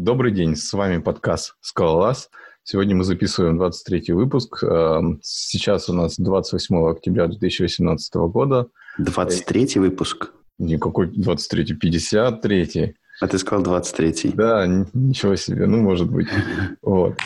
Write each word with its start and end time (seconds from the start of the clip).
Добрый 0.00 0.32
день, 0.32 0.56
с 0.56 0.72
вами 0.72 0.96
подкаст 0.96 1.56
«Скалолаз». 1.60 2.30
Сегодня 2.62 2.96
мы 2.96 3.04
записываем 3.04 3.58
23 3.58 4.14
выпуск. 4.14 4.64
Эм, 4.64 5.20
сейчас 5.22 5.90
у 5.90 5.92
нас 5.92 6.16
28 6.16 6.90
октября 6.90 7.26
2018 7.26 8.14
года. 8.28 8.68
23 8.96 9.78
выпуск? 9.78 10.32
Никакой 10.58 11.08
23, 11.08 11.74
53. 11.74 12.94
А 13.20 13.28
ты 13.28 13.36
сказал 13.36 13.62
23. 13.62 14.32
Да, 14.32 14.66
ничего 14.94 15.36
себе, 15.36 15.66
ну, 15.66 15.82
может 15.82 16.10
быть. 16.10 16.28
Вот. 16.80 17.18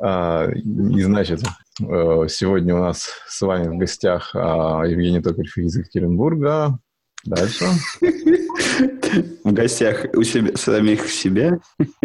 А, 0.00 0.48
и, 0.50 1.02
значит, 1.02 1.42
э, 1.82 2.26
сегодня 2.30 2.74
у 2.74 2.78
нас 2.78 3.10
с 3.28 3.42
вами 3.42 3.68
в 3.68 3.76
гостях 3.76 4.30
а, 4.34 4.84
Евгений 4.84 5.20
Токарев 5.20 5.58
из 5.58 5.76
Екатеринбурга. 5.76 6.78
Дальше. 7.24 7.64
В 9.44 9.52
гостях 9.52 10.06
у 10.14 10.22
себя, 10.22 10.56
самих 10.56 11.08
себя 11.08 11.58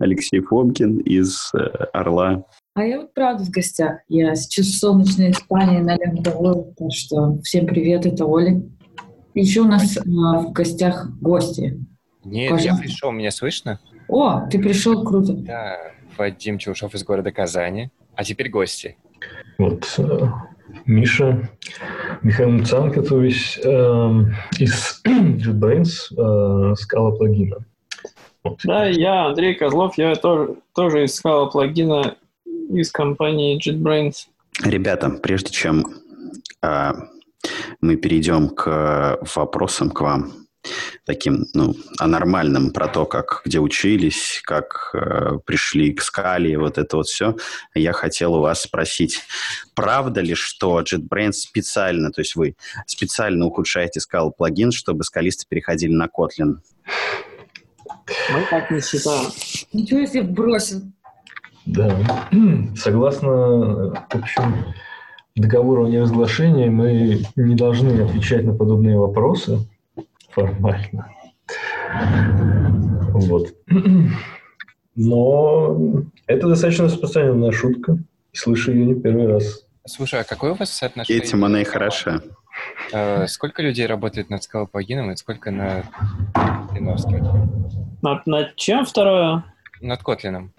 Алексей 0.00 0.40
Фомкин 0.40 0.98
из 0.98 1.52
э, 1.54 1.58
«Орла». 1.92 2.44
А 2.74 2.84
я 2.84 3.00
вот 3.00 3.14
правда 3.14 3.44
в 3.44 3.50
гостях. 3.50 4.00
Я 4.08 4.34
сейчас 4.34 4.66
в 4.66 4.78
солнечной 4.78 5.30
Испании 5.30 5.80
на 5.80 5.96
Лемдовой, 5.96 6.74
так 6.76 6.88
что 6.92 7.38
всем 7.42 7.66
привет, 7.66 8.06
это 8.06 8.24
Оля. 8.24 8.62
Еще 9.34 9.60
у 9.60 9.66
нас 9.66 9.96
а, 9.96 10.40
в 10.40 10.52
гостях 10.52 11.08
гости. 11.20 11.78
Нет, 12.24 12.50
Пожалуйста. 12.50 12.82
я 12.82 12.88
пришел, 12.88 13.12
меня 13.12 13.30
слышно? 13.30 13.80
О, 14.08 14.46
ты 14.48 14.58
пришел, 14.58 15.04
круто. 15.04 15.34
Да, 15.34 15.76
Вадим 16.16 16.58
Чаушов 16.58 16.94
из 16.94 17.04
города 17.04 17.30
Казани. 17.30 17.90
А 18.16 18.24
теперь 18.24 18.48
гости. 18.48 18.96
Вот 19.58 19.94
э, 19.98 20.20
Миша, 20.86 21.48
Михаил 22.22 22.50
Муцанкатович 22.50 23.58
э, 23.62 23.70
из 24.58 25.02
JetBrains, 25.06 26.12
э, 26.16 26.74
скала 26.76 27.12
плагина. 27.12 27.58
Вот. 28.42 28.60
Да, 28.64 28.86
я 28.86 29.26
Андрей 29.26 29.54
Козлов, 29.54 29.96
я 29.98 30.14
тоже, 30.14 30.56
тоже 30.74 31.04
из 31.04 31.14
скала 31.14 31.46
плагина 31.46 32.16
из 32.70 32.90
компании 32.90 33.58
JetBrains. 33.58 34.26
Ребята, 34.64 35.10
прежде 35.10 35.50
чем 35.50 35.84
э, 36.62 36.92
мы 37.80 37.96
перейдем 37.96 38.48
к 38.48 39.18
вопросам 39.34 39.90
к 39.90 40.00
вам, 40.00 40.43
таким, 41.04 41.46
ну, 41.54 41.74
анормальным 41.98 42.70
про 42.70 42.88
то, 42.88 43.04
как, 43.04 43.42
где 43.44 43.58
учились, 43.58 44.40
как 44.44 44.90
э, 44.94 45.38
пришли 45.44 45.92
к 45.92 46.02
скале, 46.02 46.58
вот 46.58 46.78
это 46.78 46.96
вот 46.96 47.06
все, 47.06 47.36
я 47.74 47.92
хотел 47.92 48.34
у 48.34 48.40
вас 48.40 48.62
спросить, 48.62 49.20
правда 49.74 50.20
ли, 50.20 50.34
что 50.34 50.80
JetBrains 50.80 51.32
специально, 51.32 52.10
то 52.10 52.20
есть 52.22 52.36
вы 52.36 52.56
специально 52.86 53.44
ухудшаете 53.44 54.00
скал 54.00 54.32
плагин, 54.32 54.72
чтобы 54.72 55.04
скалисты 55.04 55.44
переходили 55.48 55.92
на 55.92 56.06
Kotlin? 56.06 56.58
Мы 58.32 58.46
так 58.50 58.70
не 58.70 58.80
считаем. 58.80 59.30
Ничего 59.72 60.00
если 60.00 60.20
бросил. 60.20 60.82
Да, 61.66 61.96
согласно, 62.76 63.30
в 63.30 64.14
общем, 64.14 64.74
договору 65.34 65.86
о 65.86 65.88
неразглашении 65.88 66.68
мы 66.68 67.24
не 67.36 67.54
должны 67.54 68.02
отвечать 68.02 68.44
на 68.44 68.54
подобные 68.54 68.98
вопросы, 68.98 69.58
формально. 70.34 71.10
Вот. 73.12 73.54
Но 74.96 76.04
это 76.26 76.48
достаточно 76.48 76.84
распространенная 76.84 77.52
шутка. 77.52 77.98
Слышу 78.32 78.72
ее 78.72 78.86
не 78.86 79.00
первый 79.00 79.28
раз. 79.28 79.64
Слушай, 79.86 80.20
а 80.20 80.24
какое 80.24 80.52
у 80.52 80.54
вас 80.54 80.70
соотношение? 80.70 81.22
Этим 81.22 81.44
она 81.44 81.60
и 81.60 81.64
хороша. 81.64 82.22
Э, 82.92 83.26
сколько 83.26 83.62
людей 83.62 83.86
работает 83.86 84.30
над 84.30 84.42
скалоплагином 84.42 85.10
и 85.10 85.16
сколько 85.16 85.50
на 85.50 85.84
Линовске? 86.74 87.22
Над, 88.02 88.26
над 88.26 88.56
чем 88.56 88.84
второе? 88.84 89.44
Над 89.80 90.02
Котлином. 90.02 90.52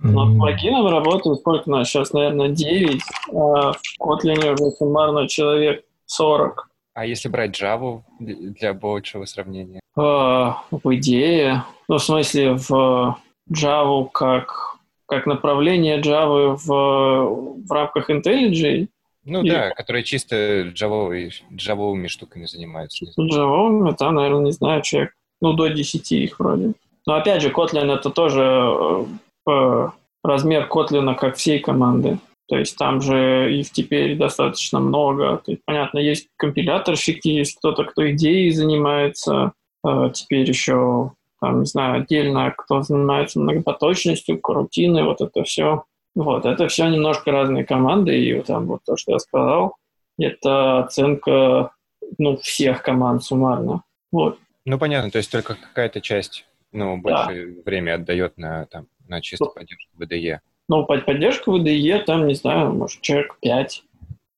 Над 0.00 0.36
плагином 0.38 0.86
работает 0.86 1.40
сколько 1.40 1.68
нас? 1.68 1.88
Сейчас, 1.88 2.12
наверное, 2.12 2.50
9. 2.50 3.02
А 3.32 3.72
в 3.72 3.80
Котлине 3.98 4.52
уже 4.52 4.70
суммарно 4.70 5.26
человек 5.28 5.84
40. 6.06 6.67
А 6.98 7.06
если 7.06 7.28
брать 7.28 7.62
Java 7.62 8.02
для 8.18 8.74
большего 8.74 9.24
сравнения? 9.24 9.78
Uh, 9.96 10.54
в 10.72 10.96
идее, 10.96 11.62
ну, 11.88 11.98
в 11.98 12.02
смысле, 12.02 12.54
в 12.54 13.16
Java 13.48 14.08
как, 14.12 14.78
как 15.06 15.26
направление 15.26 16.00
Java 16.00 16.56
в, 16.56 16.66
в 16.66 17.70
рамках 17.70 18.10
IntelliJ? 18.10 18.88
Ну 19.24 19.42
Или... 19.44 19.50
да, 19.50 19.70
которые 19.70 20.02
чисто 20.02 20.72
Java, 20.74 21.30
Java 21.52 22.08
штуками 22.08 22.46
занимаются. 22.46 23.04
Java, 23.16 23.94
там, 23.94 24.16
наверное, 24.16 24.46
не 24.46 24.52
знаю, 24.52 24.82
человек, 24.82 25.12
ну, 25.40 25.52
до 25.52 25.68
10 25.68 26.10
их 26.10 26.40
вроде. 26.40 26.72
Но 27.06 27.14
опять 27.14 27.42
же, 27.42 27.50
Kotlin 27.50 27.94
это 27.94 28.10
тоже 28.10 29.06
э, 29.48 29.88
размер 30.24 30.66
Kotlin 30.68 31.14
как 31.14 31.36
всей 31.36 31.60
команды. 31.60 32.18
То 32.48 32.56
есть 32.56 32.76
там 32.76 33.00
же 33.00 33.54
их 33.54 33.70
теперь 33.70 34.16
достаточно 34.16 34.80
много. 34.80 35.36
То 35.44 35.52
есть, 35.52 35.62
понятно, 35.64 35.98
есть 35.98 36.28
компиляторщики, 36.36 37.28
есть 37.28 37.58
кто-то, 37.58 37.84
кто 37.84 38.10
идеей 38.10 38.50
занимается. 38.50 39.52
А 39.84 40.08
теперь 40.10 40.48
еще, 40.48 41.12
там, 41.40 41.60
не 41.60 41.66
знаю, 41.66 42.02
отдельно 42.02 42.52
кто 42.56 42.80
занимается 42.82 43.38
многопоточностью, 43.38 44.40
рутиной, 44.42 45.04
вот 45.04 45.20
это 45.20 45.42
все. 45.44 45.84
Вот, 46.14 46.46
это 46.46 46.66
все 46.68 46.88
немножко 46.88 47.30
разные 47.30 47.64
команды, 47.64 48.18
и 48.18 48.34
вот 48.34 48.46
там 48.46 48.66
вот 48.66 48.80
то, 48.84 48.96
что 48.96 49.12
я 49.12 49.18
сказал, 49.20 49.76
это 50.18 50.80
оценка 50.80 51.70
ну, 52.16 52.36
всех 52.38 52.82
команд 52.82 53.22
суммарно. 53.22 53.82
Вот. 54.10 54.38
Ну, 54.64 54.78
понятно, 54.78 55.10
то 55.10 55.18
есть 55.18 55.30
только 55.30 55.54
какая-то 55.54 56.00
часть 56.00 56.44
ну, 56.72 56.96
больше 56.96 57.54
да. 57.56 57.62
время 57.64 57.94
отдает 57.94 58.36
на, 58.36 58.66
там, 58.66 58.86
на 59.06 59.20
чисто 59.20 59.44
ну, 59.44 59.52
поддержку 59.52 59.90
VDE. 59.98 60.40
Ну, 60.68 60.84
под 60.84 61.06
поддержку 61.06 61.58
VDE 61.58 62.04
там, 62.04 62.26
не 62.26 62.34
знаю, 62.34 62.72
может, 62.72 63.00
человек 63.00 63.36
5. 63.40 63.84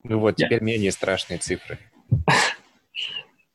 Ну 0.03 0.19
вот, 0.19 0.37
теперь 0.37 0.59
yeah. 0.59 0.63
менее 0.63 0.91
страшные 0.91 1.39
цифры. 1.39 1.77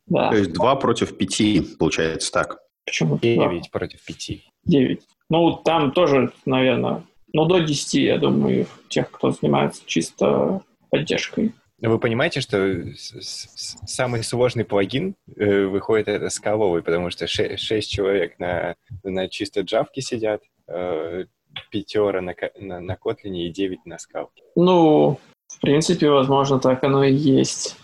Да. 0.08 0.30
То 0.30 0.36
есть 0.36 0.52
2 0.52 0.76
против 0.76 1.18
5, 1.18 1.78
получается 1.78 2.30
так. 2.30 2.60
Почему? 2.84 3.18
9 3.18 3.72
против 3.72 4.04
5. 4.04 4.40
9. 4.64 5.00
Ну, 5.30 5.52
там 5.64 5.90
тоже, 5.90 6.32
наверное, 6.44 7.02
ну, 7.32 7.44
до 7.44 7.58
10, 7.58 7.94
я 7.94 8.18
думаю, 8.18 8.66
тех, 8.88 9.10
кто 9.10 9.32
занимается 9.32 9.82
чисто 9.84 10.62
поддержкой. 10.90 11.54
Но 11.80 11.90
вы 11.90 11.98
понимаете, 11.98 12.40
что 12.40 12.84
самый 12.94 14.22
сложный 14.22 14.64
плагин 14.64 15.14
э, 15.36 15.64
выходит 15.64 16.08
это 16.08 16.30
скаловый, 16.30 16.82
потому 16.82 17.10
что 17.10 17.26
6, 17.26 17.58
6 17.58 17.90
человек 17.90 18.38
на, 18.38 18.76
на 19.02 19.28
чисто 19.28 19.60
джавке 19.60 20.00
сидят, 20.00 20.40
э, 20.68 21.24
пятера 21.70 22.20
на, 22.20 22.34
на, 22.58 22.80
на 22.80 22.92
Kotlin 22.92 23.36
и 23.36 23.50
9 23.50 23.86
на 23.86 23.98
скалке. 23.98 24.42
Ну, 24.54 25.18
в 25.48 25.60
принципе, 25.60 26.10
возможно, 26.10 26.58
так 26.58 26.82
оно 26.84 27.04
и 27.04 27.12
есть. 27.12 27.76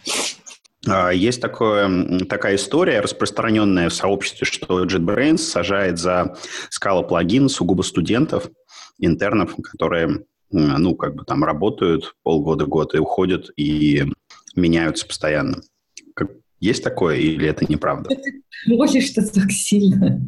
А, 0.88 1.10
есть 1.10 1.41
такое, 1.41 2.19
такая 2.28 2.56
история, 2.56 3.00
распространенная 3.00 3.88
в 3.88 3.94
сообществе, 3.94 4.47
что 4.47 4.84
JetBrains 4.84 5.38
сажает 5.38 5.99
за 5.99 6.37
скала 6.71 7.03
плагин 7.03 7.49
сугубо 7.49 7.82
студентов, 7.82 8.49
интернов, 8.99 9.56
которые 9.62 10.25
ну, 10.50 10.94
как 10.97 11.15
бы 11.15 11.25
там 11.25 11.44
работают 11.44 12.15
полгода-год 12.22 12.94
и 12.94 12.99
уходят 12.99 13.50
и 13.56 14.05
меняются 14.55 15.06
постоянно. 15.06 15.62
Есть 16.61 16.84
такое 16.84 17.16
или 17.16 17.49
это 17.49 17.65
неправда? 17.71 18.11
Ты 18.66 19.00
что 19.00 19.22
так 19.32 19.50
сильно. 19.50 20.21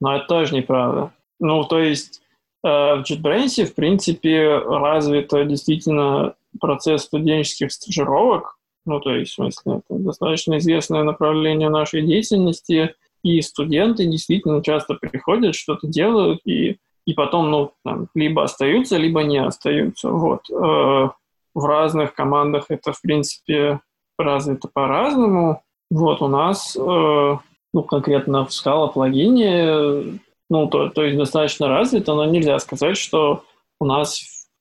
Ну, 0.00 0.10
это 0.10 0.26
тоже 0.26 0.56
неправда. 0.56 1.12
Ну, 1.38 1.62
то 1.64 1.78
есть 1.78 2.21
в 2.62 3.04
JetBrains, 3.08 3.64
в 3.64 3.74
принципе, 3.74 4.56
развито 4.56 5.44
действительно 5.44 6.34
процесс 6.60 7.02
студенческих 7.02 7.72
стажировок, 7.72 8.58
ну, 8.84 9.00
то 9.00 9.14
есть, 9.14 9.32
в 9.32 9.34
смысле, 9.36 9.80
это 9.88 9.98
достаточно 9.98 10.58
известное 10.58 11.04
направление 11.04 11.68
нашей 11.68 12.02
деятельности, 12.02 12.94
и 13.22 13.40
студенты 13.40 14.06
действительно 14.06 14.62
часто 14.62 14.94
приходят, 14.94 15.54
что-то 15.54 15.86
делают, 15.86 16.40
и, 16.44 16.78
и 17.06 17.14
потом, 17.14 17.50
ну, 17.50 17.72
там, 17.84 18.08
либо 18.14 18.42
остаются, 18.42 18.96
либо 18.96 19.22
не 19.22 19.38
остаются. 19.38 20.10
Вот. 20.10 20.50
Э, 20.50 21.10
в 21.54 21.64
разных 21.64 22.14
командах 22.14 22.66
это, 22.70 22.92
в 22.92 23.00
принципе, 23.00 23.80
развито 24.18 24.68
по-разному. 24.72 25.62
Вот 25.90 26.20
у 26.20 26.26
нас, 26.26 26.76
э, 26.76 26.80
ну, 26.80 27.82
конкретно 27.84 28.44
в 28.44 28.48
Scala 28.48 28.92
плагине 28.92 30.18
ну, 30.52 30.66
то, 30.66 30.90
то 30.90 31.02
есть 31.02 31.16
достаточно 31.16 31.66
развито, 31.66 32.12
но 32.12 32.26
нельзя 32.26 32.58
сказать, 32.58 32.98
что 32.98 33.42
у 33.80 33.86
нас, 33.86 34.20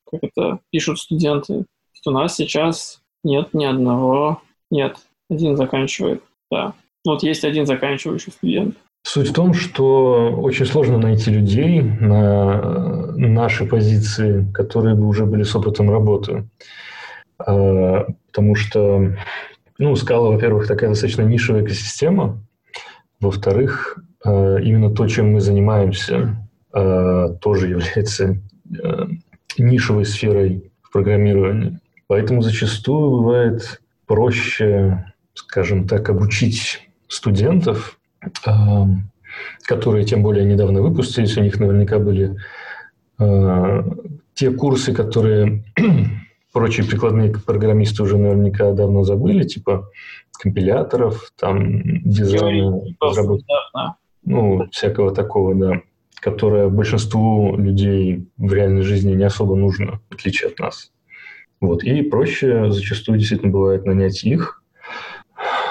как 0.10 0.22
это 0.24 0.60
пишут 0.70 1.00
студенты, 1.00 1.66
у 2.06 2.12
нас 2.12 2.38
сейчас 2.38 3.02
нет 3.26 3.50
ни 3.52 3.66
одного, 3.66 4.42
нет, 4.70 4.96
один 5.30 5.58
заканчивает, 5.58 6.24
да. 6.50 6.76
Вот 7.04 7.24
есть 7.24 7.44
один 7.44 7.66
заканчивающий 7.66 8.32
студент. 8.32 8.78
Суть 9.04 9.32
в 9.32 9.34
том, 9.34 9.54
что 9.54 10.32
очень 10.38 10.66
сложно 10.66 10.98
найти 10.98 11.30
людей 11.30 11.82
на 11.82 13.12
наши 13.18 13.66
позиции, 13.66 14.50
которые 14.54 14.96
бы 14.96 15.08
уже 15.08 15.26
были 15.26 15.44
с 15.44 15.54
опытом 15.58 15.92
работы. 15.92 16.48
А, 17.38 18.06
потому 18.28 18.56
что, 18.56 19.14
ну, 19.78 19.96
скала, 19.98 20.30
во-первых, 20.30 20.68
такая 20.68 20.92
достаточно 20.92 21.24
нишевая 21.24 21.66
экосистема. 21.66 22.42
Во-вторых, 23.20 23.98
Э, 23.98 24.11
именно 24.30 24.94
то, 24.94 25.08
чем 25.08 25.34
мы 25.34 25.42
занимаемся, 25.42 26.36
э, 26.74 27.36
тоже 27.42 27.70
является 27.70 28.38
э, 28.84 29.08
нишевой 29.58 30.06
сферой 30.06 30.72
в 30.82 30.92
программировании. 30.92 31.80
Поэтому 32.08 32.42
зачастую 32.42 33.10
бывает 33.12 33.82
проще, 34.06 35.14
скажем 35.34 35.88
так, 35.88 36.10
обучить 36.10 36.88
студентов, 37.08 37.98
э, 38.46 38.52
которые 39.64 40.06
тем 40.06 40.24
более 40.24 40.46
недавно 40.46 40.82
выпустились, 40.82 41.38
у 41.38 41.42
них 41.42 41.60
наверняка 41.60 42.00
были 42.00 42.36
э, 43.20 43.84
те 44.34 44.52
курсы, 44.52 44.94
которые 44.94 45.64
прочие 46.54 46.86
прикладные 46.86 47.32
программисты 47.34 48.04
уже 48.04 48.18
наверняка 48.18 48.72
давно 48.72 49.04
забыли, 49.04 49.44
типа 49.44 49.90
компиляторов, 50.40 51.32
там 51.40 51.82
дизайна, 52.04 52.82
разработки, 53.00 53.46
да. 53.74 53.96
Ну, 54.24 54.68
всякого 54.72 55.14
такого, 55.14 55.56
да, 55.56 55.82
которое 56.20 56.70
большинству 56.70 57.56
людей 57.58 58.28
в 58.38 58.54
реальной 58.54 58.84
жизни 58.84 59.14
не 59.14 59.24
особо 59.24 59.56
нужно, 59.56 60.00
в 60.10 60.16
отличие 60.16 60.50
от 60.50 60.60
нас. 60.60 60.92
Вот. 61.60 61.84
И 61.84 62.02
проще 62.02 62.72
зачастую 62.72 63.20
действительно 63.20 63.52
бывает 63.52 63.86
нанять 63.86 64.24
их. 64.24 64.64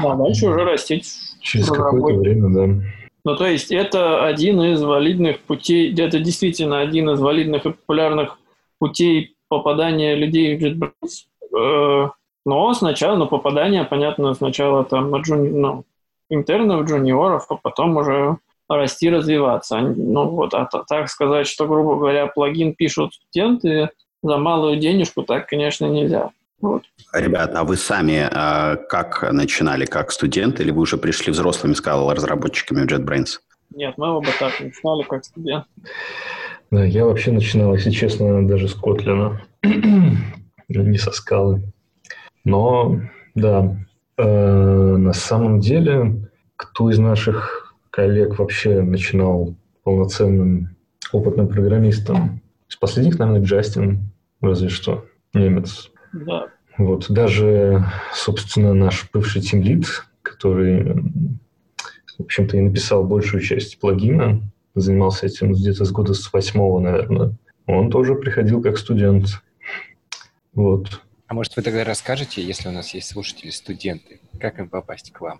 Да, 0.00 0.14
дальше 0.14 0.48
уже 0.48 0.64
растить. 0.64 1.12
Через 1.40 1.68
какое-то 1.68 2.20
время, 2.20 2.48
да. 2.48 2.84
Ну, 3.24 3.36
то 3.36 3.46
есть 3.46 3.70
это 3.70 4.24
один 4.24 4.62
из 4.62 4.82
валидных 4.82 5.40
путей, 5.40 5.92
это 5.92 6.20
действительно 6.20 6.80
один 6.80 7.10
из 7.10 7.20
валидных 7.20 7.66
и 7.66 7.70
популярных 7.70 8.38
путей 8.78 9.36
попадания 9.48 10.14
людей 10.14 10.56
в 10.56 10.62
JetBrains. 10.62 11.26
Э, 11.56 12.10
но 12.46 12.74
сначала, 12.74 13.16
ну, 13.16 13.26
попадание, 13.26 13.84
понятно, 13.84 14.32
сначала 14.34 14.84
там 14.84 15.10
на 15.10 15.18
джуни, 15.18 15.48
ну, 15.50 15.84
интернов, 16.30 16.86
джуниоров, 16.86 17.46
а 17.50 17.56
потом 17.56 17.96
уже 17.96 18.38
расти, 18.68 19.10
развиваться. 19.10 19.78
Ну, 19.80 20.30
вот, 20.30 20.54
а 20.54 20.68
так 20.88 21.08
сказать, 21.08 21.46
что, 21.46 21.66
грубо 21.66 21.96
говоря, 21.96 22.26
плагин 22.26 22.74
пишут 22.74 23.14
студенты 23.14 23.90
за 24.22 24.38
малую 24.38 24.78
денежку, 24.78 25.22
так, 25.22 25.48
конечно, 25.48 25.86
нельзя. 25.86 26.30
Вот. 26.60 26.82
Ребят, 27.12 27.54
а 27.54 27.64
вы 27.64 27.76
сами 27.76 28.28
э, 28.30 28.76
как 28.88 29.32
начинали, 29.32 29.86
как 29.86 30.12
студент, 30.12 30.60
или 30.60 30.70
вы 30.70 30.82
уже 30.82 30.98
пришли 30.98 31.32
взрослыми, 31.32 31.72
сказал, 31.72 32.12
разработчиками 32.12 32.86
в 32.86 32.90
JetBrains? 32.90 33.38
Нет, 33.74 33.94
мы 33.96 34.10
оба 34.10 34.28
так 34.38 34.60
начинали, 34.60 35.02
как 35.04 35.24
студент. 35.24 35.64
Да, 36.70 36.84
я 36.84 37.04
вообще 37.04 37.32
начинал, 37.32 37.74
если 37.74 37.90
честно, 37.90 38.46
даже 38.46 38.68
с 38.68 38.74
Котлина, 38.74 39.40
не 40.68 40.98
со 40.98 41.10
скалы. 41.12 41.62
Но, 42.44 43.00
да, 43.34 43.76
на 44.24 45.12
самом 45.12 45.60
деле, 45.60 46.28
кто 46.56 46.90
из 46.90 46.98
наших 46.98 47.74
коллег 47.90 48.38
вообще 48.38 48.82
начинал 48.82 49.54
полноценным 49.82 50.76
опытным 51.12 51.48
программистом? 51.48 52.40
Из 52.68 52.76
последних, 52.76 53.18
наверное, 53.18 53.42
Джастин, 53.42 54.10
разве 54.40 54.68
что, 54.68 55.04
немец. 55.34 55.90
Да. 56.12 56.48
Вот, 56.78 57.10
даже, 57.10 57.84
собственно, 58.14 58.74
наш 58.74 59.08
бывший 59.12 59.42
тимлид, 59.42 59.86
который, 60.22 60.94
в 62.16 62.20
общем-то, 62.20 62.56
и 62.56 62.60
написал 62.60 63.04
большую 63.04 63.42
часть 63.42 63.78
плагина, 63.80 64.40
занимался 64.74 65.26
этим 65.26 65.52
где-то 65.52 65.84
с 65.84 65.90
года 65.90 66.14
с 66.14 66.32
восьмого, 66.32 66.80
наверное, 66.80 67.32
он 67.66 67.90
тоже 67.90 68.14
приходил 68.14 68.62
как 68.62 68.78
студент. 68.78 69.42
Вот. 70.54 71.00
А 71.30 71.34
может, 71.34 71.54
вы 71.54 71.62
тогда 71.62 71.84
расскажете, 71.84 72.42
если 72.42 72.68
у 72.68 72.72
нас 72.72 72.92
есть 72.92 73.06
слушатели-студенты, 73.06 74.18
как 74.40 74.58
им 74.58 74.68
попасть 74.68 75.12
к 75.12 75.20
вам? 75.20 75.38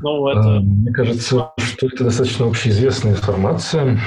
Ну, 0.00 0.26
это... 0.26 0.56
А, 0.56 0.60
мне 0.60 0.90
кажется, 0.90 1.52
что 1.58 1.86
это 1.86 2.02
достаточно 2.02 2.48
общеизвестная 2.48 3.12
информация. 3.12 4.00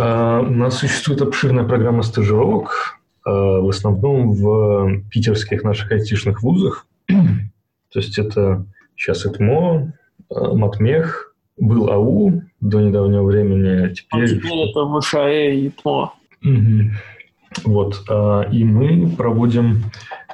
А, 0.00 0.40
у 0.40 0.50
нас 0.50 0.78
существует 0.78 1.22
обширная 1.22 1.62
программа 1.62 2.02
стажировок, 2.02 2.98
а, 3.24 3.30
в 3.60 3.68
основном 3.68 4.32
в 4.32 5.04
питерских 5.08 5.62
наших 5.62 5.92
айтишных 5.92 6.42
вузах. 6.42 6.88
То 7.06 8.00
есть 8.00 8.18
это 8.18 8.66
сейчас 8.96 9.24
ЭТМО, 9.24 9.92
Матмех, 10.30 11.32
был 11.56 11.88
АУ 11.90 12.42
до 12.60 12.80
недавнего 12.80 13.22
времени, 13.22 13.84
а 13.84 13.88
теперь... 13.90 14.24
А 14.24 14.26
теперь 14.26 14.68
это 14.68 15.00
ВШЭ 15.00 15.54
и 15.54 15.68
ТМО. 15.70 16.12
Угу. 16.44 16.90
Вот. 17.64 18.02
А, 18.08 18.42
и 18.42 18.64
мы 18.64 19.08
проводим 19.16 19.84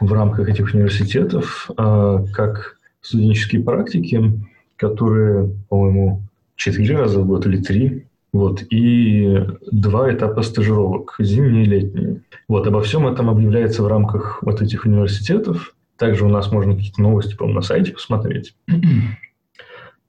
в 0.00 0.12
рамках 0.12 0.48
этих 0.48 0.74
университетов 0.74 1.70
а, 1.76 2.24
как 2.32 2.78
студенческие 3.00 3.62
практики, 3.62 4.40
которые, 4.76 5.50
по-моему, 5.68 6.22
четыре 6.56 6.96
раза 6.96 7.20
в 7.20 7.26
год 7.26 7.46
или 7.46 7.58
три. 7.58 8.04
Вот, 8.30 8.62
и 8.68 9.42
два 9.72 10.12
этапа 10.12 10.42
стажировок, 10.42 11.16
зимние 11.18 11.62
и 11.62 11.66
летние. 11.66 12.20
Вот, 12.46 12.66
обо 12.66 12.82
всем 12.82 13.06
этом 13.06 13.30
объявляется 13.30 13.82
в 13.82 13.86
рамках 13.86 14.42
вот 14.42 14.60
этих 14.60 14.84
университетов. 14.84 15.74
Также 15.96 16.26
у 16.26 16.28
нас 16.28 16.52
можно 16.52 16.76
какие-то 16.76 17.00
новости, 17.00 17.34
по 17.34 17.46
на 17.46 17.62
сайте 17.62 17.92
посмотреть. 17.92 18.54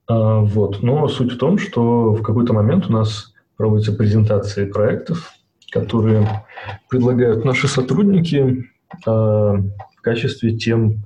а, 0.07 0.41
вот, 0.41 0.83
но 0.83 1.07
суть 1.07 1.31
в 1.31 1.37
том, 1.37 1.57
что 1.57 2.11
в 2.13 2.21
какой-то 2.21 2.53
момент 2.53 2.87
у 2.89 2.91
нас 2.91 3.33
проводятся 3.55 3.93
презентации 3.93 4.65
проектов, 4.65 5.31
которые 5.71 6.27
предлагают 6.89 7.45
наши 7.45 7.67
сотрудники 7.67 8.69
э, 9.05 9.09
в 9.09 10.01
качестве 10.01 10.57
тем 10.57 11.05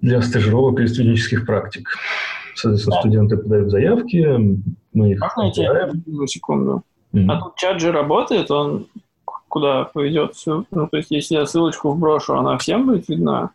для 0.00 0.22
стажировок 0.22 0.80
или 0.80 0.86
студенческих 0.86 1.46
практик. 1.46 1.88
Соответственно, 2.54 2.96
да. 2.96 3.00
студенты 3.00 3.36
подают 3.36 3.70
заявки, 3.70 4.62
мы 4.92 5.12
их 5.12 5.20
Можно. 5.36 5.62
Я 5.62 5.90
секунду. 6.26 6.82
Mm-hmm. 7.12 7.26
А 7.28 7.40
тут 7.40 7.56
чат 7.56 7.80
же 7.80 7.92
работает, 7.92 8.50
он 8.50 8.86
куда 9.48 9.84
поведет? 9.84 10.34
Ну, 10.46 10.64
то 10.86 10.96
есть, 10.96 11.10
если 11.10 11.34
я 11.34 11.46
ссылочку 11.46 11.90
вброшу, 11.90 12.34
она 12.34 12.56
всем 12.58 12.86
будет 12.86 13.08
видна? 13.08 13.50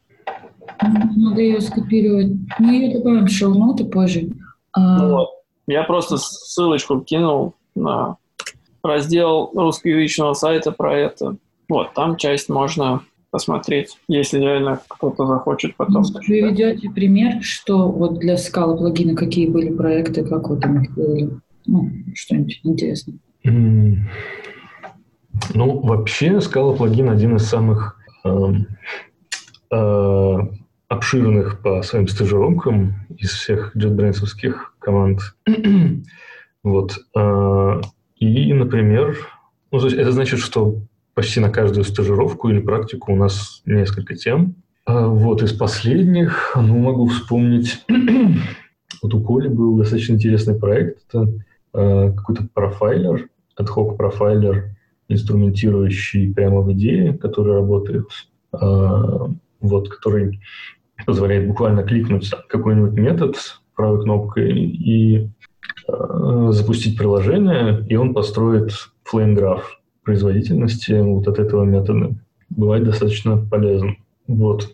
Надо 0.81 1.41
ее 1.41 1.61
скопировать. 1.61 2.33
Мы 2.59 2.73
ее 2.75 2.97
добавим 2.97 3.25
в 3.25 3.31
шоу-ноты 3.31 3.85
позже. 3.85 4.29
А... 4.73 4.99
Ну, 4.99 5.11
вот. 5.11 5.29
Я 5.67 5.83
просто 5.83 6.17
ссылочку 6.17 6.99
кинул 6.99 7.53
на 7.75 8.17
раздел 8.85 9.51
русскоязычного 9.53 10.33
сайта 10.33 10.71
про 10.71 10.97
это. 10.97 11.37
Вот, 11.67 11.93
там 11.93 12.17
часть 12.17 12.49
можно 12.49 13.01
посмотреть, 13.31 13.97
если 14.07 14.39
реально 14.39 14.79
кто-то 14.87 15.25
захочет 15.25 15.75
потом. 15.75 16.03
Вы 16.27 16.41
ведете 16.41 16.89
пример, 16.89 17.41
что 17.41 17.89
вот 17.91 18.19
для 18.19 18.37
скала 18.37 18.77
плагина 18.77 19.13
какие 19.13 19.49
были 19.49 19.73
проекты, 19.73 20.23
как 20.23 20.49
вы 20.49 20.57
там 20.57 20.81
их 20.81 20.95
делали? 20.95 21.29
Ну, 21.65 21.89
что-нибудь 22.13 22.61
интересное. 22.63 23.17
Mm. 23.45 23.97
Ну, 25.53 25.79
вообще, 25.79 26.39
скала 26.39 26.73
плагин 26.73 27.09
один 27.09 27.35
из 27.35 27.45
самых 27.45 27.97
э, 28.23 28.29
э, 29.71 30.37
обширных 30.87 31.61
по 31.61 31.81
своим 31.81 32.07
стажировкам 32.07 32.93
из 33.17 33.31
всех 33.31 33.75
JetBrains 33.75 34.23
команд. 34.79 35.19
вот. 36.63 36.95
Э, 37.17 37.81
и, 38.17 38.53
например, 38.53 39.17
ну, 39.71 39.85
это 39.85 40.11
значит, 40.11 40.39
что 40.39 40.79
почти 41.13 41.39
на 41.39 41.49
каждую 41.49 41.83
стажировку 41.83 42.49
или 42.49 42.59
практику 42.59 43.13
у 43.13 43.15
нас 43.15 43.61
несколько 43.65 44.15
тем. 44.15 44.55
А 44.85 45.07
вот 45.07 45.41
из 45.41 45.53
последних, 45.53 46.53
ну, 46.55 46.77
могу 46.77 47.07
вспомнить, 47.07 47.83
вот 49.01 49.13
у 49.13 49.21
Коли 49.21 49.47
был 49.47 49.77
достаточно 49.77 50.13
интересный 50.13 50.55
проект. 50.55 50.99
Это 51.09 51.33
э, 51.73 52.13
какой-то 52.15 52.47
профайлер, 52.53 53.29
ad-hoc 53.59 53.97
профайлер, 53.97 54.75
инструментирующий 55.07 56.33
прямо 56.33 56.61
в 56.61 56.71
идее, 56.73 57.17
который 57.17 57.53
работает, 57.53 58.07
э, 58.53 58.57
вот, 59.61 59.89
который 59.89 60.39
позволяет 61.05 61.47
буквально 61.47 61.83
кликнуть 61.83 62.31
какой-нибудь 62.47 62.93
метод 62.93 63.35
правой 63.75 64.01
кнопкой 64.03 64.51
и 64.53 65.29
запустить 65.87 66.97
приложение, 66.97 67.85
и 67.87 67.95
он 67.95 68.13
построит 68.13 68.71
флейм-граф 69.03 69.79
производительности 70.03 70.99
вот 71.01 71.27
от 71.27 71.39
этого 71.39 71.63
метода. 71.63 72.15
Бывает 72.49 72.85
достаточно 72.85 73.37
полезно. 73.37 73.95
Вот. 74.27 74.73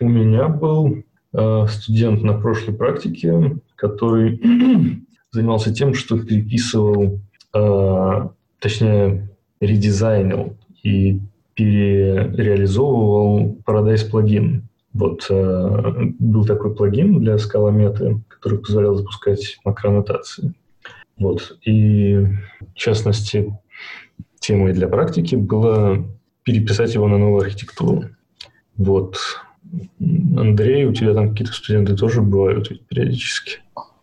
У 0.00 0.08
меня 0.08 0.48
был 0.48 1.04
э, 1.32 1.66
студент 1.68 2.22
на 2.22 2.34
прошлой 2.34 2.74
практике, 2.74 3.56
который 3.76 4.40
занимался 5.30 5.72
тем, 5.74 5.94
что 5.94 6.18
переписывал, 6.18 7.20
э, 7.54 8.28
точнее, 8.60 9.30
редизайнил 9.60 10.56
и 10.82 11.20
перереализовывал 11.54 13.56
Paradise 13.66 14.10
плагин. 14.10 14.68
Вот 14.92 15.26
э, 15.30 16.12
был 16.18 16.44
такой 16.44 16.74
плагин 16.74 17.20
для 17.20 17.38
скалометы, 17.38 18.20
который 18.42 18.58
позволял 18.58 18.96
запускать 18.96 19.58
макронотации. 19.64 20.52
Вот. 21.16 21.56
И, 21.62 22.16
в 22.60 22.74
частности, 22.74 23.56
темой 24.40 24.72
для 24.72 24.88
практики 24.88 25.36
было 25.36 26.04
переписать 26.42 26.94
его 26.94 27.06
на 27.06 27.18
новую 27.18 27.42
архитектуру. 27.42 28.06
Вот. 28.76 29.16
Андрей, 30.00 30.86
у 30.86 30.92
тебя 30.92 31.14
там 31.14 31.30
какие-то 31.30 31.52
студенты 31.52 31.94
тоже 31.94 32.20
бывают 32.20 32.68
периодически? 32.88 33.60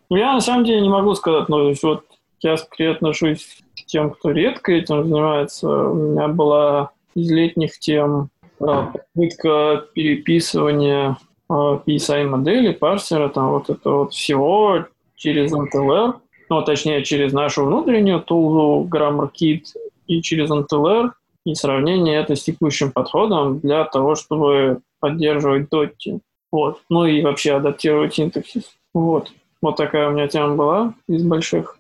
Я 0.10 0.34
на 0.34 0.39
самом 0.39 0.63
деле 0.63 0.81
не 0.81 0.89
могу 0.89 1.13
сказать, 1.15 1.50
но 1.50 1.74
вот 1.84 2.05
я 2.39 2.55
скорее 2.55 2.91
отношусь 2.91 3.60
тем, 3.88 4.12
кто 4.12 4.31
редко 4.31 4.72
этим 4.72 5.03
занимается. 5.03 5.67
У 5.67 5.96
меня 5.96 6.29
была 6.29 6.91
из 7.13 7.29
летних 7.29 7.77
тем 7.77 8.29
а, 8.62 8.93
попытка 8.93 9.86
переписывания 9.93 11.17
а, 11.49 11.81
PSI-модели, 11.85 12.73
парсера, 12.73 13.29
там 13.29 13.49
вот 13.51 13.69
это 13.69 13.89
вот 13.89 14.13
всего 14.13 14.85
через 15.15 15.51
NTLR, 15.51 16.13
ну, 16.49 16.61
точнее, 16.63 17.03
через 17.03 17.33
нашу 17.33 17.65
внутреннюю 17.65 18.21
тулу 18.21 18.87
GrammarKit 18.87 19.63
и 20.07 20.21
через 20.21 20.49
NTLR, 20.49 21.11
и 21.45 21.55
сравнение 21.55 22.19
это 22.19 22.35
с 22.35 22.43
текущим 22.43 22.91
подходом 22.91 23.59
для 23.59 23.83
того, 23.85 24.15
чтобы 24.15 24.79
поддерживать 24.99 25.67
Dotty. 25.71 26.19
Вот. 26.51 26.81
Ну 26.89 27.05
и 27.05 27.21
вообще 27.21 27.53
адаптировать 27.53 28.15
синтаксис. 28.15 28.63
Вот. 28.93 29.31
Вот 29.61 29.75
такая 29.75 30.09
у 30.09 30.11
меня 30.11 30.27
тема 30.27 30.55
была 30.55 30.93
из 31.07 31.23
больших. 31.23 31.77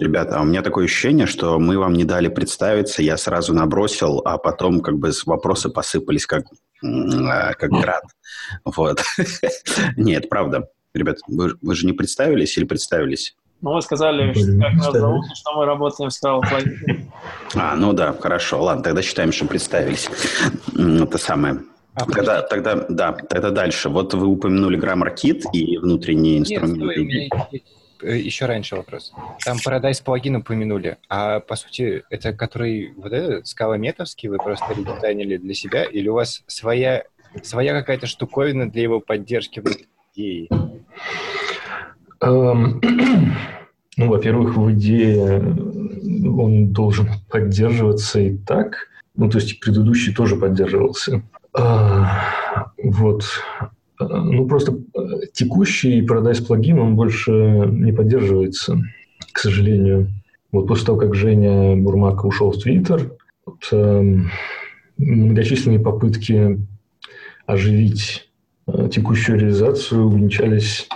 Ребята, 0.00 0.38
а 0.38 0.42
у 0.42 0.44
меня 0.44 0.62
такое 0.62 0.86
ощущение, 0.86 1.26
что 1.26 1.58
мы 1.58 1.78
вам 1.78 1.92
не 1.92 2.04
дали 2.04 2.28
представиться, 2.28 3.02
я 3.02 3.16
сразу 3.16 3.54
набросил, 3.54 4.20
а 4.24 4.36
потом 4.36 4.80
как 4.80 4.98
бы 4.98 5.12
вопросы 5.26 5.70
посыпались 5.70 6.26
как, 6.26 6.42
а, 6.42 6.54
как 6.80 7.70
град. 7.70 8.04
Вот. 8.64 9.02
Нет, 9.96 10.28
правда. 10.28 10.68
Ребят, 10.94 11.18
вы, 11.28 11.54
вы 11.62 11.74
же 11.74 11.86
не 11.86 11.92
представились 11.92 12.56
или 12.58 12.64
представились? 12.64 13.36
Ну, 13.62 13.74
вы 13.74 13.82
сказали, 13.82 14.32
как 14.32 14.72
нас 14.74 14.92
зовут, 14.92 15.24
что 15.34 15.52
мы 15.54 15.66
работаем 15.66 16.10
в 16.10 16.14
Scala 16.14 16.42
А, 17.54 17.76
ну 17.76 17.92
да, 17.92 18.14
хорошо. 18.14 18.62
Ладно, 18.62 18.82
тогда 18.82 19.02
считаем, 19.02 19.32
что 19.32 19.46
представились. 19.46 20.08
Это 20.74 21.18
самое. 21.18 21.60
А, 21.94 22.06
тогда, 22.06 22.42
тогда, 22.42 22.86
да, 22.88 23.12
тогда 23.12 23.50
дальше. 23.50 23.88
Вот 23.90 24.14
вы 24.14 24.26
упомянули 24.26 24.78
GrammarKit 24.78 25.42
и 25.52 25.76
внутренние 25.76 26.38
инструменты. 26.38 27.04
Нет, 27.04 27.62
еще 28.02 28.46
раньше 28.46 28.76
вопрос. 28.76 29.12
Там 29.44 29.58
Paradise 29.64 30.02
плагин 30.04 30.36
упомянули, 30.36 30.98
а 31.08 31.40
по 31.40 31.56
сути 31.56 32.04
это 32.10 32.32
который 32.32 32.92
вот 32.96 33.12
этот 33.12 33.46
скалометовский 33.46 34.28
вы 34.28 34.38
просто 34.38 34.74
редизайнили 34.74 35.36
для 35.36 35.54
себя 35.54 35.84
или 35.84 36.08
у 36.08 36.14
вас 36.14 36.42
своя 36.46 37.04
своя 37.42 37.72
какая-то 37.72 38.06
штуковина 38.06 38.70
для 38.70 38.82
его 38.82 39.00
поддержки 39.00 39.60
в 39.60 39.66
идее? 40.14 40.48
Эм, 42.20 42.80
ну, 43.96 44.08
во-первых, 44.08 44.56
в 44.56 44.72
идее 44.72 45.38
он 45.38 46.72
должен 46.72 47.08
поддерживаться 47.30 48.20
и 48.20 48.36
так. 48.36 48.88
Ну, 49.14 49.28
то 49.28 49.38
есть 49.38 49.60
предыдущий 49.60 50.14
тоже 50.14 50.36
поддерживался. 50.36 51.22
А, 51.52 52.72
вот. 52.82 53.24
Ну, 54.00 54.46
просто 54.46 54.72
э, 54.94 55.26
текущий 55.32 56.04
Paradise 56.04 56.44
плагин, 56.46 56.78
он 56.78 56.96
больше 56.96 57.30
не 57.30 57.92
поддерживается, 57.92 58.78
к 59.32 59.38
сожалению. 59.38 60.08
Вот 60.52 60.66
после 60.66 60.86
того, 60.86 60.98
как 60.98 61.14
Женя 61.14 61.76
Бурмак 61.76 62.24
ушел 62.24 62.50
в 62.50 62.58
Твиттер, 62.58 63.12
вот, 63.44 63.68
э, 63.72 64.16
многочисленные 64.96 65.80
попытки 65.80 66.58
оживить 67.46 68.28
э, 68.66 68.88
текущую 68.90 69.38
реализацию 69.38 70.06
увенчались, 70.06 70.88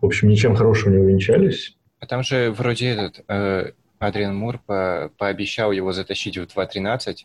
в 0.00 0.06
общем, 0.06 0.28
ничем 0.28 0.54
хорошим 0.54 0.92
не 0.92 0.98
увенчались. 0.98 1.76
А 2.00 2.06
там 2.06 2.22
же 2.22 2.50
вроде 2.56 2.88
этот 2.88 3.24
э, 3.28 3.72
Адриан 3.98 4.36
Мур 4.36 4.60
по 4.66 5.10
пообещал 5.18 5.72
его 5.72 5.92
затащить 5.92 6.38
в 6.38 6.42
2.13, 6.42 7.16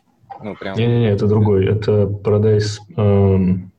ну, 0.42 0.54
прям... 0.54 0.76
Не-не-не, 0.76 1.10
это 1.10 1.26
другой. 1.26 1.66
Это 1.66 2.02
Paradise 2.02 2.78
эм, 2.96 3.72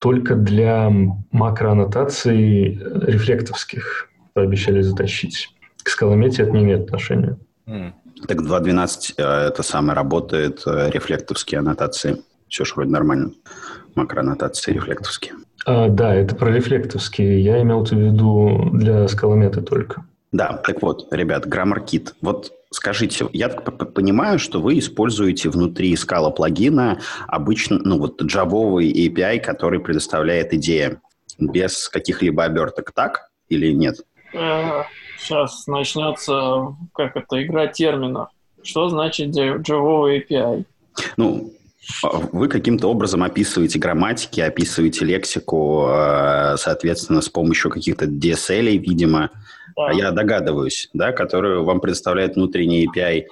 только 0.00 0.34
для 0.34 0.90
макроаннотаций 1.30 2.74
рефлектовских 3.06 4.08
пообещали 4.32 4.80
затащить. 4.80 5.48
К 5.82 5.88
скаломете 5.88 6.42
это 6.42 6.52
не 6.52 6.62
имеет 6.62 6.84
отношения. 6.84 7.38
Mm. 7.66 7.92
Так 8.26 8.38
2.12 8.38 9.14
э, 9.16 9.22
это 9.22 9.62
самое 9.62 9.94
работает, 9.94 10.62
э, 10.66 10.90
рефлектовские 10.90 11.60
аннотации. 11.60 12.22
Все 12.48 12.64
же 12.64 12.74
вроде 12.74 12.90
нормально. 12.90 13.32
Макроаннотации 13.94 14.72
рефлектовские. 14.72 15.34
А, 15.66 15.88
да, 15.88 16.14
это 16.14 16.34
про 16.34 16.50
рефлектовские. 16.50 17.42
Я 17.42 17.62
имел 17.62 17.84
в 17.84 17.92
виду 17.92 18.70
для 18.72 19.06
скаломета 19.08 19.62
только. 19.62 20.04
Да, 20.32 20.60
так 20.64 20.82
вот, 20.82 21.12
ребят, 21.12 21.46
GrammarKit. 21.46 22.14
Вот 22.22 22.52
скажите, 22.70 23.28
я 23.32 23.48
понимаю, 23.48 24.38
что 24.38 24.60
вы 24.60 24.78
используете 24.78 25.48
внутри 25.50 25.94
скала 25.96 26.30
плагина 26.30 27.00
обычно, 27.26 27.78
ну 27.78 27.98
вот, 27.98 28.22
джавовый 28.22 28.92
API, 28.92 29.40
который 29.40 29.80
предоставляет 29.80 30.54
идея 30.54 31.00
без 31.38 31.88
каких-либо 31.88 32.44
оберток, 32.44 32.92
так 32.92 33.30
или 33.48 33.72
нет? 33.72 33.96
Сейчас 34.32 35.66
начнется, 35.66 36.76
как 36.94 37.16
это, 37.16 37.42
игра 37.42 37.66
терминов. 37.66 38.28
Что 38.62 38.88
значит 38.88 39.30
джавовый 39.30 40.20
API? 40.20 40.64
Ну, 41.16 41.52
вы 42.02 42.48
каким-то 42.48 42.88
образом 42.88 43.22
описываете 43.22 43.78
грамматики, 43.78 44.40
описываете 44.40 45.04
лексику, 45.04 45.86
э, 45.88 46.56
соответственно, 46.56 47.20
с 47.20 47.28
помощью 47.28 47.70
каких-то 47.70 48.06
DSL, 48.06 48.76
видимо, 48.76 49.30
да. 49.88 49.92
я 49.92 50.10
догадываюсь, 50.12 50.90
да, 50.92 51.12
которую 51.12 51.64
вам 51.64 51.80
предоставляет 51.80 52.36
внутренний 52.36 52.86
API 52.86 53.24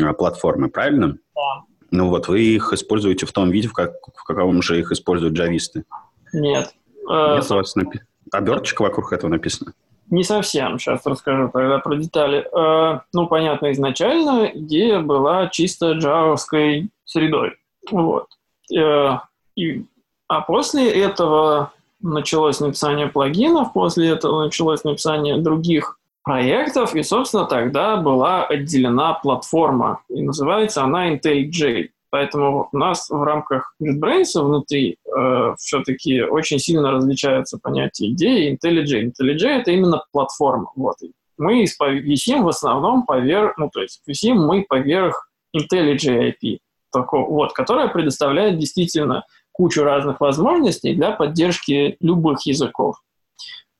а, 0.00 0.12
платформы, 0.12 0.68
правильно? 0.68 1.18
Да. 1.34 1.64
Ну 1.90 2.08
вот, 2.08 2.28
вы 2.28 2.40
их 2.40 2.72
используете 2.72 3.26
в 3.26 3.32
том 3.32 3.50
виде, 3.50 3.68
в, 3.68 3.72
как, 3.72 3.92
в 4.14 4.24
каком 4.24 4.60
же 4.62 4.78
их 4.78 4.92
используют 4.92 5.34
джависты? 5.34 5.84
Нет. 6.32 6.74
Нет, 7.08 7.50
у 7.50 7.54
вас 7.54 7.74
напи... 7.76 8.00
оберточка 8.30 8.82
вокруг 8.82 9.12
этого 9.12 9.30
написана? 9.30 9.72
Не 10.10 10.24
совсем. 10.24 10.78
Сейчас 10.78 11.04
расскажу 11.04 11.50
тогда 11.52 11.78
про 11.78 11.96
детали. 11.96 12.46
Э, 12.52 13.00
ну, 13.12 13.26
понятно, 13.26 13.72
изначально 13.72 14.50
идея 14.54 15.00
была 15.00 15.48
чисто 15.48 15.92
джавовской 15.92 16.88
средой. 17.04 17.56
Вот. 17.90 18.28
Э, 18.74 19.18
и, 19.54 19.84
а 20.26 20.40
после 20.40 20.90
этого 20.90 21.72
началось 22.00 22.60
написание 22.60 23.08
плагинов, 23.08 23.72
после 23.72 24.08
этого 24.08 24.44
началось 24.44 24.84
написание 24.84 25.38
других 25.38 25.98
проектов, 26.22 26.94
и, 26.94 27.02
собственно, 27.02 27.46
тогда 27.46 27.96
была 27.96 28.44
отделена 28.44 29.14
платформа, 29.14 30.02
и 30.08 30.22
называется 30.22 30.82
она 30.84 31.14
IntelliJ. 31.14 31.88
Поэтому 32.10 32.68
у 32.72 32.76
нас 32.76 33.10
в 33.10 33.22
рамках 33.22 33.74
JetBrains 33.82 34.42
внутри 34.42 34.96
э, 35.06 35.54
все-таки 35.58 36.22
очень 36.22 36.58
сильно 36.58 36.92
различаются 36.92 37.58
понятия 37.62 38.10
идеи 38.10 38.54
IntelliJ. 38.54 39.12
IntelliJ— 39.12 39.46
это 39.60 39.70
именно 39.72 40.02
платформа. 40.12 40.70
Вот. 40.74 40.96
Мы 41.36 41.64
висим 41.64 42.44
в 42.44 42.48
основном 42.48 43.04
поверх, 43.04 43.56
ну, 43.58 43.70
то 43.72 43.80
есть 43.80 44.02
висим 44.06 44.38
мы 44.38 44.64
поверх 44.68 45.30
IntelliJ 45.56 46.34
IP, 46.42 46.58
такого, 46.90 47.28
вот, 47.28 47.52
которая 47.52 47.88
предоставляет 47.88 48.58
действительно 48.58 49.24
кучу 49.58 49.82
разных 49.82 50.20
возможностей 50.20 50.94
для 50.94 51.10
поддержки 51.10 51.96
любых 52.00 52.46
языков. 52.46 53.02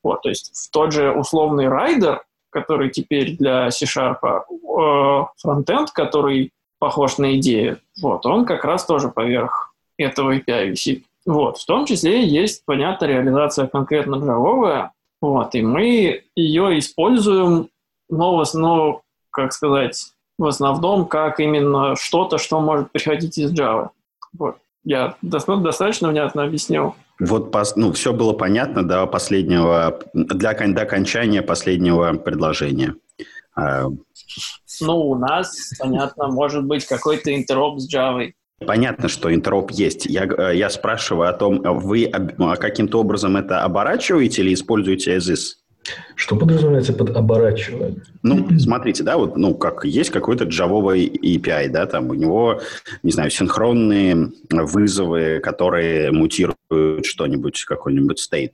Вот, 0.03 0.23
то 0.23 0.29
есть 0.29 0.53
в 0.55 0.71
тот 0.71 0.93
же 0.93 1.13
условный 1.13 1.69
райдер, 1.69 2.25
который 2.51 2.91
теперь 2.91 3.37
для 3.37 3.71
C-Sharp, 3.71 4.19
э, 4.23 5.27
фронтенд, 5.41 5.91
который 5.93 6.53
похож 6.79 7.19
на 7.19 7.37
идею, 7.37 7.79
вот, 8.03 8.27
он 8.27 8.45
как 8.45 8.65
раз 8.65 8.85
тоже 8.85 9.09
поверх 9.09 9.75
этого 9.97 10.37
API 10.37 10.69
висит. 10.69 11.05
Вот, 11.25 11.59
в 11.59 11.67
том 11.67 11.87
числе 11.87 12.27
есть, 12.27 12.65
понятно, 12.65 13.05
реализация 13.05 13.67
конкретно 13.67 14.17
джавовая, 14.17 14.93
вот, 15.21 15.55
и 15.55 15.63
мы 15.63 16.23
ее 16.35 16.79
используем, 16.79 17.69
но, 18.09 18.45
но, 18.55 19.03
как 19.31 19.53
сказать, 19.53 20.13
в 20.39 20.47
основном 20.47 21.07
как 21.07 21.41
именно 21.41 21.97
что-то, 21.97 22.39
что 22.39 22.61
может 22.61 22.91
приходить 22.93 23.39
из 23.39 23.53
Java. 23.53 23.91
Вот. 24.33 24.59
Я 24.85 25.17
достаточно 25.23 26.09
внятно 26.09 26.45
объяснил. 26.45 26.95
Вот 27.21 27.55
ну, 27.77 27.93
все 27.93 28.13
было 28.13 28.33
понятно 28.33 28.87
до 28.87 29.07
последнего, 29.07 30.01
для, 30.15 30.55
до 30.55 30.83
окончания 30.83 31.43
последнего 31.43 32.13
предложения. 32.15 32.95
А, 33.57 33.89
ну, 34.81 34.97
у 34.97 35.17
нас, 35.17 35.73
понятно, 35.79 36.29
может 36.29 36.65
быть 36.65 36.87
какой-то 36.87 37.35
интероп 37.35 37.81
с 37.81 37.93
Java. 37.93 38.31
Понятно, 38.65 39.09
что 39.09 39.33
интероп 39.33 39.71
есть. 39.71 40.07
Я, 40.07 40.53
я 40.53 40.71
спрашиваю 40.71 41.29
о 41.29 41.33
том, 41.33 41.61
вы 41.63 42.11
каким-то 42.59 43.01
образом 43.01 43.37
это 43.37 43.63
оборачиваете 43.63 44.43
или 44.43 44.55
используете 44.55 45.17
as 45.17 45.33
is? 45.33 45.39
Что 46.15 46.37
подразумевается 46.37 46.93
под 46.93 47.17
оборачивание? 47.17 48.03
Ну, 48.23 48.49
смотрите, 48.59 49.03
да, 49.03 49.17
вот, 49.17 49.37
ну, 49.37 49.55
как 49.55 49.85
есть 49.85 50.11
какой-то 50.11 50.45
джавовый 50.45 51.07
API, 51.07 51.69
да, 51.69 51.87
там 51.87 52.11
у 52.11 52.15
него, 52.15 52.61
не 53.03 53.13
знаю, 53.13 53.31
синхронные 53.31 54.31
вызовы, 54.51 55.41
которые 55.41 56.11
мутируют 56.11 57.07
что-нибудь, 57.07 57.65
какой-нибудь 57.65 58.21
state. 58.21 58.53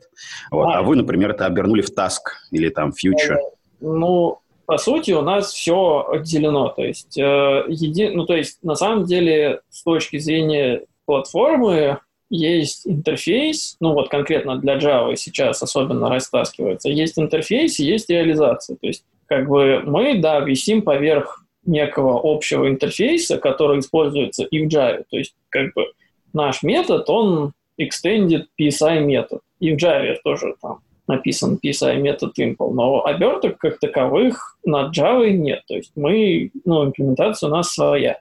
Вот. 0.51 0.67
А. 0.67 0.79
а 0.79 0.83
вы, 0.83 0.97
например, 0.97 1.31
это 1.31 1.47
обернули 1.47 1.83
в 1.83 1.91
task 1.91 2.21
или 2.51 2.69
там 2.69 2.91
future. 2.91 3.37
Ну, 3.81 4.39
по 4.67 4.79
сути, 4.79 5.13
у 5.13 5.23
нас 5.23 5.53
все 5.53 6.07
отделено. 6.11 6.69
То 6.69 6.83
есть, 6.83 7.19
э, 7.19 7.65
еди... 7.69 8.11
ну, 8.11 8.25
то 8.25 8.35
есть, 8.35 8.63
на 8.63 8.75
самом 8.75 9.05
деле, 9.05 9.61
с 9.71 9.83
точки 9.83 10.19
зрения 10.19 10.85
платформы, 11.07 11.99
есть 12.35 12.87
интерфейс, 12.87 13.77
ну 13.81 13.93
вот 13.93 14.09
конкретно 14.09 14.57
для 14.57 14.77
Java 14.77 15.15
сейчас 15.17 15.63
особенно 15.63 16.09
растаскивается, 16.09 16.89
есть 16.89 17.19
интерфейс 17.19 17.79
есть 17.79 18.11
реализация. 18.11 18.77
То 18.77 18.87
есть 18.87 19.05
как 19.27 19.49
бы 19.49 19.81
мы, 19.85 20.19
да, 20.19 20.41
висим 20.41 20.83
поверх 20.83 21.45
некого 21.67 22.21
общего 22.23 22.69
интерфейса, 22.69 23.39
который 23.39 23.79
используется 23.79 24.45
и 24.45 24.65
в 24.65 24.69
Java. 24.69 25.05
То 25.11 25.17
есть, 25.17 25.35
как 25.49 25.73
бы, 25.75 25.87
наш 26.33 26.63
метод, 26.63 27.09
он 27.09 27.53
extended 27.81 28.45
PSI 28.61 29.01
метод. 29.01 29.41
И 29.61 29.73
в 29.73 29.77
Java 29.77 30.17
тоже 30.23 30.55
там 30.61 30.81
написан 31.07 31.59
PSI 31.63 31.97
метод 31.97 32.39
Impl, 32.39 32.71
но 32.73 33.05
оберток 33.05 33.59
как 33.59 33.79
таковых 33.79 34.59
на 34.65 34.91
Java 34.91 35.31
нет. 35.31 35.63
То 35.67 35.77
есть 35.77 35.93
мы, 35.95 36.51
ну, 36.65 36.87
имплементация 36.87 37.49
у 37.49 37.53
нас 37.53 37.73
своя. 37.73 38.19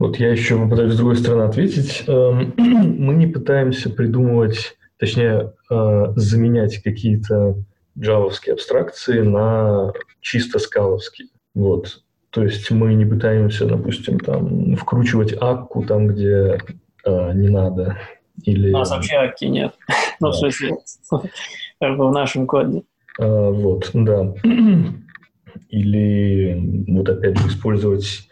Вот 0.00 0.16
я 0.16 0.30
еще 0.30 0.58
попытаюсь 0.58 0.94
с 0.94 0.96
другой 0.96 1.16
стороны 1.16 1.42
ответить. 1.42 2.04
Эм, 2.06 2.54
мы 2.56 3.14
не 3.14 3.26
пытаемся 3.26 3.90
придумывать, 3.90 4.78
точнее, 4.98 5.52
э, 5.70 6.12
заменять 6.16 6.82
какие-то 6.82 7.56
джавовские 7.98 8.54
абстракции 8.54 9.20
на 9.20 9.92
чисто 10.22 10.58
скаловские. 10.58 11.28
Вот. 11.54 12.02
То 12.30 12.42
есть 12.42 12.70
мы 12.70 12.94
не 12.94 13.04
пытаемся, 13.04 13.66
допустим, 13.66 14.18
там 14.18 14.74
вкручивать 14.74 15.34
акку 15.38 15.84
там, 15.84 16.06
где 16.06 16.58
э, 17.04 17.32
не 17.34 17.50
надо. 17.50 17.98
Или... 18.42 18.72
У 18.72 18.78
нас 18.78 18.90
вообще 18.90 19.16
акки 19.16 19.44
нет. 19.44 19.74
Ну, 20.22 20.30
в 20.30 20.34
смысле, 20.34 20.76
как 21.80 21.96
бы 21.96 22.08
в 22.08 22.12
нашем 22.12 22.46
коде. 22.46 22.82
А, 23.18 23.50
вот, 23.50 23.90
да. 23.92 24.34
Или 25.68 26.86
вот 26.88 27.08
опять 27.08 27.38
же 27.38 27.48
использовать 27.48 28.29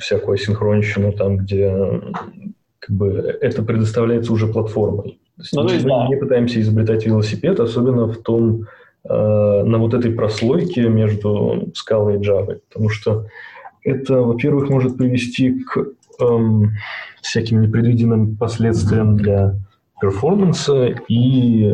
всякую 0.00 0.34
асинхронщину 0.34 1.12
там, 1.12 1.38
где 1.38 1.72
как 2.78 2.96
бы 2.96 3.08
это 3.40 3.62
предоставляется 3.62 4.32
уже 4.32 4.46
платформой. 4.46 5.20
То 5.36 5.42
есть 5.42 5.52
ну, 5.54 5.62
мы 5.62 5.80
да. 5.80 6.08
не 6.08 6.16
пытаемся 6.16 6.60
изобретать 6.60 7.06
велосипед, 7.06 7.60
особенно 7.60 8.06
в 8.06 8.18
том, 8.18 8.66
э, 9.04 9.62
на 9.64 9.78
вот 9.78 9.94
этой 9.94 10.12
прослойке 10.12 10.88
между 10.88 11.70
скалой 11.74 12.16
и 12.16 12.18
Java, 12.18 12.60
потому 12.68 12.88
что 12.88 13.26
это, 13.84 14.20
во-первых, 14.20 14.68
может 14.68 14.96
привести 14.96 15.60
к 15.64 15.86
эм, 16.20 16.72
всяким 17.20 17.62
непредвиденным 17.62 18.36
последствиям 18.36 19.16
для 19.16 19.56
перформанса 20.00 20.94
и, 21.08 21.72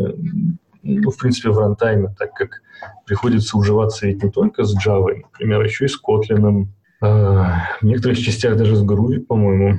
ну, 0.83 1.11
в 1.11 1.19
принципе, 1.19 1.51
в 1.51 1.59
рантайме, 1.59 2.15
так 2.19 2.33
как 2.35 2.63
приходится 3.07 3.57
уживаться 3.57 4.07
ведь 4.07 4.23
не 4.23 4.31
только 4.31 4.65
с 4.65 4.75
Java, 4.77 5.23
например, 5.33 5.63
еще 5.63 5.87
и 5.87 5.89
с 5.89 5.99
Kotlin, 6.01 6.67
в 7.01 7.83
некоторых 7.83 8.19
частях 8.19 8.57
даже 8.57 8.77
с 8.77 8.85
Groovy, 8.85 9.21
по-моему. 9.21 9.79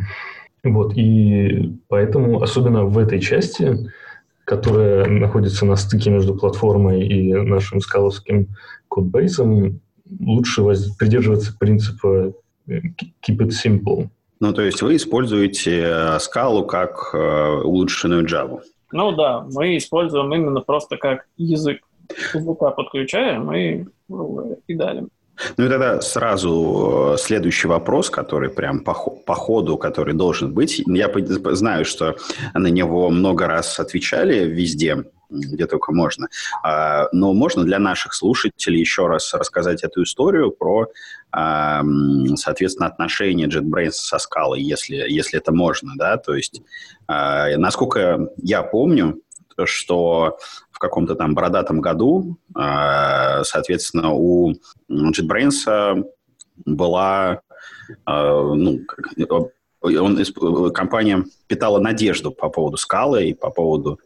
Вот, 0.63 0.93
и 0.95 1.77
поэтому, 1.87 2.41
особенно 2.41 2.85
в 2.85 2.97
этой 2.97 3.19
части, 3.19 3.91
которая 4.45 5.05
находится 5.05 5.65
на 5.65 5.75
стыке 5.75 6.09
между 6.09 6.35
платформой 6.35 7.07
и 7.07 7.33
нашим 7.33 7.81
скаловским 7.81 8.47
кодбейсом, 8.87 9.79
лучше 10.19 10.63
придерживаться 10.97 11.55
принципа 11.57 12.33
э, 12.67 12.79
keep 13.25 13.37
it 13.37 13.51
simple. 13.51 14.09
Ну, 14.39 14.53
то 14.53 14.61
есть 14.61 14.81
вы 14.81 14.95
используете 14.95 15.83
э, 15.85 16.19
скалу 16.19 16.65
как 16.65 17.11
э, 17.13 17.61
улучшенную 17.63 18.25
Java? 18.25 18.61
Ну 18.91 19.11
да, 19.11 19.45
мы 19.53 19.77
используем 19.77 20.33
именно 20.33 20.61
просто 20.61 20.97
как 20.97 21.27
язык. 21.37 21.81
Языка 22.33 22.71
подключаем 22.71 23.53
и, 23.53 23.85
и 24.67 24.73
далее. 24.73 25.07
Ну 25.57 25.65
и 25.65 25.69
тогда 25.69 26.01
сразу 26.01 27.13
э, 27.13 27.17
следующий 27.17 27.67
вопрос, 27.67 28.09
который 28.09 28.49
прям 28.49 28.81
по, 28.81 28.93
по 28.93 29.33
ходу, 29.33 29.77
который 29.77 30.13
должен 30.13 30.53
быть. 30.53 30.81
Я 30.85 31.11
знаю, 31.55 31.85
что 31.85 32.15
на 32.53 32.67
него 32.67 33.09
много 33.09 33.47
раз 33.47 33.79
отвечали 33.79 34.45
везде, 34.45 35.05
где 35.29 35.65
только 35.67 35.93
можно. 35.93 36.27
А, 36.63 37.07
но 37.11 37.33
можно 37.33 37.63
для 37.63 37.79
наших 37.79 38.13
слушателей 38.13 38.79
еще 38.79 39.07
раз 39.07 39.33
рассказать 39.33 39.83
эту 39.83 40.03
историю 40.03 40.51
про, 40.51 40.87
соответственно, 41.31 42.87
отношения 42.87 43.47
JetBrains 43.47 43.91
со 43.91 44.17
скалой, 44.17 44.61
если, 44.61 44.95
если 44.95 45.39
это 45.39 45.53
можно, 45.53 45.93
да, 45.95 46.17
то 46.17 46.33
есть, 46.33 46.61
а, 47.07 47.55
насколько 47.57 48.29
я 48.37 48.63
помню, 48.63 49.21
что 49.65 50.39
в 50.79 50.81
каком-то 50.81 51.15
там 51.15 51.35
бородатом 51.35 51.81
году, 51.81 52.37
соответственно, 52.55 54.13
у 54.13 54.53
JetBrains 54.89 56.05
была 56.65 57.41
ну, 58.07 58.79
он, 59.81 60.71
компания 60.71 61.25
питала 61.47 61.79
надежду 61.79 62.31
по 62.31 62.49
поводу 62.49 62.77
скалы 62.77 63.29
и 63.29 63.33
по 63.33 63.49
поводу 63.49 63.99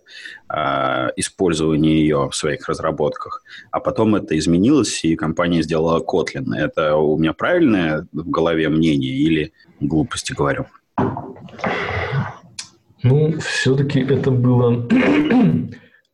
э, 0.50 1.10
использования 1.16 2.00
ее 2.00 2.30
в 2.30 2.36
своих 2.36 2.68
разработках. 2.68 3.44
А 3.72 3.80
потом 3.80 4.16
это 4.16 4.38
изменилось, 4.38 5.04
и 5.04 5.16
компания 5.16 5.64
сделала 5.64 6.04
Kotlin. 6.04 6.56
Это 6.56 6.96
у 6.96 7.18
меня 7.18 7.34
правильное 7.34 8.08
в 8.12 8.30
голове 8.30 8.70
мнение 8.70 9.12
или 9.12 9.54
глупости 9.80 10.34
говорю? 10.34 10.66
Ну, 13.02 13.40
все-таки 13.40 14.00
это 14.00 14.32
было 14.32 14.88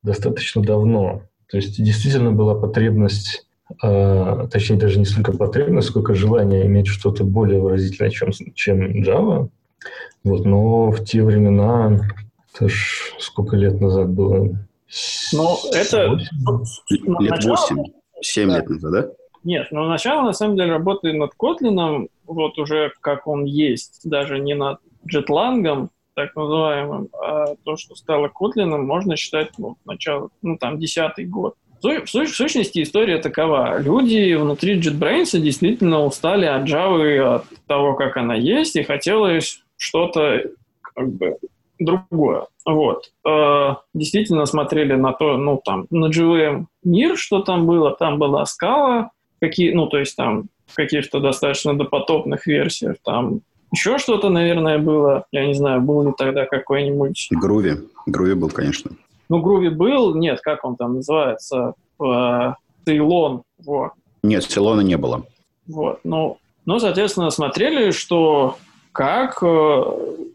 достаточно 0.10 0.62
давно. 0.62 1.24
То 1.50 1.58
есть 1.58 1.82
действительно 1.82 2.32
была 2.32 2.56
потребность 2.56 3.46
а, 3.82 4.48
точнее 4.48 4.78
даже 4.78 5.00
не 5.00 5.06
столько 5.06 5.32
потребность, 5.32 5.90
сколько 5.90 6.16
желание 6.16 6.66
иметь 6.66 6.88
что-то 6.88 7.24
более 7.24 7.62
выразительное, 7.62 8.10
чем, 8.10 8.32
чем 8.56 9.04
Java. 9.04 9.50
Вот, 10.24 10.46
но 10.46 10.92
в 10.92 11.04
те 11.06 11.24
времена, 11.24 12.00
это 12.54 12.68
ж 12.68 13.14
сколько 13.20 13.56
лет 13.56 13.80
назад 13.80 14.10
было? 14.10 14.58
Ну, 15.34 15.58
это... 15.72 16.10
8? 16.10 17.24
Лет 17.24 17.46
восемь, 17.46 17.84
семь 18.22 18.50
лет 18.50 18.68
назад, 18.68 18.92
да? 18.92 19.12
Нет, 19.44 19.68
но 19.72 19.88
начало, 19.88 20.24
на 20.24 20.34
самом 20.34 20.58
деле, 20.58 20.72
работы 20.72 21.14
над 21.14 21.32
Kotlin, 21.40 22.10
вот 22.26 22.58
уже 22.58 22.92
как 23.00 23.28
он 23.28 23.46
есть, 23.46 24.02
даже 24.04 24.40
не 24.40 24.56
над 24.56 24.80
Jetlang, 25.08 25.90
так 26.20 26.36
называемым, 26.36 27.08
а 27.14 27.56
то, 27.64 27.78
что 27.78 27.96
стало 27.96 28.28
Kotlin, 28.28 28.78
можно 28.78 29.16
считать, 29.16 29.52
ну, 29.58 29.78
начало, 29.86 30.30
ну, 30.42 30.58
там, 30.58 30.78
десятый 30.78 31.26
год. 31.26 31.56
В, 31.82 32.06
в 32.06 32.10
сущности, 32.10 32.84
история 32.84 33.20
такова. 33.20 33.80
Люди 33.80 34.34
внутри 34.34 34.80
JetBrains 34.82 35.40
действительно 35.40 36.04
устали 36.04 36.46
от 36.46 36.68
Java, 36.68 37.36
от 37.36 37.46
того, 37.68 37.96
как 37.96 38.18
она 38.18 38.36
есть, 38.36 38.76
и 38.76 38.84
хотелось 38.84 39.64
что-то 39.78 40.44
как 40.82 41.10
бы 41.14 41.38
другое. 41.80 42.48
Вот. 42.66 43.12
Э, 43.26 43.76
действительно 43.94 44.46
смотрели 44.46 44.96
на 44.96 45.14
то, 45.14 45.38
ну, 45.38 45.62
там, 45.64 45.88
на 45.90 46.08
JVM 46.08 46.66
мир, 46.84 47.18
что 47.18 47.42
там 47.42 47.66
было. 47.66 47.96
Там 47.96 48.20
была 48.20 48.46
скала, 48.46 49.12
какие, 49.40 49.72
ну, 49.72 49.88
то 49.88 50.00
есть 50.00 50.18
там 50.18 50.50
в 50.68 50.76
каких-то 50.76 51.22
достаточно 51.22 51.78
допотопных 51.78 52.46
версиях, 52.46 52.98
там 53.06 53.40
еще 53.72 53.98
что-то, 53.98 54.30
наверное, 54.30 54.80
было. 54.80 55.26
Я 55.32 55.46
не 55.46 55.54
знаю, 55.54 55.82
был 55.82 56.04
ли 56.08 56.14
тогда 56.18 56.46
какой-нибудь... 56.46 57.28
Груви. 57.32 57.74
Груви 58.06 58.34
был, 58.34 58.50
конечно. 58.50 58.92
Ну, 59.30 59.42
Груви 59.42 59.70
был, 59.70 60.16
нет, 60.16 60.42
как 60.42 60.66
он 60.66 60.76
там 60.76 60.96
называется, 60.96 61.74
э, 62.04 62.54
Цейлон, 62.86 63.44
вот. 63.64 63.92
Нет, 64.24 64.44
Цейлона 64.44 64.82
не 64.82 64.98
было. 64.98 65.24
Вот, 65.68 66.00
ну, 66.04 66.40
ну, 66.66 66.80
соответственно, 66.80 67.30
смотрели, 67.30 67.92
что 67.92 68.58
как 68.92 69.44
э, 69.44 69.84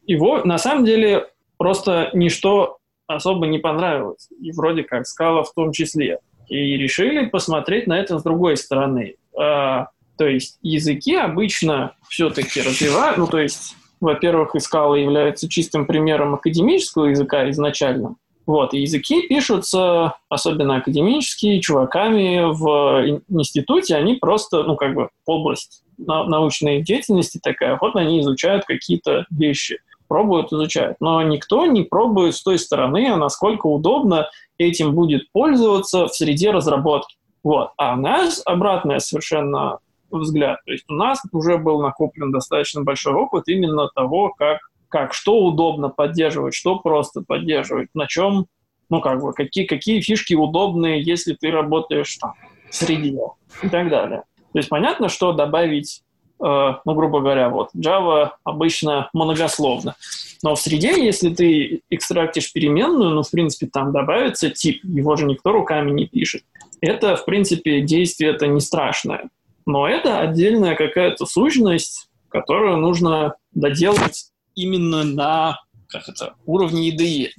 его, 0.06 0.42
на 0.44 0.58
самом 0.58 0.84
деле, 0.84 1.28
просто 1.58 2.10
ничто 2.12 2.78
особо 3.06 3.46
не 3.46 3.58
понравилось, 3.58 4.28
и 4.40 4.52
вроде 4.52 4.84
как 4.84 5.06
скала 5.06 5.42
в 5.42 5.52
том 5.52 5.72
числе. 5.72 6.20
И 6.48 6.76
решили 6.76 7.26
посмотреть 7.26 7.86
на 7.86 7.98
это 7.98 8.18
с 8.18 8.22
другой 8.22 8.56
стороны. 8.56 9.16
Э, 9.38 9.86
то 10.16 10.26
есть 10.26 10.58
языки 10.62 11.14
обычно 11.14 11.94
все-таки 12.08 12.60
развивают, 12.60 13.18
ну, 13.18 13.26
то 13.26 13.38
есть, 13.38 13.76
во-первых, 14.00 14.54
и 14.54 14.60
скала 14.60 14.96
является 14.96 15.48
чистым 15.48 15.86
примером 15.86 16.34
академического 16.34 17.06
языка 17.06 17.48
изначально, 17.50 18.16
вот, 18.46 18.74
и 18.74 18.80
языки 18.80 19.26
пишутся, 19.26 20.16
особенно 20.28 20.76
академические, 20.76 21.60
чуваками 21.60 22.42
в 22.52 23.20
институте, 23.28 23.96
они 23.96 24.14
просто, 24.14 24.62
ну, 24.62 24.76
как 24.76 24.94
бы, 24.94 25.08
область 25.26 25.82
научной 25.96 26.82
деятельности 26.82 27.38
такая, 27.42 27.78
вот 27.80 27.96
они 27.96 28.20
изучают 28.20 28.64
какие-то 28.64 29.26
вещи, 29.30 29.78
пробуют, 30.08 30.52
изучают. 30.52 30.96
Но 31.00 31.22
никто 31.22 31.66
не 31.66 31.82
пробует 31.82 32.34
с 32.34 32.42
той 32.42 32.58
стороны, 32.58 33.16
насколько 33.16 33.66
удобно 33.66 34.28
этим 34.58 34.94
будет 34.94 35.30
пользоваться 35.32 36.06
в 36.06 36.14
среде 36.14 36.50
разработки. 36.50 37.16
Вот. 37.42 37.70
А 37.76 37.94
у 37.94 37.96
нас 37.96 38.42
обратная 38.44 38.98
совершенно 38.98 39.78
взгляд. 40.18 40.58
То 40.64 40.72
есть 40.72 40.84
у 40.88 40.94
нас 40.94 41.22
уже 41.32 41.58
был 41.58 41.80
накоплен 41.80 42.32
достаточно 42.32 42.82
большой 42.82 43.14
опыт 43.14 43.48
именно 43.48 43.88
того, 43.94 44.32
как 44.36 44.58
как, 44.94 45.12
что 45.12 45.40
удобно 45.44 45.88
поддерживать, 45.88 46.54
что 46.54 46.78
просто 46.78 47.20
поддерживать, 47.20 47.88
на 47.94 48.06
чем, 48.06 48.46
ну, 48.88 49.00
как 49.00 49.20
бы, 49.20 49.32
какие, 49.32 49.66
какие 49.66 50.00
фишки 50.00 50.34
удобные, 50.34 51.02
если 51.02 51.34
ты 51.34 51.50
работаешь 51.50 52.16
там 52.18 52.34
в 52.70 52.74
среде 52.76 53.18
и 53.60 53.68
так 53.68 53.90
далее. 53.90 54.22
То 54.52 54.58
есть 54.60 54.68
понятно, 54.68 55.08
что 55.08 55.32
добавить, 55.32 56.02
э, 56.40 56.74
ну, 56.84 56.94
грубо 56.94 57.18
говоря, 57.18 57.48
вот, 57.48 57.70
Java 57.74 58.34
обычно 58.44 59.10
многословно. 59.12 59.96
Но 60.44 60.54
в 60.54 60.60
среде, 60.60 61.04
если 61.04 61.34
ты 61.34 61.80
экстрактишь 61.90 62.52
переменную, 62.52 63.10
ну, 63.10 63.24
в 63.24 63.30
принципе, 63.32 63.66
там 63.66 63.90
добавится 63.90 64.48
тип, 64.50 64.78
его 64.84 65.16
же 65.16 65.26
никто 65.26 65.50
руками 65.50 65.90
не 65.90 66.06
пишет. 66.06 66.44
Это, 66.80 67.16
в 67.16 67.24
принципе, 67.24 67.80
действие 67.80 68.30
это 68.30 68.46
не 68.46 68.60
страшное. 68.60 69.28
Но 69.66 69.88
это 69.88 70.20
отдельная 70.20 70.74
какая-то 70.74 71.26
сущность, 71.26 72.08
которую 72.28 72.78
нужно 72.78 73.34
доделать 73.52 74.30
именно 74.54 75.04
на 75.04 75.60
как 75.88 76.08
это, 76.08 76.34
уровне 76.46 76.90
IDE. 76.90 77.30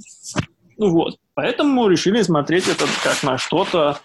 Ну 0.77 0.89
вот, 0.91 1.17
поэтому 1.33 1.88
решили 1.88 2.21
смотреть 2.21 2.67
это 2.67 2.85
как 3.03 3.21
на 3.23 3.38
что-то, 3.38 3.99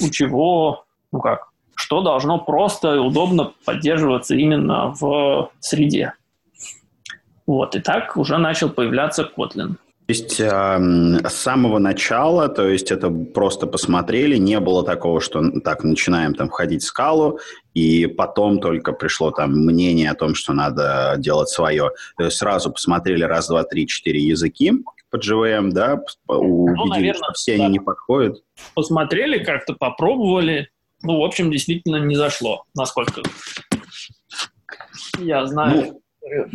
у 0.00 0.08
чего, 0.10 0.84
ну 1.12 1.20
как, 1.20 1.50
что 1.74 2.02
должно 2.02 2.38
просто 2.38 2.94
и 2.94 2.98
удобно 2.98 3.52
поддерживаться 3.64 4.34
именно 4.34 4.94
в 4.98 5.50
среде. 5.60 6.14
Вот, 7.46 7.74
и 7.74 7.80
так 7.80 8.16
уже 8.16 8.38
начал 8.38 8.70
появляться 8.70 9.28
Kotlin. 9.36 9.76
То 10.10 10.12
есть 10.12 10.40
э, 10.40 10.48
с 11.28 11.34
самого 11.34 11.78
начала, 11.78 12.48
то 12.48 12.68
есть 12.68 12.90
это 12.90 13.10
просто 13.10 13.68
посмотрели, 13.68 14.38
не 14.38 14.58
было 14.58 14.84
такого, 14.84 15.20
что 15.20 15.60
так 15.60 15.84
начинаем 15.84 16.34
там 16.34 16.48
входить 16.48 16.82
в 16.82 16.86
скалу, 16.86 17.38
и 17.74 18.08
потом 18.08 18.58
только 18.58 18.92
пришло 18.92 19.30
там 19.30 19.52
мнение 19.52 20.10
о 20.10 20.16
том, 20.16 20.34
что 20.34 20.52
надо 20.52 21.14
делать 21.18 21.48
свое. 21.48 21.92
То 22.16 22.24
есть 22.24 22.38
сразу 22.38 22.72
посмотрели 22.72 23.22
раз, 23.22 23.46
два, 23.46 23.62
три, 23.62 23.86
четыре 23.86 24.20
языки 24.20 24.72
под 25.10 25.24
JVM, 25.24 25.70
да, 25.70 26.00
увидели, 26.26 26.76
ну, 26.76 26.86
наверное, 26.86 27.14
что 27.14 27.32
все 27.34 27.56
да. 27.56 27.66
они 27.66 27.74
не 27.74 27.78
подходят. 27.78 28.42
Посмотрели 28.74 29.38
как-то, 29.44 29.74
попробовали, 29.74 30.70
ну, 31.04 31.20
в 31.20 31.24
общем, 31.24 31.52
действительно 31.52 32.04
не 32.04 32.16
зашло, 32.16 32.64
насколько 32.74 33.22
я 35.20 35.46
знаю. 35.46 36.00
Ну, 36.20 36.50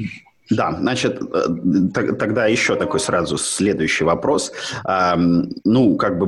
да, 0.49 0.75
значит, 0.79 1.21
э, 1.21 1.93
тогда 1.93 2.45
еще 2.45 2.75
такой 2.75 2.99
сразу 2.99 3.37
следующий 3.37 4.03
вопрос. 4.03 4.51
Ну, 4.85 5.95
как 5.95 6.19
бы 6.19 6.27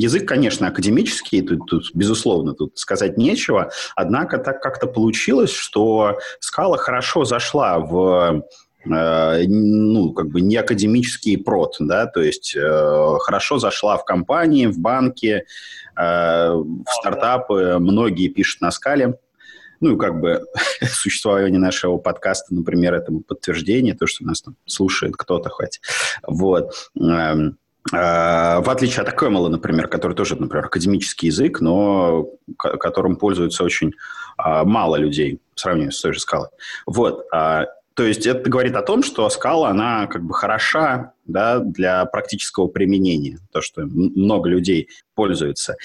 язык, 0.00 0.28
конечно, 0.28 0.68
академический, 0.68 1.42
тут, 1.42 1.66
тут 1.66 1.90
безусловно, 1.94 2.54
тут 2.54 2.78
сказать 2.78 3.18
нечего. 3.18 3.70
Однако 3.96 4.38
так 4.38 4.62
как-то 4.62 4.86
получилось, 4.86 5.50
что 5.50 6.18
скала 6.38 6.76
хорошо 6.76 7.24
зашла 7.24 7.78
в 7.80 8.44
э, 8.84 9.44
ну, 9.48 10.12
как 10.12 10.28
бы 10.28 10.40
не 10.40 10.56
академический 10.56 11.36
прод, 11.36 11.76
да, 11.80 12.06
то 12.06 12.20
есть 12.20 12.54
э, 12.56 13.16
хорошо 13.20 13.58
зашла 13.58 13.96
в 13.96 14.04
компании, 14.04 14.66
в 14.66 14.78
банки, 14.78 15.44
в 15.96 16.84
стартапы, 16.88 17.76
многие 17.78 18.28
пишут 18.28 18.62
на 18.62 18.70
скале 18.70 19.18
ну, 19.80 19.96
как 19.96 20.20
бы 20.20 20.44
существование 20.82 21.58
нашего 21.58 21.96
подкаста, 21.98 22.54
например, 22.54 22.94
этому 22.94 23.20
подтверждение, 23.20 23.94
то, 23.94 24.06
что 24.06 24.24
нас 24.24 24.42
там 24.42 24.56
слушает 24.66 25.14
кто-то 25.16 25.48
хоть. 25.48 25.80
Вот. 26.26 26.72
Эм, 26.98 27.58
э, 27.92 27.96
в 27.96 28.70
отличие 28.70 29.02
от 29.02 29.08
Акэмела, 29.08 29.48
например, 29.48 29.88
который 29.88 30.14
тоже, 30.14 30.36
например, 30.36 30.66
академический 30.66 31.28
язык, 31.28 31.60
но 31.60 32.26
которым 32.56 33.16
пользуются 33.16 33.64
очень 33.64 33.92
а, 34.36 34.64
мало 34.64 34.96
людей 34.96 35.40
в 35.54 35.60
сравнении 35.60 35.90
с 35.90 36.00
той 36.00 36.12
же 36.12 36.20
скалой. 36.20 36.48
Вот. 36.86 37.26
То 37.94 38.04
есть 38.04 38.26
это 38.26 38.48
говорит 38.48 38.76
о 38.76 38.82
том, 38.82 39.02
что 39.02 39.28
скала, 39.30 39.70
она 39.70 40.06
как 40.06 40.22
бы 40.24 40.32
хороша 40.32 41.12
да, 41.26 41.58
для 41.58 42.04
практического 42.06 42.68
применения, 42.68 43.38
то, 43.52 43.60
что 43.60 43.82
много 43.82 44.48
людей 44.48 44.88
пользуются. 45.14 45.76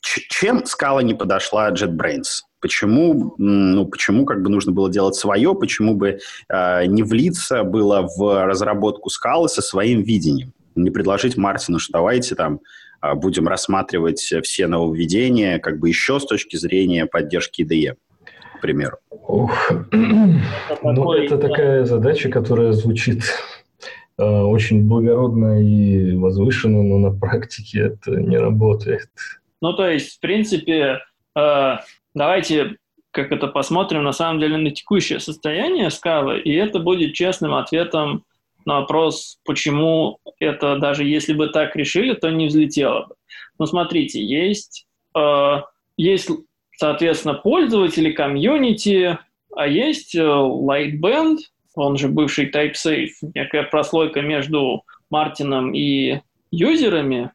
Чем 0.00 0.64
скала 0.66 1.02
не 1.02 1.14
подошла 1.14 1.70
JetBrains? 1.70 2.42
Почему, 2.60 3.34
ну, 3.38 3.86
почему 3.86 4.24
как 4.24 4.42
бы 4.42 4.50
нужно 4.50 4.72
было 4.72 4.90
делать 4.90 5.14
свое, 5.14 5.54
почему 5.54 5.94
бы 5.94 6.18
э, 6.48 6.86
не 6.86 7.02
влиться 7.02 7.62
было 7.62 8.08
в 8.16 8.46
разработку 8.46 9.10
скалы 9.10 9.48
со 9.48 9.62
своим 9.62 10.02
видением? 10.02 10.52
Не 10.74 10.90
предложить 10.90 11.36
Мартину, 11.36 11.78
что 11.78 11.94
давайте 11.94 12.34
там 12.34 12.60
а, 13.00 13.14
будем 13.14 13.46
рассматривать 13.46 14.20
все 14.42 14.66
нововведения 14.66 15.58
как 15.58 15.78
бы 15.78 15.88
еще 15.88 16.18
с 16.18 16.26
точки 16.26 16.56
зрения 16.56 17.06
поддержки 17.06 17.62
IDE, 17.62 17.96
к 18.56 18.60
примеру. 18.60 18.96
Ох. 19.10 19.72
Ну, 19.92 21.12
это 21.12 21.38
такая 21.38 21.84
задача, 21.84 22.28
которая 22.28 22.72
звучит 22.72 23.22
э, 24.18 24.24
очень 24.24 24.88
благородно 24.88 25.62
и 25.62 26.16
возвышенно, 26.16 26.82
но 26.82 26.98
на 26.98 27.10
практике 27.10 27.80
это 27.80 28.12
не 28.12 28.38
работает. 28.38 29.08
Ну, 29.60 29.72
то 29.72 29.88
есть, 29.88 30.16
в 30.16 30.20
принципе, 30.20 31.00
э, 31.36 31.76
давайте 32.14 32.76
как 33.16 33.32
это 33.32 33.46
посмотрим 33.46 34.04
на 34.04 34.12
самом 34.12 34.40
деле 34.40 34.58
на 34.58 34.70
текущее 34.70 35.20
состояние 35.20 35.90
скалы, 35.90 36.38
и 36.38 36.52
это 36.52 36.80
будет 36.80 37.14
честным 37.14 37.54
ответом 37.54 38.24
на 38.66 38.80
вопрос, 38.80 39.38
почему 39.46 40.18
это 40.38 40.76
даже 40.78 41.04
если 41.04 41.32
бы 41.32 41.48
так 41.48 41.74
решили, 41.76 42.12
то 42.12 42.30
не 42.30 42.48
взлетело 42.48 43.06
бы. 43.06 43.14
Ну, 43.58 43.64
смотрите, 43.64 44.22
есть, 44.22 44.86
э, 45.16 45.62
есть 45.96 46.28
соответственно, 46.76 47.34
пользователи, 47.34 48.12
комьюнити, 48.12 49.18
а 49.54 49.66
есть 49.66 50.14
э, 50.14 50.20
Lightband, 50.20 51.38
он 51.74 51.96
же 51.96 52.08
бывший 52.08 52.50
TypeSafe, 52.50 53.10
некая 53.34 53.64
прослойка 53.64 54.22
между 54.22 54.82
Мартином 55.10 55.74
и 55.74 56.20
юзерами, 56.50 57.30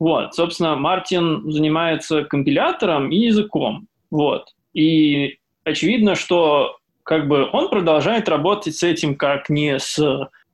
вот, 0.00 0.34
собственно, 0.34 0.76
Мартин 0.76 1.52
занимается 1.52 2.24
компилятором 2.24 3.12
и 3.12 3.18
языком. 3.18 3.86
Вот. 4.10 4.48
И 4.72 5.38
очевидно, 5.62 6.14
что 6.14 6.78
как 7.02 7.28
бы 7.28 7.48
он 7.52 7.68
продолжает 7.68 8.28
работать 8.28 8.74
с 8.76 8.82
этим 8.82 9.14
как 9.14 9.50
не 9.50 9.78
с 9.78 9.98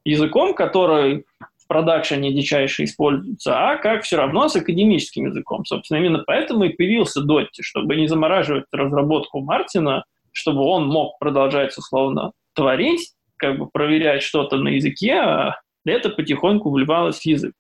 языком, 0.05 0.53
который 0.53 1.27
в 1.67 1.69
продакшене 1.69 2.33
дичайше 2.33 2.85
используется, 2.85 3.71
а 3.71 3.77
как 3.77 4.05
все 4.05 4.17
равно 4.17 4.49
с 4.49 4.57
академическим 4.57 5.27
языком. 5.27 5.65
Собственно, 5.65 5.99
именно 5.99 6.23
поэтому 6.27 6.65
и 6.65 6.73
появился 6.73 7.23
Дотти, 7.23 7.63
чтобы 7.63 7.97
не 7.97 8.07
замораживать 8.07 8.65
разработку 8.73 9.41
Мартина, 9.41 10.05
чтобы 10.33 10.63
он 10.63 10.87
мог 10.87 11.19
продолжать 11.19 11.77
условно 11.77 12.33
творить, 12.55 13.13
как 13.37 13.59
бы 13.59 13.69
проверять 13.69 14.23
что-то 14.23 14.57
на 14.57 14.69
языке, 14.69 15.15
а 15.15 15.61
это 15.85 16.09
потихоньку 16.09 16.71
вливалось 16.71 17.21
в 17.21 17.27
язык. 17.27 17.53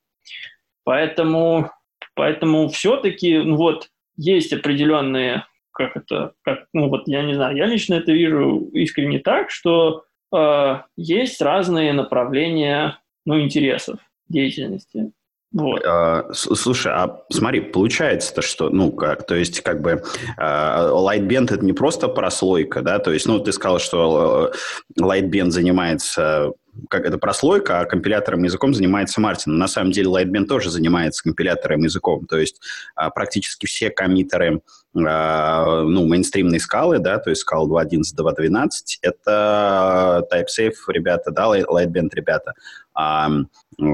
Поэтому 0.85 1.71
Поэтому 2.16 2.69
все-таки, 2.69 3.38
ну 3.38 3.57
вот, 3.57 3.88
есть 4.16 4.53
определенные, 4.53 5.45
как 5.71 5.97
это, 5.99 6.33
как, 6.42 6.64
ну 6.73 6.88
вот, 6.88 7.07
я 7.07 7.23
не 7.23 7.35
знаю, 7.35 7.55
я 7.55 7.66
лично 7.66 7.95
это 7.95 8.11
вижу 8.11 8.71
искренне 8.73 9.19
так, 9.19 9.51
что 9.51 10.05
э, 10.35 10.81
есть 10.97 11.42
разные 11.42 11.92
направления, 11.92 12.99
ну, 13.27 13.41
интересов 13.41 13.99
деятельности. 14.29 15.12
Вот. 15.53 15.83
А, 15.87 16.29
слушай, 16.33 16.93
а 16.93 17.23
смотри, 17.31 17.61
получается-то, 17.61 18.43
что, 18.43 18.69
ну, 18.69 18.93
как, 18.93 19.27
то 19.27 19.35
есть, 19.35 19.61
как 19.61 19.81
бы, 19.81 20.03
uh, 20.39 20.91
Lightband 20.91 21.55
это 21.55 21.65
не 21.65 21.73
просто 21.73 22.09
прослойка, 22.09 22.83
да, 22.83 22.99
то 22.99 23.12
есть, 23.12 23.27
ну, 23.27 23.39
ты 23.39 23.53
сказал, 23.53 23.79
что 23.79 24.53
э, 24.53 25.01
Lightband 25.01 25.51
занимается 25.51 26.53
как 26.89 27.05
это 27.05 27.19
прослойка, 27.19 27.81
а 27.81 27.85
компилятором 27.85 28.43
языком 28.43 28.75
занимается 28.75 29.21
Мартин. 29.21 29.59
На 29.59 29.69
самом 29.69 29.93
деле 29.93 30.09
Lightband 30.09 30.47
тоже 30.47 30.71
занимается 30.71 31.23
компилятором 31.23 31.83
языком. 31.83 32.27
То 32.27 32.39
есть 32.39 32.61
а, 32.95 33.11
практически 33.11 33.67
все 33.67 33.91
коммитеры 33.91 34.61
а, 34.95 35.83
ну, 35.83 36.07
мейнстримной 36.07 36.61
скалы, 36.61 36.99
да, 36.99 37.19
то 37.19 37.31
есть 37.31 37.43
скал 37.43 37.69
2.11, 37.69 38.03
2.12, 38.17 38.69
это 39.03 40.27
TypeSafe 40.33 40.73
ребята, 40.89 41.31
да, 41.31 41.47
Lightband 41.59 42.11
ребята. 42.15 42.55
А, 42.95 43.31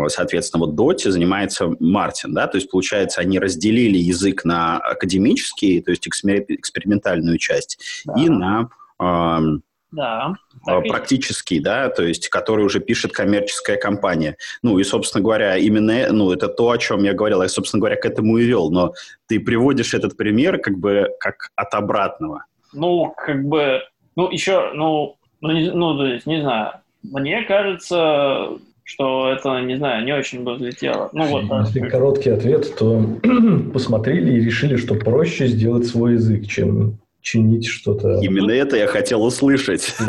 соответственно, 0.08 0.66
вот 0.66 0.78
Dotty 0.78 1.10
занимается 1.10 1.74
Мартин, 1.80 2.34
да, 2.34 2.46
то 2.46 2.56
есть, 2.56 2.70
получается, 2.70 3.20
они 3.20 3.38
разделили 3.40 3.98
язык 3.98 4.44
на 4.44 4.78
академический, 4.78 5.82
то 5.82 5.90
есть 5.90 6.06
экспериментальную 6.06 7.38
часть, 7.38 8.04
да. 8.04 8.14
и 8.16 8.28
на 8.28 8.70
да. 9.92 10.34
А, 10.66 10.80
практический, 10.80 11.60
да, 11.60 11.88
то 11.90 12.02
есть, 12.02 12.28
который 12.28 12.64
уже 12.64 12.80
пишет 12.80 13.12
коммерческая 13.12 13.76
компания. 13.76 14.36
Ну, 14.62 14.78
и, 14.78 14.84
собственно 14.84 15.22
говоря, 15.22 15.56
именно, 15.56 16.10
ну, 16.10 16.32
это 16.32 16.48
то, 16.48 16.70
о 16.70 16.78
чем 16.78 17.04
я 17.04 17.12
говорил, 17.12 17.42
я, 17.42 17.48
собственно 17.48 17.80
говоря, 17.80 17.96
к 17.96 18.06
этому 18.06 18.38
и 18.38 18.44
вел, 18.44 18.70
но 18.70 18.94
ты 19.28 19.38
приводишь 19.38 19.94
этот 19.94 20.16
пример 20.16 20.58
как 20.58 20.78
бы 20.78 21.10
как 21.20 21.50
от 21.54 21.74
обратного. 21.74 22.46
Ну, 22.72 23.14
как 23.16 23.44
бы, 23.44 23.82
ну, 24.16 24.30
еще, 24.30 24.72
ну, 24.74 25.16
ну, 25.40 25.52
не, 25.52 25.70
ну, 25.70 25.96
то 25.96 26.06
есть, 26.06 26.26
не 26.26 26.40
знаю, 26.40 26.72
мне 27.02 27.42
кажется, 27.42 28.48
что 28.84 29.30
это, 29.30 29.60
не 29.60 29.76
знаю, 29.76 30.04
не 30.04 30.12
очень 30.12 30.42
бы 30.42 30.54
взлетело. 30.54 31.10
Ну, 31.12 31.26
вот, 31.26 31.66
Если 31.66 31.80
короткий 31.80 32.30
ответ, 32.30 32.74
то 32.78 33.04
посмотрели 33.72 34.32
и 34.32 34.44
решили, 34.44 34.76
что 34.76 34.94
проще 34.94 35.48
сделать 35.48 35.86
свой 35.86 36.14
язык, 36.14 36.46
чем 36.46 36.98
чинить 37.22 37.66
что-то. 37.66 38.20
Именно 38.20 38.50
это 38.50 38.76
я 38.76 38.86
хотел 38.86 39.22
услышать. 39.24 39.94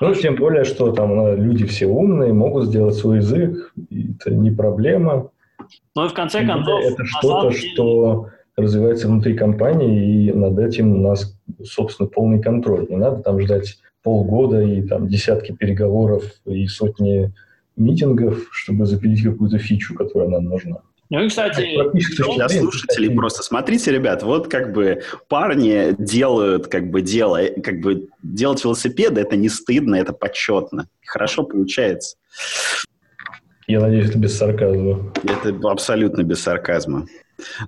Ну, 0.00 0.14
тем 0.14 0.36
более, 0.36 0.62
что 0.62 0.92
там 0.92 1.16
ну, 1.16 1.34
люди 1.36 1.66
все 1.66 1.88
умные, 1.88 2.32
могут 2.32 2.66
сделать 2.66 2.94
свой 2.94 3.16
язык, 3.16 3.74
это 3.90 4.30
не 4.30 4.52
проблема. 4.52 5.32
Ну 5.96 6.06
и 6.06 6.08
в 6.08 6.12
конце 6.12 6.46
концов... 6.46 6.84
Это 6.84 7.04
что-то, 7.04 7.50
что 7.50 8.28
развивается 8.56 9.08
внутри 9.08 9.34
компании, 9.34 10.28
и 10.28 10.32
над 10.32 10.56
этим 10.60 10.94
у 10.94 11.08
нас, 11.08 11.36
собственно, 11.64 12.08
полный 12.08 12.40
контроль. 12.40 12.86
Не 12.88 12.96
надо 12.96 13.22
там 13.22 13.40
ждать 13.40 13.80
полгода 14.04 14.62
и 14.62 14.82
там 14.82 15.08
десятки 15.08 15.50
переговоров 15.50 16.24
и 16.44 16.66
сотни 16.68 17.32
митингов, 17.76 18.38
чтобы 18.52 18.86
запилить 18.86 19.24
какую-то 19.24 19.58
фичу, 19.58 19.94
которая 19.96 20.28
нам 20.28 20.44
нужна. 20.44 20.76
Ну 21.12 21.22
и, 21.22 21.28
кстати, 21.28 21.78
для 22.36 22.48
слушателей 22.48 23.14
просто 23.14 23.42
смотрите, 23.42 23.92
ребят, 23.92 24.22
вот 24.22 24.48
как 24.48 24.72
бы 24.72 25.02
парни 25.28 25.94
делают 25.98 26.68
как 26.68 26.90
бы 26.90 27.02
дело, 27.02 27.38
как 27.62 27.80
бы 27.80 28.08
делать 28.22 28.64
велосипеды, 28.64 29.20
это 29.20 29.36
не 29.36 29.50
стыдно, 29.50 29.96
это 29.96 30.14
почетно. 30.14 30.88
Хорошо 31.06 31.42
получается. 31.42 32.16
Я 33.66 33.80
надеюсь, 33.80 34.08
это 34.08 34.18
без 34.18 34.38
сарказма. 34.38 35.12
Это 35.24 35.54
абсолютно 35.68 36.22
без 36.22 36.40
сарказма. 36.40 37.06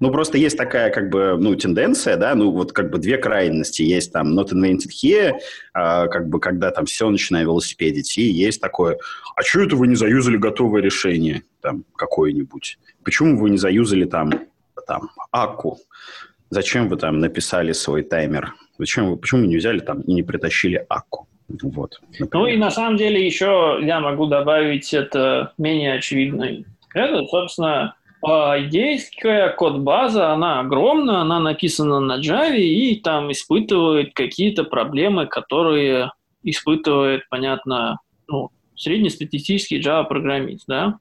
Ну, 0.01 0.11
просто 0.11 0.39
есть 0.39 0.57
такая, 0.57 0.91
как 0.91 1.11
бы, 1.11 1.37
ну, 1.39 1.55
тенденция, 1.55 2.17
да, 2.17 2.35
ну, 2.35 2.51
вот 2.51 2.73
как 2.73 2.91
бы 2.91 2.97
две 2.97 3.19
крайности. 3.19 3.83
Есть 3.83 4.11
там 4.13 4.39
not 4.39 4.53
invented 4.53 4.89
here, 4.89 5.35
а, 5.75 6.07
как 6.07 6.31
бы, 6.31 6.41
когда 6.41 6.71
там 6.71 6.87
все 6.87 7.11
начинает 7.11 7.47
велосипедить, 7.47 8.17
и 8.17 8.23
есть 8.23 8.63
такое, 8.63 8.97
а 9.37 9.43
что 9.43 9.61
это 9.61 9.77
вы 9.77 9.89
не 9.89 9.97
заюзали 9.97 10.39
готовое 10.39 10.81
решение, 10.81 11.43
там, 11.65 11.85
какое-нибудь? 11.97 12.79
Почему 13.05 13.39
вы 13.41 13.49
не 13.49 13.57
заюзали 13.57 14.05
там, 14.05 14.31
там, 14.87 15.09
Аку? 15.33 15.79
Зачем 16.51 16.89
вы 16.89 16.97
там 16.97 17.19
написали 17.19 17.73
свой 17.73 18.03
таймер? 18.03 18.55
Зачем 18.79 19.11
вы, 19.11 19.17
почему 19.17 19.41
вы 19.41 19.47
не 19.47 19.57
взяли 19.57 19.81
там 19.81 20.03
и 20.03 20.13
не 20.13 20.23
притащили 20.23 20.85
Аку? 20.89 21.27
Вот, 21.63 22.01
ну 22.33 22.47
и 22.47 22.57
на 22.57 22.71
самом 22.71 22.97
деле 22.97 23.25
еще 23.25 23.79
я 23.83 24.01
могу 24.01 24.27
добавить 24.27 24.95
это 24.95 25.53
менее 25.59 25.95
очевидный. 25.95 26.67
Это, 26.95 27.25
собственно, 27.27 27.97
Идейская 28.23 29.51
код-база, 29.51 30.33
она 30.33 30.61
огромна, 30.61 31.21
она 31.21 31.41
написана 31.41 32.01
на 32.01 32.19
Java 32.21 32.57
и 32.57 32.97
там 32.97 33.31
испытывает 33.31 34.15
какие-то 34.15 34.65
проблемы, 34.65 35.27
которые 35.27 36.13
испытывает, 36.43 37.29
понятно, 37.29 37.99
ну, 38.27 38.51
среднестатистический 38.77 39.81
Java-программист, 39.81 40.65
да. 40.67 40.99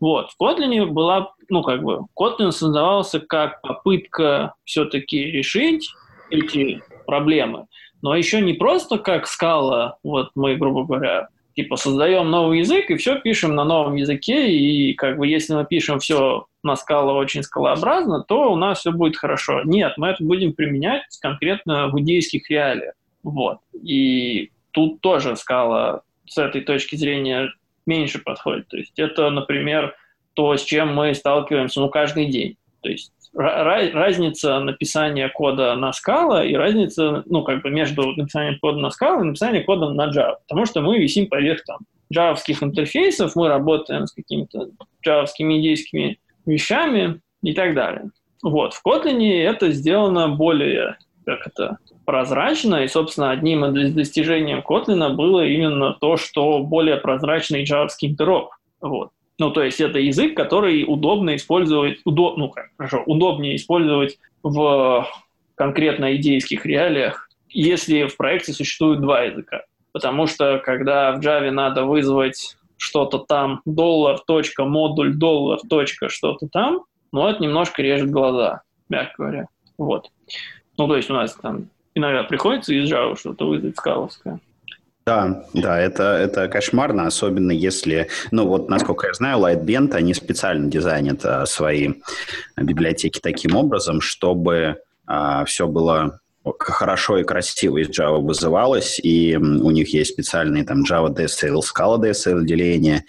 Вот. 0.00 0.30
В 0.30 0.42
Kotlin 0.42 0.86
была, 0.86 1.32
ну, 1.48 1.62
как 1.62 1.82
бы, 1.82 2.00
Kotlin 2.18 2.52
создавался 2.52 3.20
как 3.20 3.60
попытка 3.62 4.54
все-таки 4.64 5.24
решить 5.24 5.90
эти 6.30 6.82
проблемы, 7.06 7.66
но 8.02 8.14
еще 8.14 8.40
не 8.40 8.52
просто 8.52 8.98
как 8.98 9.26
скала, 9.26 9.98
вот 10.02 10.30
мы, 10.34 10.56
грубо 10.56 10.84
говоря, 10.84 11.28
типа 11.56 11.76
создаем 11.76 12.30
новый 12.30 12.60
язык 12.60 12.90
и 12.90 12.96
все 12.96 13.18
пишем 13.18 13.56
на 13.56 13.64
новом 13.64 13.96
языке, 13.96 14.50
и 14.50 14.94
как 14.94 15.18
бы 15.18 15.26
если 15.26 15.54
мы 15.54 15.64
пишем 15.64 15.98
все 15.98 16.46
на 16.62 16.76
скала 16.76 17.14
очень 17.14 17.42
скалообразно, 17.42 18.22
то 18.22 18.52
у 18.52 18.56
нас 18.56 18.80
все 18.80 18.92
будет 18.92 19.16
хорошо. 19.16 19.62
Нет, 19.64 19.94
мы 19.96 20.08
это 20.08 20.22
будем 20.22 20.52
применять 20.52 21.02
конкретно 21.20 21.88
в 21.88 21.98
идейских 22.00 22.48
реалиях. 22.50 22.94
Вот. 23.24 23.58
И 23.72 24.50
тут 24.70 25.00
тоже 25.00 25.34
скала 25.36 26.02
с 26.26 26.38
этой 26.38 26.60
точки 26.60 26.94
зрения 26.94 27.50
меньше 27.88 28.20
подходит. 28.20 28.68
То 28.68 28.76
есть 28.76 28.98
это, 28.98 29.30
например, 29.30 29.96
то, 30.34 30.56
с 30.56 30.62
чем 30.62 30.94
мы 30.94 31.14
сталкиваемся 31.14 31.80
ну, 31.80 31.88
каждый 31.88 32.26
день. 32.26 32.56
То 32.82 32.90
есть 32.90 33.12
разница 33.34 34.60
написания 34.60 35.28
кода 35.28 35.74
на 35.74 35.92
скала 35.92 36.44
и 36.44 36.54
разница, 36.54 37.24
ну, 37.26 37.42
как 37.42 37.62
бы 37.62 37.70
между 37.70 38.12
написанием 38.12 38.58
кода 38.60 38.78
на 38.78 38.90
скала 38.90 39.20
и 39.22 39.24
написанием 39.24 39.64
кода 39.64 39.90
на 39.90 40.10
Java. 40.10 40.36
Потому 40.46 40.66
что 40.66 40.80
мы 40.80 40.98
висим 40.98 41.26
поверх 41.26 41.64
там 41.64 41.78
джавских 42.12 42.62
интерфейсов, 42.62 43.34
мы 43.34 43.48
работаем 43.48 44.06
с 44.06 44.12
какими-то 44.12 44.68
джавскими 45.04 45.60
идейскими 45.60 46.20
вещами 46.46 47.20
и 47.42 47.52
так 47.52 47.74
далее. 47.74 48.10
Вот. 48.42 48.74
В 48.74 48.82
Kotlin 48.86 49.20
это 49.42 49.72
сделано 49.72 50.28
более 50.28 50.96
как 51.26 51.46
это, 51.46 51.78
прозрачно, 52.08 52.84
и, 52.84 52.88
собственно, 52.88 53.32
одним 53.32 53.66
из 53.66 53.92
достижений 53.92 54.64
Kotlin 54.66 55.12
было 55.12 55.44
именно 55.44 55.92
то, 55.92 56.16
что 56.16 56.60
более 56.60 56.96
прозрачный 56.96 57.64
JavaScript 57.64 57.88
интероп. 58.00 58.48
Вот. 58.80 59.10
Ну, 59.38 59.50
то 59.50 59.62
есть 59.62 59.78
это 59.78 59.98
язык, 59.98 60.34
который 60.34 60.86
удобно 60.88 61.36
использовать, 61.36 61.98
удоб, 62.06 62.38
ну, 62.38 62.50
хорошо, 62.78 63.02
удобнее 63.04 63.56
использовать 63.56 64.18
в 64.42 65.06
конкретно 65.54 66.16
идейских 66.16 66.64
реалиях, 66.64 67.28
если 67.50 68.06
в 68.06 68.16
проекте 68.16 68.54
существует 68.54 69.02
два 69.02 69.24
языка. 69.24 69.64
Потому 69.92 70.26
что 70.26 70.62
когда 70.64 71.12
в 71.12 71.20
Java 71.20 71.50
надо 71.50 71.84
вызвать 71.84 72.56
что-то 72.78 73.18
там, 73.18 73.60
доллар, 73.66 74.18
точка, 74.26 74.64
модуль, 74.64 75.14
доллар, 75.14 75.58
точка, 75.68 76.08
что-то 76.08 76.48
там, 76.48 76.84
ну, 77.12 77.28
это 77.28 77.42
немножко 77.42 77.82
режет 77.82 78.10
глаза, 78.10 78.62
мягко 78.88 79.14
говоря. 79.18 79.48
Вот. 79.76 80.10
Ну, 80.78 80.88
то 80.88 80.96
есть 80.96 81.10
у 81.10 81.12
нас 81.12 81.34
там 81.34 81.68
иногда 81.94 82.24
приходится 82.24 82.74
из 82.74 82.90
Java 82.90 83.16
что-то 83.18 83.46
вызвать 83.46 83.76
скаловское. 83.76 84.40
Да, 85.08 85.42
да, 85.54 85.80
это, 85.80 86.02
это 86.02 86.48
кошмарно, 86.48 87.06
особенно 87.06 87.50
если, 87.50 88.08
ну 88.30 88.46
вот, 88.46 88.68
насколько 88.68 89.06
я 89.06 89.14
знаю, 89.14 89.38
Lightbent, 89.38 89.94
они 89.94 90.12
специально 90.12 90.70
дизайнят 90.70 91.24
а, 91.24 91.46
свои 91.46 91.94
библиотеки 92.58 93.18
таким 93.18 93.56
образом, 93.56 94.02
чтобы 94.02 94.82
а, 95.06 95.46
все 95.46 95.66
было 95.66 96.20
хорошо 96.58 97.16
и 97.16 97.24
красиво 97.24 97.78
из 97.78 97.88
Java 97.88 98.20
вызывалось, 98.20 99.00
и 99.02 99.36
у 99.36 99.70
них 99.70 99.94
есть 99.94 100.12
специальные 100.12 100.64
там 100.64 100.84
Java 100.84 101.08
DSL, 101.08 101.60
Scala 101.60 101.98
DSL 101.98 102.44
деления, 102.44 103.04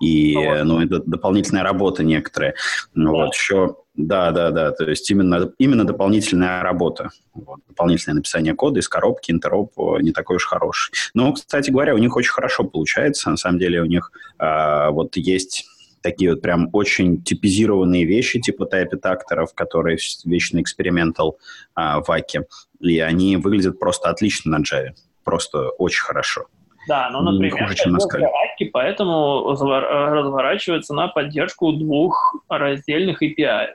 и, 0.00 0.34
ну, 0.64 0.82
это 0.82 0.98
дополнительная 1.06 1.62
работа 1.62 2.02
некоторые. 2.02 2.54
Ну, 2.94 3.12
вот, 3.12 3.32
еще 3.32 3.76
да, 3.94 4.32
да, 4.32 4.50
да. 4.50 4.72
То 4.72 4.88
есть 4.90 5.08
именно, 5.10 5.52
именно 5.58 5.84
дополнительная 5.84 6.62
работа. 6.62 7.10
Вот, 7.32 7.60
дополнительное 7.68 8.16
написание 8.16 8.54
кода 8.54 8.80
из 8.80 8.88
коробки, 8.88 9.30
интероп 9.30 9.72
не 10.00 10.12
такой 10.12 10.36
уж 10.36 10.46
хороший. 10.46 10.92
Но, 11.14 11.32
кстати 11.32 11.70
говоря, 11.70 11.94
у 11.94 11.98
них 11.98 12.16
очень 12.16 12.32
хорошо 12.32 12.64
получается. 12.64 13.30
На 13.30 13.36
самом 13.36 13.60
деле 13.60 13.82
у 13.82 13.84
них 13.84 14.10
э, 14.40 14.90
вот 14.90 15.16
есть 15.16 15.66
такие 16.02 16.32
вот 16.32 16.42
прям 16.42 16.68
очень 16.72 17.22
типизированные 17.22 18.04
вещи, 18.04 18.40
типа 18.40 18.66
тайп-такторов, 18.66 19.54
которые 19.54 19.98
вечно 20.24 20.60
экспериментал 20.60 21.38
э, 21.76 21.80
в 22.04 22.10
Аке. 22.10 22.46
И 22.80 22.98
они 22.98 23.36
выглядят 23.36 23.78
просто 23.78 24.10
отлично 24.10 24.58
на 24.58 24.62
Java. 24.62 24.90
Просто 25.22 25.68
очень 25.70 26.02
хорошо. 26.02 26.46
Да, 26.88 27.08
ну, 27.10 27.22
например, 27.22 27.64
Аки 27.64 28.64
поэтому 28.64 29.50
разворачивается 29.50 30.94
на 30.94 31.08
поддержку 31.08 31.72
двух 31.72 32.36
раздельных 32.48 33.22
API 33.22 33.68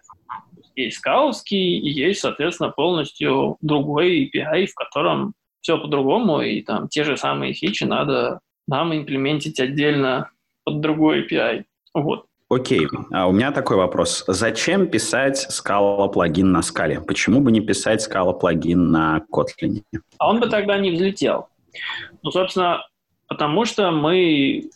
есть 0.80 0.98
скаутский, 0.98 1.78
и 1.78 1.90
есть, 1.90 2.22
соответственно, 2.22 2.70
полностью 2.70 3.58
другой 3.62 4.26
API, 4.26 4.66
в 4.68 4.74
котором 4.76 5.34
все 5.62 5.78
по-другому, 5.78 6.42
и 6.42 6.62
там 6.62 6.88
те 6.88 7.04
же 7.04 7.18
самые 7.18 7.54
фичи 7.54 7.84
надо 7.84 8.40
нам 8.68 8.96
имплементить 8.96 9.60
отдельно 9.60 10.30
под 10.64 10.80
другой 10.80 11.28
API. 11.28 11.66
Вот. 11.94 12.26
Окей, 12.50 12.88
а 13.12 13.28
у 13.28 13.32
меня 13.32 13.52
такой 13.52 13.78
вопрос. 13.78 14.24
Зачем 14.28 14.88
писать 14.88 15.48
Scala 15.52 16.12
плагин 16.12 16.52
на 16.52 16.64
скале? 16.64 17.00
Почему 17.00 17.42
бы 17.42 17.52
не 17.52 17.62
писать 17.62 18.08
Scala 18.08 18.38
плагин 18.38 18.90
на 18.92 19.22
Kotlin? 19.32 19.84
А 20.18 20.30
он 20.30 20.40
бы 20.40 20.48
тогда 20.48 20.80
не 20.80 20.92
взлетел. 20.92 21.50
Ну, 22.24 22.32
собственно, 22.32 22.84
потому 23.30 23.64
что 23.64 23.92
мы, 23.92 24.70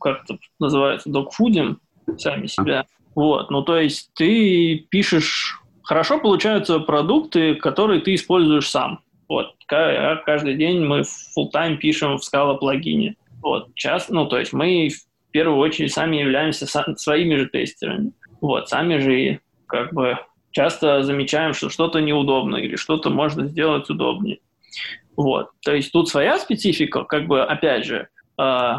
как 0.00 0.24
это 0.24 0.38
называется, 0.58 1.10
докфудим 1.10 1.80
сами 2.16 2.46
себя. 2.46 2.86
Вот, 3.14 3.50
ну 3.50 3.62
то 3.62 3.78
есть 3.78 4.10
ты 4.14 4.86
пишешь, 4.88 5.60
хорошо 5.82 6.18
получаются 6.18 6.78
продукты, 6.78 7.56
которые 7.56 8.00
ты 8.00 8.14
используешь 8.14 8.70
сам. 8.70 9.00
Вот, 9.28 9.54
каждый 9.66 10.54
день 10.54 10.84
мы 10.84 11.00
full 11.00 11.50
time 11.52 11.76
пишем 11.76 12.16
в 12.16 12.22
Scala 12.22 12.56
плагине. 12.56 13.16
Вот, 13.42 13.74
часто, 13.74 14.14
ну 14.14 14.26
то 14.26 14.38
есть 14.38 14.52
мы 14.52 14.88
в 14.88 15.30
первую 15.32 15.58
очередь 15.58 15.92
сами 15.92 16.16
являемся 16.16 16.66
своими 16.66 17.34
же 17.34 17.48
тестерами. 17.48 18.12
Вот, 18.40 18.68
сами 18.68 18.98
же 18.98 19.40
как 19.66 19.92
бы 19.92 20.18
часто 20.52 21.02
замечаем, 21.02 21.52
что 21.52 21.68
что-то 21.68 22.00
неудобно 22.00 22.56
или 22.56 22.76
что-то 22.76 23.10
можно 23.10 23.46
сделать 23.46 23.90
удобнее. 23.90 24.38
Вот, 25.16 25.50
то 25.64 25.74
есть 25.74 25.92
тут 25.92 26.08
своя 26.08 26.38
специфика, 26.38 27.04
как 27.04 27.26
бы, 27.26 27.42
опять 27.42 27.84
же, 27.84 28.08
э, 28.38 28.72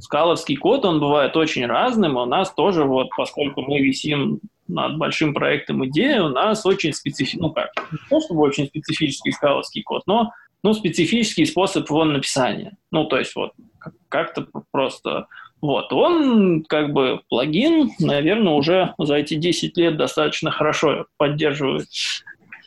скаловский 0.00 0.56
код, 0.56 0.84
он 0.84 1.00
бывает 1.00 1.36
очень 1.36 1.66
разным. 1.66 2.16
У 2.16 2.24
нас 2.24 2.52
тоже, 2.52 2.84
вот, 2.84 3.08
поскольку 3.16 3.62
мы 3.62 3.80
висим 3.80 4.40
над 4.68 4.96
большим 4.96 5.34
проектом 5.34 5.86
идеи, 5.86 6.18
у 6.18 6.28
нас 6.28 6.64
очень 6.64 6.92
специфический, 6.92 7.40
ну 7.40 7.52
как, 7.52 7.70
не 7.90 7.98
то 8.08 8.20
чтобы 8.20 8.40
очень 8.40 8.66
специфический 8.66 9.32
скаловский 9.32 9.82
код, 9.82 10.02
но 10.06 10.30
ну, 10.62 10.74
специфический 10.74 11.44
способ 11.44 11.88
его 11.88 12.04
написания. 12.04 12.76
Ну, 12.90 13.04
то 13.06 13.18
есть 13.18 13.34
вот 13.34 13.52
как-то 14.08 14.46
просто... 14.70 15.26
Вот, 15.60 15.92
он 15.92 16.64
как 16.64 16.92
бы 16.92 17.20
плагин, 17.28 17.90
наверное, 18.00 18.54
уже 18.54 18.94
за 18.98 19.14
эти 19.14 19.34
10 19.34 19.76
лет 19.76 19.96
достаточно 19.96 20.50
хорошо 20.50 21.06
поддерживает 21.18 21.86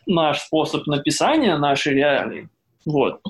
наш 0.05 0.39
способ 0.39 0.87
написания, 0.87 1.57
наши 1.57 1.91
реалии. 1.91 2.47
Вот. 2.85 3.21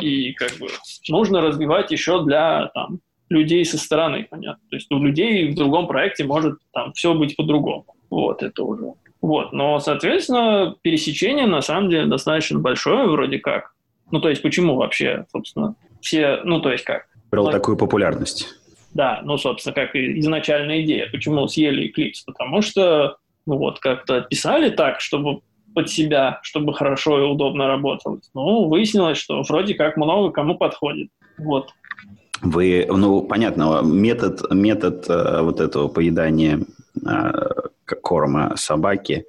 И 0.00 0.32
как 0.32 0.52
бы 0.58 0.68
нужно 1.08 1.40
развивать 1.40 1.90
еще 1.90 2.24
для 2.24 2.70
там, 2.74 3.00
людей 3.28 3.64
со 3.64 3.78
стороны, 3.78 4.26
понятно. 4.28 4.62
То 4.70 4.76
есть 4.76 4.90
у 4.90 4.98
людей 4.98 5.50
в 5.50 5.54
другом 5.54 5.86
проекте 5.86 6.24
может 6.24 6.58
там 6.72 6.92
все 6.92 7.14
быть 7.14 7.36
по-другому. 7.36 7.86
Вот 8.10 8.42
это 8.42 8.62
уже. 8.62 8.92
Вот, 9.20 9.52
но, 9.52 9.80
соответственно, 9.80 10.74
пересечение 10.82 11.46
на 11.46 11.62
самом 11.62 11.88
деле 11.88 12.06
достаточно 12.06 12.58
большое 12.58 13.08
вроде 13.08 13.38
как. 13.38 13.74
Ну, 14.10 14.20
то 14.20 14.28
есть 14.28 14.42
почему 14.42 14.76
вообще, 14.76 15.24
собственно, 15.32 15.76
все, 16.02 16.40
ну, 16.44 16.60
то 16.60 16.70
есть 16.70 16.84
как? 16.84 17.06
Брал 17.30 17.50
такую 17.50 17.78
популярность. 17.78 18.48
Да, 18.92 19.22
ну, 19.24 19.38
собственно, 19.38 19.74
как 19.74 19.96
и 19.96 20.20
изначальная 20.20 20.82
идея. 20.82 21.08
Почему 21.10 21.48
съели 21.48 21.90
Eclipse? 21.90 22.22
Потому 22.26 22.60
что, 22.62 23.16
ну 23.46 23.56
вот, 23.56 23.80
как-то 23.80 24.20
писали 24.20 24.70
так, 24.70 25.00
чтобы 25.00 25.40
под 25.74 25.90
себя, 25.90 26.40
чтобы 26.42 26.74
хорошо 26.74 27.18
и 27.20 27.22
удобно 27.22 27.66
работалось. 27.66 28.30
Ну, 28.34 28.68
выяснилось, 28.68 29.18
что 29.18 29.42
вроде 29.42 29.74
как 29.74 29.96
много 29.96 30.30
кому 30.30 30.56
подходит. 30.56 31.10
Вот. 31.38 31.70
Вы, 32.42 32.86
ну, 32.88 33.22
понятно, 33.22 33.80
метод, 33.82 34.50
метод 34.52 35.06
э, 35.08 35.40
вот 35.42 35.60
этого 35.60 35.88
поедания 35.88 36.60
э, 37.06 37.32
корма 38.02 38.54
собаки 38.56 39.24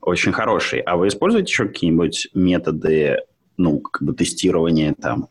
очень 0.00 0.32
хороший. 0.32 0.80
А 0.80 0.96
вы 0.96 1.08
используете 1.08 1.50
еще 1.50 1.66
какие-нибудь 1.66 2.28
методы, 2.34 3.18
ну, 3.56 3.80
как 3.80 4.02
бы 4.02 4.14
тестирования 4.14 4.94
там? 5.00 5.28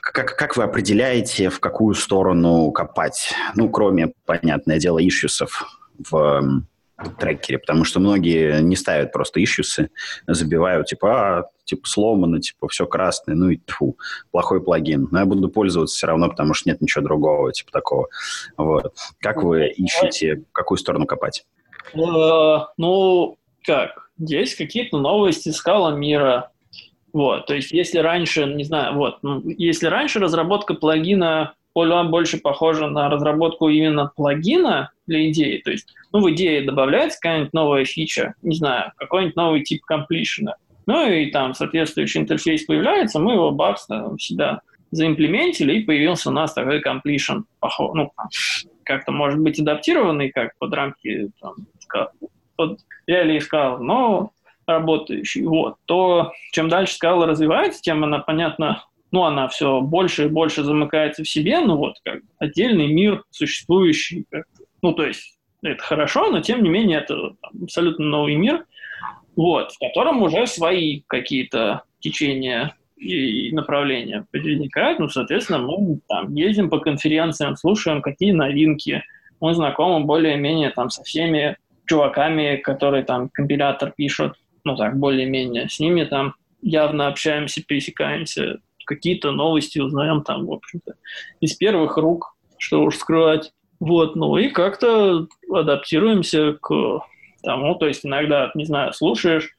Как, 0.00 0.36
как 0.36 0.56
вы 0.56 0.64
определяете, 0.64 1.50
в 1.50 1.60
какую 1.60 1.94
сторону 1.94 2.70
копать? 2.72 3.34
Ну, 3.54 3.68
кроме, 3.68 4.12
понятное 4.24 4.78
дело, 4.78 5.06
ишьюсов 5.06 5.64
в 6.10 6.62
трекере, 7.18 7.58
потому 7.58 7.84
что 7.84 8.00
многие 8.00 8.60
не 8.60 8.76
ставят 8.76 9.12
просто 9.12 9.42
ишьюсы, 9.42 9.90
забивают, 10.26 10.88
типа, 10.88 11.38
а, 11.38 11.44
типа, 11.64 11.86
сломано, 11.86 12.40
типа, 12.40 12.68
все 12.68 12.86
красное, 12.86 13.34
ну 13.34 13.50
и 13.50 13.58
тьфу, 13.58 13.96
плохой 14.30 14.62
плагин. 14.62 15.08
Но 15.10 15.20
я 15.20 15.26
буду 15.26 15.48
пользоваться 15.48 15.96
все 15.96 16.06
равно, 16.06 16.28
потому 16.28 16.54
что 16.54 16.68
нет 16.68 16.80
ничего 16.80 17.04
другого, 17.04 17.52
типа, 17.52 17.70
такого. 17.70 18.08
Вот. 18.56 18.94
Как 19.20 19.42
вы 19.42 19.68
ищете, 19.68 20.36
в 20.36 20.52
какую 20.52 20.78
сторону 20.78 21.06
копать? 21.06 21.44
Э, 21.94 22.58
ну, 22.76 23.38
как? 23.64 24.10
Есть 24.18 24.56
какие-то 24.56 24.98
новости 24.98 25.50
скала 25.50 25.92
мира. 25.92 26.50
Вот, 27.12 27.46
то 27.46 27.54
есть 27.54 27.72
если 27.72 27.98
раньше, 27.98 28.44
не 28.44 28.64
знаю, 28.64 28.94
вот, 28.94 29.22
ну, 29.22 29.42
если 29.44 29.86
раньше 29.86 30.18
разработка 30.18 30.74
плагина 30.74 31.54
больше 32.04 32.38
похожа 32.38 32.88
на 32.88 33.08
разработку 33.08 33.68
именно 33.68 34.10
плагина 34.14 34.90
для 35.06 35.30
идеи, 35.30 35.58
то 35.58 35.70
есть, 35.70 35.94
ну, 36.12 36.20
в 36.20 36.30
идее 36.30 36.62
добавляется 36.62 37.18
какая-нибудь 37.20 37.52
новая 37.52 37.84
фича, 37.84 38.34
не 38.42 38.56
знаю, 38.56 38.92
какой-нибудь 38.96 39.36
новый 39.36 39.62
тип 39.62 39.82
комплишена, 39.84 40.56
ну, 40.86 41.10
и 41.10 41.30
там 41.30 41.54
соответствующий 41.54 42.20
интерфейс 42.20 42.64
появляется, 42.64 43.18
мы 43.18 43.32
его 43.34 43.50
бакс 43.50 43.86
там, 43.86 44.16
всегда 44.16 44.60
заимплементили, 44.90 45.78
и 45.78 45.84
появился 45.84 46.30
у 46.30 46.32
нас 46.32 46.54
такой 46.54 46.80
комплишн, 46.80 47.40
ну, 47.78 48.12
как-то 48.84 49.12
может 49.12 49.38
быть 49.40 49.60
адаптированный, 49.60 50.30
как 50.30 50.56
под 50.58 50.72
рамки 50.72 51.30
там, 51.40 51.54
под 52.56 52.80
реалии 53.06 53.38
скал, 53.38 53.78
но 53.78 54.32
работающий. 54.66 55.42
Вот. 55.42 55.76
То 55.86 56.32
чем 56.52 56.68
дальше 56.68 56.94
скала 56.94 57.26
развивается, 57.26 57.80
тем 57.80 58.04
она, 58.04 58.18
понятно, 58.18 58.84
ну, 59.10 59.24
она 59.24 59.48
все 59.48 59.80
больше 59.80 60.24
и 60.26 60.28
больше 60.28 60.62
замыкается 60.62 61.22
в 61.22 61.28
себе, 61.28 61.60
ну, 61.60 61.76
вот, 61.76 61.94
как 62.04 62.20
отдельный 62.38 62.88
мир 62.88 63.24
существующий. 63.30 64.24
Как, 64.30 64.44
ну, 64.82 64.92
то 64.92 65.04
есть 65.04 65.38
это 65.62 65.82
хорошо, 65.82 66.30
но, 66.30 66.40
тем 66.40 66.62
не 66.62 66.68
менее, 66.68 66.98
это 66.98 67.14
там, 67.40 67.64
абсолютно 67.64 68.04
новый 68.06 68.36
мир, 68.36 68.64
вот, 69.36 69.72
в 69.72 69.78
котором 69.78 70.22
уже 70.22 70.46
свои 70.46 71.02
какие-то 71.06 71.82
течения 72.00 72.74
и 72.96 73.52
направления 73.52 74.26
возникают. 74.32 74.98
Ну, 74.98 75.08
соответственно, 75.08 75.60
мы 75.60 76.00
там 76.08 76.34
ездим 76.34 76.68
по 76.68 76.78
конференциям, 76.78 77.56
слушаем, 77.56 78.02
какие 78.02 78.32
новинки. 78.32 79.02
Мы 79.40 79.54
знакомы 79.54 80.04
более-менее 80.04 80.70
там 80.70 80.90
со 80.90 81.02
всеми 81.04 81.56
чуваками, 81.86 82.56
которые 82.56 83.04
там 83.04 83.28
компилятор 83.28 83.92
пишут, 83.96 84.34
ну 84.64 84.76
так, 84.76 84.98
более-менее. 84.98 85.68
С 85.68 85.78
ними 85.78 86.04
там 86.04 86.34
явно 86.60 87.06
общаемся, 87.06 87.62
пересекаемся, 87.64 88.58
какие-то 88.88 89.30
новости 89.30 89.78
узнаем 89.78 90.22
там, 90.22 90.46
в 90.46 90.52
общем-то, 90.52 90.94
из 91.40 91.54
первых 91.54 91.96
рук, 91.98 92.34
что 92.56 92.82
уж 92.82 92.96
скрывать. 92.96 93.52
Вот, 93.78 94.16
ну 94.16 94.36
и 94.38 94.48
как-то 94.48 95.28
адаптируемся 95.52 96.54
к 96.60 97.00
тому, 97.42 97.74
то 97.76 97.86
есть 97.86 98.04
иногда, 98.04 98.50
не 98.54 98.64
знаю, 98.64 98.92
слушаешь 98.92 99.50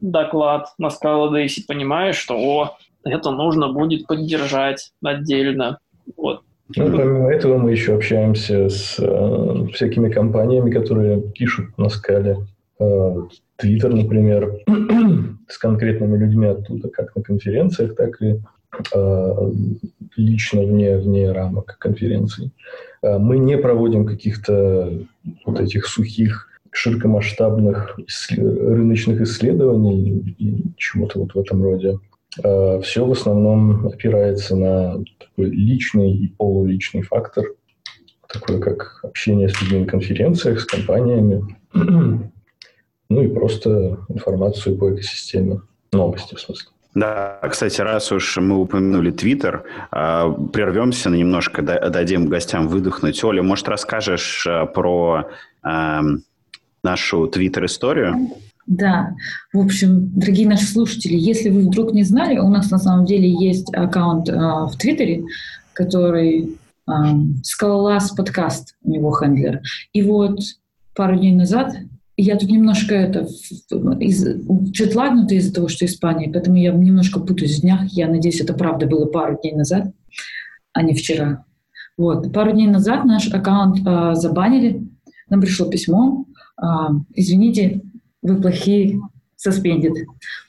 доклад 0.00 0.74
на 0.78 0.88
Scala 0.88 1.42
и 1.42 1.66
понимаешь, 1.66 2.16
что 2.16 2.34
о, 2.36 2.76
это 3.04 3.30
нужно 3.30 3.72
будет 3.72 4.06
поддержать 4.06 4.92
отдельно. 5.02 5.78
Вот. 6.16 6.42
Ну, 6.76 6.86
помимо 6.90 7.32
этого 7.32 7.58
мы 7.58 7.70
еще 7.70 7.94
общаемся 7.94 8.68
с 8.68 8.98
э, 8.98 9.66
всякими 9.72 10.10
компаниями, 10.10 10.70
которые 10.70 11.20
пишут 11.20 11.76
на 11.78 11.88
скале. 11.88 12.36
Твиттер, 13.56 13.94
например, 13.94 14.58
с 15.48 15.58
конкретными 15.58 16.16
людьми 16.16 16.46
оттуда, 16.46 16.88
как 16.88 17.14
на 17.14 17.22
конференциях, 17.22 17.94
так 17.94 18.20
и 18.20 18.26
э, 18.26 18.38
лично 20.16 20.62
вне, 20.62 20.98
вне 20.98 21.32
рамок 21.32 21.76
конференций. 21.78 22.52
Э, 23.02 23.18
мы 23.18 23.38
не 23.38 23.58
проводим 23.58 24.06
каких-то 24.06 25.06
вот 25.44 25.60
этих 25.60 25.86
сухих 25.86 26.48
широкомасштабных 26.70 27.98
рыночных 28.30 29.20
исследований 29.20 30.34
и 30.38 30.64
чего-то 30.76 31.20
вот 31.20 31.34
в 31.34 31.38
этом 31.38 31.62
роде. 31.62 31.98
Э, 32.42 32.80
Все 32.82 33.04
в 33.04 33.12
основном 33.12 33.86
опирается 33.86 34.56
на 34.56 35.02
такой 35.18 35.50
личный 35.50 36.12
и 36.12 36.28
полуличный 36.28 37.02
фактор, 37.02 37.44
такой 38.28 38.60
как 38.60 39.00
общение 39.02 39.48
с 39.48 39.60
людьми 39.60 39.80
на 39.80 39.86
конференциях, 39.86 40.60
с 40.60 40.64
компаниями, 40.64 41.44
ну 41.74 43.22
и 43.22 43.28
просто 43.28 43.98
информацию 44.08 44.78
по 44.78 44.94
экосистеме, 44.94 45.60
новости 45.92 46.34
в 46.34 46.40
смысле. 46.40 46.71
Да, 46.94 47.40
кстати, 47.50 47.80
раз 47.80 48.12
уж 48.12 48.36
мы 48.36 48.58
упомянули 48.58 49.10
Твиттер, 49.10 49.64
а, 49.90 50.30
прервемся 50.30 51.08
на 51.08 51.14
немножко, 51.14 51.62
дадим 51.62 52.26
гостям 52.26 52.68
выдохнуть. 52.68 53.22
Оля, 53.24 53.42
может, 53.42 53.68
расскажешь 53.68 54.46
а, 54.46 54.66
про 54.66 55.30
эм, 55.64 56.22
нашу 56.82 57.28
Твиттер-историю? 57.28 58.32
Да, 58.66 59.14
в 59.52 59.58
общем, 59.58 60.10
дорогие 60.14 60.46
наши 60.46 60.66
слушатели, 60.66 61.16
если 61.16 61.50
вы 61.50 61.66
вдруг 61.66 61.92
не 61.92 62.04
знали, 62.04 62.38
у 62.38 62.48
нас 62.48 62.70
на 62.70 62.78
самом 62.78 63.06
деле 63.06 63.28
есть 63.28 63.74
аккаунт 63.74 64.28
э, 64.28 64.34
в 64.34 64.72
Твиттере, 64.78 65.24
который 65.72 66.56
э, 66.86 66.92
Скалолаз 67.42 68.12
подкаст, 68.12 68.76
у 68.82 68.90
него 68.90 69.10
хендлер. 69.10 69.60
И 69.92 70.02
вот 70.02 70.38
пару 70.94 71.16
дней 71.16 71.34
назад 71.34 71.74
я 72.22 72.36
тут 72.36 72.50
немножко 72.50 72.94
это 72.94 73.26
из, 74.00 74.24
джетлагнута 74.70 75.34
из-за 75.34 75.54
того, 75.54 75.68
что 75.68 75.84
Испания, 75.84 76.30
поэтому 76.32 76.56
я 76.56 76.72
немножко 76.72 77.20
путаюсь 77.20 77.58
в 77.58 77.62
днях. 77.62 77.84
Я 77.92 78.08
надеюсь, 78.08 78.40
это 78.40 78.54
правда 78.54 78.86
было 78.86 79.06
пару 79.06 79.38
дней 79.40 79.52
назад, 79.52 79.92
а 80.72 80.82
не 80.82 80.94
вчера. 80.94 81.44
Вот. 81.96 82.32
Пару 82.32 82.52
дней 82.52 82.68
назад 82.68 83.04
наш 83.04 83.32
аккаунт 83.32 83.86
э, 83.86 84.14
забанили, 84.14 84.88
нам 85.28 85.40
пришло 85.40 85.68
письмо, 85.68 86.24
э, 86.60 86.64
извините, 87.14 87.82
вы 88.22 88.40
плохие, 88.40 89.00
suspended. 89.44 89.94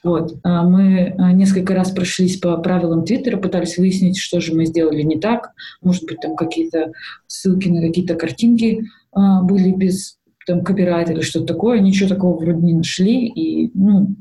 Вот. 0.03 0.35
А 0.43 0.63
мы 0.63 1.15
несколько 1.33 1.73
раз 1.73 1.91
прошлись 1.91 2.37
по 2.37 2.57
правилам 2.57 3.03
Твиттера, 3.03 3.37
пытались 3.37 3.77
выяснить, 3.77 4.17
что 4.17 4.39
же 4.39 4.53
мы 4.53 4.65
сделали 4.65 5.01
не 5.01 5.19
так. 5.19 5.51
Может 5.81 6.05
быть, 6.05 6.19
там 6.21 6.35
какие-то 6.35 6.91
ссылки 7.25 7.67
на 7.69 7.81
какие-то 7.81 8.13
картинки 8.13 8.83
были 9.15 9.71
без 9.71 10.17
там, 10.45 10.63
копирайт 10.63 11.09
или 11.09 11.21
что-то 11.21 11.53
такое. 11.53 11.79
Ничего 11.79 12.09
такого 12.09 12.37
вроде 12.37 12.59
не 12.59 12.73
нашли. 12.73 13.27
И 13.27 13.71
ну, 13.73 14.15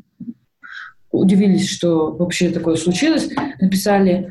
удивились, 1.11 1.69
что 1.69 2.13
вообще 2.13 2.51
такое 2.51 2.77
случилось. 2.77 3.31
Написали 3.61 4.31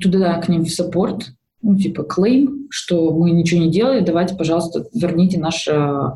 туда 0.00 0.40
к 0.40 0.48
ним 0.48 0.64
в 0.64 0.70
саппорт, 0.70 1.32
ну, 1.62 1.76
типа, 1.76 2.04
клейм, 2.04 2.68
что 2.70 3.12
мы 3.12 3.30
ничего 3.30 3.60
не 3.60 3.70
делали, 3.70 4.00
давайте, 4.00 4.36
пожалуйста, 4.36 4.84
верните 4.94 5.40
наш 5.40 5.66
а, 5.68 6.12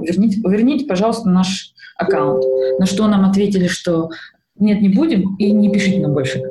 верните, 0.00 0.40
верните, 0.40 0.86
пожалуйста, 0.86 1.28
наш 1.28 1.72
аккаунт. 1.96 2.44
На 2.78 2.86
что 2.86 3.06
нам 3.06 3.28
ответили, 3.28 3.66
что 3.68 4.10
нет, 4.58 4.80
не 4.80 4.88
будем, 4.88 5.36
и 5.36 5.50
не 5.52 5.70
пишите 5.70 6.00
нам 6.00 6.14
больше. 6.14 6.42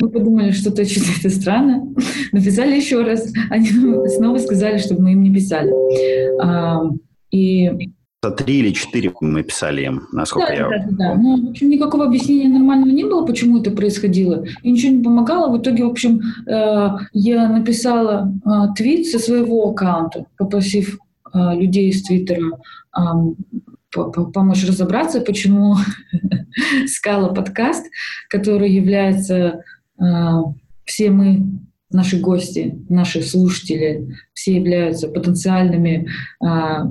Мы 0.00 0.08
подумали, 0.08 0.50
что 0.52 0.70
то 0.70 0.82
это 1.20 1.30
странно. 1.30 1.92
Написали 2.32 2.76
еще 2.76 3.02
раз. 3.02 3.32
Они 3.50 3.68
снова 3.68 4.38
сказали, 4.38 4.78
чтобы 4.78 5.02
мы 5.02 5.12
им 5.12 5.22
не 5.22 5.34
писали. 5.34 5.72
А, 6.42 6.82
и 7.30 7.70
три 8.36 8.58
или 8.58 8.72
четыре 8.72 9.12
мы 9.20 9.44
писали 9.44 9.84
им, 9.84 10.02
насколько 10.10 10.48
да, 10.48 10.54
я... 10.54 10.68
Да, 10.68 10.78
да, 10.78 10.96
да. 10.96 11.14
Ну, 11.14 11.46
в 11.46 11.50
общем, 11.50 11.68
никакого 11.68 12.06
объяснения 12.06 12.48
нормального 12.48 12.90
не 12.90 13.04
было, 13.04 13.24
почему 13.24 13.60
это 13.60 13.70
происходило. 13.70 14.44
И 14.64 14.72
ничего 14.72 14.92
не 14.92 15.02
помогало. 15.04 15.56
В 15.56 15.60
итоге, 15.60 15.84
в 15.84 15.90
общем, 15.90 16.20
э, 16.48 16.88
я 17.12 17.48
написала 17.48 18.32
э, 18.44 18.74
твит 18.76 19.06
со 19.06 19.20
своего 19.20 19.70
аккаунта, 19.70 20.26
попросив 20.38 20.98
Э, 21.36 21.54
людей 21.54 21.90
из 21.90 22.02
Твиттера 22.02 22.40
помочь 24.04 24.66
разобраться, 24.66 25.20
почему 25.20 25.76
Скала 26.86 27.28
подкаст, 27.28 27.86
который 28.28 28.70
является 28.70 29.62
э, 30.00 30.04
все 30.84 31.10
мы, 31.10 31.42
наши 31.90 32.18
гости, 32.18 32.78
наши 32.88 33.22
слушатели, 33.22 34.16
все 34.32 34.56
являются 34.56 35.08
потенциальными 35.08 36.08
э, 36.42 36.46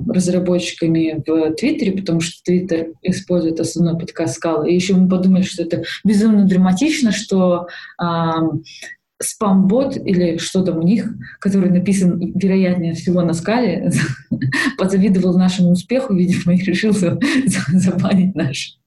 разработчиками 0.08 1.22
в 1.26 1.54
Твиттере, 1.54 1.92
потому 1.92 2.20
что 2.20 2.42
Твиттер 2.44 2.88
использует 3.02 3.60
основной 3.60 3.98
подкаст 3.98 4.36
Скала. 4.36 4.66
И 4.66 4.74
еще 4.74 4.94
мы 4.94 5.08
подумали, 5.08 5.42
что 5.42 5.62
это 5.62 5.82
безумно 6.04 6.44
драматично, 6.44 7.12
что 7.12 7.66
спам-бот 9.20 9.96
или 9.96 10.36
что 10.36 10.62
там 10.62 10.78
у 10.78 10.82
них, 10.82 11.06
который 11.40 11.70
написан, 11.70 12.18
вероятнее 12.34 12.94
всего, 12.94 13.22
на 13.22 13.32
скале, 13.32 13.90
позавидовал 14.78 15.38
нашему 15.38 15.70
успеху, 15.70 16.14
видимо, 16.14 16.54
и 16.54 16.62
решил 16.62 16.92
забанить 16.92 18.34
наш 18.34 18.78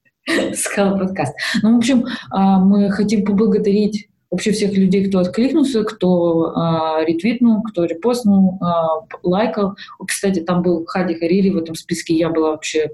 скал 0.56 0.98
подкаст. 0.98 1.36
Ну, 1.64 1.76
в 1.76 1.78
общем, 1.78 2.06
а, 2.30 2.60
мы 2.60 2.90
хотим 2.92 3.26
поблагодарить 3.26 4.10
вообще 4.32 4.52
всех 4.52 4.74
людей, 4.74 5.08
кто 5.08 5.20
откликнулся, 5.20 5.84
кто 5.84 6.54
а, 6.56 7.04
ретвитнул, 7.04 7.64
кто 7.64 7.86
репостнул, 7.86 8.60
а, 8.62 9.06
лайкал. 9.24 9.76
Кстати, 10.06 10.42
там 10.42 10.62
был 10.62 10.86
Хади 10.86 11.16
Харири 11.16 11.50
в 11.50 11.58
этом 11.58 11.76
списке. 11.76 12.16
Я 12.16 12.30
была 12.30 12.52
вообще 12.52 12.92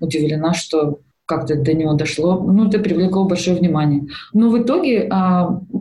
удивлена, 0.00 0.54
что 0.54 1.00
как-то 1.26 1.56
до 1.56 1.74
него 1.74 1.92
дошло, 1.92 2.40
ну, 2.40 2.68
это 2.68 2.78
привлекло 2.78 3.24
большое 3.24 3.58
внимание. 3.58 4.06
Но 4.32 4.48
в 4.48 4.62
итоге 4.62 5.10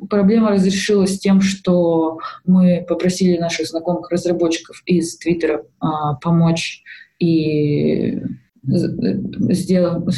проблема 0.09 0.51
разрешилась 0.51 1.19
тем, 1.19 1.41
что 1.41 2.19
мы 2.45 2.85
попросили 2.87 3.37
наших 3.37 3.67
знакомых 3.67 4.09
разработчиков 4.09 4.81
из 4.85 5.17
Твиттера 5.17 5.65
а, 5.79 6.15
помочь 6.15 6.83
и 7.19 8.21
сделать 8.63 10.15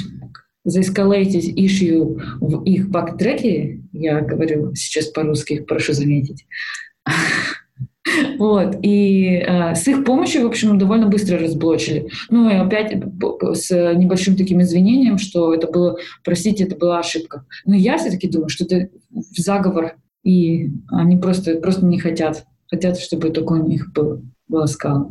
заэскалейтить 0.63 1.57
issue 1.57 2.21
в 2.41 2.63
их 2.63 2.89
бактреке, 2.89 3.81
я 3.93 4.21
говорю 4.21 4.75
сейчас 4.75 5.07
по-русски, 5.07 5.61
прошу 5.61 5.93
заметить, 5.93 6.45
Вот. 8.37 8.77
И 8.81 9.43
э, 9.45 9.75
с 9.75 9.87
их 9.87 10.03
помощью, 10.03 10.43
в 10.43 10.47
общем, 10.47 10.77
довольно 10.77 11.07
быстро 11.07 11.39
разблочили. 11.39 12.09
Ну 12.29 12.49
и 12.49 12.53
опять 12.53 12.93
с 13.53 13.69
небольшим 13.95 14.35
таким 14.35 14.61
извинением, 14.61 15.17
что 15.17 15.53
это 15.53 15.67
было, 15.67 15.97
простите, 16.23 16.65
это 16.65 16.75
была 16.75 16.99
ошибка. 16.99 17.45
Но 17.65 17.75
я 17.75 17.97
все-таки 17.97 18.29
думаю, 18.29 18.49
что 18.49 18.65
это 18.65 18.89
заговор, 19.35 19.95
и 20.23 20.69
они 20.89 21.17
просто, 21.17 21.55
просто 21.55 21.85
не 21.85 21.99
хотят. 21.99 22.45
Хотят, 22.69 22.99
чтобы 22.99 23.29
только 23.29 23.53
у 23.53 23.67
них 23.67 23.91
был, 23.93 24.23
была 24.47 24.67
скала. 24.67 25.09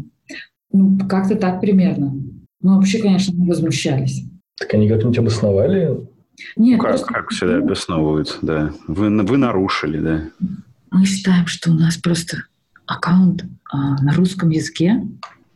Ну, 0.72 0.98
как-то 1.08 1.36
так 1.36 1.60
примерно. 1.60 2.14
Ну, 2.60 2.76
вообще, 2.76 2.98
конечно, 2.98 3.34
мы 3.36 3.48
возмущались. 3.48 4.24
Так 4.58 4.74
они 4.74 4.88
как-нибудь 4.88 5.18
обосновали? 5.18 6.06
Нет, 6.56 6.80
как, 6.80 6.90
просто... 6.90 7.06
как 7.06 7.30
всегда 7.30 7.58
обосновывают, 7.58 8.38
да. 8.42 8.72
Вы, 8.86 9.08
вы 9.22 9.36
нарушили, 9.38 9.98
да. 9.98 10.24
Мы 10.90 11.06
считаем, 11.06 11.46
что 11.46 11.70
у 11.70 11.74
нас 11.74 11.96
просто 11.96 12.44
аккаунт 12.86 13.44
а, 13.70 14.02
на 14.02 14.12
русском 14.14 14.50
языке. 14.50 15.02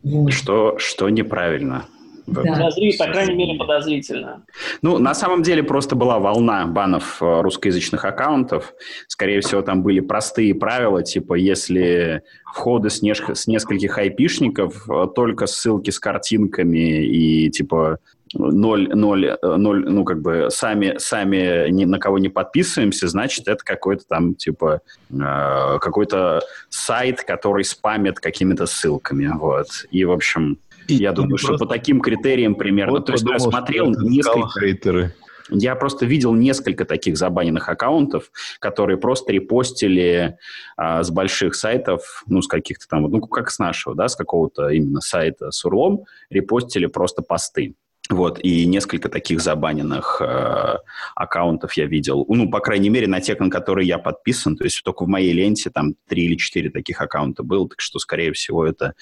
Вот. 0.03 0.33
Что, 0.33 0.79
что 0.79 1.09
неправильно. 1.09 1.85
Да. 2.31 2.43
Подозри, 2.43 2.97
по 2.97 3.07
крайней 3.07 3.35
мере, 3.35 3.59
подозрительно. 3.59 4.45
Ну, 4.83 4.99
на 4.99 5.15
самом 5.15 5.43
деле 5.43 5.63
просто 5.63 5.97
была 5.97 6.19
волна 6.19 6.67
банов 6.67 7.21
э, 7.21 7.41
русскоязычных 7.41 8.05
аккаунтов. 8.05 8.73
Скорее 9.09 9.41
всего, 9.41 9.63
там 9.63 9.83
были 9.83 10.01
простые 10.01 10.55
правила, 10.55 11.03
типа, 11.03 11.35
если 11.35 12.23
входы 12.45 12.91
с, 12.91 13.03
не, 13.03 13.15
с 13.15 13.47
нескольких 13.47 13.99
айпишников, 13.99 14.89
э, 14.89 15.07
только 15.15 15.47
ссылки 15.47 15.91
с 15.91 15.99
картинками 15.99 17.05
и, 17.05 17.51
типа, 17.51 17.99
ноль, 18.35 18.89
ноль, 18.95 19.37
ноль, 19.43 19.85
ну, 19.89 20.05
как 20.05 20.21
бы 20.21 20.49
сами, 20.51 20.97
сами 20.99 21.69
ни 21.71 21.85
на 21.85 21.99
кого 21.99 22.19
не 22.19 22.29
подписываемся, 22.29 23.09
значит, 23.09 23.49
это 23.49 23.65
какой-то 23.65 24.05
там, 24.09 24.35
типа, 24.35 24.83
э, 25.11 25.79
какой-то 25.81 26.43
сайт, 26.69 27.23
который 27.23 27.65
спамит 27.65 28.21
какими-то 28.21 28.67
ссылками, 28.67 29.27
вот. 29.27 29.69
И, 29.91 30.05
в 30.05 30.13
общем, 30.13 30.59
и 30.87 30.95
я 30.95 31.13
думаю, 31.13 31.39
что 31.39 31.57
по 31.57 31.67
таким 31.67 32.01
критериям 32.01 32.55
примерно... 32.55 32.95
Вот 32.95 33.07
То 33.07 33.13
есть 33.13 33.25
я 33.25 33.39
смотрел 33.39 33.91
несколько... 33.91 34.61
Хейтеры. 34.61 35.15
Я 35.53 35.75
просто 35.75 36.07
видел 36.07 36.33
несколько 36.35 36.85
таких 36.85 37.17
забаненных 37.17 37.69
аккаунтов, 37.69 38.31
которые 38.61 38.99
просто 38.99 39.33
репостили 39.33 40.37
а, 40.77 41.03
с 41.03 41.11
больших 41.11 41.57
сайтов, 41.57 42.23
ну, 42.27 42.41
с 42.41 42.47
каких-то 42.47 42.87
там, 42.89 43.03
ну, 43.03 43.21
как 43.21 43.51
с 43.51 43.59
нашего, 43.59 43.97
да, 43.97 44.09
с 44.09 44.15
какого-то 44.15 44.69
именно 44.69 45.01
сайта 45.01 45.51
с 45.51 45.65
урлом, 45.65 46.05
репостили 46.31 46.87
просто 46.87 47.23
посты. 47.23 47.75
Вот, 48.11 48.41
и 48.43 48.67
несколько 48.67 49.09
таких 49.09 49.41
забаненных 49.41 50.21
э, 50.21 50.79
аккаунтов 51.15 51.75
я 51.75 51.87
видел. 51.87 52.27
Ну, 52.29 52.51
по 52.51 52.59
крайней 52.59 52.89
мере, 52.89 53.07
на 53.07 53.21
те, 53.21 53.37
на 53.39 53.49
которые 53.49 53.87
я 53.87 53.99
подписан. 53.99 54.57
То 54.57 54.65
есть 54.65 54.83
только 54.83 55.05
в 55.05 55.09
моей 55.09 55.33
ленте 55.33 55.71
там 55.71 55.95
три 56.09 56.25
или 56.25 56.35
четыре 56.35 56.71
таких 56.71 57.01
аккаунта 57.01 57.45
было. 57.45 57.69
Так 57.69 57.81
что, 57.81 58.01
скорее 58.01 58.33
всего, 58.33 58.67
это... 58.67 58.95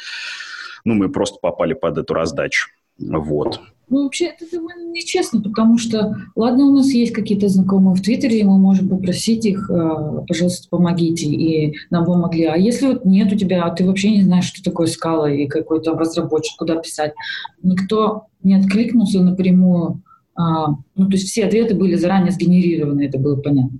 Ну, 0.84 0.92
мы 0.94 1.10
просто 1.10 1.38
попали 1.40 1.72
под 1.72 1.96
эту 1.96 2.12
раздачу. 2.12 2.68
Вот. 2.98 3.60
Ну, 3.90 4.02
вообще, 4.02 4.26
это 4.26 4.44
довольно 4.50 4.90
нечестно, 4.90 5.40
потому 5.40 5.78
что, 5.78 6.16
ладно, 6.36 6.66
у 6.66 6.74
нас 6.74 6.88
есть 6.90 7.12
какие-то 7.12 7.48
знакомые 7.48 7.94
в 7.94 8.02
Твиттере, 8.02 8.40
и 8.40 8.44
мы 8.44 8.58
можем 8.58 8.88
попросить 8.90 9.46
их, 9.46 9.70
э, 9.70 10.24
пожалуйста, 10.26 10.68
помогите, 10.68 11.26
и 11.26 11.74
нам 11.88 12.04
помогли. 12.04 12.44
А 12.44 12.56
если 12.56 12.88
вот 12.88 13.06
нет 13.06 13.32
у 13.32 13.36
тебя, 13.36 13.64
а 13.64 13.74
ты 13.74 13.86
вообще 13.86 14.10
не 14.10 14.22
знаешь, 14.22 14.44
что 14.44 14.62
такое 14.62 14.88
скала 14.88 15.30
и 15.30 15.46
какой 15.46 15.80
то 15.80 15.94
разработчик, 15.94 16.58
куда 16.58 16.76
писать, 16.76 17.14
никто 17.62 18.24
не 18.42 18.56
откликнулся 18.56 19.22
напрямую. 19.22 20.02
А, 20.34 20.68
ну, 20.94 21.06
то 21.06 21.12
есть 21.12 21.28
все 21.28 21.46
ответы 21.46 21.74
были 21.74 21.94
заранее 21.94 22.30
сгенерированы, 22.30 23.06
это 23.06 23.18
было 23.18 23.36
понятно. 23.36 23.78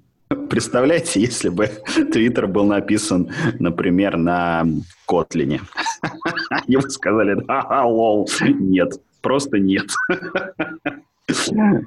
Представляете, 0.49 1.21
если 1.21 1.51
бы 1.51 1.71
Твиттер 2.13 2.47
был 2.47 2.65
написан, 2.65 3.29
например, 3.59 4.17
на 4.17 4.67
Котлине. 5.07 5.61
Ему 6.67 6.83
сказали, 6.83 7.43
ага, 7.47 7.87
лол, 7.87 8.29
нет. 8.41 9.01
Просто 9.21 9.59
нет. 9.59 9.87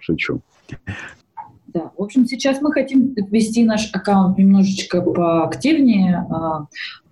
Шучу. 0.02 0.42
Да, 1.68 1.92
в 1.98 2.04
общем, 2.04 2.26
сейчас 2.26 2.62
мы 2.62 2.72
хотим 2.74 3.14
ввести 3.16 3.64
наш 3.64 3.90
аккаунт 3.94 4.38
немножечко 4.38 5.02
поактивнее. 5.02 6.26
А, 6.30 6.68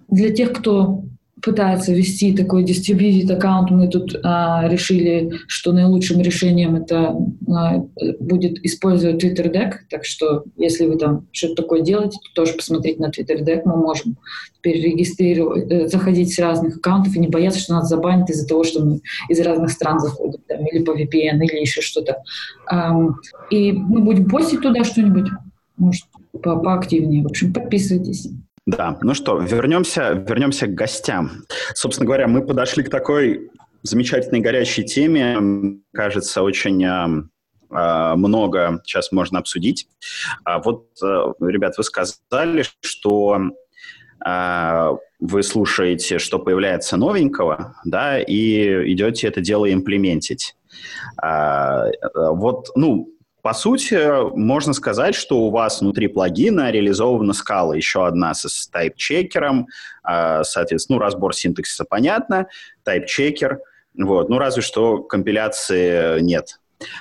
для 0.09 0.34
тех, 0.34 0.51
кто 0.51 1.03
пытается 1.42 1.94
вести 1.94 2.36
такой 2.36 2.64
distributed 2.64 3.32
аккаунт, 3.32 3.72
мы 3.72 3.88
тут 3.88 4.16
а, 4.24 4.68
решили, 4.68 5.32
что 5.48 5.72
наилучшим 5.72 6.22
решением 6.22 6.76
это 6.76 7.16
а, 7.48 7.86
будет 8.20 8.64
использовать 8.66 9.24
Twitter 9.24 9.52
Deck, 9.52 9.74
так 9.90 10.06
что 10.06 10.44
если 10.58 10.86
вы 10.86 10.98
там 10.98 11.28
что-то 11.32 11.64
такое 11.64 11.82
делаете, 11.82 12.18
то 12.24 12.42
тоже 12.42 12.54
посмотреть 12.54 13.00
на 13.00 13.10
Twitter 13.10 13.44
Deck, 13.44 13.62
мы 13.66 13.78
можем 13.78 14.18
теперь 14.58 14.82
регистрировать, 14.82 15.72
э, 15.72 15.88
заходить 15.88 16.34
с 16.34 16.40
разных 16.40 16.78
аккаунтов 16.78 17.16
и 17.16 17.20
не 17.20 17.28
бояться, 17.28 17.60
что 17.60 17.76
нас 17.76 17.88
забанят 17.88 18.30
из-за 18.30 18.48
того, 18.48 18.64
что 18.64 18.84
мы 18.84 19.00
из 19.30 19.40
разных 19.40 19.72
стран 19.72 20.00
заходим, 20.00 20.42
там, 20.48 20.66
или 20.66 20.84
по 20.84 20.92
VPN, 20.92 21.42
или 21.44 21.62
еще 21.62 21.82
что-то. 21.82 22.18
А, 22.70 22.94
и 23.50 23.72
мы 23.72 24.02
будем 24.02 24.30
постить 24.30 24.62
туда 24.62 24.84
что-нибудь, 24.84 25.30
может, 25.78 26.06
по 26.44 26.58
поактивнее. 26.58 27.24
В 27.24 27.28
общем, 27.28 27.54
подписывайтесь. 27.54 28.28
Да, 28.70 28.99
ну 29.01 29.15
что, 29.15 29.39
вернемся, 29.39 30.11
вернемся 30.11 30.67
к 30.67 30.76
гостям. 30.76 31.43
Собственно 31.74 32.05
говоря, 32.05 32.28
мы 32.28 32.45
подошли 32.45 32.84
к 32.84 32.89
такой 32.89 33.49
замечательной 33.82 34.41
горячей 34.41 34.84
теме. 34.84 35.80
Кажется, 35.91 36.43
очень 36.43 36.86
э, 36.86 38.15
много 38.15 38.80
сейчас 38.86 39.11
можно 39.11 39.39
обсудить. 39.39 39.88
А 40.43 40.59
вот, 40.59 40.86
э, 41.01 41.05
ребят, 41.39 41.80
вы 41.80 41.84
сказали, 41.84 42.63
что 42.82 43.41
э, 44.24 44.89
вы 45.20 45.41
слушаете, 45.43 46.20
что 46.20 46.38
появляется 46.38 46.95
новенького, 46.95 47.76
да, 47.86 48.20
и 48.20 48.93
идете 48.93 49.28
это 49.28 49.41
дело 49.41 49.72
имплементить. 49.74 50.55
Э, 51.24 51.86
вот, 52.13 52.67
ну, 52.76 53.09
по 53.42 53.54
сути, 53.54 54.36
можно 54.36 54.74
сказать, 54.74 55.16
что 55.16 55.42
у 55.42 55.52
вас 55.52 55.82
внутри 55.82 56.08
плагина 56.08 56.72
реализована 56.72 57.34
скала, 57.34 57.76
еще 57.76 58.06
одна 58.06 58.34
с 58.34 58.68
тайп-чекером, 58.68 59.68
а, 60.04 60.44
соответственно, 60.44 60.98
ну, 60.98 61.04
разбор 61.04 61.34
синтаксиса 61.34 61.86
понятно, 61.86 62.48
тайп-чекер, 62.84 63.60
вот, 63.98 64.30
ну, 64.30 64.38
разве 64.38 64.62
что 64.62 65.04
компиляции 65.04 66.20
нет 66.22 66.60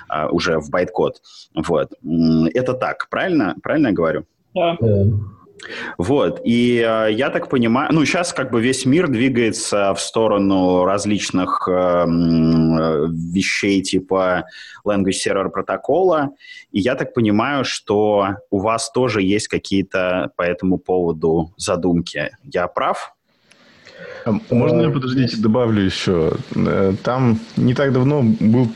а, 0.09 0.29
уже 0.29 0.59
в 0.59 0.71
байткод. 0.71 1.21
Вот. 1.55 1.93
Это 2.55 2.75
так, 2.75 3.09
правильно? 3.09 3.57
Правильно 3.63 3.89
я 3.89 3.93
говорю? 3.95 4.25
Да. 4.55 4.77
Вот, 5.99 6.41
и 6.45 6.79
э, 6.79 7.13
я 7.13 7.31
так 7.31 7.49
понимаю, 7.49 7.93
ну, 7.93 8.05
сейчас 8.05 8.33
как 8.33 8.51
бы 8.51 8.61
весь 8.61 8.87
мир 8.87 9.09
двигается 9.09 9.95
в 9.95 10.01
сторону 10.01 10.85
различных 10.85 11.69
э, 11.69 12.05
вещей 12.07 13.83
типа 13.83 14.45
Language 14.87 15.17
Server 15.27 15.49
протокола, 15.49 16.31
и 16.71 16.81
я 16.81 16.95
так 16.95 17.15
понимаю, 17.15 17.65
что 17.65 18.37
у 18.51 18.59
вас 18.59 18.91
тоже 18.91 19.23
есть 19.23 19.49
какие-то 19.49 20.31
по 20.37 20.43
этому 20.43 20.79
поводу 20.79 21.53
задумки. 21.57 22.31
Я 22.45 22.69
прав? 22.69 23.15
А 24.25 24.33
можно 24.51 24.83
я, 24.83 24.91
подождите, 24.91 25.37
добавлю 25.39 25.83
еще? 25.83 26.33
Э, 26.55 26.95
там 27.03 27.39
не 27.57 27.75
так 27.75 27.93
давно 27.93 28.23
был 28.23 28.69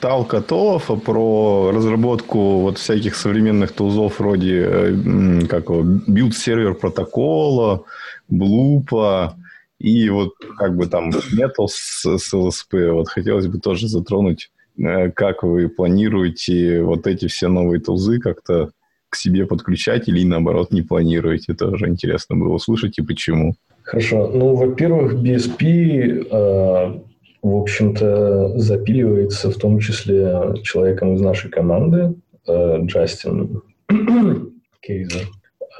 talk 0.00 0.24
Католова 0.24 0.96
про 0.96 1.70
разработку 1.72 2.60
вот 2.60 2.78
всяких 2.78 3.14
современных 3.14 3.72
тулзов 3.72 4.18
вроде 4.20 4.62
э, 4.62 5.46
как 5.48 5.68
его, 5.68 5.82
build 5.82 6.24
server 6.24 6.74
протокола, 6.74 7.84
Bloop 8.28 9.18
а 9.18 9.36
и 9.78 10.08
вот 10.08 10.34
как 10.56 10.76
бы 10.76 10.86
там 10.86 11.10
Metals, 11.10 12.04
с 12.04 12.34
LSP. 12.34 12.92
Вот 12.92 13.08
хотелось 13.08 13.46
бы 13.46 13.58
тоже 13.58 13.88
затронуть, 13.88 14.50
э, 14.78 15.10
как 15.10 15.42
вы 15.42 15.68
планируете 15.68 16.82
вот 16.82 17.06
эти 17.06 17.26
все 17.28 17.48
новые 17.48 17.80
тулзы 17.80 18.18
как-то 18.18 18.66
к 18.66 18.72
к 19.08 19.16
себе 19.16 19.46
подключать 19.46 20.08
или, 20.08 20.24
наоборот, 20.24 20.72
не 20.72 20.82
планируете? 20.82 21.54
Тоже 21.54 21.88
интересно 21.88 22.36
было 22.36 22.54
услышать 22.54 22.98
и 22.98 23.02
почему. 23.02 23.54
Хорошо. 23.86 24.26
Ну, 24.34 24.56
во-первых, 24.56 25.14
BSP, 25.14 26.26
э, 26.28 27.00
в 27.40 27.56
общем-то, 27.56 28.58
запиливается 28.58 29.48
в 29.52 29.54
том 29.54 29.78
числе 29.78 30.54
человеком 30.64 31.14
из 31.14 31.20
нашей 31.20 31.52
команды, 31.52 32.14
э, 32.48 32.78
Джастин 32.82 33.62
Кейза. 34.80 35.20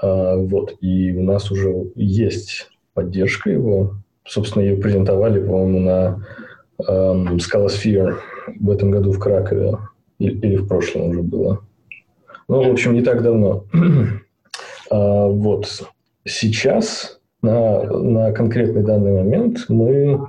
Э, 0.03 0.37
вот. 0.37 0.77
И 0.81 1.13
у 1.17 1.25
нас 1.25 1.51
уже 1.51 1.91
есть 1.97 2.71
поддержка 2.95 3.51
его. 3.51 3.97
Собственно, 4.25 4.63
ее 4.63 4.77
презентовали, 4.77 5.41
по-моему, 5.41 5.81
на 5.81 6.27
эм, 6.89 7.37
Scalasphere 7.39 8.19
в 8.61 8.71
этом 8.71 8.93
году 8.93 9.11
в 9.11 9.19
Кракове. 9.19 9.79
Или, 10.21 10.39
или 10.47 10.57
в 10.57 10.69
прошлом 10.69 11.09
уже 11.09 11.23
было. 11.23 11.61
Ну, 12.47 12.63
в 12.63 12.71
общем, 12.71 12.95
не 12.95 13.03
так 13.03 13.25
давно. 13.25 13.65
а, 14.91 15.27
вот. 15.29 15.67
Сейчас, 16.25 17.16
на, 17.47 17.83
на 17.85 18.33
конкретный 18.33 18.83
данный 18.83 19.13
момент, 19.13 19.67
мы 19.69 20.27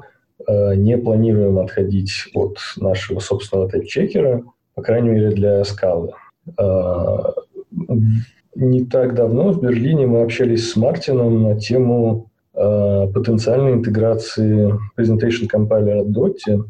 э, 0.48 0.76
не 0.76 0.98
планируем 0.98 1.60
отходить 1.60 2.12
от 2.34 2.58
нашего 2.78 3.20
собственного 3.20 3.70
тайп-чекера, 3.70 4.44
по 4.76 4.82
крайней 4.82 5.10
мере, 5.10 5.32
для 5.32 5.64
скалы. 5.64 6.12
Э, 6.58 7.18
не 8.56 8.86
так 8.86 9.16
давно 9.16 9.52
в 9.52 9.62
Берлине 9.62 10.08
мы 10.08 10.22
общались 10.22 10.72
с 10.72 10.76
Мартином 10.76 11.44
на 11.44 11.60
тему 11.60 12.30
э, 12.54 13.08
потенциальной 13.14 13.74
интеграции 13.74 14.74
Presentation 14.98 15.48
от 16.02 16.08
Dottie 16.08 16.64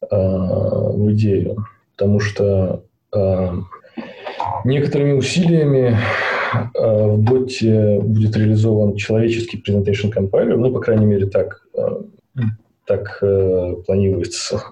э, 0.00 0.06
в 0.10 1.12
идею. 1.12 1.64
Потому 1.96 2.20
что 2.20 2.82
э, 3.14 3.50
некоторыми 4.64 5.12
усилиями 5.12 5.96
в 6.74 7.16
боте 7.18 8.00
будет 8.00 8.36
реализован 8.36 8.96
человеческий 8.96 9.62
Presentation 9.66 10.12
Compiler, 10.14 10.56
ну, 10.56 10.72
по 10.72 10.80
крайней 10.80 11.06
мере, 11.06 11.26
так, 11.26 11.62
э, 11.74 12.02
так 12.86 13.18
э, 13.22 13.74
планируется. 13.86 14.62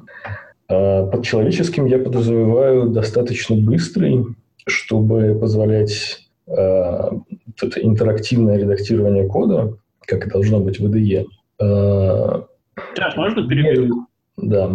Э, 0.68 1.09
под 1.11 1.24
человеческим 1.24 1.87
я 1.87 1.99
подразумеваю 1.99 2.89
достаточно 2.89 3.57
быстрый, 3.57 4.24
чтобы 4.66 5.39
позволять 5.39 6.29
э, 6.47 6.53
это 6.53 7.81
интерактивное 7.81 8.59
редактирование 8.59 9.27
кода, 9.27 9.77
как 10.01 10.27
и 10.27 10.31
должно 10.31 10.61
быть 10.61 10.81
в 10.81 10.87
IDE. 10.87 11.27
Э, 11.61 12.43
Сейчас, 12.95 13.16
можно 13.16 13.47
перебью? 13.47 14.07
Да. 14.37 14.70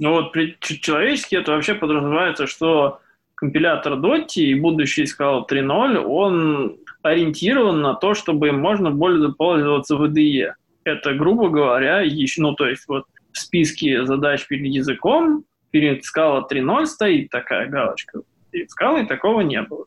Ну 0.00 0.12
вот 0.12 0.32
при 0.32 0.56
человечески 0.60 1.36
это 1.36 1.52
вообще 1.52 1.74
подразумевается, 1.74 2.46
что 2.46 2.98
компилятор 3.34 3.94
Dotty 3.94 4.40
и 4.42 4.54
будущий 4.54 5.04
Scala 5.04 5.42
3.0, 5.50 5.98
он 5.98 6.76
ориентирован 7.02 7.82
на 7.82 7.94
то, 7.94 8.14
чтобы 8.14 8.48
им 8.48 8.60
можно 8.60 8.90
более 8.90 9.32
пользоваться 9.32 9.96
в 9.96 10.04
IDE. 10.04 10.52
Это, 10.84 11.14
грубо 11.14 11.48
говоря, 11.48 12.00
еще, 12.00 12.42
ну, 12.42 12.54
то 12.54 12.68
есть 12.68 12.84
вот 12.88 13.04
в 13.32 13.38
списке 13.38 14.04
задач 14.04 14.46
перед 14.46 14.66
языком 14.66 15.44
перед 15.70 16.02
Scala 16.04 16.44
3.0 16.50 16.86
стоит 16.86 17.30
такая 17.30 17.68
галочка. 17.68 18.20
Перед 18.50 18.68
Scala 18.68 19.06
такого 19.06 19.40
не 19.40 19.60
было. 19.62 19.86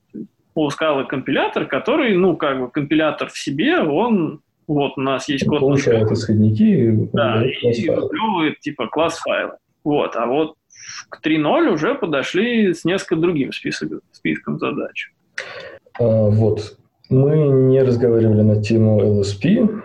У 0.53 0.67
Scala 0.69 1.05
компилятор, 1.05 1.65
который, 1.65 2.15
ну, 2.17 2.35
как 2.35 2.59
бы 2.59 2.69
компилятор 2.69 3.29
в 3.29 3.37
себе, 3.37 3.79
он 3.79 4.41
вот 4.67 4.97
у 4.97 5.01
нас 5.01 5.29
есть 5.29 5.47
код. 5.47 5.61
Получает 5.61 6.11
исходники. 6.11 7.07
Да, 7.13 7.43
и 7.45 7.89
выплевывает 7.89 8.59
типа 8.59 8.87
класс 8.87 9.17
файла. 9.19 9.57
Вот, 9.83 10.15
а 10.17 10.25
вот 10.25 10.55
к 11.09 11.25
3.0 11.25 11.69
уже 11.69 11.95
подошли 11.95 12.73
с 12.73 12.85
несколько 12.85 13.15
другим 13.15 13.51
списком, 13.51 14.01
списком 14.11 14.59
задач. 14.59 15.11
А, 15.99 16.29
вот. 16.29 16.77
Мы 17.09 17.37
не 17.37 17.81
разговаривали 17.81 18.41
на 18.41 18.61
тему 18.61 18.99
LSP, 18.99 19.81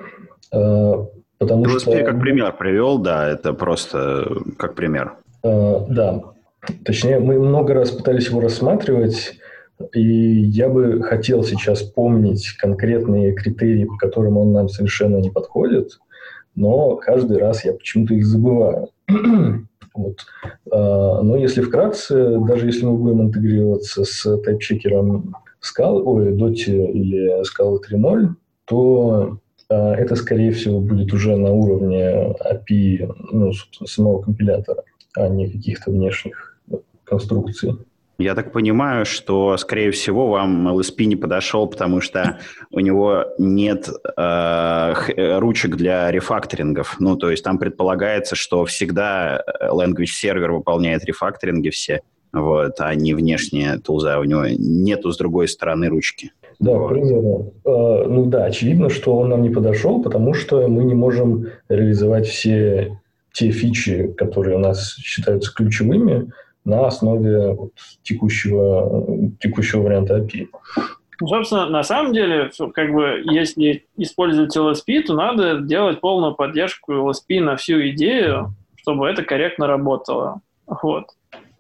а, 0.53 1.07
потому 1.39 1.65
LSP 1.65 1.79
что... 1.81 1.93
LSP 1.93 2.05
как 2.05 2.21
пример 2.21 2.57
привел, 2.57 2.99
да, 2.99 3.29
это 3.29 3.53
просто 3.53 4.29
как 4.59 4.75
пример. 4.75 5.15
А, 5.43 5.87
да. 5.89 6.23
Точнее, 6.85 7.19
мы 7.19 7.39
много 7.39 7.75
раз 7.75 7.91
пытались 7.91 8.29
его 8.29 8.41
рассматривать, 8.41 9.39
и 9.95 10.01
я 10.01 10.69
бы 10.69 11.03
хотел 11.03 11.43
сейчас 11.43 11.83
помнить 11.83 12.57
конкретные 12.59 13.33
критерии, 13.35 13.85
по 13.85 13.97
которым 13.97 14.37
он 14.37 14.53
нам 14.53 14.69
совершенно 14.69 15.17
не 15.17 15.31
подходит, 15.31 15.99
но 16.55 16.97
каждый 16.97 17.39
раз 17.39 17.65
я 17.65 17.73
почему-то 17.73 18.15
их 18.15 18.25
забываю. 18.27 18.89
Вот. 19.95 20.19
А, 20.71 21.23
но 21.23 21.37
если 21.37 21.61
вкратце, 21.61 22.39
даже 22.47 22.67
если 22.67 22.85
мы 22.85 22.97
будем 22.97 23.23
интегрироваться 23.23 24.05
с 24.05 24.39
тайпчекером 24.39 25.35
Scala, 25.61 26.03
ой, 26.03 26.33
Dotty 26.33 26.91
или 26.93 27.43
Scala 27.43 27.79
3.0, 27.79 28.29
то 28.65 29.39
а, 29.69 29.95
это, 29.95 30.17
скорее 30.17 30.53
всего, 30.53 30.81
будет 30.81 31.13
уже 31.13 31.37
на 31.37 31.53
уровне 31.53 32.35
API, 32.41 33.13
ну, 33.33 33.53
собственно, 33.53 33.89
самого 33.89 34.23
компилятора, 34.23 34.85
а 35.15 35.29
не 35.29 35.49
каких-то 35.49 35.91
внешних 35.91 36.59
конструкций. 37.05 37.73
Я 38.19 38.35
так 38.35 38.53
понимаю, 38.53 39.05
что, 39.05 39.57
скорее 39.57 39.91
всего, 39.91 40.29
вам 40.29 40.69
LSP 40.69 41.05
не 41.05 41.17
подошел, 41.17 41.67
потому 41.67 42.01
что 42.01 42.39
у 42.71 42.81
него 42.81 43.25
нет 43.39 43.89
э, 44.17 45.39
ручек 45.39 45.77
для 45.77 46.11
рефакторингов. 46.11 46.97
Ну, 47.01 47.17
то 47.17 47.31
есть 47.31 47.43
там 47.43 47.59
предполагается, 47.59 48.37
что 48.37 48.65
всегда 48.65 49.43
language 49.63 50.07
сервер 50.07 50.53
выполняет 50.53 51.05
рефакторинги 51.05 51.71
все, 51.71 52.03
вот, 52.33 52.81
а 52.81 52.95
не 52.95 53.15
внешние 53.15 53.79
тулза. 53.79 54.21
У 54.21 54.25
него 54.25 54.45
нету 54.47 55.11
с 55.11 55.17
другой 55.17 55.49
стороны 55.49 55.89
ручки. 55.89 56.33
Да, 56.61 56.73
вот. 56.73 56.91
примерно. 56.91 57.51
Э, 57.65 58.07
ну 58.07 58.27
да, 58.27 58.45
очевидно, 58.45 58.89
что 58.89 59.17
он 59.17 59.31
нам 59.31 59.43
не 59.43 59.51
подошел, 59.51 60.03
потому 60.03 60.33
что 60.35 60.69
мы 60.69 60.85
не 60.85 60.95
можем 60.95 61.49
реализовать 61.69 62.27
все 62.27 62.99
те 63.33 63.51
фичи, 63.51 64.13
которые 64.17 64.57
у 64.57 64.61
нас 64.61 64.95
считаются 64.99 65.53
ключевыми, 65.53 66.31
на 66.65 66.87
основе 66.87 67.53
вот, 67.53 67.73
текущего, 68.03 69.31
текущего 69.41 69.83
варианта 69.83 70.19
API. 70.19 70.49
Ну, 71.21 71.29
собственно, 71.29 71.69
на 71.69 71.83
самом 71.83 72.13
деле, 72.13 72.51
как 72.75 72.93
бы, 72.93 73.23
если 73.25 73.87
использовать 73.97 74.57
LSP, 74.57 75.03
то 75.03 75.15
надо 75.15 75.61
делать 75.61 76.01
полную 76.01 76.35
поддержку 76.35 76.93
LSP 76.93 77.41
на 77.41 77.57
всю 77.57 77.89
идею, 77.91 78.55
чтобы 78.77 79.09
это 79.09 79.23
корректно 79.23 79.67
работало. 79.67 80.41
Вот. 80.67 81.07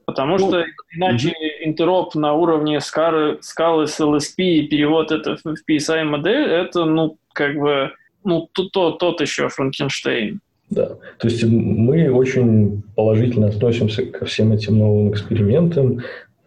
Потому 0.04 0.36
ну, 0.36 0.48
что 0.48 0.64
иначе 0.96 1.28
mm-hmm. 1.28 1.64
интероп 1.64 2.14
на 2.14 2.32
уровне 2.34 2.80
скалы, 2.80 3.38
скалы 3.40 3.86
с 3.86 4.00
LSP 4.00 4.42
и 4.42 4.66
перевод 4.66 5.12
это 5.12 5.36
в 5.36 5.70
PSI 5.70 6.04
модель, 6.04 6.50
это, 6.50 6.84
ну, 6.84 7.16
как 7.32 7.56
бы, 7.56 7.92
ну, 8.24 8.48
то, 8.52 8.68
то, 8.68 8.90
тот 8.92 9.20
еще 9.20 9.48
Франкенштейн. 9.48 10.40
Да. 10.72 10.96
То 11.18 11.28
есть 11.28 11.44
мы 11.44 12.10
очень 12.10 12.82
положительно 12.96 13.48
относимся 13.48 14.06
ко 14.06 14.24
всем 14.24 14.52
этим 14.52 14.78
новым 14.78 15.10
экспериментам. 15.10 16.00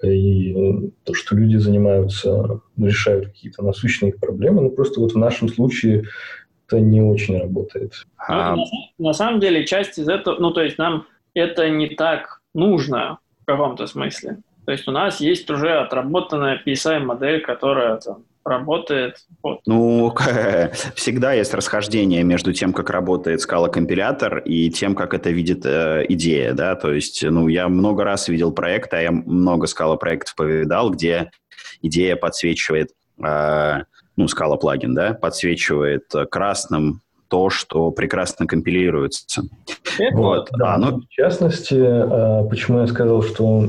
И 0.04 0.54
то, 1.04 1.14
что 1.14 1.36
люди 1.36 1.58
занимаются, 1.58 2.60
решают 2.78 3.28
какие-то 3.28 3.64
насущные 3.64 4.14
проблемы, 4.14 4.62
ну 4.64 4.70
просто 4.70 5.00
вот 5.00 5.14
в 5.14 5.18
нашем 5.18 5.48
случае 5.48 6.06
это 6.68 6.80
не 6.80 7.02
очень 7.02 7.40
работает. 7.40 7.94
Ну, 8.28 8.36
а... 8.36 8.56
на, 8.56 8.64
на 8.98 9.14
самом 9.14 9.40
деле 9.40 9.66
часть 9.66 9.98
из 9.98 10.10
этого, 10.10 10.38
ну 10.40 10.52
то 10.52 10.62
есть 10.62 10.78
нам 10.78 11.06
это 11.34 11.70
не 11.70 11.90
так 11.90 12.42
нужно 12.54 13.20
в 13.44 13.46
каком-то 13.46 13.88
смысле. 13.88 14.38
То 14.66 14.72
есть 14.72 14.88
у 14.88 14.92
нас 14.92 15.22
есть 15.22 15.50
уже 15.50 15.72
отработанная 15.78 16.62
PSI-модель, 16.66 17.42
которая 17.42 17.98
там, 17.98 18.26
работает. 18.46 19.18
Вот. 19.44 19.60
Ну, 19.66 20.16
всегда 20.96 21.34
есть 21.34 21.54
расхождение 21.54 22.24
между 22.24 22.54
тем, 22.54 22.74
как 22.74 22.90
работает 22.90 23.42
скала-компилятор 23.42 24.40
и 24.40 24.70
тем, 24.70 24.96
как 24.96 25.14
это 25.14 25.32
видит 25.32 25.66
э, 25.66 26.06
идея, 26.10 26.54
да, 26.54 26.76
то 26.76 26.94
есть, 26.94 27.24
ну, 27.24 27.48
я 27.48 27.68
много 27.68 28.04
раз 28.04 28.28
видел 28.28 28.52
проекты, 28.52 28.98
а 28.98 29.02
я 29.02 29.12
много 29.12 29.68
скала-проектов 29.68 30.36
повидал, 30.36 30.92
где 30.92 31.32
идея 31.82 32.16
подсвечивает, 32.16 32.92
э, 33.24 33.82
ну, 34.16 34.28
скала-плагин, 34.28 34.94
да, 34.94 35.14
подсвечивает 35.14 36.06
красным 36.30 37.02
то, 37.28 37.50
что 37.50 37.90
прекрасно 37.90 38.46
компилируется. 38.46 39.44
вот. 40.14 40.50
Да, 40.58 40.76
а, 40.76 40.78
ну... 40.78 41.00
В 41.00 41.10
частности, 41.10 41.76
э, 41.76 42.48
почему 42.48 42.82
я 42.82 42.88
сказал, 42.88 43.24
что 43.24 43.68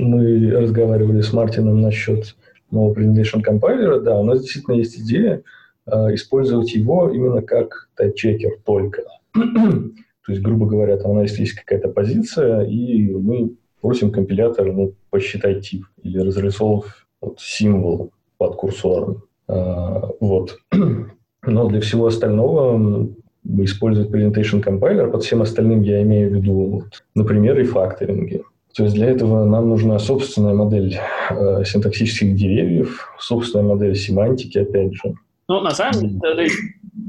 мы 0.00 0.50
разговаривали 0.50 1.20
с 1.20 1.32
Мартином 1.32 1.80
насчет 1.80 2.34
нового 2.70 2.94
Presentation 2.94 3.42
Compiler, 3.46 4.00
да, 4.00 4.18
у 4.18 4.24
нас 4.24 4.40
действительно 4.40 4.74
есть 4.74 4.98
идея 4.98 5.42
э, 5.86 6.14
использовать 6.14 6.72
его 6.74 7.10
именно 7.10 7.42
как 7.42 7.88
тайп-чекер 7.96 8.58
только. 8.64 9.02
То 9.34 10.32
есть, 10.32 10.42
грубо 10.42 10.66
говоря, 10.66 10.96
там 10.96 11.12
у 11.12 11.14
нас 11.14 11.38
есть 11.38 11.52
какая-то 11.52 11.88
позиция, 11.88 12.62
и 12.64 13.12
мы 13.12 13.52
просим 13.80 14.10
компилятор 14.10 14.72
ну, 14.72 14.94
посчитать 15.10 15.68
тип 15.68 15.84
или 16.02 16.18
разрисовав 16.18 17.06
вот, 17.20 17.38
символ 17.40 18.10
под 18.36 18.56
курсором. 18.56 19.22
А, 19.46 20.08
вот. 20.18 20.58
Но 21.46 21.68
для 21.68 21.80
всего 21.80 22.06
остального 22.06 23.08
использовать 23.58 24.10
Presentation 24.10 24.62
Compiler. 24.62 25.10
Под 25.10 25.22
всем 25.22 25.42
остальным 25.42 25.82
я 25.82 26.02
имею 26.02 26.30
в 26.30 26.34
виду, 26.34 26.52
вот, 26.52 27.04
например, 27.14 27.56
рефакторинги. 27.56 28.42
То 28.76 28.84
есть 28.84 28.94
для 28.94 29.08
этого 29.08 29.46
нам 29.46 29.70
нужна 29.70 29.98
собственная 29.98 30.52
модель 30.52 30.98
э, 31.30 31.64
синтаксических 31.64 32.34
деревьев, 32.34 33.10
собственная 33.18 33.64
модель 33.64 33.94
семантики, 33.94 34.58
опять 34.58 34.94
же. 34.94 35.14
Ну, 35.48 35.60
на 35.60 35.70
самом, 35.70 36.00
деле, 36.00 36.20
то 36.20 36.40
есть, 36.42 36.58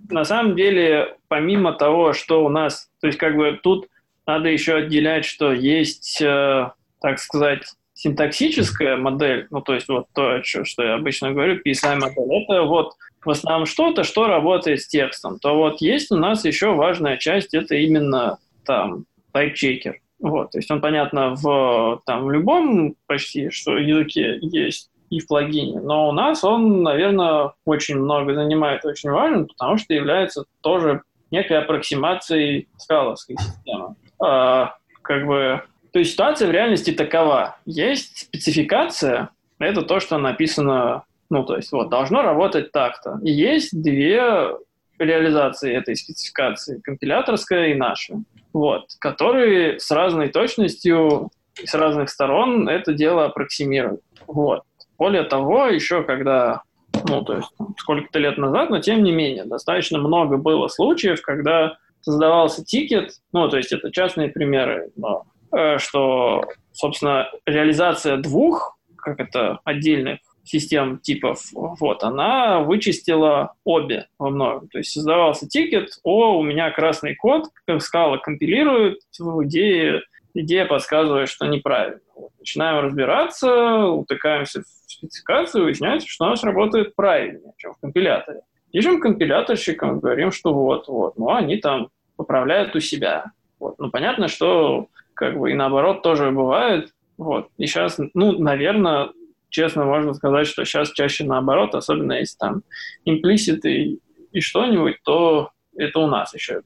на 0.09 0.23
самом 0.23 0.55
деле, 0.55 1.17
помимо 1.27 1.73
того, 1.73 2.13
что 2.13 2.45
у 2.45 2.49
нас, 2.49 2.89
то 3.01 3.07
есть 3.07 3.19
как 3.19 3.35
бы 3.35 3.59
тут 3.61 3.87
надо 4.25 4.47
еще 4.47 4.75
отделять, 4.75 5.25
что 5.25 5.51
есть, 5.51 6.21
э, 6.21 6.69
так 7.01 7.19
сказать, 7.19 7.63
синтаксическая 7.93 8.95
модель, 8.95 9.47
ну, 9.49 9.59
то 9.59 9.73
есть 9.73 9.89
вот 9.89 10.05
то, 10.13 10.41
что 10.43 10.83
я 10.83 10.93
обычно 10.93 11.33
говорю, 11.33 11.59
PSI 11.65 11.95
модель, 11.95 12.43
это 12.43 12.63
вот 12.63 12.93
в 13.25 13.29
основном 13.29 13.65
что-то, 13.65 14.03
что 14.03 14.27
работает 14.27 14.81
с 14.81 14.87
текстом. 14.87 15.37
То 15.39 15.55
вот 15.57 15.81
есть 15.81 16.11
у 16.11 16.15
нас 16.15 16.45
еще 16.45 16.73
важная 16.75 17.17
часть, 17.17 17.53
это 17.53 17.75
именно 17.75 18.37
там 18.63 19.03
type-checker. 19.33 19.95
Вот, 20.19 20.51
то 20.51 20.57
есть 20.57 20.69
он, 20.71 20.81
понятно, 20.81 21.35
в, 21.35 22.01
там, 22.05 22.25
в 22.25 22.31
любом 22.31 22.95
почти 23.05 23.49
что 23.51 23.77
языке 23.77 24.39
есть 24.41 24.89
и 25.09 25.19
в 25.19 25.27
плагине, 25.27 25.79
но 25.79 26.09
у 26.09 26.11
нас 26.11 26.43
он, 26.43 26.83
наверное, 26.83 27.53
очень 27.65 27.97
много 27.97 28.33
занимает, 28.33 28.83
очень 28.83 29.09
важен, 29.11 29.47
потому 29.47 29.77
что 29.77 29.93
является 29.93 30.45
тоже 30.61 31.01
некой 31.31 31.59
аппроксимацией 31.59 32.67
скаловской 32.77 33.37
системы. 33.37 33.95
А, 34.19 34.75
как 35.01 35.25
бы, 35.25 35.61
то 35.93 35.99
есть 35.99 36.11
ситуация 36.11 36.47
в 36.47 36.51
реальности 36.51 36.91
такова. 36.91 37.57
Есть 37.65 38.27
спецификация, 38.27 39.29
это 39.59 39.81
то, 39.81 39.99
что 39.99 40.17
написано, 40.17 41.03
ну, 41.29 41.43
то 41.43 41.55
есть 41.55 41.71
вот, 41.71 41.89
должно 41.89 42.21
работать 42.21 42.71
так-то. 42.71 43.19
И 43.23 43.31
есть 43.31 43.81
две 43.81 44.55
реализации 44.99 45.73
этой 45.73 45.95
спецификации, 45.95 46.79
компиляторская 46.79 47.67
и 47.67 47.75
наша 47.75 48.15
вот, 48.57 48.85
которые 48.99 49.79
с 49.79 49.91
разной 49.91 50.29
точностью 50.29 51.29
с 51.63 51.73
разных 51.75 52.09
сторон 52.09 52.67
это 52.67 52.91
дело 52.91 53.25
аппроксимируют. 53.25 54.01
Вот. 54.25 54.63
Более 54.97 55.23
того, 55.23 55.67
еще 55.67 56.03
когда, 56.03 56.63
ну, 57.07 57.23
то 57.23 57.35
есть 57.35 57.49
сколько-то 57.77 58.17
лет 58.17 58.39
назад, 58.39 58.71
но 58.71 58.79
тем 58.79 59.03
не 59.03 59.11
менее, 59.11 59.45
достаточно 59.45 59.99
много 59.99 60.37
было 60.37 60.69
случаев, 60.69 61.21
когда 61.21 61.77
создавался 62.01 62.65
тикет, 62.65 63.11
ну, 63.31 63.47
то 63.47 63.57
есть 63.57 63.71
это 63.71 63.91
частные 63.91 64.29
примеры, 64.29 64.89
но, 64.95 65.25
э, 65.55 65.77
что, 65.77 66.43
собственно, 66.71 67.29
реализация 67.45 68.17
двух, 68.17 68.79
как 68.95 69.19
это, 69.19 69.59
отдельных 69.65 70.17
систем 70.47 70.99
типов, 70.99 71.41
вот, 71.51 72.03
она 72.03 72.59
вычистила 72.59 73.53
обе 73.63 74.07
во 74.17 74.29
многом. 74.29 74.67
То 74.69 74.79
есть 74.79 74.91
создавался 74.91 75.47
тикет, 75.47 75.89
о, 76.03 76.37
у 76.37 76.43
меня 76.43 76.71
красный 76.71 77.15
код, 77.15 77.45
как 77.65 77.81
скала 77.81 78.17
компилирует, 78.17 78.99
в 79.19 79.43
идее, 79.45 80.03
идея 80.33 80.65
подсказывает, 80.65 81.29
что 81.29 81.45
неправильно. 81.47 81.99
Вот, 82.15 82.31
начинаем 82.39 82.85
разбираться, 82.85 83.85
утыкаемся 83.87 84.61
в 84.61 84.91
спецификацию, 84.91 85.65
выясняется, 85.65 86.07
что 86.07 86.25
у 86.25 86.29
нас 86.29 86.43
работает 86.43 86.95
правильнее, 86.95 87.53
чем 87.57 87.73
в 87.73 87.79
компиляторе. 87.79 88.41
Пишем 88.71 88.99
компиляторщикам, 88.99 89.99
говорим, 89.99 90.31
что 90.31 90.53
вот, 90.53 90.87
вот, 90.87 91.17
ну, 91.17 91.29
они 91.29 91.57
там 91.57 91.89
поправляют 92.15 92.75
у 92.75 92.79
себя. 92.79 93.31
Вот. 93.59 93.79
Ну, 93.79 93.89
понятно, 93.89 94.27
что 94.27 94.87
как 95.13 95.37
бы 95.37 95.51
и 95.51 95.55
наоборот 95.55 96.01
тоже 96.03 96.31
бывает. 96.31 96.93
Вот. 97.17 97.49
И 97.57 97.65
сейчас, 97.65 97.99
ну, 98.13 98.37
наверное, 98.39 99.09
честно 99.49 99.85
можно 99.85 100.13
сказать, 100.13 100.47
что 100.47 100.65
сейчас 100.65 100.91
чаще 100.91 101.23
наоборот, 101.23 101.75
особенно 101.75 102.13
если 102.13 102.37
там 102.37 102.63
имплисит 103.05 103.65
и, 103.65 103.99
и 104.31 104.41
что-нибудь, 104.41 104.97
то 105.03 105.51
это 105.75 105.99
у 105.99 106.07
нас 106.07 106.33
еще 106.33 106.61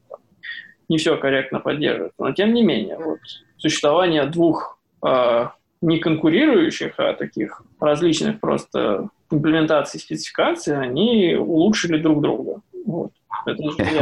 не 0.90 0.98
все 0.98 1.18
корректно 1.18 1.60
поддерживает. 1.60 2.14
Но 2.18 2.32
тем 2.34 2.54
не 2.54 2.64
менее, 2.64 2.98
вот 2.98 3.20
существование 3.58 4.26
двух 4.26 4.80
э, 5.06 5.48
не 5.82 6.00
конкурирующих, 6.00 6.96
а 6.98 7.14
таких 7.14 7.62
различных 7.80 8.40
просто 8.40 9.10
имплементаций 9.34 10.00
спецификаций, 10.00 10.78
они 10.78 11.36
улучшили 11.36 12.02
друг 12.02 12.22
друга. 12.22 12.62
Вот. 12.86 13.12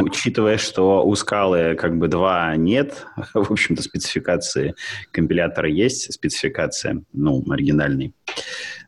Учитывая, 0.00 0.58
что 0.58 1.04
у 1.04 1.14
скалы 1.14 1.74
как 1.74 1.98
бы 1.98 2.08
два 2.08 2.54
нет, 2.56 3.06
в 3.34 3.50
общем-то, 3.50 3.82
спецификации 3.82 4.74
компилятора 5.12 5.68
есть, 5.68 6.12
спецификация, 6.12 7.02
ну, 7.12 7.42
оригинальный. 7.50 8.14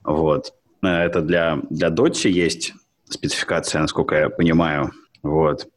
Вот. 0.04 0.52
Это 0.82 1.22
для, 1.22 1.60
для 1.70 1.88
Dotty 1.88 2.28
есть 2.28 2.74
спецификация, 3.08 3.80
насколько 3.80 4.16
я 4.16 4.30
понимаю. 4.30 4.90
Вот. 5.22 5.68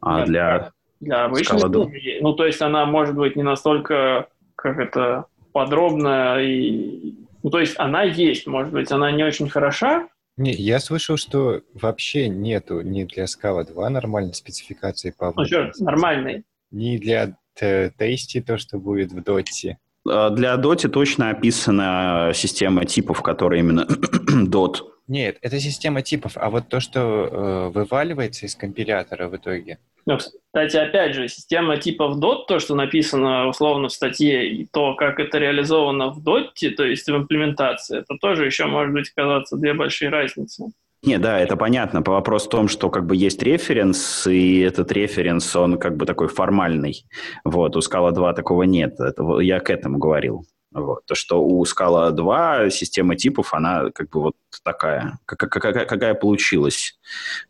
А 0.00 0.24
для... 0.24 0.72
Для 1.00 1.26
обычной 1.26 2.20
ну, 2.20 2.32
то 2.32 2.44
есть 2.44 2.60
она 2.60 2.84
может 2.84 3.14
быть 3.14 3.36
не 3.36 3.42
настолько, 3.42 4.28
как 4.56 4.78
это, 4.78 5.26
подробная 5.52 6.40
и... 6.40 7.14
Ну, 7.42 7.50
то 7.50 7.60
есть 7.60 7.78
она 7.78 8.02
есть, 8.02 8.46
может 8.46 8.72
быть, 8.72 8.90
она 8.90 9.10
не 9.12 9.24
очень 9.24 9.48
хороша, 9.48 10.08
не, 10.38 10.52
я 10.52 10.78
слышал, 10.78 11.16
что 11.16 11.62
вообще 11.74 12.28
нету 12.28 12.80
ни 12.80 13.02
для 13.02 13.24
Scala 13.24 13.66
2 13.66 13.90
нормальной 13.90 14.34
спецификации 14.34 15.10
по 15.10 15.32
Ну 15.36 15.44
что, 15.44 15.72
нормальной. 15.80 16.44
Ни 16.70 16.96
для 16.96 17.36
тести 17.56 18.40
то, 18.40 18.56
что 18.56 18.78
будет 18.78 19.10
в 19.10 19.20
Доте. 19.20 19.78
А, 20.08 20.30
для 20.30 20.56
Доте 20.56 20.88
точно 20.88 21.30
описана 21.30 22.30
система 22.34 22.84
типов, 22.84 23.20
которая 23.20 23.58
именно 23.58 23.88
Dot. 24.46 24.76
Нет, 25.08 25.38
это 25.40 25.58
система 25.58 26.02
типов, 26.02 26.32
а 26.36 26.50
вот 26.50 26.68
то, 26.68 26.80
что 26.80 27.00
э, 27.00 27.68
вываливается 27.70 28.44
из 28.44 28.54
компилятора 28.54 29.28
в 29.28 29.36
итоге. 29.36 29.78
Ну, 30.04 30.18
кстати, 30.18 30.76
опять 30.76 31.14
же, 31.14 31.28
система 31.28 31.78
типов 31.78 32.18
DOT, 32.18 32.44
то, 32.46 32.58
что 32.58 32.74
написано 32.74 33.48
условно 33.48 33.88
в 33.88 33.92
статье, 33.92 34.48
и 34.50 34.66
то, 34.66 34.94
как 34.94 35.18
это 35.18 35.38
реализовано 35.38 36.10
в 36.10 36.22
DOT, 36.22 36.70
то 36.76 36.84
есть 36.84 37.06
в 37.06 37.16
имплементации, 37.16 38.00
это 38.00 38.16
тоже 38.20 38.44
еще 38.44 38.66
может 38.66 38.92
быть 38.92 39.10
казаться 39.10 39.56
две 39.56 39.72
большие 39.72 40.10
разницы. 40.10 40.66
Не, 41.02 41.18
да, 41.18 41.38
это 41.38 41.56
понятно. 41.56 42.02
Вопрос 42.04 42.46
в 42.46 42.50
том, 42.50 42.68
что 42.68 42.90
как 42.90 43.06
бы 43.06 43.16
есть 43.16 43.42
референс, 43.42 44.26
и 44.26 44.60
этот 44.60 44.90
референс, 44.92 45.54
он 45.54 45.78
как 45.78 45.96
бы 45.96 46.06
такой 46.06 46.28
формальный. 46.28 47.04
Вот, 47.44 47.76
у 47.76 47.78
Scala 47.78 48.10
2 48.12 48.32
такого 48.34 48.64
нет. 48.64 48.98
Это, 48.98 49.38
я 49.38 49.60
к 49.60 49.70
этому 49.70 49.98
говорил. 49.98 50.44
Вот. 50.72 51.06
То, 51.06 51.14
что 51.14 51.42
у 51.42 51.64
Scala 51.64 52.10
2 52.10 52.70
система 52.70 53.16
типов, 53.16 53.54
она 53.54 53.90
как 53.90 54.10
бы 54.10 54.20
вот 54.20 54.36
такая, 54.62 55.18
какая, 55.24 55.86
какая, 55.86 56.14
получилась. 56.14 56.98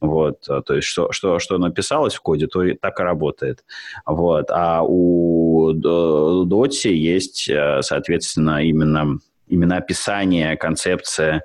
Вот. 0.00 0.40
То 0.42 0.74
есть, 0.74 0.86
что, 0.86 1.10
что, 1.10 1.38
что 1.40 1.58
написалось 1.58 2.14
в 2.14 2.20
коде, 2.20 2.46
то 2.46 2.62
и 2.62 2.74
так 2.74 3.00
и 3.00 3.02
работает. 3.02 3.64
Вот. 4.06 4.50
А 4.50 4.82
у 4.84 5.72
Dotty 5.72 6.90
есть, 6.90 7.48
э, 7.48 7.82
соответственно, 7.82 8.64
именно, 8.64 9.18
именно 9.48 9.76
описание, 9.76 10.56
концепция 10.56 11.42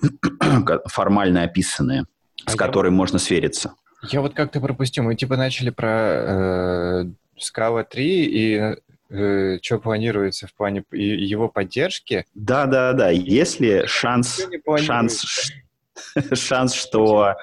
формально 0.86 1.44
описанная, 1.44 2.06
а 2.44 2.50
с 2.50 2.56
которой 2.56 2.88
я... 2.88 2.92
можно 2.92 3.20
свериться. 3.20 3.74
Я 4.10 4.20
вот 4.20 4.34
как-то 4.34 4.60
пропустил. 4.60 5.04
Мы 5.04 5.14
типа 5.14 5.36
начали 5.36 5.70
про 5.70 5.90
э, 5.90 7.04
Scala 7.38 7.84
3 7.84 8.04
и 8.04 8.76
э, 9.14 9.58
что 9.62 9.78
планируется 9.78 10.46
в 10.46 10.54
плане 10.54 10.84
его 10.90 11.48
поддержки. 11.48 12.24
Да, 12.34 12.66
да, 12.66 12.92
да. 12.92 13.10
Если 13.10 13.86
шанс, 13.86 14.46
шанс, 14.78 15.24
шанс, 16.32 16.74
что 16.74 17.36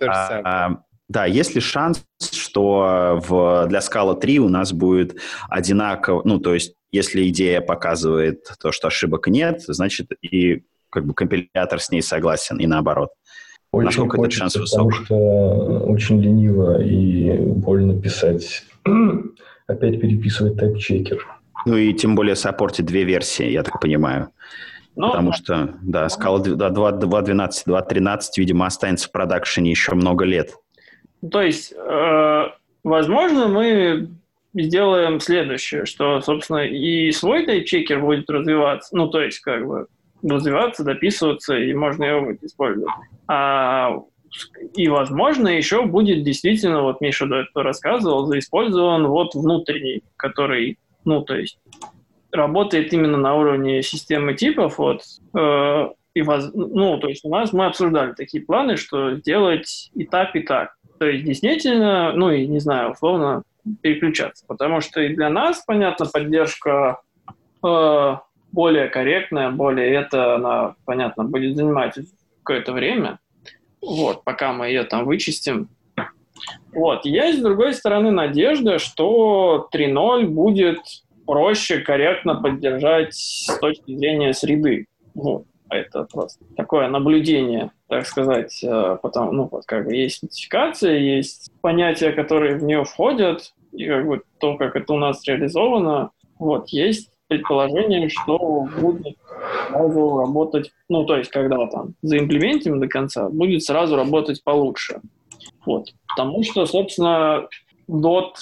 а, 0.00 0.78
да, 1.08 1.24
если 1.26 1.60
шанс, 1.60 2.04
что 2.20 3.20
в, 3.26 3.66
для 3.68 3.78
Scala 3.78 4.18
3 4.18 4.40
у 4.40 4.48
нас 4.48 4.72
будет 4.72 5.16
одинаково, 5.48 6.22
ну, 6.24 6.40
то 6.40 6.54
есть, 6.54 6.74
если 6.90 7.28
идея 7.28 7.60
показывает 7.60 8.48
то, 8.60 8.72
что 8.72 8.88
ошибок 8.88 9.28
нет, 9.28 9.62
значит, 9.62 10.10
и 10.22 10.64
как 10.90 11.04
бы 11.06 11.14
компилятор 11.14 11.80
с 11.80 11.90
ней 11.90 12.02
согласен, 12.02 12.58
и 12.58 12.66
наоборот. 12.66 13.10
Очень 13.70 13.86
Насколько 13.86 14.16
хочется, 14.16 14.44
этот 14.44 14.54
шанс 14.54 14.56
высок? 14.56 14.92
Потому 14.92 15.04
что 15.04 15.14
очень 15.86 16.20
лениво 16.20 16.82
и 16.82 17.36
больно 17.38 18.00
писать 18.00 18.64
опять 19.66 20.00
переписывать 20.00 20.56
тайп-чекер. 20.56 21.26
Ну 21.64 21.76
и 21.76 21.92
тем 21.92 22.14
более 22.14 22.36
саппортить 22.36 22.86
две 22.86 23.04
версии, 23.04 23.48
я 23.48 23.62
так 23.62 23.80
понимаю. 23.80 24.30
Ну, 24.94 25.10
Потому 25.10 25.32
что, 25.32 25.74
да, 25.82 26.06
Scala 26.06 26.42
2.12, 26.42 27.50
2.13, 27.66 28.20
видимо, 28.38 28.66
останется 28.66 29.08
в 29.08 29.12
продакшене 29.12 29.70
еще 29.70 29.94
много 29.94 30.24
лет. 30.24 30.54
То 31.30 31.42
есть, 31.42 31.72
э, 31.72 32.44
возможно, 32.82 33.48
мы 33.48 34.08
сделаем 34.54 35.20
следующее, 35.20 35.84
что, 35.84 36.20
собственно, 36.22 36.64
и 36.64 37.10
свой 37.12 37.44
тайп-чекер 37.44 38.00
будет 38.00 38.30
развиваться, 38.30 38.96
ну, 38.96 39.08
то 39.08 39.20
есть, 39.20 39.40
как 39.40 39.66
бы, 39.66 39.86
развиваться, 40.22 40.82
дописываться, 40.82 41.56
и 41.56 41.74
можно 41.74 42.04
его 42.04 42.22
будет 42.22 42.42
использовать. 42.42 42.94
А 43.28 43.90
и, 44.74 44.88
возможно, 44.88 45.48
еще 45.48 45.82
будет 45.82 46.22
действительно, 46.22 46.82
вот 46.82 47.00
Миша 47.00 47.26
до 47.26 47.36
этого 47.36 47.64
рассказывал, 47.64 48.26
заиспользован 48.26 49.06
вот 49.06 49.34
внутренний, 49.34 50.02
который, 50.16 50.78
ну, 51.04 51.22
то 51.22 51.36
есть 51.36 51.58
работает 52.32 52.92
именно 52.92 53.16
на 53.16 53.34
уровне 53.34 53.82
системы 53.82 54.34
типов, 54.34 54.78
вот, 54.78 55.02
э, 55.34 55.88
и 56.14 56.22
воз, 56.22 56.50
ну, 56.54 56.98
то 56.98 57.08
есть 57.08 57.24
у 57.24 57.28
нас 57.28 57.52
мы 57.52 57.66
обсуждали 57.66 58.12
такие 58.12 58.44
планы, 58.44 58.76
что 58.76 59.16
сделать 59.16 59.90
и 59.94 60.04
так, 60.04 60.34
и 60.34 60.40
так. 60.40 60.76
То 60.98 61.06
есть 61.06 61.24
действительно, 61.24 62.12
ну 62.12 62.30
и 62.30 62.46
не 62.46 62.58
знаю, 62.58 62.92
условно 62.92 63.42
переключаться, 63.82 64.44
потому 64.46 64.80
что 64.80 65.00
и 65.00 65.14
для 65.14 65.28
нас, 65.28 65.62
понятно, 65.66 66.06
поддержка 66.06 67.00
э, 67.62 68.16
более 68.52 68.88
корректная, 68.88 69.50
более 69.50 69.92
это, 69.92 70.36
она, 70.36 70.74
понятно, 70.84 71.24
будет 71.24 71.56
занимать 71.56 71.98
какое-то 72.42 72.72
время, 72.72 73.18
вот, 73.80 74.24
пока 74.24 74.52
мы 74.52 74.68
ее 74.68 74.84
там 74.84 75.04
вычистим. 75.04 75.68
Вот, 76.72 77.06
есть, 77.06 77.38
с 77.38 77.42
другой 77.42 77.74
стороны, 77.74 78.10
надежда, 78.10 78.78
что 78.78 79.68
3.0 79.72 80.26
будет 80.26 80.80
проще, 81.26 81.80
корректно 81.80 82.34
поддержать 82.34 83.14
с 83.14 83.58
точки 83.58 83.96
зрения 83.96 84.32
среды. 84.34 84.86
Вот, 85.14 85.44
это 85.70 86.04
просто 86.04 86.44
такое 86.56 86.88
наблюдение, 86.88 87.70
так 87.88 88.06
сказать, 88.06 88.62
э, 88.62 88.98
потом, 89.02 89.34
ну, 89.34 89.48
вот 89.50 89.64
как 89.64 89.86
бы 89.86 89.94
есть 89.94 90.16
спецификация, 90.16 90.98
есть 90.98 91.50
понятия, 91.62 92.12
которые 92.12 92.56
в 92.56 92.62
нее 92.62 92.84
входят, 92.84 93.54
и 93.72 93.86
как 93.86 94.06
бы 94.06 94.22
то, 94.38 94.56
как 94.56 94.76
это 94.76 94.92
у 94.92 94.98
нас 94.98 95.26
реализовано, 95.26 96.10
вот, 96.38 96.68
есть 96.68 97.10
предположение, 97.28 98.08
что 98.08 98.66
будет 98.78 99.16
сразу 99.68 100.18
работать, 100.18 100.70
ну, 100.88 101.04
то 101.04 101.16
есть, 101.16 101.30
когда 101.30 101.66
там 101.66 101.94
заимплементим 102.02 102.80
до 102.80 102.88
конца, 102.88 103.28
будет 103.28 103.62
сразу 103.62 103.96
работать 103.96 104.42
получше. 104.44 105.00
Вот. 105.64 105.88
Потому 106.08 106.42
что, 106.42 106.66
собственно, 106.66 107.48
Dot, 107.88 108.34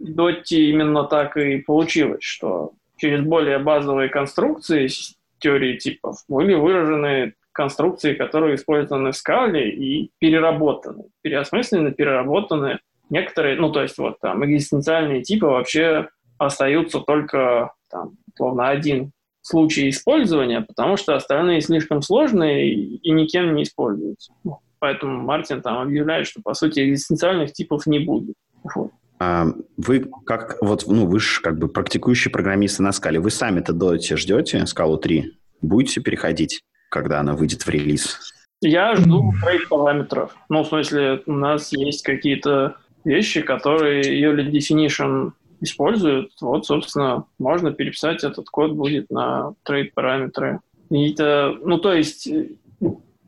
Dot 0.00 0.44
именно 0.50 1.04
так 1.04 1.36
и 1.36 1.58
получилось, 1.58 2.22
что 2.22 2.72
через 2.96 3.22
более 3.22 3.58
базовые 3.58 4.08
конструкции 4.08 4.88
теории 5.38 5.76
типов 5.76 6.18
были 6.28 6.54
выражены 6.54 7.34
конструкции, 7.52 8.14
которые 8.14 8.54
использованы 8.54 9.12
в 9.12 9.16
скале 9.16 9.70
и 9.70 10.10
переработаны, 10.18 11.04
переосмыслены, 11.20 11.92
переработаны. 11.92 12.78
Некоторые, 13.10 13.56
ну, 13.56 13.70
то 13.70 13.82
есть 13.82 13.98
вот 13.98 14.18
там 14.20 14.44
экзистенциальные 14.44 15.22
типы 15.22 15.46
вообще 15.46 16.08
остаются 16.46 17.00
только 17.00 17.72
там, 17.90 18.16
условно, 18.32 18.68
один 18.68 19.12
случай 19.42 19.88
использования, 19.88 20.60
потому 20.60 20.96
что 20.96 21.14
остальные 21.14 21.60
слишком 21.60 22.00
сложные 22.02 22.72
и 22.72 23.10
никем 23.10 23.54
не 23.54 23.64
используются. 23.64 24.32
Ну, 24.44 24.60
поэтому 24.78 25.20
Мартин 25.20 25.62
там 25.62 25.78
объявляет, 25.78 26.26
что, 26.26 26.40
по 26.42 26.54
сути, 26.54 26.88
экзистенциальных 26.88 27.52
типов 27.52 27.86
не 27.86 27.98
будет. 27.98 28.36
Вот. 28.74 28.92
А 29.18 29.46
вы 29.76 30.10
как 30.26 30.58
вот, 30.60 30.84
ну, 30.86 31.06
вы 31.06 31.20
же 31.20 31.40
как 31.40 31.58
бы 31.58 31.68
практикующие 31.68 32.32
программисты 32.32 32.82
на 32.82 32.92
скале. 32.92 33.20
Вы 33.20 33.30
сами-то 33.30 33.72
доте 33.72 34.16
ждете 34.16 34.66
скалу 34.66 34.96
3? 34.96 35.32
Будете 35.60 36.00
переходить, 36.00 36.62
когда 36.90 37.20
она 37.20 37.34
выйдет 37.34 37.62
в 37.62 37.68
релиз? 37.68 38.18
Я 38.60 38.94
жду 38.94 39.32
trait 39.42 39.68
параметров. 39.68 40.36
Ну, 40.48 40.62
в 40.62 40.68
смысле, 40.68 41.22
у 41.26 41.32
нас 41.32 41.72
есть 41.72 42.02
какие-то 42.02 42.76
вещи, 43.04 43.42
которые 43.42 44.02
ее 44.02 44.34
definition 44.34 45.32
используют, 45.62 46.32
вот, 46.40 46.66
собственно, 46.66 47.24
можно 47.38 47.72
переписать 47.72 48.24
этот 48.24 48.48
код 48.50 48.72
будет 48.72 49.10
на 49.10 49.54
trait 49.62 49.94
параметры. 49.94 50.60
И 50.90 51.12
это, 51.12 51.56
ну, 51.62 51.78
то 51.78 51.94
есть 51.94 52.28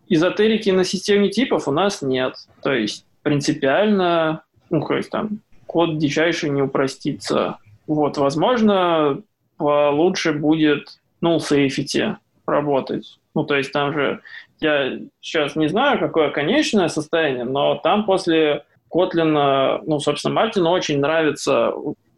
эзотерики 0.08 0.70
на 0.70 0.84
системе 0.84 1.30
типов 1.30 1.68
у 1.68 1.72
нас 1.72 2.02
нет. 2.02 2.34
То 2.62 2.72
есть 2.72 3.06
принципиально, 3.22 4.42
ну, 4.68 4.84
то 4.86 4.96
есть 4.96 5.10
там 5.10 5.40
код 5.66 5.98
дичайше 5.98 6.50
не 6.50 6.60
упростится. 6.60 7.58
Вот, 7.86 8.18
возможно, 8.18 9.22
лучше 9.58 10.32
будет 10.32 11.00
null 11.22 11.38
safety 11.38 12.16
работать. 12.46 13.18
Ну, 13.34 13.44
то 13.44 13.54
есть 13.54 13.72
там 13.72 13.92
же, 13.92 14.20
я 14.60 14.98
сейчас 15.20 15.56
не 15.56 15.68
знаю, 15.68 15.98
какое 15.98 16.30
конечное 16.30 16.88
состояние, 16.88 17.44
но 17.44 17.76
там 17.76 18.04
после 18.04 18.64
Kotlin, 18.92 19.82
ну, 19.86 19.98
собственно, 20.00 20.34
Мартину 20.34 20.70
очень 20.70 21.00
нравится 21.00 21.72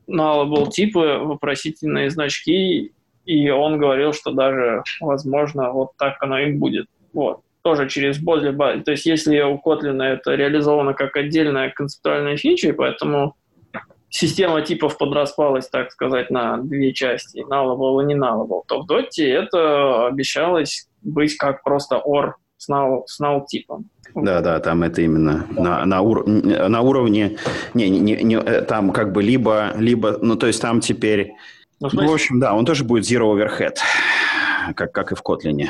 nullable 0.09 0.69
типы, 0.71 1.19
вопросительные 1.21 2.11
значки, 2.11 2.93
и 3.25 3.51
он 3.51 3.79
говорил, 3.79 4.13
что 4.13 4.31
даже, 4.31 4.83
возможно, 5.01 5.73
вот 5.73 5.91
так 5.99 6.17
оно 6.23 6.39
и 6.41 6.53
будет. 6.53 6.87
Вот. 7.13 7.41
Тоже 7.63 7.89
через 7.89 8.19
базы. 8.19 8.53
То 8.53 8.93
есть 8.93 9.07
если 9.07 9.41
у 9.41 9.61
Kotlin 9.65 10.03
это 10.03 10.35
реализовано 10.35 10.95
как 10.95 11.17
отдельная 11.17 11.71
концептуальная 11.71 12.37
фича, 12.37 12.69
и 12.69 12.73
поэтому 12.73 13.35
система 14.09 14.63
типов 14.63 14.97
подраспалась, 14.99 15.69
так 15.69 15.91
сказать, 15.91 16.31
на 16.31 16.59
две 16.59 16.93
части, 16.93 17.45
nullable 17.51 18.03
и 18.03 18.07
не 18.07 18.15
nullable, 18.15 18.63
то 18.69 18.83
в 18.83 18.91
Dot 18.91 19.09
это 19.19 20.07
обещалось 20.07 20.89
быть 21.03 21.37
как 21.37 21.63
просто 21.65 22.01
OR 22.05 22.35
с 22.57 22.71
null, 22.71 23.03
с 23.07 23.21
null 23.21 23.45
типом. 23.47 23.91
Да, 24.17 24.41
да, 24.41 24.61
там 24.61 24.83
это 24.83 25.03
именно 25.03 25.47
на, 25.51 25.85
на, 25.85 26.01
ур, 26.01 26.27
на 26.27 26.81
уровне, 26.81 27.37
не, 27.75 27.91
не, 27.91 28.23
не, 28.23 28.37
э, 28.37 28.63
там 28.63 28.91
как 28.91 29.13
бы 29.13 29.23
либо, 29.23 29.75
либо, 29.77 30.19
ну 30.23 30.37
то 30.37 30.47
есть 30.47 30.63
там 30.63 30.81
теперь, 30.81 31.35
ну, 31.81 31.91
ну, 31.93 32.09
в 32.09 32.15
общем, 32.15 32.41
да, 32.41 32.55
он 32.55 32.65
тоже 32.65 32.85
будет 32.85 33.05
zero 33.05 33.37
overhead, 33.37 33.77
как, 34.75 34.93
как 34.93 35.13
и 35.13 35.15
в 35.15 35.23
Kotlin. 35.23 35.67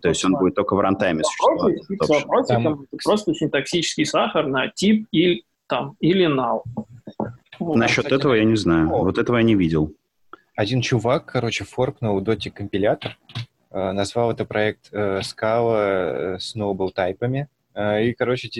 То 0.00 0.08
есть 0.08 0.24
он 0.24 0.34
будет 0.34 0.54
только 0.54 0.76
в 0.76 0.80
рантайме 0.80 1.24
существовать. 1.24 1.80
Вопросы, 2.08 2.54
там... 2.54 2.86
просто 3.02 3.34
синтаксический 3.34 4.04
сахар 4.06 4.46
на 4.46 4.68
тип 4.68 5.06
или, 5.12 5.44
там, 5.66 5.96
или 6.00 6.26
null. 6.26 6.62
Вот. 7.58 7.76
Насчет 7.76 8.04
Кстати, 8.04 8.18
этого 8.18 8.34
я 8.34 8.44
не 8.44 8.56
знаю. 8.56 8.90
О. 8.92 9.04
Вот 9.04 9.18
этого 9.18 9.38
я 9.38 9.42
не 9.42 9.54
видел. 9.54 9.92
Один 10.56 10.82
чувак, 10.82 11.26
короче, 11.26 11.64
форкнул 11.64 12.20
доти 12.20 12.50
компилятор, 12.50 13.16
э, 13.70 13.92
назвал 13.92 14.30
это 14.30 14.44
проект 14.44 14.88
э, 14.92 15.20
Scala 15.20 15.76
э, 15.76 16.36
Snowball 16.36 16.92
тайпами, 16.92 17.40
э, 17.40 17.63
и, 17.76 18.14
короче, 18.14 18.50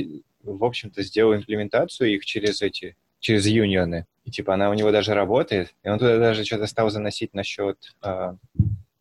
в 0.43 0.65
общем-то, 0.65 1.03
сделал 1.03 1.35
имплементацию 1.35 2.15
их 2.15 2.25
через 2.25 2.62
эти, 2.62 2.97
через 3.21 3.47
юнионы. 3.47 4.07
И, 4.25 4.31
типа, 4.31 4.55
она 4.55 4.71
у 4.71 4.75
него 4.75 4.91
даже 4.91 5.15
работает, 5.15 5.75
и 5.83 5.89
он 5.89 5.99
туда 5.99 6.19
даже 6.19 6.45
что-то 6.45 6.67
стал 6.67 6.91
заносить 6.91 7.35
насчет, 7.35 7.95
э, 8.03 8.35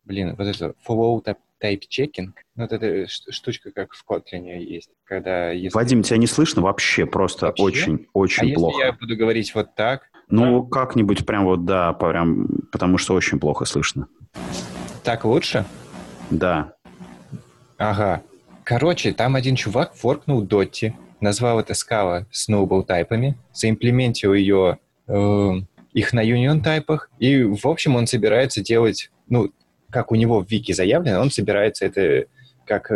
блин, 0.04 0.34
вот 0.36 0.46
это 0.46 0.74
follow 0.86 1.22
type 1.62 1.80
checking. 1.88 2.32
Ну, 2.56 2.68
вот 2.68 2.72
эта 2.72 3.06
штучка, 3.08 3.70
как 3.70 3.94
в 3.94 4.04
Kotlin 4.06 4.58
есть. 4.58 4.90
Когда 5.04 5.50
если... 5.50 5.76
Вадим, 5.76 6.02
тебя 6.02 6.18
не 6.18 6.26
слышно 6.26 6.62
вообще, 6.62 7.06
просто 7.06 7.46
вообще? 7.46 7.62
очень, 7.62 8.06
очень 8.12 8.52
а 8.52 8.54
плохо. 8.54 8.76
если 8.76 8.86
я 8.86 8.92
буду 8.92 9.16
говорить 9.16 9.54
вот 9.54 9.74
так? 9.74 10.10
Ну, 10.28 10.62
да? 10.62 10.70
как-нибудь 10.70 11.24
прям 11.26 11.44
вот, 11.44 11.64
да, 11.64 11.92
прям, 11.94 12.48
потому 12.70 12.98
что 12.98 13.14
очень 13.14 13.38
плохо 13.38 13.64
слышно. 13.64 14.08
Так 15.02 15.24
лучше? 15.24 15.64
Да. 16.30 16.74
Ага. 17.76 18.22
Короче, 18.64 19.12
там 19.12 19.36
один 19.36 19.56
чувак 19.56 19.94
форкнул 19.94 20.42
Дотти, 20.42 20.94
назвал 21.20 21.60
это 21.60 21.74
скала 21.74 22.26
Snowball 22.32 22.84
тайпами, 22.84 23.36
заимплементил 23.52 24.34
ее, 24.34 24.78
э, 25.06 25.50
их 25.92 26.12
на 26.12 26.24
Union 26.24 26.60
тайпах, 26.60 27.10
и, 27.18 27.42
в 27.42 27.66
общем, 27.66 27.94
он 27.96 28.06
собирается 28.06 28.62
делать, 28.62 29.10
ну, 29.28 29.50
как 29.90 30.10
у 30.10 30.14
него 30.14 30.40
в 30.40 30.50
вики 30.50 30.72
заявлено, 30.72 31.20
он 31.20 31.30
собирается 31.30 31.84
это 31.84 32.26
как 32.66 32.90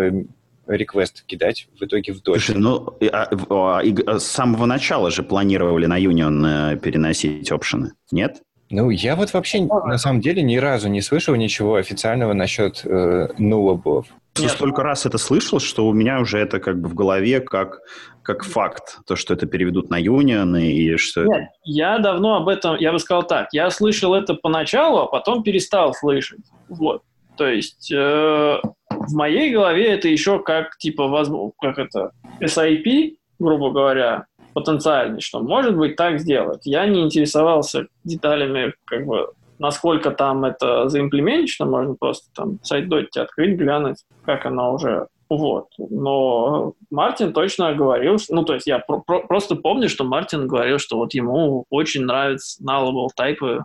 реквест 0.69 1.25
кидать 1.27 1.69
в 1.79 1.85
итоге 1.85 2.12
в 2.12 2.23
дочь. 2.23 2.47
Слушай, 2.47 2.61
ну, 2.61 2.97
а, 3.12 3.29
а, 3.51 3.81
а, 3.81 4.19
с 4.19 4.27
самого 4.27 4.66
начала 4.66 5.11
же 5.11 5.23
планировали 5.23 5.87
на 5.87 5.99
Union 5.99 6.75
э, 6.75 6.77
переносить 6.79 7.51
опшены, 7.51 7.93
нет? 8.11 8.43
Ну, 8.71 8.91
я 8.91 9.16
вот 9.16 9.33
вообще 9.33 9.62
на 9.62 9.99
самом 9.99 10.21
деле 10.21 10.43
ни 10.43 10.57
разу 10.57 10.89
не 10.89 11.01
слышал 11.01 11.35
ничего 11.35 11.77
официального 11.77 12.35
насчет 12.35 12.83
э, 12.85 13.29
нулабов. 13.39 14.07
Я 14.37 14.49
столько 14.51 14.83
раз 14.83 15.07
это 15.07 15.19
слышал, 15.19 15.59
что 15.59 15.87
у 15.87 15.93
меня 15.93 16.21
уже 16.21 16.39
это 16.39 16.61
как 16.61 16.81
бы 16.81 16.89
в 16.89 16.95
голове 16.95 17.41
как, 17.41 17.81
как 18.23 18.45
факт, 18.45 18.99
то, 19.07 19.16
что 19.16 19.35
это 19.35 19.47
переведут 19.47 19.91
на 19.91 20.01
Union 20.01 20.61
и 20.61 20.97
что 20.97 21.25
Нет, 21.25 21.31
это... 21.31 21.49
я 21.64 21.99
давно 21.99 22.37
об 22.37 22.49
этом, 22.49 22.77
я 22.77 22.93
бы 22.93 22.99
сказал 22.99 23.25
так, 23.25 23.49
я 23.53 23.71
слышал 23.71 24.14
это 24.14 24.35
поначалу, 24.35 24.99
а 24.99 25.07
потом 25.07 25.43
перестал 25.43 25.95
слышать. 25.95 26.45
Вот. 26.69 27.03
То 27.37 27.49
есть 27.49 27.91
э, 27.91 28.61
в 28.91 29.14
моей 29.14 29.53
голове 29.53 29.89
это 29.95 30.09
еще 30.09 30.41
как 30.41 30.77
типа 30.79 31.09
возможно, 31.09 31.53
как 31.61 31.79
это 31.79 32.11
SIP, 32.41 33.16
грубо 33.39 33.71
говоря, 33.71 34.27
потенциальный, 34.61 35.20
что 35.20 35.40
может 35.40 35.76
быть 35.76 35.96
так 35.96 36.20
сделать. 36.20 36.62
Я 36.64 36.86
не 36.86 37.02
интересовался 37.02 37.86
деталями, 38.04 38.74
как 38.84 39.06
бы 39.06 39.30
насколько 39.59 40.11
там 40.11 40.44
это 40.44 40.88
заимплементично, 40.88 41.66
можно 41.66 41.94
просто 41.94 42.28
там 42.34 42.59
сайт 42.62 42.88
Дотти 42.88 43.18
открыть, 43.18 43.56
глянуть, 43.56 43.98
как 44.24 44.46
оно 44.46 44.74
уже 44.74 45.06
вот. 45.28 45.66
Но 45.78 46.72
Мартин 46.90 47.32
точно 47.32 47.74
говорил, 47.74 48.16
ну, 48.30 48.44
то 48.44 48.54
есть 48.54 48.66
я 48.66 48.78
про- 48.78 49.00
про- 49.00 49.26
просто 49.26 49.56
помню, 49.56 49.88
что 49.88 50.04
Мартин 50.04 50.46
говорил, 50.46 50.78
что 50.78 50.96
вот 50.96 51.12
ему 51.12 51.64
очень 51.70 52.04
нравятся 52.04 52.62
nullable 52.64 53.09
тайпы 53.14 53.64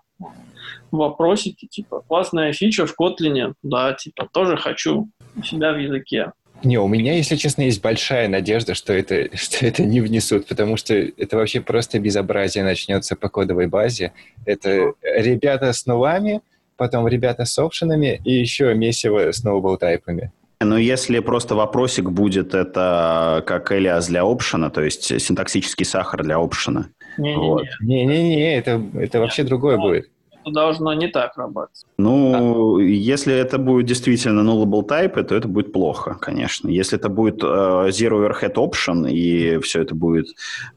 вопросики, 0.91 1.67
типа, 1.67 2.01
классная 2.07 2.53
фича 2.53 2.85
в 2.85 2.93
Kotlin, 2.99 3.53
да, 3.63 3.93
типа, 3.93 4.27
тоже 4.31 4.57
хочу 4.57 5.07
у 5.37 5.41
себя 5.41 5.73
в 5.73 5.77
языке. 5.77 6.33
Не, 6.63 6.79
у 6.79 6.87
меня, 6.87 7.15
если 7.15 7.35
честно, 7.35 7.63
есть 7.63 7.81
большая 7.81 8.27
надежда, 8.27 8.73
что 8.73 8.93
это, 8.93 9.29
что 9.37 9.65
это 9.65 9.83
не 9.83 10.01
внесут, 10.01 10.47
потому 10.47 10.77
что 10.77 10.93
это 10.93 11.37
вообще 11.37 11.61
просто 11.61 11.99
безобразие 11.99 12.63
начнется 12.63 13.15
по 13.15 13.29
кодовой 13.29 13.67
базе. 13.67 14.13
Это 14.45 14.93
ребята 15.01 15.73
с 15.73 15.85
нулами, 15.85 16.41
потом 16.77 17.07
ребята 17.07 17.45
с 17.45 17.57
опшенами 17.59 18.21
и 18.23 18.33
еще 18.33 18.73
месиво 18.73 19.31
с 19.31 19.43
ноубл-тайпами. 19.43 20.31
Но 20.61 20.77
если 20.77 21.19
просто 21.19 21.55
вопросик 21.55 22.09
будет 22.09 22.53
это 22.53 23.43
как 23.45 23.71
элиас 23.73 24.07
для 24.07 24.23
опшена, 24.23 24.69
то 24.69 24.81
есть 24.81 25.21
синтаксический 25.21 25.85
сахар 25.85 26.23
для 26.23 26.37
опшена. 26.37 26.87
Не-не-не, 27.17 27.37
вот. 27.37 27.65
не, 27.81 28.05
не, 28.05 28.57
это, 28.57 28.81
это 28.95 29.19
вообще 29.19 29.43
другое 29.43 29.77
будет. 29.77 30.09
Должно 30.45 30.93
не 30.93 31.07
так 31.07 31.37
работать. 31.37 31.85
Ну, 31.97 32.77
а. 32.77 32.81
если 32.81 33.33
это 33.33 33.57
будет 33.57 33.85
действительно 33.85 34.41
nullable 34.41 34.87
type, 34.87 35.21
то 35.23 35.35
это 35.35 35.47
будет 35.47 35.71
плохо, 35.73 36.15
конечно. 36.19 36.69
Если 36.69 36.97
это 36.97 37.09
будет 37.09 37.43
uh, 37.43 37.89
zero 37.89 38.19
overhead 38.19 38.55
option, 38.55 39.09
и 39.09 39.59
все 39.59 39.81
это 39.81 39.95
будет... 39.95 40.27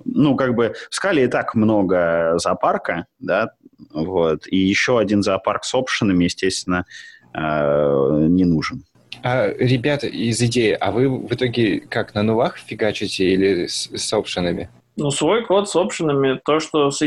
Ну, 0.05 0.37
как 0.37 0.55
бы 0.55 0.75
в 0.91 0.95
скале 0.95 1.25
и 1.25 1.29
так 1.29 1.55
много 1.55 2.35
зоопарка, 2.39 3.07
да, 3.19 3.51
вот, 3.93 4.47
и 4.47 4.57
еще 4.57 4.99
один 4.99 5.23
зоопарк 5.23 5.65
с 5.65 5.75
опшенами, 5.75 6.25
естественно, 6.25 6.85
uh, 7.35 8.27
не 8.29 8.45
нужен. 8.45 8.85
А, 9.23 9.49
ребята, 9.59 10.07
из 10.07 10.41
идеи, 10.43 10.73
а 10.73 10.91
вы 10.91 11.09
в 11.09 11.33
итоге 11.33 11.81
как, 11.81 12.15
на 12.15 12.23
нулах 12.23 12.59
фигачите 12.59 13.25
или 13.25 13.67
с, 13.67 13.91
с 13.93 14.13
опшенами? 14.13 14.69
Ну, 14.97 15.11
свой 15.11 15.45
код 15.45 15.69
с 15.69 15.77
опшенами, 15.77 16.41
то, 16.45 16.59
что 16.59 16.91
с, 16.91 17.03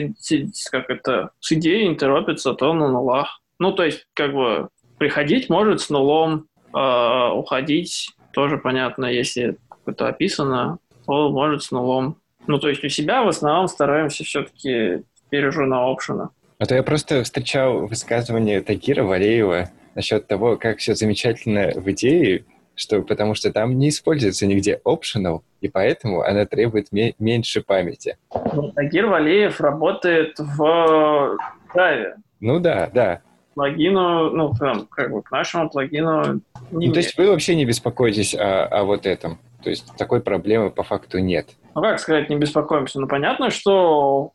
как 0.72 0.90
это, 0.90 1.32
с 1.40 1.52
идеей 1.52 1.88
интеропится, 1.88 2.54
то 2.54 2.74
на 2.74 2.88
нулах. 2.88 3.42
Ну, 3.58 3.72
то 3.72 3.84
есть, 3.84 4.06
как 4.14 4.34
бы, 4.34 4.70
приходить 5.00 5.50
может 5.50 5.82
с 5.82 5.90
нулом, 5.90 6.48
э, 6.74 7.30
уходить 7.34 8.12
тоже 8.32 8.58
понятно, 8.58 9.06
если 9.06 9.58
это 9.86 10.08
описано, 10.08 10.78
то 11.08 11.30
может 11.30 11.64
с 11.64 11.72
нулом. 11.72 12.18
Ну, 12.48 12.60
то 12.60 12.70
есть 12.70 12.84
у 12.84 12.90
себя 12.90 13.24
в 13.24 13.28
основном 13.28 13.68
стараемся 13.68 14.24
все-таки 14.24 15.04
теперь 15.16 15.50
на 15.50 15.90
опшена. 15.90 16.30
А 16.60 16.66
то 16.66 16.76
я 16.76 16.84
просто 16.84 17.24
встречал 17.24 17.88
высказывание 17.88 18.62
Тагира 18.62 19.04
Валеева 19.04 19.72
насчет 19.96 20.28
того, 20.28 20.58
как 20.58 20.80
все 20.80 20.94
замечательно 20.94 21.72
в 21.76 21.90
идее, 21.92 22.46
что, 22.80 23.02
потому 23.02 23.36
что 23.36 23.52
там 23.52 23.78
не 23.78 23.90
используется 23.90 24.46
нигде 24.48 24.80
optional, 24.86 25.42
и 25.62 25.68
поэтому 25.68 26.22
она 26.22 26.46
требует 26.46 26.88
меньше 26.92 27.62
памяти. 27.62 28.18
Ну, 28.54 28.72
Тагир 28.72 29.08
Валеев 29.08 29.60
работает 29.60 30.40
в 30.40 31.38
Java. 31.76 32.14
Ну 32.40 32.60
да, 32.60 32.90
да. 32.94 33.22
Плагину, 33.54 34.30
ну, 34.30 34.54
там, 34.58 34.88
как 34.88 35.12
бы 35.12 35.22
к 35.22 35.32
нашему 35.32 35.70
плагину 35.70 36.42
не 36.72 36.88
ну, 36.88 36.94
То 36.94 37.00
есть 37.00 37.18
вы 37.18 37.28
вообще 37.30 37.56
не 37.56 37.66
беспокоитесь 37.66 38.34
о, 38.34 38.66
о 38.66 38.84
вот 38.86 39.06
этом? 39.06 39.40
То 39.62 39.70
есть 39.70 39.94
такой 39.98 40.22
проблемы 40.22 40.70
по 40.70 40.84
факту 40.84 41.20
нет? 41.20 41.50
Ну, 41.76 41.82
как 41.82 42.00
сказать, 42.00 42.30
не 42.30 42.38
беспокоимся? 42.38 43.02
Ну, 43.02 43.08
понятно, 43.08 43.50
что 43.50 44.32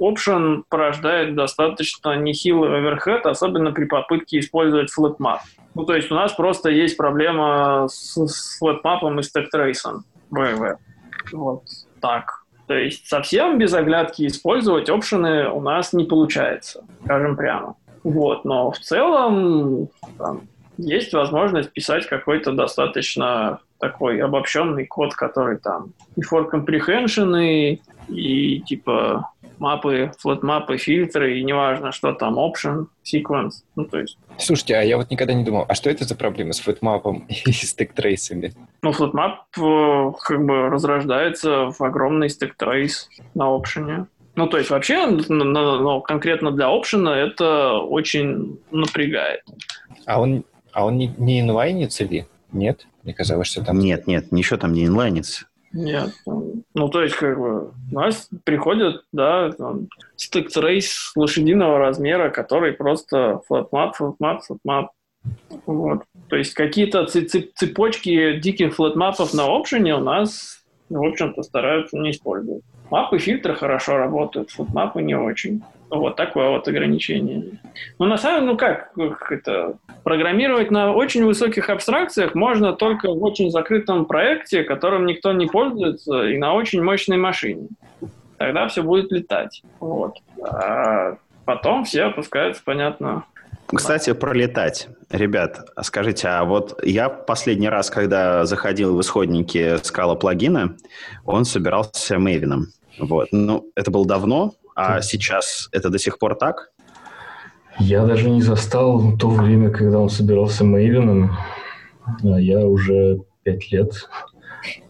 option 0.00 0.62
порождает 0.68 1.34
достаточно 1.34 2.16
нехилый 2.16 2.78
оверхед, 2.78 3.26
особенно 3.26 3.72
при 3.72 3.84
попытке 3.84 4.38
использовать 4.38 4.90
flatmap. 4.96 5.38
Ну, 5.74 5.84
то 5.84 5.94
есть 5.94 6.10
у 6.10 6.14
нас 6.14 6.32
просто 6.32 6.70
есть 6.70 6.96
проблема 6.96 7.86
с, 7.88 8.16
с 8.16 8.60
flatmap 8.62 9.00
и 9.02 9.74
VV. 10.32 10.76
Вот 11.32 11.62
так. 12.00 12.44
То 12.66 12.74
есть 12.74 13.06
совсем 13.06 13.58
без 13.58 13.72
оглядки 13.72 14.26
использовать 14.26 14.90
option 14.90 15.40
ы 15.40 15.48
у 15.48 15.60
нас 15.60 15.92
не 15.92 16.04
получается, 16.04 16.84
скажем 17.04 17.36
прямо. 17.36 17.76
Вот, 18.04 18.44
но 18.44 18.70
в 18.70 18.78
целом 18.78 19.88
там, 20.18 20.42
есть 20.78 21.12
возможность 21.12 21.72
писать 21.72 22.06
какой-то 22.06 22.52
достаточно 22.52 23.60
такой 23.78 24.20
обобщенный 24.20 24.86
код, 24.86 25.14
который 25.14 25.58
там 25.58 25.92
и 26.16 26.22
for 26.22 26.48
comprehension, 26.50 27.38
и, 27.44 27.80
и 28.08 28.60
типа 28.60 29.30
map 29.58 30.12
ы, 30.18 30.28
flatMap 30.28 30.65
ы, 30.65 30.76
фильтры, 30.76 31.38
и 31.38 31.44
неважно, 31.44 31.92
что 31.92 32.12
там, 32.12 32.38
option, 32.38 32.86
sequence, 33.04 33.62
ну, 33.76 33.84
то 33.84 33.98
есть... 33.98 34.18
Слушайте, 34.38 34.76
а 34.76 34.82
я 34.82 34.96
вот 34.96 35.10
никогда 35.10 35.34
не 35.34 35.44
думал, 35.44 35.64
а 35.68 35.74
что 35.74 35.90
это 35.90 36.04
за 36.04 36.14
проблема 36.14 36.52
с 36.52 36.60
flatMap 36.60 37.11
ом 37.11 37.26
и 37.46 37.52
stack 37.52 37.88
trace 37.88 38.25
ами? 38.25 38.54
Ну, 38.82 38.92
flatMap 38.92 39.46
э, 39.58 40.12
как 40.20 40.44
бы 40.44 40.68
разрождается 40.68 41.70
в 41.70 41.80
огромный 41.80 42.28
stack 42.28 42.68
trace 42.68 43.08
на 43.34 43.54
option 43.54 43.93
е. 43.93 44.06
Ну, 44.36 44.46
то 44.46 44.58
есть 44.58 44.70
вообще, 44.70 45.06
ну, 45.08 46.00
конкретно 46.02 46.52
для 46.52 46.68
option 46.68 47.11
а 47.11 47.18
это 47.18 47.78
очень 47.78 48.60
напрягает. 48.70 49.40
А 50.06 50.20
он, 50.20 50.44
а 50.72 50.86
он 50.86 50.96
не, 50.96 51.12
не 51.18 51.40
inline 51.40 51.75
ится 51.75 52.04
ли? 52.04 52.26
Нет? 52.52 52.86
Мне 53.02 53.14
казалось, 53.14 53.48
что 53.48 53.64
там... 53.64 53.78
Нет, 53.78 54.06
нет, 54.06 54.32
ничего 54.32 54.58
там 54.58 54.72
не 54.72 54.86
inline 54.86 55.16
ится. 55.16 55.46
Нет. 55.72 56.12
Ну, 56.26 56.88
то 56.88 57.02
есть, 57.02 57.14
как 57.16 57.38
бы, 57.38 57.72
у 57.92 57.94
нас 57.94 58.28
приходит, 58.44 59.02
да, 59.12 59.50
stack 60.16 60.50
trace 60.50 61.12
лошадиного 61.14 61.78
размера, 61.78 62.30
который 62.30 62.72
просто 62.72 63.40
flatMap, 63.46 63.96
flatMap, 63.96 64.42
flatMap. 64.44 64.92
Вот. 65.66 66.04
То 66.28 66.36
есть 66.36 66.54
какие-то 66.54 67.06
цепочки 67.06 68.38
диких 68.38 68.74
флатмапов 68.74 69.34
на 69.34 69.44
опшене 69.44 69.96
у 69.96 70.00
нас, 70.00 70.62
в 70.88 71.02
общем-то, 71.04 71.42
стараются 71.42 71.98
не 71.98 72.12
использовать. 72.12 72.62
Мапы 72.90 73.18
фильтры 73.18 73.54
хорошо 73.54 73.98
работают, 73.98 74.50
флатмапы 74.50 75.02
не 75.02 75.14
очень. 75.14 75.62
Вот 75.90 76.16
такое 76.16 76.50
вот 76.50 76.68
ограничение. 76.68 77.60
Ну, 77.98 78.06
на 78.06 78.18
самом 78.18 78.46
ну 78.46 78.56
как, 78.56 78.92
как 78.92 79.32
это, 79.32 79.78
программировать 80.04 80.70
на 80.70 80.92
очень 80.92 81.24
высоких 81.24 81.70
абстракциях 81.70 82.34
можно 82.34 82.72
только 82.72 83.10
в 83.10 83.22
очень 83.22 83.50
закрытом 83.50 84.04
проекте, 84.04 84.64
которым 84.64 85.06
никто 85.06 85.32
не 85.32 85.46
пользуется, 85.46 86.24
и 86.24 86.36
на 86.36 86.54
очень 86.54 86.82
мощной 86.82 87.16
машине. 87.16 87.68
Тогда 88.36 88.68
все 88.68 88.82
будет 88.82 89.10
летать. 89.10 89.62
Вот. 89.80 90.14
А 90.42 91.16
потом 91.44 91.84
все 91.84 92.04
опускаются, 92.04 92.62
понятно, 92.64 93.24
кстати, 93.76 94.14
пролетать. 94.14 94.88
Ребят, 95.10 95.68
скажите, 95.82 96.28
а 96.28 96.44
вот 96.44 96.80
я 96.84 97.10
последний 97.10 97.68
раз, 97.68 97.90
когда 97.90 98.46
заходил 98.46 98.96
в 98.96 99.00
исходники 99.02 99.76
скала 99.82 100.14
плагина, 100.14 100.76
он 101.26 101.44
собирался 101.44 102.18
Мейвином. 102.18 102.68
Вот. 102.98 103.28
Ну, 103.30 103.70
это 103.74 103.90
было 103.90 104.06
давно, 104.06 104.54
а 104.78 105.02
сейчас 105.02 105.68
это 105.72 105.90
до 105.90 105.98
сих 105.98 106.18
пор 106.18 106.36
так? 106.36 106.70
Я 107.80 108.06
даже 108.06 108.30
не 108.30 108.42
застал 108.42 109.16
то 109.18 109.28
время, 109.28 109.70
когда 109.70 109.98
он 109.98 110.08
собирался 110.08 110.64
Мейвином. 110.64 111.36
А 112.22 112.40
я 112.40 112.64
уже 112.66 113.20
пять 113.42 113.72
лет. 113.72 113.92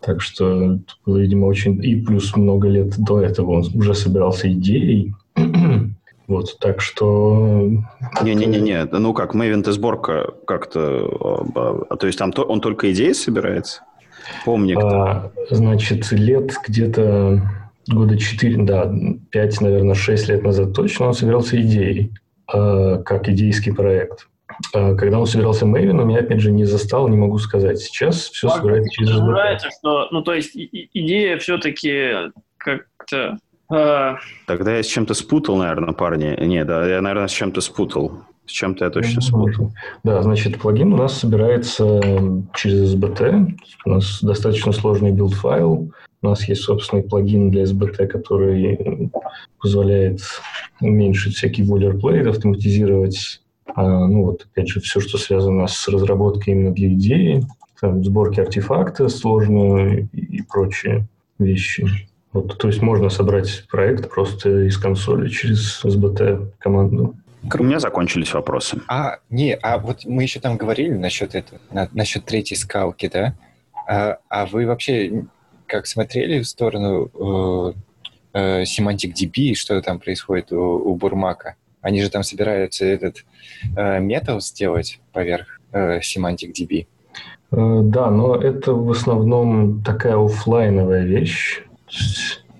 Так 0.01 0.21
что 0.21 0.79
было, 1.07 1.19
видимо, 1.19 1.47
очень... 1.47 1.83
И 1.83 1.97
плюс 1.97 2.37
много 2.37 2.69
лет 2.69 2.99
до 2.99 3.23
этого 3.23 3.53
он 3.53 3.65
уже 3.75 3.95
собирался 3.95 4.53
идеей. 4.53 5.15
Вот, 6.27 6.59
так 6.61 6.83
что... 6.83 7.71
Не-не-не, 8.21 8.85
ну 8.85 9.15
как, 9.15 9.35
Maven 9.35 9.63
ты 9.63 9.73
сборка 9.73 10.35
как-то... 10.47 11.09
А, 11.55 11.87
а, 11.89 11.97
то 11.97 12.07
есть 12.07 12.19
там 12.19 12.33
то, 12.33 12.43
он 12.43 12.61
только 12.61 12.93
идеи 12.93 13.13
собирается? 13.13 13.81
Помни. 14.45 14.77
А, 14.79 15.33
значит, 15.49 16.13
лет 16.13 16.53
где-то 16.69 17.41
года 17.89 18.17
4, 18.17 18.63
да, 18.65 18.93
5, 19.31 19.61
наверное, 19.61 19.95
6 19.95 20.29
лет 20.29 20.43
назад 20.43 20.75
точно 20.75 21.07
он 21.07 21.15
собирался 21.15 21.61
идеей, 21.61 22.13
э, 22.53 23.03
как 23.05 23.29
идейский 23.29 23.75
проект. 23.75 24.29
А 24.75 24.95
когда 24.95 25.19
он 25.21 25.27
собирался 25.27 25.67
Maven, 25.67 26.05
меня, 26.05 26.21
опять 26.21 26.41
же, 26.41 26.51
не 26.51 26.65
застал, 26.65 27.09
не 27.09 27.17
могу 27.17 27.39
сказать. 27.39 27.79
Сейчас 27.79 28.29
все 28.29 28.49
Факт, 28.49 28.61
собирается 28.61 28.91
через 28.93 29.11
SBT. 29.11 29.71
что, 29.79 30.09
ну, 30.11 30.23
то 30.23 30.35
есть 30.35 30.53
идея 30.57 31.39
все-таки 31.39 32.31
как-то... 32.57 33.39
Э... 33.73 34.17
Тогда 34.47 34.77
я 34.77 34.83
с 34.83 34.87
чем-то 34.87 35.15
спутал, 35.15 35.57
наверное, 35.57 35.93
парни. 35.93 36.35
Не, 36.45 36.65
да, 36.65 36.89
я, 36.89 37.01
наверное, 37.01 37.29
с 37.29 37.33
чем-то 37.33 37.61
спутал. 37.61 38.25
С 38.49 38.51
чем-то 38.51 38.87
я 38.87 38.91
точно 38.91 39.21
спутал. 39.21 39.73
Да, 40.05 40.23
значит, 40.23 40.59
плагин 40.59 40.95
у 40.95 40.97
нас 40.97 41.19
собирается 41.19 42.01
через 42.55 42.95
SBT. 42.95 43.53
У 43.85 43.91
нас 43.91 44.23
достаточно 44.23 44.73
сложный 44.73 45.13
build-файл. 45.13 45.93
У 46.23 46.27
нас 46.27 46.49
есть 46.49 46.63
собственный 46.63 47.03
плагин 47.03 47.51
для 47.51 47.65
SBT, 47.65 48.07
который 48.07 49.11
позволяет 49.61 50.21
уменьшить 50.81 51.37
всякий 51.37 51.63
boilerplate, 51.63 52.27
автоматизировать, 52.27 53.43
а, 53.75 54.07
ну 54.07 54.25
вот 54.25 54.47
опять 54.51 54.69
же, 54.69 54.81
все, 54.81 55.01
что 55.01 55.19
связано 55.19 55.67
с 55.67 55.87
разработкой 55.87 56.55
именно 56.55 56.73
для 56.73 56.89
идеи, 56.95 57.47
там, 57.81 58.03
сборки 58.03 58.41
артефакта 58.41 59.09
сложные 59.09 60.09
и, 60.13 60.39
и 60.39 60.43
прочие 60.43 61.07
вещи. 61.39 61.87
Вот, 62.33 62.57
то 62.57 62.69
есть 62.69 62.81
можно 62.81 63.11
собрать 63.11 63.67
проект 63.71 64.11
просто 64.11 64.67
из 64.67 64.79
консоли 64.79 65.29
через 65.29 65.85
SBT 65.85 66.53
команду. 66.59 67.15
У 67.43 67.63
меня 67.63 67.81
закончились 67.81 68.33
вопросы. 68.35 68.81
А, 68.89 69.19
не, 69.31 69.55
а 69.55 69.79
вот 69.79 70.05
мы 70.05 70.23
еще 70.23 70.41
там 70.41 70.57
говорили 70.57 70.95
насчет 70.95 71.35
этого, 71.35 71.61
на, 71.71 71.89
насчет 71.93 72.25
третьей 72.25 72.57
скалки, 72.57 73.09
да? 73.13 73.35
А, 73.87 74.19
а 74.29 74.47
вы 74.47 74.67
вообще 74.67 75.25
как 75.67 75.87
смотрели 75.87 76.41
в 76.41 76.49
сторону 76.49 77.75
э, 78.35 78.39
э, 78.39 78.63
Semantic 78.63 79.13
DB, 79.15 79.55
что 79.55 79.81
там 79.83 79.99
происходит 80.01 80.53
у, 80.53 80.57
у 80.57 80.95
Бурмака? 80.97 81.55
Они 81.81 82.03
же 82.03 82.11
там 82.11 82.23
собираются 82.23 82.85
этот 82.85 83.25
э, 83.77 84.01
метал 84.01 84.41
сделать 84.41 85.01
поверх 85.13 85.61
э, 85.73 86.01
Semantic 86.01 86.53
DB. 86.53 86.87
Э, 87.53 87.81
да, 87.83 88.11
но 88.11 88.35
это 88.35 88.73
в 88.73 88.91
основном 88.91 89.83
такая 89.83 90.17
офлайновая 90.17 91.05
вещь. 91.05 91.63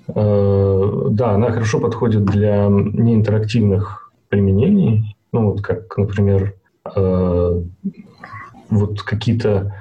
Э, 0.09 1.07
да, 1.11 1.31
она 1.31 1.51
хорошо 1.51 1.81
подходит 1.81 2.25
для 2.25 2.69
неинтерактивных 2.69 4.08
применений. 4.29 5.17
Ну, 5.33 5.51
вот 5.51 5.63
как, 5.63 5.97
например, 5.97 6.55
э, 6.95 7.63
вот 8.71 9.03
какие-то 9.03 9.75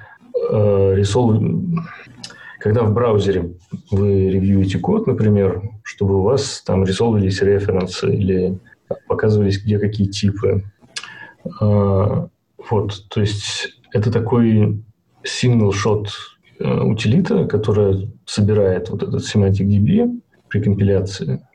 э, 0.51 0.93
рисол 0.95 1.33
когда 2.59 2.83
в 2.83 2.93
браузере 2.93 3.53
вы 3.91 4.29
ревьюете 4.29 4.79
код, 4.79 5.07
например, 5.07 5.61
чтобы 5.83 6.19
у 6.19 6.23
вас 6.23 6.61
там 6.65 6.83
рисовывались 6.83 7.41
референсы 7.41 8.13
или 8.13 8.59
показывались, 9.07 9.63
где 9.63 9.79
какие 9.79 10.07
типы. 10.07 10.63
А, 11.61 12.27
вот, 12.69 13.05
то 13.09 13.21
есть 13.21 13.79
это 13.93 14.11
такой 14.11 14.83
single 15.23 15.71
shot 15.71 16.07
э, 16.59 16.81
утилита, 16.81 17.45
которая 17.45 18.09
собирает 18.25 18.89
вот 18.89 19.03
этот 19.03 19.21
semantic 19.21 19.67
DB 19.67 20.19
при 20.49 20.61
компиляции. 20.61 21.46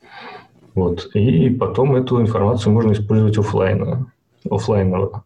Вот. 0.75 1.09
И 1.13 1.49
потом 1.49 1.95
эту 1.95 2.21
информацию 2.21 2.73
можно 2.73 2.93
использовать 2.93 3.37
офлайна, 3.37 4.07
офлайново, 4.49 5.23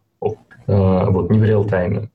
а, 0.68 1.10
вот, 1.10 1.30
не 1.30 1.38
в 1.38 1.44
реал-тайме. 1.44 2.10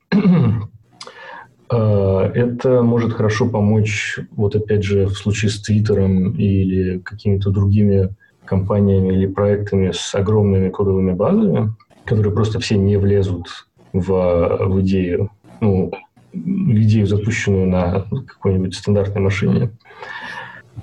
А, 1.70 2.30
это 2.34 2.82
может 2.82 3.14
хорошо 3.14 3.48
помочь, 3.48 4.20
вот 4.32 4.54
опять 4.54 4.84
же, 4.84 5.06
в 5.06 5.14
случае 5.14 5.50
с 5.50 5.60
Твиттером 5.60 6.32
или 6.32 6.98
какими-то 6.98 7.50
другими 7.50 8.10
компаниями 8.44 9.14
или 9.14 9.26
проектами 9.26 9.90
с 9.92 10.14
огромными 10.14 10.68
кодовыми 10.68 11.12
базами, 11.12 11.72
которые 12.04 12.34
просто 12.34 12.60
все 12.60 12.76
не 12.76 12.96
влезут 12.98 13.66
в, 13.92 14.58
в 14.66 14.80
идею, 14.82 15.30
ну, 15.60 15.90
в 16.32 16.82
идею, 16.82 17.06
запущенную 17.06 17.66
на 17.66 18.06
какой-нибудь 18.26 18.74
стандартной 18.74 19.22
машине. 19.22 19.70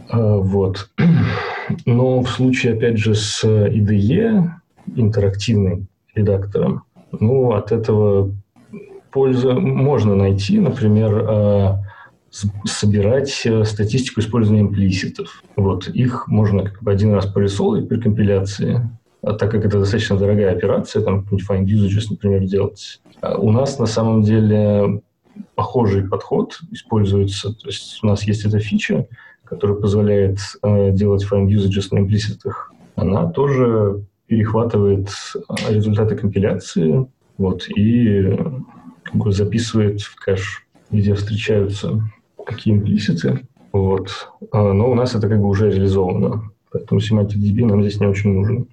А, 0.09 0.37
вот. 0.37 0.89
Но 1.85 2.21
в 2.21 2.29
случае, 2.29 2.73
опять 2.73 2.97
же, 2.97 3.15
с 3.15 3.43
IDE, 3.43 4.49
интерактивным 4.95 5.87
редактором, 6.15 6.83
ну, 7.11 7.53
от 7.53 7.71
этого 7.71 8.31
польза 9.11 9.53
можно 9.53 10.15
найти, 10.15 10.59
например, 10.59 11.25
а, 11.27 11.79
собирать 12.31 13.41
э, 13.45 13.65
статистику 13.65 14.21
использования 14.21 14.61
имплиситов. 14.61 15.43
Вот 15.57 15.89
их 15.89 16.27
можно 16.27 16.63
как 16.63 16.81
бы 16.81 16.91
один 16.91 17.13
раз 17.13 17.25
порисовывать 17.25 17.89
при 17.89 17.99
компиляции, 17.99 18.89
а 19.21 19.33
так 19.33 19.51
как 19.51 19.65
это 19.65 19.79
достаточно 19.79 20.17
дорогая 20.17 20.55
операция, 20.55 21.03
там 21.03 21.23
какой-нибудь 21.23 21.49
find 21.49 21.65
usages, 21.65 22.05
например, 22.09 22.45
делать. 22.45 23.01
А 23.21 23.37
у 23.37 23.51
нас 23.51 23.77
на 23.79 23.85
самом 23.85 24.23
деле 24.23 25.01
похожий 25.55 26.07
подход 26.07 26.59
используется. 26.71 27.53
То 27.53 27.67
есть 27.67 27.99
у 28.01 28.07
нас 28.07 28.23
есть 28.23 28.45
эта 28.45 28.59
фича, 28.59 29.07
которая 29.51 29.77
позволяет 29.77 30.39
э, 30.63 30.91
делать 30.93 31.27
find 31.29 31.47
usages 31.47 31.89
на 31.91 31.99
имплиситах. 31.99 32.71
Она 32.95 33.29
тоже 33.29 34.05
перехватывает 34.27 35.09
э, 35.35 35.73
результаты 35.73 36.15
компиляции 36.15 37.05
вот, 37.37 37.67
и 37.67 38.37
как 39.03 39.15
бы 39.15 39.33
записывает 39.33 39.99
в 39.99 40.15
кэш, 40.15 40.65
где 40.89 41.13
встречаются 41.15 42.01
какие 42.45 42.73
имплиситы. 42.73 43.41
Вот. 43.73 44.29
А, 44.53 44.71
но 44.71 44.89
у 44.89 44.95
нас 44.95 45.15
это 45.15 45.27
как 45.27 45.41
бы 45.41 45.49
уже 45.49 45.69
реализовано. 45.69 46.49
Поэтому 46.71 47.01
Semantic 47.01 47.35
DB 47.35 47.65
нам 47.65 47.81
здесь 47.81 47.99
не 47.99 48.07
очень 48.07 48.31
нужен. 48.31 48.67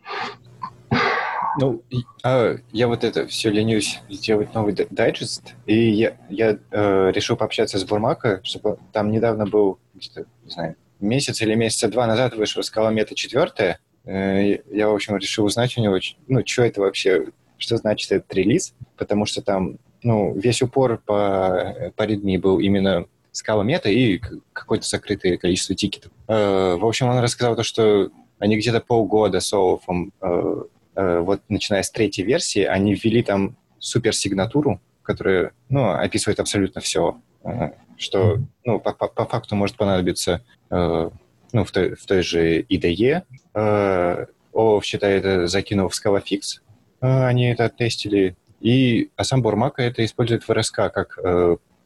Ну, 1.60 1.82
а, 2.22 2.56
я 2.72 2.86
вот 2.88 3.04
это 3.04 3.26
все 3.26 3.50
ленюсь 3.50 4.00
сделать 4.08 4.54
новый 4.54 4.74
дайджест, 4.74 5.54
и 5.66 5.90
я, 5.90 6.16
я 6.30 6.58
э, 6.70 7.10
решил 7.12 7.36
пообщаться 7.36 7.78
с 7.78 7.84
Бурмако, 7.84 8.40
чтобы 8.44 8.78
там 8.92 9.10
недавно 9.10 9.46
был, 9.46 9.78
не 9.94 10.50
знаю, 10.50 10.76
месяц 11.00 11.40
или 11.42 11.54
месяца 11.54 11.88
два 11.88 12.06
назад 12.06 12.34
вышел 12.36 12.62
скала 12.62 12.90
мета 12.90 13.14
4. 13.14 13.78
Э, 14.04 14.58
я, 14.70 14.88
в 14.88 14.94
общем, 14.94 15.16
решил 15.16 15.44
узнать 15.44 15.76
у 15.76 15.80
него, 15.80 15.98
ну, 16.28 16.42
что 16.46 16.62
это 16.62 16.80
вообще, 16.80 17.26
что 17.56 17.76
значит 17.76 18.12
этот 18.12 18.32
релиз, 18.34 18.74
потому 18.96 19.26
что 19.26 19.42
там, 19.42 19.78
ну, 20.02 20.34
весь 20.34 20.62
упор 20.62 20.98
по, 21.04 21.92
по 21.96 22.02
Redmi 22.06 22.38
был 22.38 22.60
именно 22.60 23.06
скала 23.32 23.62
мета 23.62 23.88
и 23.88 24.20
какое-то 24.52 24.86
закрытое 24.86 25.38
количество 25.38 25.74
тикетов. 25.74 26.12
Э, 26.28 26.76
в 26.76 26.86
общем, 26.86 27.08
он 27.08 27.18
рассказал 27.18 27.56
то, 27.56 27.62
что 27.62 28.10
они 28.38 28.56
где-то 28.56 28.80
полгода 28.80 29.40
с 29.40 29.52
Олафом, 29.52 30.12
э, 30.20 30.62
вот 31.00 31.42
начиная 31.48 31.82
с 31.82 31.90
третьей 31.90 32.24
версии, 32.24 32.64
они 32.64 32.94
ввели 32.94 33.22
там 33.22 33.56
суперсигнатуру, 33.78 34.80
которая, 35.02 35.52
ну, 35.68 35.90
описывает 35.90 36.40
абсолютно 36.40 36.80
все, 36.80 37.20
что, 37.96 38.38
ну, 38.64 38.80
по, 38.80 38.92
по, 38.92 39.06
по 39.06 39.24
факту 39.24 39.54
может 39.54 39.76
понадобиться, 39.76 40.42
ну, 40.70 41.12
в 41.52 41.70
той, 41.70 41.94
в 41.94 42.04
той 42.04 42.22
же 42.22 42.62
IDE. 42.62 43.22
Олаф 44.52 44.84
считает, 44.84 45.24
это 45.24 45.46
закинув 45.46 45.94
в 45.94 46.06
ScalaFix, 46.06 46.60
они 47.00 47.46
это 47.46 47.68
тестили, 47.68 48.36
и, 48.60 49.10
а 49.14 49.22
сам 49.22 49.40
Бурмака 49.40 49.82
это 49.82 50.04
использует 50.04 50.48
в 50.48 50.52
РСК 50.52 50.90
как 50.92 51.16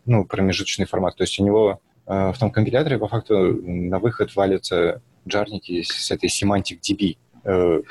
ну, 0.04 0.24
промежуточный 0.24 0.86
формат. 0.86 1.16
То 1.16 1.22
есть 1.22 1.38
у 1.38 1.44
него 1.44 1.80
э, 2.06 2.32
в 2.32 2.38
том 2.38 2.50
компиляторе 2.50 2.98
по 2.98 3.08
факту 3.08 3.60
на 3.62 3.98
выход 3.98 4.34
валятся 4.34 5.02
джарники 5.26 5.82
с 5.82 6.10
этой 6.10 6.28
Semantic 6.28 6.80
DB. 6.80 7.16
Э, 7.44 7.82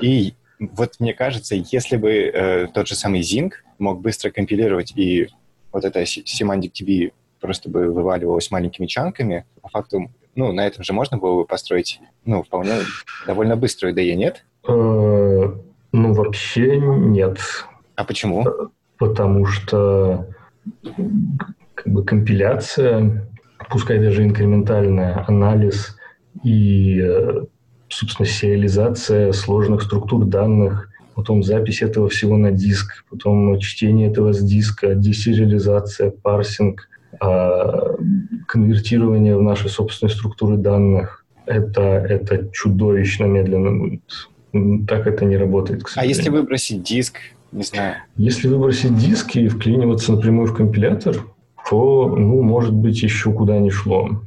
и 0.00 0.34
вот 0.72 0.94
мне 1.00 1.14
кажется, 1.14 1.54
если 1.56 1.96
бы 1.96 2.12
э, 2.12 2.66
тот 2.68 2.86
же 2.86 2.94
самый 2.94 3.20
Zinc 3.20 3.52
мог 3.78 4.00
быстро 4.00 4.30
компилировать 4.30 4.92
и 4.96 5.28
вот 5.72 5.84
эта 5.84 6.02
Semantic 6.02 6.72
DB 6.80 7.12
просто 7.40 7.68
бы 7.68 7.90
вываливалась 7.90 8.50
маленькими 8.50 8.86
чанками, 8.86 9.44
по 9.60 9.68
факту, 9.68 10.10
ну, 10.36 10.52
на 10.52 10.66
этом 10.66 10.84
же 10.84 10.92
можно 10.92 11.18
было 11.18 11.40
бы 11.40 11.44
построить, 11.44 12.00
ну, 12.24 12.42
вполне 12.42 12.74
довольно 13.26 13.56
быструю 13.56 13.94
IDE, 13.94 14.14
нет? 14.14 14.44
Э, 14.66 15.52
ну, 15.92 16.12
вообще 16.14 16.78
нет. 16.78 17.38
А 17.96 18.04
почему? 18.04 18.46
Потому 18.98 19.46
что 19.46 20.28
как 21.74 21.92
бы 21.92 22.04
компиляция, 22.04 23.26
пускай 23.68 23.98
даже 23.98 24.22
инкрементальная, 24.22 25.24
анализ 25.26 25.96
и, 26.44 27.00
э, 27.00 27.46
собственно, 27.92 28.26
сериализация 28.26 29.32
сложных 29.32 29.82
структур 29.82 30.24
данных, 30.24 30.88
потом 31.14 31.42
запись 31.42 31.82
этого 31.82 32.08
всего 32.08 32.36
на 32.36 32.50
диск, 32.50 33.04
потом 33.10 33.58
чтение 33.60 34.10
этого 34.10 34.32
с 34.32 34.40
диска, 34.40 34.94
десериализация, 34.94 36.10
парсинг, 36.10 36.88
а, 37.20 37.94
конвертирование 38.48 39.36
в 39.36 39.42
наши 39.42 39.68
собственные 39.68 40.14
структуры 40.14 40.56
данных. 40.56 41.24
Это, 41.44 41.82
это 41.82 42.48
чудовищно 42.52 43.24
медленно 43.24 43.72
будет. 43.72 44.86
Так 44.86 45.06
это 45.06 45.24
не 45.24 45.36
работает, 45.36 45.82
А 45.96 46.04
если 46.04 46.28
выбросить 46.28 46.82
диск, 46.82 47.18
не 47.52 47.62
знаю. 47.62 47.96
Если 48.16 48.48
выбросить 48.48 48.96
диски 48.96 49.40
и 49.40 49.48
вклиниваться 49.48 50.12
напрямую 50.12 50.46
в 50.46 50.54
компилятор, 50.54 51.26
то, 51.68 52.14
ну, 52.16 52.42
может 52.42 52.74
быть, 52.74 53.02
еще 53.02 53.32
куда 53.32 53.58
ни 53.58 53.70
шло. 53.70 54.22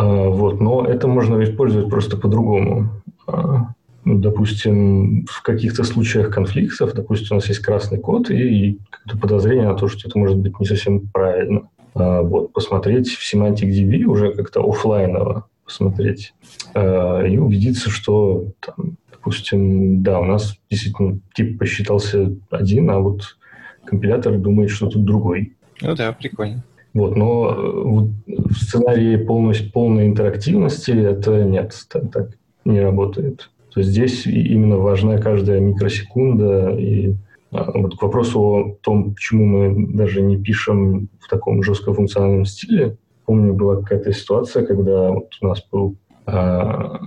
А, 0.00 0.30
вот, 0.30 0.60
но 0.60 0.86
это 0.86 1.06
можно 1.06 1.42
использовать 1.44 1.90
просто 1.90 2.16
по-другому. 2.16 2.88
А, 3.26 3.74
ну, 4.04 4.18
допустим, 4.18 5.26
в 5.26 5.42
каких-то 5.42 5.84
случаях 5.84 6.30
конфликтов, 6.30 6.94
допустим, 6.94 7.28
у 7.32 7.34
нас 7.34 7.48
есть 7.48 7.60
красный 7.60 7.98
код 7.98 8.30
и, 8.30 8.78
подозрение 9.20 9.68
на 9.68 9.74
то, 9.74 9.88
что 9.88 10.08
это 10.08 10.18
может 10.18 10.38
быть 10.38 10.58
не 10.58 10.64
совсем 10.64 11.00
правильно. 11.08 11.68
А, 11.94 12.22
вот, 12.22 12.50
посмотреть 12.54 13.10
в 13.10 13.34
Semantic 13.34 13.68
DB 13.68 14.04
уже 14.04 14.32
как-то 14.32 14.66
офлайново 14.66 15.46
посмотреть 15.66 16.34
и 16.74 17.38
убедиться, 17.38 17.90
что 17.90 18.46
там, 18.58 18.96
допустим, 19.12 20.02
да, 20.02 20.18
у 20.18 20.24
нас 20.24 20.56
действительно 20.68 21.20
тип 21.34 21.58
посчитался 21.58 22.32
один, 22.50 22.90
а 22.90 22.98
вот 22.98 23.36
компилятор 23.84 24.38
думает, 24.38 24.70
что 24.70 24.88
тут 24.88 25.04
другой. 25.04 25.52
Ну 25.80 25.94
да, 25.94 26.12
прикольно. 26.12 26.64
Вот, 26.92 27.16
но 27.16 27.50
э, 27.50 28.26
в 28.26 28.54
сценарии 28.54 29.16
полностью, 29.16 29.70
полной 29.70 30.06
интерактивности 30.06 30.90
это 30.90 31.44
нет, 31.44 31.74
так, 31.88 32.10
так 32.10 32.30
не 32.64 32.80
работает. 32.80 33.50
То 33.72 33.80
есть 33.80 33.92
здесь 33.92 34.26
именно 34.26 34.76
важна 34.76 35.18
каждая 35.18 35.60
микросекунда. 35.60 36.70
И 36.70 37.14
а, 37.52 37.70
вот 37.78 37.96
к 37.96 38.02
вопросу 38.02 38.40
о 38.40 38.76
том, 38.82 39.14
почему 39.14 39.46
мы 39.46 39.86
даже 39.94 40.20
не 40.20 40.36
пишем 40.36 41.08
в 41.20 41.28
таком 41.28 41.62
жестко 41.62 41.94
функциональном 41.94 42.44
стиле, 42.44 42.96
помню, 43.26 43.54
была 43.54 43.76
какая-то 43.76 44.12
ситуация, 44.12 44.66
когда 44.66 45.12
вот 45.12 45.28
у 45.40 45.46
нас 45.46 45.64
был 45.70 45.94
а, 46.26 46.98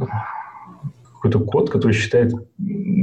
какой-то 1.15 1.39
код, 1.39 1.69
который 1.69 1.93
считает 1.93 2.33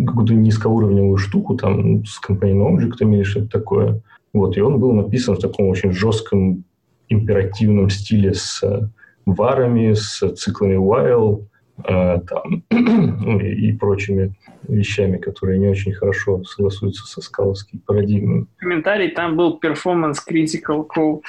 какую-то 0.06 0.34
низкоуровневую 0.34 1.18
штуку, 1.18 1.56
там, 1.56 2.04
с 2.06 2.20
Companion 2.26 2.74
Object 2.74 2.96
или 3.00 3.22
что-то 3.22 3.48
такое. 3.48 4.02
Вот, 4.32 4.56
и 4.56 4.60
он 4.60 4.78
был 4.78 4.92
написан 4.92 5.34
в 5.34 5.40
таком 5.40 5.68
очень 5.68 5.92
жестком 5.92 6.64
императивном 7.10 7.90
стиле 7.90 8.32
с 8.32 8.62
э, 8.62 8.88
варами, 9.26 9.92
с 9.92 10.20
циклами 10.36 10.76
while, 10.76 11.46
э, 11.84 12.20
там, 12.26 12.64
ну, 12.70 13.40
и, 13.40 13.68
и 13.68 13.72
прочими 13.72 14.34
вещами, 14.66 15.18
которые 15.18 15.58
не 15.58 15.68
очень 15.68 15.92
хорошо 15.92 16.42
согласуются 16.44 17.06
со 17.06 17.20
скаловской 17.20 17.80
парадигмой. 17.84 18.46
Комментарий 18.56 19.10
там 19.10 19.36
был 19.36 19.58
performance 19.62 20.18
critical 20.28 20.86
code. 20.86 21.22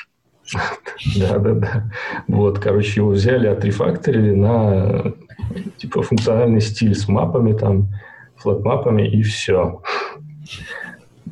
Да, 1.17 1.39
да, 1.39 1.53
да. 1.53 1.91
Вот, 2.27 2.59
короче, 2.59 2.99
его 2.99 3.09
взяли, 3.09 3.47
отрефакторили 3.47 4.33
на 4.33 5.13
типа 5.77 6.01
функциональный 6.01 6.61
стиль 6.61 6.95
с 6.95 7.07
мапами, 7.07 7.53
там, 7.53 7.87
флот-мапами, 8.37 9.07
и 9.07 9.21
все. 9.23 9.81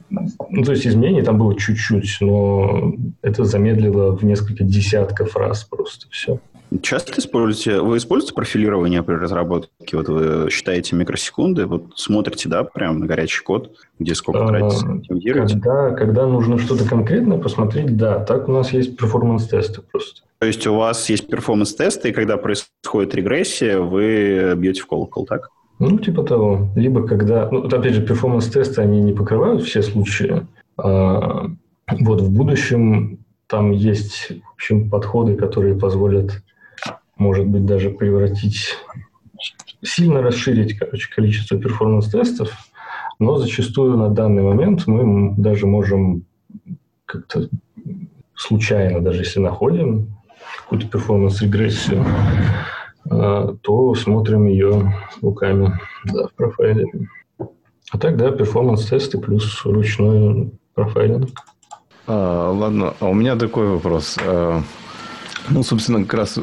Ну, 0.10 0.64
то 0.64 0.72
есть 0.72 0.88
изменений 0.88 1.22
там 1.22 1.38
было 1.38 1.58
чуть-чуть, 1.58 2.18
но 2.22 2.94
это 3.22 3.44
замедлило 3.44 4.16
в 4.16 4.24
несколько 4.24 4.64
десятков 4.64 5.36
раз 5.36 5.64
просто 5.64 6.08
все. 6.10 6.40
часто 6.82 7.14
используете, 7.20 7.82
вы 7.82 7.98
используете 7.98 8.34
профилирование 8.34 9.04
при 9.04 9.16
разработке? 9.16 9.98
Вот 9.98 10.08
вы 10.10 10.50
считаете 10.50 10.96
микросекунды, 10.96 11.66
вот 11.66 11.94
смотрите, 11.96 12.50
да, 12.50 12.64
прям 12.64 13.00
на 13.00 13.06
горячий 13.06 13.44
код, 13.44 13.72
где 14.00 14.16
сколько 14.16 14.46
тратится, 14.48 14.86
а, 14.88 15.34
когда, 15.34 15.92
когда 15.92 16.28
нужно 16.28 16.58
что-то 16.58 16.88
конкретное 16.88 17.38
посмотреть, 17.38 17.96
да, 17.98 18.20
так 18.20 18.48
у 18.48 18.52
нас 18.52 18.74
есть 18.74 18.98
перформанс-тесты 18.98 19.82
просто. 19.82 20.22
То 20.40 20.48
есть 20.48 20.66
у 20.68 20.76
вас 20.76 21.10
есть 21.10 21.28
перформанс-тесты, 21.28 22.10
и 22.10 22.14
когда 22.14 22.38
происходит 22.38 23.14
регрессия, 23.14 23.80
вы 23.80 24.54
бьете 24.56 24.82
в 24.82 24.88
колокол, 24.88 25.26
так? 25.26 25.50
Ну, 25.80 25.98
типа 25.98 26.24
того. 26.24 26.70
Либо 26.76 27.08
когда... 27.08 27.50
Ну, 27.50 27.66
опять 27.66 27.94
же, 27.94 28.06
перформанс-тесты, 28.06 28.82
они 28.82 29.02
не 29.02 29.14
покрывают 29.14 29.64
все 29.64 29.82
случаи. 29.82 30.46
А, 30.78 31.46
вот 31.88 32.22
в 32.22 32.32
будущем 32.32 33.20
там 33.48 33.72
есть, 33.72 34.30
в 34.30 34.54
общем, 34.54 34.90
подходы, 34.90 35.36
которые 35.36 35.76
позволят, 35.76 36.44
может 37.18 37.48
быть, 37.48 37.66
даже 37.66 37.90
превратить, 37.90 38.76
сильно 39.82 40.22
расширить, 40.22 40.78
короче, 40.78 41.10
количество 41.14 41.58
performance-тестов, 41.58 42.52
но 43.18 43.38
зачастую 43.38 43.98
на 43.98 44.10
данный 44.10 44.44
момент 44.44 44.86
мы 44.86 45.34
даже 45.36 45.66
можем 45.66 46.26
как-то 47.06 47.50
случайно, 48.36 49.02
даже 49.02 49.22
если 49.22 49.40
находим 49.40 50.16
какую-то 50.62 50.88
performance-регрессию, 50.88 52.06
то 53.08 53.96
смотрим 53.96 54.48
ее 54.48 54.94
руками 55.22 55.80
да, 56.06 56.28
в 56.28 56.34
профайлере. 56.34 57.08
А 57.92 57.98
так, 57.98 58.18
да, 58.18 58.32
performance-тесты 58.32 59.18
плюс 59.18 59.66
ручной 59.66 60.52
профайлинг. 60.76 61.30
А, 62.06 62.52
ладно, 62.52 62.94
а 63.00 63.08
у 63.08 63.14
меня 63.14 63.36
такой 63.36 63.68
вопрос. 63.68 64.18
А, 64.24 64.62
ну, 65.50 65.64
собственно, 65.64 66.04
как 66.04 66.14
раз 66.14 66.38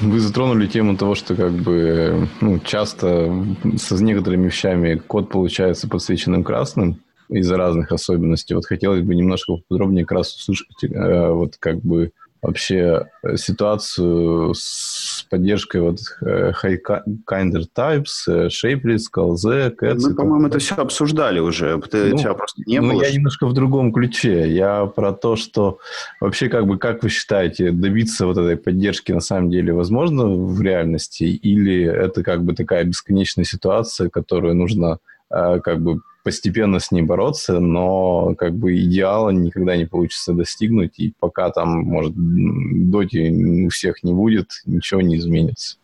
вы 0.00 0.20
затронули 0.20 0.66
тему 0.66 0.96
того, 0.96 1.14
что 1.14 1.34
как 1.34 1.52
бы 1.52 2.28
ну, 2.40 2.58
часто 2.58 3.46
с 3.76 3.90
некоторыми 4.00 4.46
вещами 4.46 4.96
код 4.96 5.30
получается 5.30 5.88
подсвеченным 5.88 6.44
красным 6.44 7.00
из-за 7.30 7.56
разных 7.56 7.92
особенностей. 7.92 8.54
Вот 8.54 8.66
хотелось 8.66 9.02
бы 9.02 9.14
немножко 9.14 9.54
подробнее 9.68 10.04
как 10.04 10.18
раз 10.18 10.34
услышать, 10.34 10.84
э, 10.84 11.30
вот 11.30 11.56
как 11.58 11.80
бы 11.80 12.12
вообще 12.42 13.06
э, 13.22 13.36
ситуацию 13.36 14.54
с 14.54 15.26
поддержкой 15.30 15.82
вот 15.82 15.98
э, 16.22 16.52
High-Kinder 16.62 17.64
Types, 17.76 18.04
э, 18.28 18.48
Shapeless, 18.48 19.04
CalZ, 19.14 19.76
Cats. 19.80 20.00
Мы, 20.00 20.14
по-моему, 20.14 20.48
это 20.48 20.58
все 20.58 20.74
обсуждали 20.76 21.38
уже. 21.38 21.76
Ну, 21.76 21.82
тебя 22.16 22.34
просто 22.34 22.62
не 22.66 22.80
ну, 22.80 22.94
было. 22.94 23.02
я 23.02 23.12
немножко 23.12 23.46
в 23.46 23.52
другом 23.52 23.92
ключе. 23.92 24.50
Я 24.50 24.86
про 24.86 25.12
то, 25.12 25.36
что 25.36 25.78
вообще 26.20 26.48
как 26.48 26.66
бы, 26.66 26.78
как 26.78 27.02
вы 27.02 27.10
считаете, 27.10 27.72
добиться 27.72 28.26
вот 28.26 28.38
этой 28.38 28.56
поддержки 28.56 29.12
на 29.12 29.20
самом 29.20 29.50
деле 29.50 29.72
возможно 29.72 30.26
в 30.26 30.60
реальности? 30.62 31.24
Или 31.24 31.84
это 31.84 32.22
как 32.22 32.44
бы 32.44 32.54
такая 32.54 32.84
бесконечная 32.84 33.44
ситуация, 33.44 34.08
которую 34.08 34.54
нужно 34.54 34.98
как 35.28 35.80
бы 35.80 36.00
постепенно 36.30 36.78
с 36.78 36.92
ней 36.92 37.02
бороться, 37.02 37.58
но 37.58 38.36
как 38.38 38.54
бы 38.54 38.78
идеала 38.78 39.30
никогда 39.30 39.76
не 39.76 39.84
получится 39.84 40.32
достигнуть, 40.32 41.00
и 41.00 41.12
пока 41.18 41.50
там, 41.50 41.80
может, 41.80 42.12
доти 42.14 43.64
у 43.66 43.68
всех 43.68 44.04
не 44.04 44.12
будет, 44.12 44.62
ничего 44.64 45.00
не 45.00 45.16
изменится. 45.16 45.78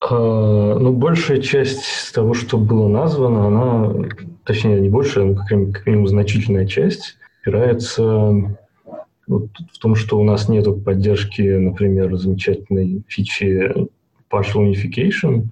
А, 0.00 0.78
ну, 0.78 0.92
большая 0.92 1.40
часть 1.40 2.14
того, 2.14 2.34
что 2.34 2.56
было 2.56 2.86
названо, 2.86 3.48
она, 3.48 4.08
точнее, 4.44 4.80
не 4.80 4.88
большая, 4.88 5.24
но 5.24 5.34
как 5.34 5.84
минимум, 5.86 6.06
значительная 6.06 6.66
часть, 6.66 7.16
опирается 7.42 8.12
вот 9.26 9.48
в 9.72 9.78
том, 9.80 9.96
что 9.96 10.20
у 10.20 10.22
нас 10.22 10.48
нет 10.48 10.66
поддержки, 10.84 11.42
например, 11.42 12.14
замечательной 12.16 13.02
фичи 13.08 13.74
partial 14.30 14.72
unification, 14.72 15.46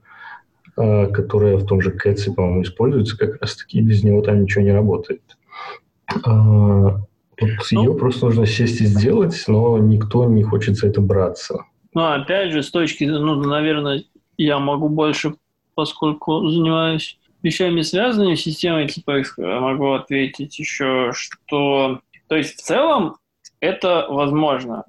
которая 0.78 1.56
в 1.56 1.66
том 1.66 1.80
же 1.80 1.90
Кэтсе, 1.90 2.32
по-моему, 2.32 2.62
используется 2.62 3.18
как 3.18 3.40
раз-таки, 3.40 3.80
без 3.80 4.04
него 4.04 4.22
там 4.22 4.42
ничего 4.42 4.62
не 4.62 4.72
работает. 4.72 5.22
А, 6.24 7.00
вот 7.40 7.50
ну, 7.72 7.82
ее 7.82 7.94
просто 7.94 8.26
нужно 8.26 8.46
сесть 8.46 8.80
и 8.80 8.86
сделать, 8.86 9.44
но 9.48 9.78
никто 9.78 10.24
не 10.26 10.42
хочет 10.42 10.76
за 10.76 10.88
это 10.88 11.00
браться. 11.00 11.64
Ну, 11.94 12.04
опять 12.04 12.52
же, 12.52 12.62
с 12.62 12.70
точки, 12.70 13.04
ну, 13.04 13.34
наверное, 13.36 14.04
я 14.36 14.58
могу 14.58 14.88
больше, 14.88 15.34
поскольку 15.74 16.48
занимаюсь 16.48 17.18
вещами, 17.42 17.82
связанными 17.82 18.34
с 18.34 18.42
системой, 18.42 18.88
типа, 18.88 19.22
могу 19.36 19.92
ответить 19.92 20.58
еще, 20.58 21.10
что... 21.12 22.00
То 22.28 22.36
есть, 22.36 22.58
в 22.58 22.62
целом, 22.62 23.16
это 23.60 24.06
возможно. 24.08 24.84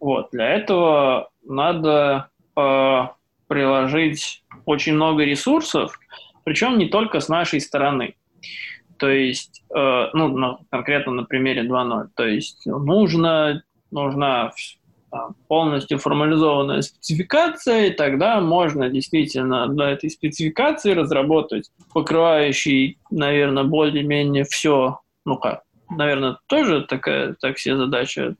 Вот, 0.00 0.30
для 0.32 0.54
этого 0.54 1.30
надо 1.44 2.28
э, 2.56 3.02
приложить 3.48 4.42
очень 4.64 4.94
много 4.94 5.24
ресурсов, 5.24 5.98
причем 6.44 6.78
не 6.78 6.86
только 6.86 7.20
с 7.20 7.28
нашей 7.28 7.60
стороны. 7.60 8.16
То 8.98 9.08
есть, 9.08 9.62
э, 9.74 10.06
ну, 10.14 10.28
на, 10.28 10.58
конкретно 10.70 11.12
на 11.12 11.24
примере 11.24 11.62
2.0, 11.62 12.08
то 12.14 12.26
есть 12.26 12.66
нужно, 12.66 13.62
нужна 13.90 14.52
полностью 15.48 15.98
формализованная 15.98 16.82
спецификация, 16.82 17.86
и 17.86 17.90
тогда 17.90 18.40
можно 18.40 18.88
действительно 18.88 19.66
для 19.68 19.90
этой 19.90 20.10
спецификации 20.10 20.92
разработать 20.92 21.70
покрывающий, 21.92 22.98
наверное, 23.10 23.64
более-менее 23.64 24.44
все, 24.44 25.00
ну 25.24 25.36
как, 25.36 25.62
наверное, 25.90 26.38
тоже 26.46 26.82
такая 26.82 27.34
так 27.40 27.58
себе 27.58 27.76
задача, 27.76 28.34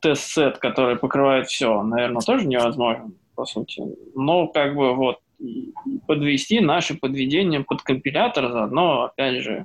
тест-сет, 0.00 0.58
который 0.58 0.96
покрывает 0.96 1.48
все, 1.48 1.82
наверное, 1.82 2.22
тоже 2.22 2.46
невозможно 2.46 3.10
по 3.38 3.44
сути. 3.44 3.84
Но 4.16 4.48
как 4.48 4.74
бы 4.74 4.96
вот 4.96 5.18
подвести 6.08 6.58
наше 6.58 6.98
подведение 6.98 7.60
под 7.60 7.82
компилятор 7.82 8.50
заодно, 8.50 9.04
опять 9.04 9.42
же, 9.42 9.64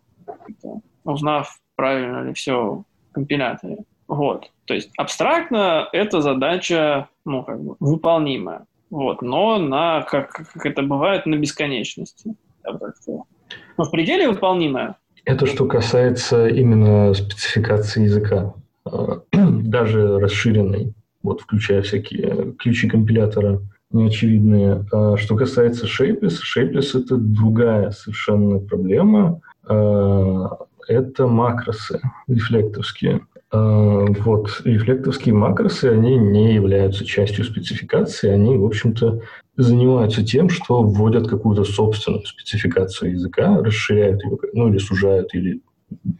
узнав, 1.03 1.57
правильно 1.75 2.27
ли 2.27 2.33
все 2.35 2.83
в 3.09 3.13
компиляторе. 3.13 3.77
Вот. 4.07 4.51
То 4.65 4.75
есть 4.75 4.91
абстрактно 4.95 5.89
эта 5.91 6.21
задача, 6.21 7.09
ну, 7.25 7.41
как 7.41 7.59
бы, 7.63 7.75
выполнимая. 7.79 8.67
Вот. 8.91 9.23
Но 9.23 9.57
на, 9.57 10.03
как, 10.03 10.29
как 10.53 10.65
это 10.67 10.83
бывает, 10.83 11.25
на 11.25 11.35
бесконечности. 11.35 12.35
Но 12.63 13.83
в 13.85 13.89
пределе 13.89 14.29
выполнимая. 14.29 14.97
Это 15.25 15.47
что 15.47 15.65
касается 15.65 16.47
именно 16.47 17.11
спецификации 17.15 18.03
языка, 18.03 18.53
даже 19.31 20.19
расширенной 20.19 20.93
вот 21.23 21.41
включая 21.41 21.81
всякие 21.81 22.53
ключи 22.59 22.87
компилятора 22.87 23.61
неочевидные. 23.91 24.85
А 24.91 25.17
что 25.17 25.35
касается 25.35 25.85
Shapeless, 25.85 26.39
Shapeless— 26.55 26.89
это 26.99 27.17
другая 27.17 27.91
совершенно 27.91 28.59
проблема. 28.59 29.41
А, 29.67 30.57
это 30.87 31.27
макросы 31.27 32.01
рефлектовские. 32.27 33.21
А, 33.51 34.05
вот, 34.19 34.61
рефлектовские 34.65 35.35
макросы, 35.35 35.85
они 35.85 36.17
не 36.17 36.55
являются 36.55 37.05
частью 37.05 37.45
спецификации, 37.45 38.29
они, 38.29 38.57
в 38.57 38.65
общем-то, 38.65 39.21
занимаются 39.55 40.25
тем, 40.25 40.49
что 40.49 40.81
вводят 40.81 41.27
какую-то 41.27 41.63
собственную 41.63 42.25
спецификацию 42.25 43.11
языка, 43.11 43.59
расширяют 43.61 44.23
ее, 44.23 44.37
ну, 44.53 44.69
или 44.69 44.79
сужают, 44.79 45.33
или 45.35 45.61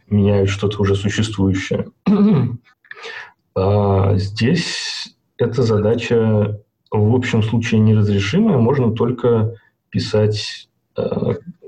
меняют 0.08 0.48
что-то 0.48 0.80
уже 0.80 0.94
существующее. 0.94 1.88
А 3.54 4.16
здесь 4.16 5.14
эта 5.38 5.62
задача 5.62 6.60
в 6.90 7.14
общем 7.14 7.42
случае 7.42 7.80
неразрешимая, 7.80 8.58
можно 8.58 8.92
только 8.92 9.54
писать 9.90 10.68
э, 10.96 11.02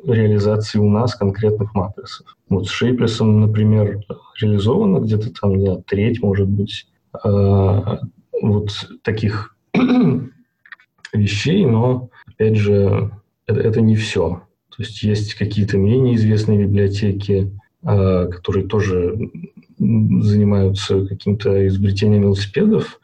реализации 0.04 0.78
у 0.78 0.88
нас 0.88 1.14
конкретных 1.14 1.74
матрисов. 1.74 2.36
Вот 2.48 2.66
с 2.66 2.70
Шейплесом, 2.70 3.40
например, 3.40 4.00
реализовано 4.40 5.00
где-то 5.00 5.32
там 5.32 5.56
не 5.56 5.76
треть, 5.82 6.22
может 6.22 6.48
быть, 6.48 6.86
э, 7.24 7.98
вот 8.42 8.70
таких 9.02 9.56
вещей, 11.12 11.66
но, 11.66 12.08
опять 12.26 12.56
же, 12.56 13.10
это, 13.46 13.60
это 13.60 13.80
не 13.80 13.96
все. 13.96 14.42
То 14.76 14.82
есть 14.82 15.02
есть 15.02 15.34
какие-то 15.34 15.78
менее 15.78 16.16
известные 16.16 16.64
библиотеки, 16.66 17.50
которые 17.82 18.66
тоже 18.66 19.30
занимаются 19.78 21.06
каким-то 21.06 21.66
изобретением 21.66 22.22
велосипедов, 22.22 23.00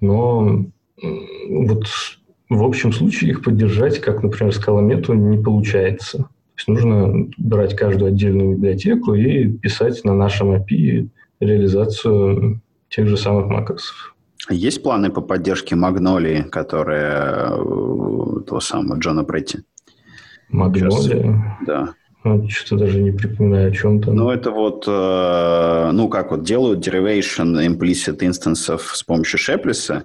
но 0.00 0.64
вот 1.48 1.84
в 2.48 2.62
общем 2.64 2.92
случае 2.92 3.30
их 3.30 3.42
поддержать, 3.42 4.00
как, 4.00 4.22
например, 4.22 4.54
скаломету, 4.54 5.14
не 5.14 5.38
получается. 5.38 6.18
То 6.18 6.28
есть 6.56 6.68
нужно 6.68 7.28
брать 7.38 7.74
каждую 7.74 8.08
отдельную 8.10 8.56
библиотеку 8.56 9.14
и 9.14 9.48
писать 9.48 10.04
на 10.04 10.14
нашем 10.14 10.52
API 10.52 11.08
реализацию 11.40 12.60
тех 12.88 13.08
же 13.08 13.16
самых 13.16 13.48
макросов. 13.48 14.14
Есть 14.50 14.82
планы 14.82 15.10
по 15.10 15.20
поддержке 15.20 15.76
Магнолии, 15.76 16.42
которая 16.42 17.50
того 17.56 18.60
самого 18.60 18.98
Джона 18.98 19.24
Претти? 19.24 19.60
Магнолия? 20.50 21.58
Да. 21.66 21.94
Ну, 22.24 22.48
что-то 22.48 22.84
даже 22.84 23.00
не 23.00 23.10
припоминаю, 23.10 23.68
о 23.68 23.74
чем 23.74 24.00
там. 24.00 24.14
Ну, 24.14 24.30
это 24.30 24.52
вот, 24.52 24.84
э, 24.86 25.90
ну, 25.92 26.08
как 26.08 26.30
вот 26.30 26.44
делают 26.44 26.86
derivation 26.86 27.66
implicit 27.66 28.18
instances 28.18 28.80
с 28.94 29.02
помощью 29.02 29.38
Шеплиса, 29.38 30.04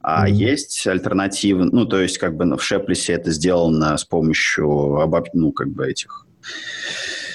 а 0.00 0.26
mm-hmm. 0.26 0.32
есть 0.32 0.86
альтернативы, 0.86 1.64
ну, 1.64 1.84
то 1.84 2.00
есть, 2.00 2.16
как 2.18 2.36
бы 2.36 2.56
в 2.56 2.62
Шеплисе 2.62 3.12
это 3.12 3.30
сделано 3.30 3.96
с 3.98 4.04
помощью, 4.04 4.66
ну, 5.34 5.52
как 5.52 5.68
бы 5.68 5.86
этих 5.86 6.26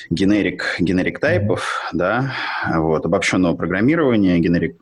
генерик, 0.10 0.78
генерик 0.80 1.20
тайпов, 1.20 1.62
mm-hmm. 1.62 1.98
да, 1.98 2.34
вот, 2.76 3.06
обобщенного 3.06 3.56
программирования, 3.56 4.40
генерик 4.40 4.78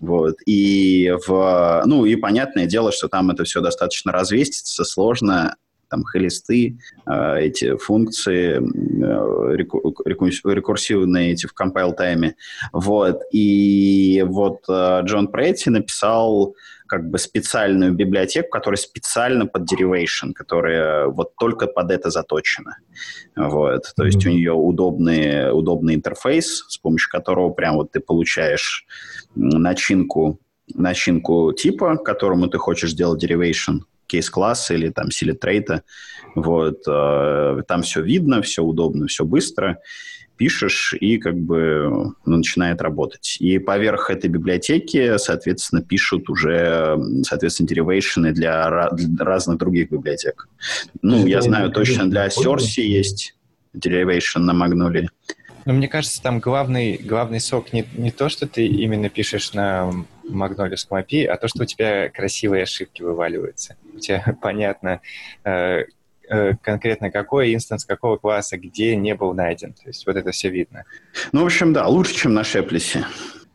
вот. 0.00 0.36
И, 0.46 1.14
в, 1.26 1.82
ну, 1.86 2.04
и 2.04 2.16
понятное 2.16 2.66
дело, 2.66 2.92
что 2.92 3.08
там 3.08 3.30
это 3.30 3.44
все 3.44 3.60
достаточно 3.60 4.12
развестится, 4.12 4.84
сложно, 4.84 5.56
там 5.88 6.04
хелисты, 6.04 6.78
э, 7.06 7.40
эти 7.40 7.76
функции 7.76 8.58
э, 8.58 9.56
рекурсивные 9.56 11.32
эти 11.32 11.46
в 11.46 11.54
compile 11.60 11.94
тайме. 11.94 12.36
Вот. 12.72 13.20
И 13.32 14.24
вот 14.26 14.60
э, 14.68 15.00
Джон 15.04 15.28
Претти 15.28 15.70
написал 15.70 16.54
как 16.86 17.10
бы 17.10 17.18
специальную 17.18 17.92
библиотеку, 17.92 18.48
которая 18.50 18.78
специально 18.78 19.46
под 19.46 19.70
derivation, 19.70 20.32
которая 20.32 21.06
вот 21.08 21.34
только 21.36 21.66
под 21.66 21.90
это 21.90 22.10
заточена. 22.10 22.78
Вот. 23.36 23.92
То 23.94 24.02
mm-hmm. 24.02 24.06
есть 24.06 24.26
у 24.26 24.30
нее 24.30 24.52
удобный, 24.52 25.52
удобный 25.52 25.94
интерфейс, 25.94 26.64
с 26.68 26.78
помощью 26.78 27.10
которого 27.10 27.50
прям 27.50 27.76
вот 27.76 27.92
ты 27.92 28.00
получаешь 28.00 28.86
начинку, 29.34 30.40
начинку 30.74 31.52
типа, 31.52 31.96
которому 31.98 32.48
ты 32.48 32.56
хочешь 32.58 32.92
сделать 32.92 33.22
derivation, 33.22 33.80
кейс-класса 34.08 34.74
или 34.74 34.88
там 34.88 35.10
силитрейта. 35.10 35.82
Вот, 36.34 36.82
э, 36.88 37.62
там 37.68 37.82
все 37.82 38.02
видно, 38.02 38.42
все 38.42 38.62
удобно, 38.62 39.06
все 39.06 39.24
быстро. 39.24 39.78
Пишешь, 40.36 40.94
и 41.00 41.18
как 41.18 41.36
бы 41.36 42.14
ну, 42.24 42.36
начинает 42.36 42.80
работать. 42.80 43.38
И 43.40 43.58
поверх 43.58 44.08
этой 44.08 44.30
библиотеки, 44.30 45.16
соответственно, 45.18 45.82
пишут 45.82 46.30
уже, 46.30 46.96
соответственно, 47.24 47.68
деривейшены 47.68 48.32
для, 48.32 48.88
для 48.92 49.24
разных 49.24 49.58
других 49.58 49.90
библиотек. 49.90 50.48
Ну, 51.02 51.26
я 51.26 51.42
знаю 51.42 51.70
точно, 51.72 52.08
для 52.08 52.30
Серси 52.30 52.82
есть 52.82 53.34
derivation 53.76 54.40
на 54.40 54.52
Magnolia. 54.52 55.08
Но 55.64 55.74
мне 55.74 55.88
кажется, 55.88 56.22
там 56.22 56.38
главный, 56.38 56.96
главный 56.96 57.40
сок 57.40 57.72
не, 57.72 57.84
не 57.96 58.10
то, 58.10 58.28
что 58.28 58.46
ты 58.46 58.66
именно 58.66 59.10
пишешь 59.10 59.52
на 59.52 59.92
магнолевском 60.28 60.98
API, 60.98 61.26
а 61.26 61.36
то, 61.36 61.48
что 61.48 61.62
у 61.62 61.66
тебя 61.66 62.08
красивые 62.08 62.64
ошибки 62.64 63.02
вываливаются. 63.02 63.76
У 63.94 63.98
тебя 63.98 64.36
понятно 64.42 65.00
э, 65.44 65.84
э, 66.28 66.52
конкретно 66.62 67.10
какой 67.10 67.54
инстанс 67.54 67.84
какого 67.84 68.16
класса, 68.16 68.56
где 68.56 68.96
не 68.96 69.14
был 69.14 69.34
найден. 69.34 69.72
То 69.72 69.88
есть 69.88 70.06
вот 70.06 70.16
это 70.16 70.30
все 70.30 70.50
видно. 70.50 70.84
Ну, 71.32 71.42
в 71.42 71.46
общем, 71.46 71.72
да, 71.72 71.86
лучше, 71.86 72.14
чем 72.14 72.34
на 72.34 72.44
Шеплисе. 72.44 73.04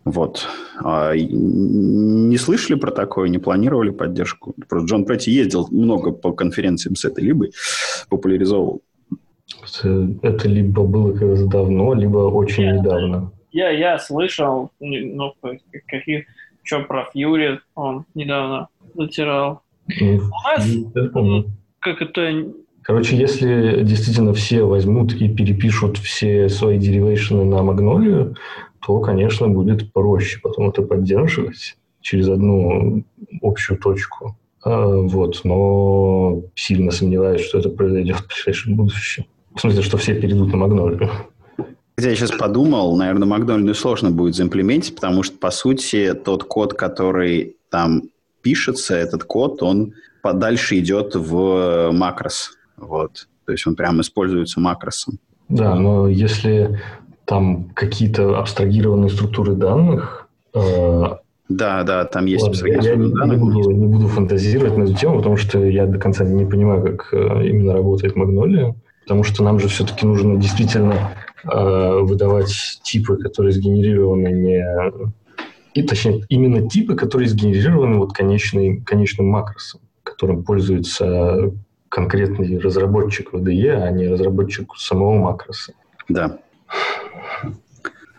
Вот. 0.06 0.48
А, 0.84 1.14
не 1.16 2.38
слышали 2.38 2.78
про 2.78 2.92
такое, 2.92 3.30
не 3.30 3.40
планировали 3.40 3.90
поддержку? 3.90 4.54
Просто 4.68 4.88
Джон 4.88 5.06
Претти 5.06 5.32
ездил 5.32 5.68
много 5.72 6.12
по 6.12 6.34
конференциям 6.34 6.98
с 6.98 7.06
этой 7.06 7.24
либой, 7.24 7.54
популяризовал 8.10 8.82
это 10.22 10.48
либо 10.48 10.84
было 10.84 11.14
когда-то 11.14 11.48
давно, 11.48 11.94
либо 11.94 12.18
очень 12.18 12.64
я, 12.64 12.72
недавно. 12.78 13.32
Я, 13.52 13.70
я 13.70 14.00
слышал, 14.00 14.72
ну, 14.80 15.34
каких, 15.88 16.26
что 16.64 16.82
про 16.82 17.06
Фьюри 17.14 17.60
он 17.76 18.06
недавно 18.16 18.70
затирал. 18.96 19.62
Ну, 19.88 20.16
У 20.16 21.22
нас, 21.22 21.46
как 21.80 22.02
это... 22.02 22.54
Короче, 22.82 23.16
если 23.16 23.84
действительно 23.84 24.34
все 24.34 24.64
возьмут 24.64 25.14
и 25.14 25.30
перепишут 25.30 25.98
все 25.98 26.50
свои 26.50 26.78
деривейшены 26.78 27.46
на 27.46 27.64
Магнолию, 27.64 28.36
то, 28.86 29.00
конечно, 29.00 29.48
будет 29.48 29.94
проще 29.94 30.40
потом 30.42 30.70
это 30.70 30.82
поддерживать 30.82 31.78
через 32.02 32.28
одну 32.28 33.04
общую 33.42 33.80
точку. 33.80 34.38
А, 34.64 34.88
вот, 34.88 35.42
но 35.44 36.42
сильно 36.56 36.92
сомневаюсь, 36.92 37.42
что 37.42 37.60
это 37.60 37.70
произойдет 37.70 38.18
в 38.18 38.28
ближайшем 38.28 38.76
будущем. 38.76 39.26
В 39.56 39.62
смысле, 39.62 39.82
что 39.82 39.98
все 39.98 40.20
перейдут 40.20 40.52
на 40.52 40.58
Магнолию. 40.58 41.10
Хотя 41.96 42.10
я 42.10 42.16
сейчас 42.16 42.32
подумал, 42.32 42.96
наверное, 42.98 43.28
Магнолию 43.28 43.76
сложно 43.76 44.10
будет 44.10 44.36
заимплементить, 44.36 44.96
потому 44.96 45.22
что, 45.22 45.38
по 45.38 45.52
сути, 45.52 46.14
тот 46.14 46.44
код, 46.44 46.74
который 46.74 47.58
там 47.70 48.04
пишется, 48.42 48.96
этот 48.96 49.24
код, 49.24 49.62
он 49.62 49.94
подальше 50.22 50.80
идет 50.80 51.16
в 51.16 51.92
макрос. 51.92 52.52
Вот. 52.78 53.28
То 53.46 53.52
есть 53.52 53.68
он 53.68 53.76
прямо 53.76 54.02
используется 54.02 54.60
макросом. 54.60 55.20
Да, 55.50 55.76
но 55.76 56.08
если 56.08 56.80
там 57.26 57.70
какие-то 57.74 58.40
абстрагированные 58.40 59.10
структуры 59.10 59.54
данных, 59.54 60.28
э, 60.54 61.04
да, 61.50 61.84
да, 61.84 62.06
там 62.06 62.26
есть 62.26 62.44
Ладно, 62.44 62.68
я 62.68 62.96
не, 62.96 63.08
не, 63.08 63.38
буду, 63.38 63.72
не 63.72 63.88
буду 63.88 64.08
фантазировать 64.08 64.78
на 64.78 64.84
эту 64.84 64.96
тему, 64.96 65.18
потому 65.18 65.38
что 65.38 65.60
я 65.60 65.86
до 65.86 66.00
конца 66.00 66.24
не 66.24 66.46
понимаю, 66.46 66.82
как 66.82 67.14
э, 67.14 67.48
именно 67.48 67.74
работает 67.74 68.16
Магнолия. 68.16 68.76
Потому 69.04 69.24
что 69.24 69.44
нам 69.44 69.60
же 69.60 69.68
все-таки 69.68 70.06
нужно 70.06 70.38
действительно 70.38 71.12
выдавать 71.44 72.80
типы, 72.84 73.18
которые 73.18 73.54
сгенерированы 73.54 74.30
не... 74.30 74.66
И, 75.74 75.84
точнее, 75.84 76.24
именно 76.30 76.70
типы, 76.70 76.96
которые 76.96 77.28
сгенерированы 77.28 77.98
вот 77.98 78.14
конечный, 78.14 78.82
конечным 78.82 79.28
макросом, 79.28 79.82
которым 80.04 80.44
пользуется 80.44 81.52
конкретный 81.94 82.58
разработчик 82.58 83.34
VDE, 83.34 83.70
а 83.70 83.92
не 83.92 84.08
разработчик 84.08 84.76
самого 84.76 85.16
макроса. 85.16 85.74
Да. 86.10 86.40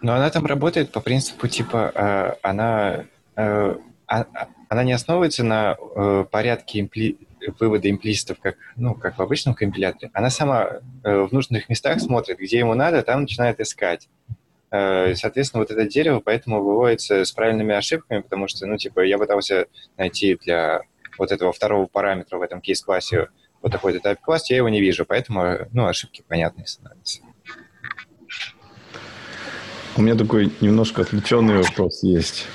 Но 0.00 0.14
она 0.14 0.30
там 0.30 0.46
работает 0.46 0.92
по 0.92 1.00
принципу 1.00 1.48
типа, 1.48 1.90
э, 1.94 2.34
она, 2.42 3.06
э, 3.36 3.76
а, 4.06 4.20
а, 4.20 4.26
она 4.68 4.84
не 4.84 4.92
основывается 4.92 5.42
на 5.42 5.76
э, 5.76 6.24
порядке 6.30 6.80
импли 6.80 7.16
выводы 7.58 7.90
имплиситов, 7.90 8.38
как, 8.40 8.56
ну, 8.76 8.94
как 8.94 9.18
в 9.18 9.22
обычном 9.22 9.54
компиляторе, 9.54 10.10
она 10.14 10.30
сама 10.30 10.80
э, 11.02 11.20
в 11.22 11.32
нужных 11.32 11.68
местах 11.68 12.00
смотрит, 12.00 12.38
где 12.38 12.58
ему 12.58 12.74
надо, 12.74 13.02
там 13.02 13.22
начинает 13.22 13.60
искать. 13.60 14.08
Э, 14.70 15.14
соответственно, 15.14 15.62
вот 15.62 15.70
это 15.70 15.86
дерево 15.86 16.20
поэтому 16.20 16.62
выводится 16.62 17.24
с 17.24 17.32
правильными 17.32 17.74
ошибками, 17.74 18.20
потому 18.20 18.48
что, 18.48 18.66
ну, 18.66 18.76
типа, 18.76 19.00
я 19.00 19.18
пытался 19.18 19.66
найти 19.96 20.36
для 20.36 20.82
вот 21.18 21.32
этого 21.32 21.52
второго 21.52 21.86
параметра 21.86 22.38
в 22.38 22.42
этом 22.42 22.60
кейс-классе 22.60 23.28
вот 23.62 23.72
такой-то 23.72 24.00
тайп-класс, 24.00 24.50
я 24.50 24.56
его 24.56 24.68
не 24.68 24.80
вижу, 24.80 25.06
поэтому, 25.06 25.68
ну, 25.72 25.86
ошибки 25.86 26.22
понятные 26.26 26.66
становятся. 26.66 27.20
У 29.96 30.02
меня 30.02 30.16
такой 30.16 30.50
немножко 30.60 31.02
отвлеченный 31.02 31.58
вопрос 31.58 32.02
есть. 32.02 32.46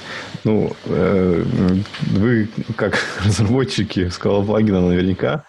Ну, 0.43 0.73
э, 0.85 1.43
вы, 2.11 2.49
как 2.75 2.97
разработчики 3.25 4.09
скала 4.09 4.43
плагина, 4.43 4.81
наверняка 4.81 5.45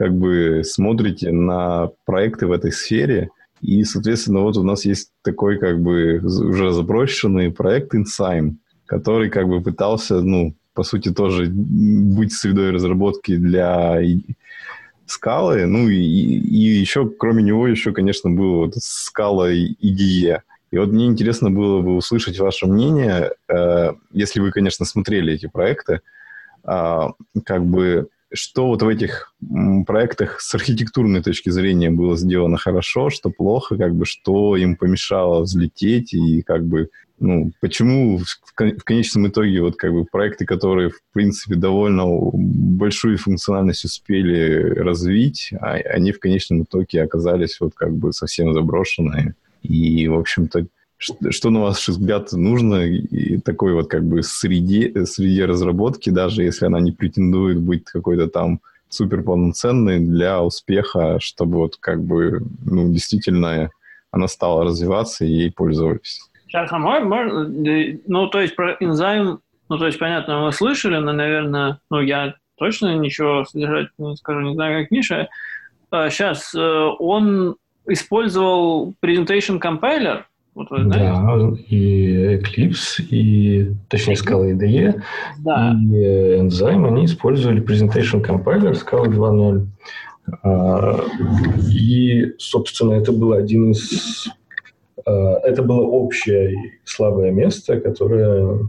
как 0.00 0.16
бы 0.16 0.62
смотрите 0.64 1.30
на 1.30 1.90
проекты 2.06 2.46
в 2.46 2.52
этой 2.52 2.72
сфере, 2.72 3.28
и, 3.60 3.84
соответственно, 3.84 4.40
вот 4.40 4.56
у 4.56 4.62
нас 4.62 4.86
есть 4.86 5.10
такой 5.22 5.58
как 5.58 5.78
бы 5.82 6.22
уже 6.24 6.72
заброшенный 6.72 7.52
проект 7.52 7.94
Insign, 7.94 8.54
который 8.86 9.28
как 9.28 9.46
бы 9.46 9.60
пытался, 9.60 10.22
ну, 10.22 10.54
по 10.72 10.84
сути, 10.84 11.12
тоже 11.12 11.50
быть 11.50 12.32
средой 12.32 12.70
разработки 12.70 13.36
для 13.36 14.00
скалы, 15.04 15.66
ну 15.66 15.90
и, 15.90 15.98
и 15.98 16.80
еще, 16.80 17.06
кроме 17.06 17.42
него, 17.42 17.68
еще, 17.68 17.92
конечно, 17.92 18.30
было 18.30 18.64
вот 18.64 18.76
скала 18.76 19.52
IDE. 19.52 20.40
И 20.70 20.78
вот 20.78 20.90
мне 20.90 21.06
интересно 21.06 21.50
было 21.50 21.80
бы 21.80 21.96
услышать 21.96 22.38
ваше 22.38 22.66
мнение, 22.66 23.32
э, 23.48 23.92
если 24.12 24.40
вы, 24.40 24.52
конечно, 24.52 24.86
смотрели 24.86 25.34
эти 25.34 25.46
проекты, 25.46 26.00
э, 26.64 26.98
как 27.44 27.64
бы 27.64 28.08
что 28.32 28.68
вот 28.68 28.82
в 28.82 28.88
этих 28.88 29.34
проектах 29.86 30.40
с 30.40 30.54
архитектурной 30.54 31.22
точки 31.22 31.50
зрения 31.50 31.90
было 31.90 32.16
сделано 32.16 32.58
хорошо, 32.58 33.10
что 33.10 33.30
плохо, 33.30 33.76
как 33.76 33.94
бы 33.94 34.06
что 34.06 34.56
им 34.56 34.76
помешало 34.76 35.42
взлететь 35.42 36.14
и 36.14 36.42
как 36.42 36.64
бы 36.64 36.90
ну, 37.18 37.52
почему 37.60 38.18
в 38.18 38.84
конечном 38.84 39.28
итоге 39.28 39.60
вот 39.60 39.76
как 39.76 39.92
бы 39.92 40.04
проекты, 40.04 40.46
которые 40.46 40.88
в 40.88 41.00
принципе 41.12 41.54
довольно 41.54 42.04
большую 42.06 43.18
функциональность 43.18 43.84
успели 43.84 44.78
развить, 44.78 45.50
а 45.60 45.72
они 45.74 46.12
в 46.12 46.20
конечном 46.20 46.62
итоге 46.62 47.02
оказались 47.02 47.60
вот 47.60 47.74
как 47.74 47.92
бы 47.92 48.14
совсем 48.14 48.54
заброшенные. 48.54 49.34
И, 49.62 50.08
в 50.08 50.18
общем-то, 50.18 50.66
что, 50.96 51.32
что 51.32 51.50
на 51.50 51.60
ваш 51.60 51.88
взгляд 51.88 52.32
нужно 52.32 52.86
и 52.86 53.38
такой 53.38 53.72
вот 53.72 53.88
как 53.88 54.04
бы 54.04 54.22
среде, 54.22 55.06
среде 55.06 55.46
разработки, 55.46 56.10
даже 56.10 56.42
если 56.42 56.66
она 56.66 56.80
не 56.80 56.92
претендует 56.92 57.58
быть 57.58 57.84
какой-то 57.84 58.28
там 58.28 58.60
супер 58.88 59.22
полноценной 59.22 60.00
для 60.00 60.42
успеха, 60.42 61.18
чтобы 61.20 61.58
вот 61.58 61.76
как 61.76 62.02
бы 62.02 62.42
ну, 62.64 62.92
действительно 62.92 63.70
она 64.10 64.28
стала 64.28 64.64
развиваться 64.64 65.24
и 65.24 65.30
ей 65.30 65.52
пользовались. 65.52 66.20
А 66.52 66.78
можно, 66.78 67.48
ну, 68.06 68.26
то 68.26 68.40
есть 68.40 68.56
про 68.56 68.76
энзайм, 68.80 69.40
ну, 69.68 69.78
то 69.78 69.86
есть, 69.86 70.00
понятно, 70.00 70.44
вы 70.44 70.52
слышали, 70.52 70.96
но, 70.96 71.12
наверное, 71.12 71.80
ну, 71.90 72.00
я 72.00 72.34
точно 72.58 72.96
ничего 72.96 73.44
содержать 73.44 73.88
не 73.98 74.16
скажу, 74.16 74.40
не 74.40 74.54
знаю, 74.54 74.82
как 74.82 74.90
Миша. 74.90 75.28
Сейчас, 75.92 76.52
а, 76.54 76.58
э, 76.58 76.96
он 76.98 77.56
использовал 77.86 78.94
Presentation 79.04 79.60
Compiler, 79.60 80.24
вот 80.54 80.70
вы 80.70 80.82
знаете? 80.82 81.06
Да, 81.06 81.56
и 81.68 82.36
Eclipse, 82.36 83.02
и, 83.02 83.74
точнее, 83.88 84.14
Scala 84.14 84.52
IDE, 84.52 85.00
да. 85.38 85.76
и 85.80 86.38
Enzyme, 86.38 86.88
они 86.88 87.04
использовали 87.04 87.62
Presentation 87.62 88.24
Compiler 88.24 88.72
Scala 88.72 89.06
2.0. 89.06 89.66
А, 90.42 91.00
и, 91.70 92.34
собственно, 92.38 92.94
это 92.94 93.12
был 93.12 93.32
один 93.32 93.70
из... 93.70 94.28
А, 95.06 95.38
это 95.44 95.62
было 95.62 95.82
общее 95.82 96.80
слабое 96.84 97.30
место, 97.30 97.80
которое 97.80 98.68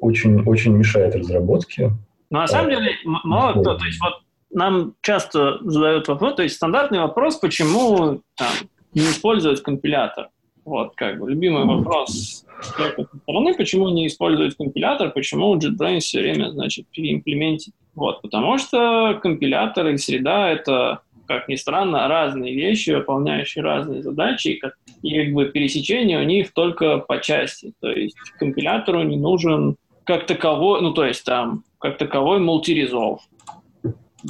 очень, 0.00 0.42
очень 0.42 0.72
мешает 0.72 1.16
разработке. 1.16 1.92
Но 2.30 2.40
на 2.40 2.46
самом 2.46 2.68
а, 2.68 2.70
деле, 2.70 2.90
мало 3.04 3.52
кто, 3.52 3.76
то 3.76 3.84
есть 3.84 4.00
вот 4.00 4.25
нам 4.56 4.94
часто 5.02 5.58
задают 5.62 6.08
вопрос, 6.08 6.34
то 6.34 6.42
есть 6.42 6.56
стандартный 6.56 7.00
вопрос, 7.00 7.36
почему 7.36 8.20
там, 8.36 8.48
не 8.94 9.02
использовать 9.02 9.62
компилятор. 9.62 10.30
Вот, 10.64 10.94
как 10.96 11.20
бы, 11.20 11.30
любимый 11.30 11.64
вопрос 11.64 12.44
с 12.60 12.80
этой 12.80 13.06
стороны, 13.22 13.54
почему 13.54 13.88
не 13.90 14.08
использовать 14.08 14.56
компилятор, 14.56 15.10
почему 15.10 15.56
JetBrains 15.56 16.00
все 16.00 16.20
время, 16.20 16.50
значит, 16.50 16.86
переимплементить. 16.88 17.74
Вот, 17.94 18.22
потому 18.22 18.58
что 18.58 19.18
компилятор 19.22 19.88
и 19.88 19.96
среда— 19.96 20.50
это, 20.50 21.02
как 21.28 21.48
ни 21.48 21.54
странно, 21.54 22.08
разные 22.08 22.54
вещи, 22.54 22.90
выполняющие 22.90 23.62
разные 23.62 24.02
задачи, 24.02 24.48
и, 24.48 24.58
как, 24.58 24.74
и 25.02 25.22
как 25.22 25.34
бы 25.34 25.44
пересечение 25.46 26.18
у 26.18 26.24
них 26.24 26.52
только 26.52 26.98
по 26.98 27.20
части. 27.20 27.72
То 27.80 27.90
есть 27.90 28.16
компилятору 28.38 29.02
не 29.02 29.16
нужен 29.16 29.76
как 30.04 30.26
таковой, 30.26 30.80
ну, 30.82 30.92
то 30.92 31.04
есть 31.04 31.24
там, 31.24 31.62
как 31.78 31.98
таковой 31.98 32.40
мультирезолв. 32.40 33.20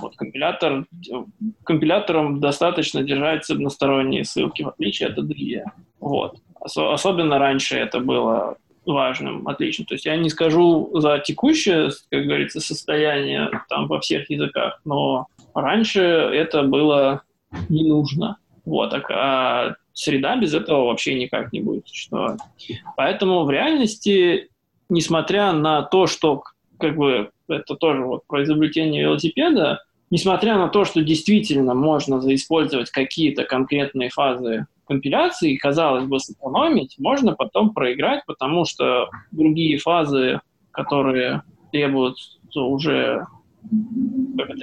Вот, 0.01 0.16
компилятор, 0.16 0.86
компиляторам 1.64 2.40
достаточно 2.40 3.02
держать 3.02 3.48
односторонние 3.48 4.24
ссылки, 4.24 4.62
в 4.62 4.68
отличие 4.68 5.09
от 5.09 5.18
IDE. 5.18 5.64
Вот. 6.01 6.39
Ос- 6.60 6.77
особенно 6.77 7.39
раньше 7.39 7.77
это 7.77 8.01
было 8.01 8.56
важным, 8.85 9.47
отлично. 9.48 9.85
То 9.85 9.94
есть 9.94 10.06
я 10.06 10.16
не 10.16 10.31
скажу 10.31 10.90
за 10.94 11.18
текущее, 11.18 11.90
как 12.10 12.24
говорится, 12.24 12.60
состояние 12.60 13.51
там 13.68 13.89
во 13.89 14.01
всех 14.01 14.31
языках, 14.31 14.81
но 14.85 15.27
раньше 15.55 16.01
это 16.01 16.62
было 16.62 17.23
не 17.68 17.89
нужно. 17.89 18.39
Вот, 18.64 18.93
а, 18.93 19.02
а 19.10 19.74
среда 19.93 20.36
без 20.36 20.55
этого 20.55 20.86
вообще 20.86 21.14
никак 21.14 21.52
не 21.52 21.60
будет 21.60 21.89
существовать. 21.89 22.40
Поэтому 22.97 23.44
в 23.44 23.51
реальности, 23.51 24.51
несмотря 24.89 25.52
на 25.52 25.82
то, 25.82 26.06
что 26.06 26.43
как 26.78 26.97
бы 26.97 27.31
это 27.48 27.74
тоже 27.74 28.02
вот 28.02 28.27
про 28.27 28.43
изобретение 28.43 29.02
велосипеда, 29.02 29.82
несмотря 30.10 30.56
на 30.56 30.68
то, 30.68 30.85
что 30.85 31.02
действительно 31.02 31.74
можно 31.74 32.20
заиспользовать 32.20 32.90
какие-то 32.90 33.44
конкретные 33.44 34.10
фазы 34.10 34.66
компиляции, 34.86 35.56
казалось 35.56 36.05
бы, 36.05 36.20
сэкономить, 36.20 36.97
можно 36.98 37.35
потом 37.35 37.74
проиграть, 37.74 38.24
потому 38.27 38.64
что 38.64 39.09
другие 39.32 39.78
фазы, 39.78 40.40
которые 40.70 41.43
требуют 41.73 42.16
уже 42.55 43.27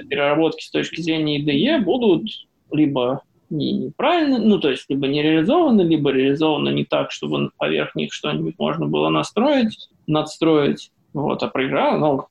переработки 0.08 0.64
с 0.64 0.70
точки 0.70 1.00
зрения 1.00 1.40
IDE, 1.40 1.84
будут 1.84 2.26
либо 2.72 3.22
неправильно, 3.50 4.38
ну, 4.38 4.58
то 4.58 4.70
есть 4.70 4.86
либо 4.88 5.06
не 5.06 5.22
реализованы, 5.22 5.82
либо 5.82 6.10
реализованы 6.10 6.70
не 6.70 6.84
так, 6.84 7.12
чтобы 7.12 7.50
поверх 7.56 7.94
них 7.94 8.12
что-нибудь 8.12 8.58
можно 8.58 8.86
было 8.86 9.10
настроить, 9.10 9.90
надстроить, 10.06 10.90
вот, 11.12 11.42
а 11.42 11.48
проиграл, 11.48 11.98
ну, 11.98 12.26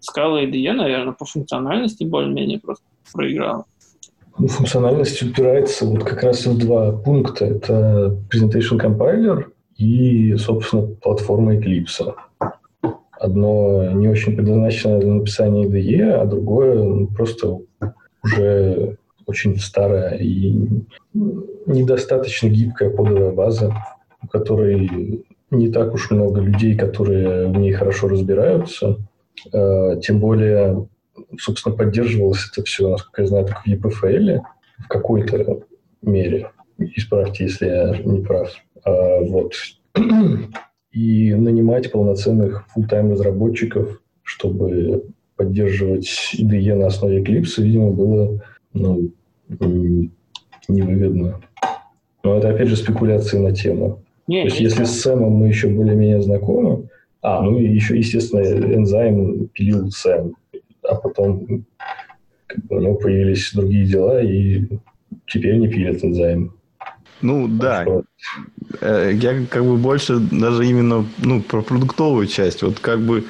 Scala 0.00 0.44
IDE, 0.44 0.72
наверное, 0.72 1.12
по 1.12 1.24
функциональности 1.24 2.04
более-менее 2.04 2.60
просто 2.60 2.84
проиграл. 3.12 3.66
Ну, 4.38 4.46
функциональность 4.46 5.22
упирается 5.22 5.84
вот 5.86 6.04
как 6.04 6.22
раз 6.22 6.46
в 6.46 6.58
два 6.58 6.92
пункта. 6.92 7.44
Это 7.44 8.16
Presentation 8.32 8.80
Compiler 8.80 9.44
и, 9.76 10.36
собственно, 10.36 10.86
платформа 10.86 11.56
Eclipse. 11.56 12.14
Одно 13.12 13.90
не 13.92 14.08
очень 14.08 14.34
предназначено 14.34 14.98
для 14.98 15.12
написания 15.12 15.66
IDE, 15.66 16.10
а 16.10 16.24
другое 16.24 16.82
ну, 16.82 17.06
просто 17.08 17.58
уже 18.22 18.96
очень 19.26 19.58
старая 19.58 20.16
и 20.16 20.56
недостаточно 21.66 22.48
гибкая 22.48 22.90
кодовая 22.90 23.32
база, 23.32 23.74
у 24.22 24.26
которой 24.26 25.24
не 25.50 25.70
так 25.70 25.94
уж 25.94 26.10
много 26.10 26.40
людей, 26.40 26.76
которые 26.76 27.48
в 27.48 27.56
ней 27.56 27.72
хорошо 27.72 28.08
разбираются. 28.08 28.98
Э, 29.52 30.00
тем 30.02 30.20
более, 30.20 30.88
собственно, 31.38 31.76
поддерживалось 31.76 32.48
это 32.50 32.64
все, 32.64 32.90
насколько 32.90 33.22
я 33.22 33.28
знаю, 33.28 33.46
так 33.46 33.62
в 33.64 33.66
EPFL 33.66 34.40
в 34.78 34.88
какой-то 34.88 35.60
мере. 36.02 36.50
Исправьте, 36.78 37.44
если 37.44 37.66
я 37.66 37.96
не 38.04 38.22
прав. 38.22 38.50
А, 38.84 39.20
вот. 39.20 39.52
И 40.92 41.34
нанимать 41.34 41.92
полноценных 41.92 42.66
full-time 42.76 43.12
разработчиков, 43.12 44.00
чтобы 44.22 45.04
поддерживать 45.36 46.34
IDE 46.36 46.74
на 46.74 46.88
основе 46.88 47.22
Eclipse, 47.22 47.62
видимо, 47.62 47.92
было 47.92 48.42
ну, 48.72 49.10
невыгодно. 50.68 51.40
Но 52.22 52.36
это, 52.36 52.50
опять 52.50 52.68
же, 52.68 52.76
спекуляции 52.76 53.38
на 53.38 53.54
тему. 53.54 54.02
Не, 54.26 54.42
То 54.42 54.48
есть, 54.48 54.60
если 54.60 54.84
с 54.84 55.00
Сэмом 55.00 55.32
мы 55.32 55.48
еще 55.48 55.68
более-менее 55.68 56.22
знакомы, 56.22 56.88
а, 57.22 57.42
ну 57.42 57.58
и 57.58 57.68
еще, 57.68 57.98
естественно, 57.98 58.40
энзайм 58.40 59.48
пилил 59.48 59.90
Сэм, 59.90 60.34
а 60.82 60.94
потом 60.94 61.64
у 62.68 62.80
него 62.80 62.94
появились 62.94 63.52
другие 63.52 63.86
дела, 63.86 64.22
и 64.22 64.66
теперь 65.26 65.58
не 65.58 65.68
пилят 65.68 66.02
энзайм. 66.04 66.54
Ну 67.22 67.48
да, 67.48 67.82
что... 67.82 68.04
Э, 68.80 69.12
я 69.12 69.44
как 69.46 69.64
бы 69.64 69.76
больше 69.76 70.18
даже 70.18 70.66
именно 70.66 71.04
ну, 71.18 71.42
про 71.42 71.62
продуктовую 71.62 72.26
часть. 72.26 72.62
Вот 72.62 72.80
как 72.80 73.00
бы 73.00 73.24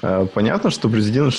э, 0.00 0.26
понятно, 0.32 0.70
что 0.70 0.88
президент 0.88 1.34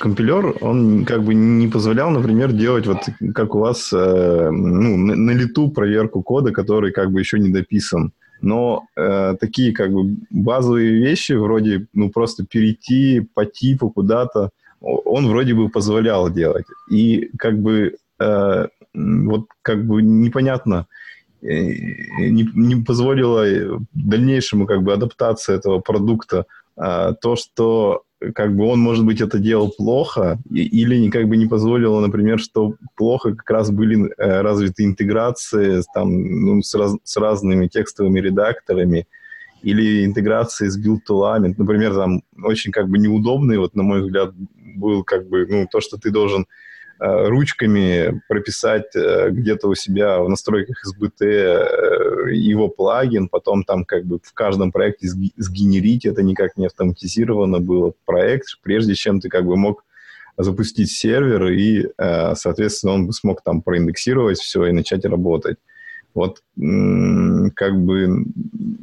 компилер, 0.00 0.56
он 0.60 1.04
как 1.04 1.22
бы 1.22 1.34
не 1.34 1.68
позволял, 1.68 2.10
например, 2.10 2.52
делать 2.52 2.86
вот 2.86 3.08
как 3.34 3.54
у 3.54 3.60
вас 3.60 3.92
э, 3.92 4.50
ну, 4.50 4.96
на 4.96 5.30
лету 5.30 5.70
проверку 5.70 6.22
кода, 6.22 6.50
который 6.50 6.90
как 6.90 7.12
бы 7.12 7.20
еще 7.20 7.38
не 7.38 7.50
дописан 7.50 8.12
но 8.40 8.84
э, 8.96 9.34
такие 9.40 9.72
как 9.72 9.92
бы 9.92 10.16
базовые 10.30 10.98
вещи, 10.98 11.32
вроде 11.32 11.86
ну 11.92 12.10
просто 12.10 12.44
перейти 12.44 13.20
по 13.34 13.44
типу 13.44 13.90
куда-то, 13.90 14.50
он 14.80 15.28
вроде 15.28 15.54
бы 15.54 15.68
позволял 15.68 16.30
делать. 16.30 16.66
И 16.90 17.30
как 17.38 17.58
бы 17.58 17.96
э, 18.20 18.66
вот 18.94 19.46
как 19.62 19.86
бы 19.86 20.02
непонятно, 20.02 20.86
э, 21.42 21.46
не, 21.46 22.48
не 22.54 22.82
позволила 22.84 23.44
дальнейшему 23.92 24.66
как 24.66 24.82
бы 24.82 24.92
адаптации 24.92 25.54
этого 25.54 25.80
продукта 25.80 26.46
э, 26.76 27.14
то, 27.20 27.36
что 27.36 28.04
как 28.34 28.56
бы 28.56 28.64
он, 28.66 28.80
может 28.80 29.04
быть, 29.04 29.20
это 29.20 29.38
делал 29.38 29.72
плохо, 29.76 30.38
или 30.50 31.08
как 31.10 31.28
бы 31.28 31.36
не 31.36 31.46
позволило, 31.46 32.00
например, 32.00 32.38
что 32.38 32.74
плохо 32.96 33.34
как 33.34 33.48
раз 33.50 33.70
были 33.70 34.12
э, 34.16 34.40
развиты 34.40 34.84
интеграции 34.84 35.82
там, 35.94 36.10
ну, 36.10 36.62
с, 36.62 36.74
раз, 36.74 36.96
с 37.04 37.16
разными 37.16 37.68
текстовыми 37.68 38.20
редакторами, 38.20 39.06
или 39.62 40.04
интеграции 40.04 40.68
с 40.68 40.78
build 40.78 41.07
tool 41.07 41.31
ами. 41.31 41.54
Например, 41.56 41.94
там 41.94 42.22
очень 42.42 42.70
как 42.70 42.88
бы 42.88 42.98
неудобный, 42.98 43.58
вот 43.58 43.74
на 43.74 43.82
мой 43.82 44.02
взгляд, 44.02 44.32
был 44.76 45.02
как 45.04 45.28
бы, 45.28 45.46
ну, 45.48 45.66
то, 45.70 45.80
что 45.80 45.98
ты 45.98 46.10
должен 46.10 46.46
ручками 46.98 48.20
прописать 48.28 48.94
э, 48.96 49.30
где-то 49.30 49.68
у 49.68 49.74
себя 49.74 50.20
в 50.20 50.28
настройках 50.28 50.82
SBT 50.84 51.22
э, 51.22 52.34
его 52.34 52.68
плагин, 52.68 53.28
потом 53.28 53.64
там 53.64 53.84
как 53.84 54.04
бы 54.04 54.18
в 54.22 54.32
каждом 54.32 54.72
проекте 54.72 55.08
сгенерить, 55.08 56.06
это 56.06 56.22
никак 56.22 56.56
не 56.56 56.66
автоматизировано 56.66 57.60
было 57.60 57.92
проект, 58.04 58.46
прежде 58.62 58.94
чем 58.94 59.20
ты 59.20 59.28
как 59.28 59.46
бы 59.46 59.56
мог 59.56 59.84
запустить 60.36 60.92
сервер, 60.92 61.48
и, 61.48 61.88
соответственно, 61.96 62.92
он 62.92 63.08
бы 63.08 63.12
смог 63.12 63.42
там 63.42 63.60
проиндексировать 63.60 64.38
все 64.38 64.66
и 64.66 64.72
начать 64.72 65.04
работать. 65.04 65.56
Вот 66.14 66.42
как 66.54 67.80
бы, 67.80 68.24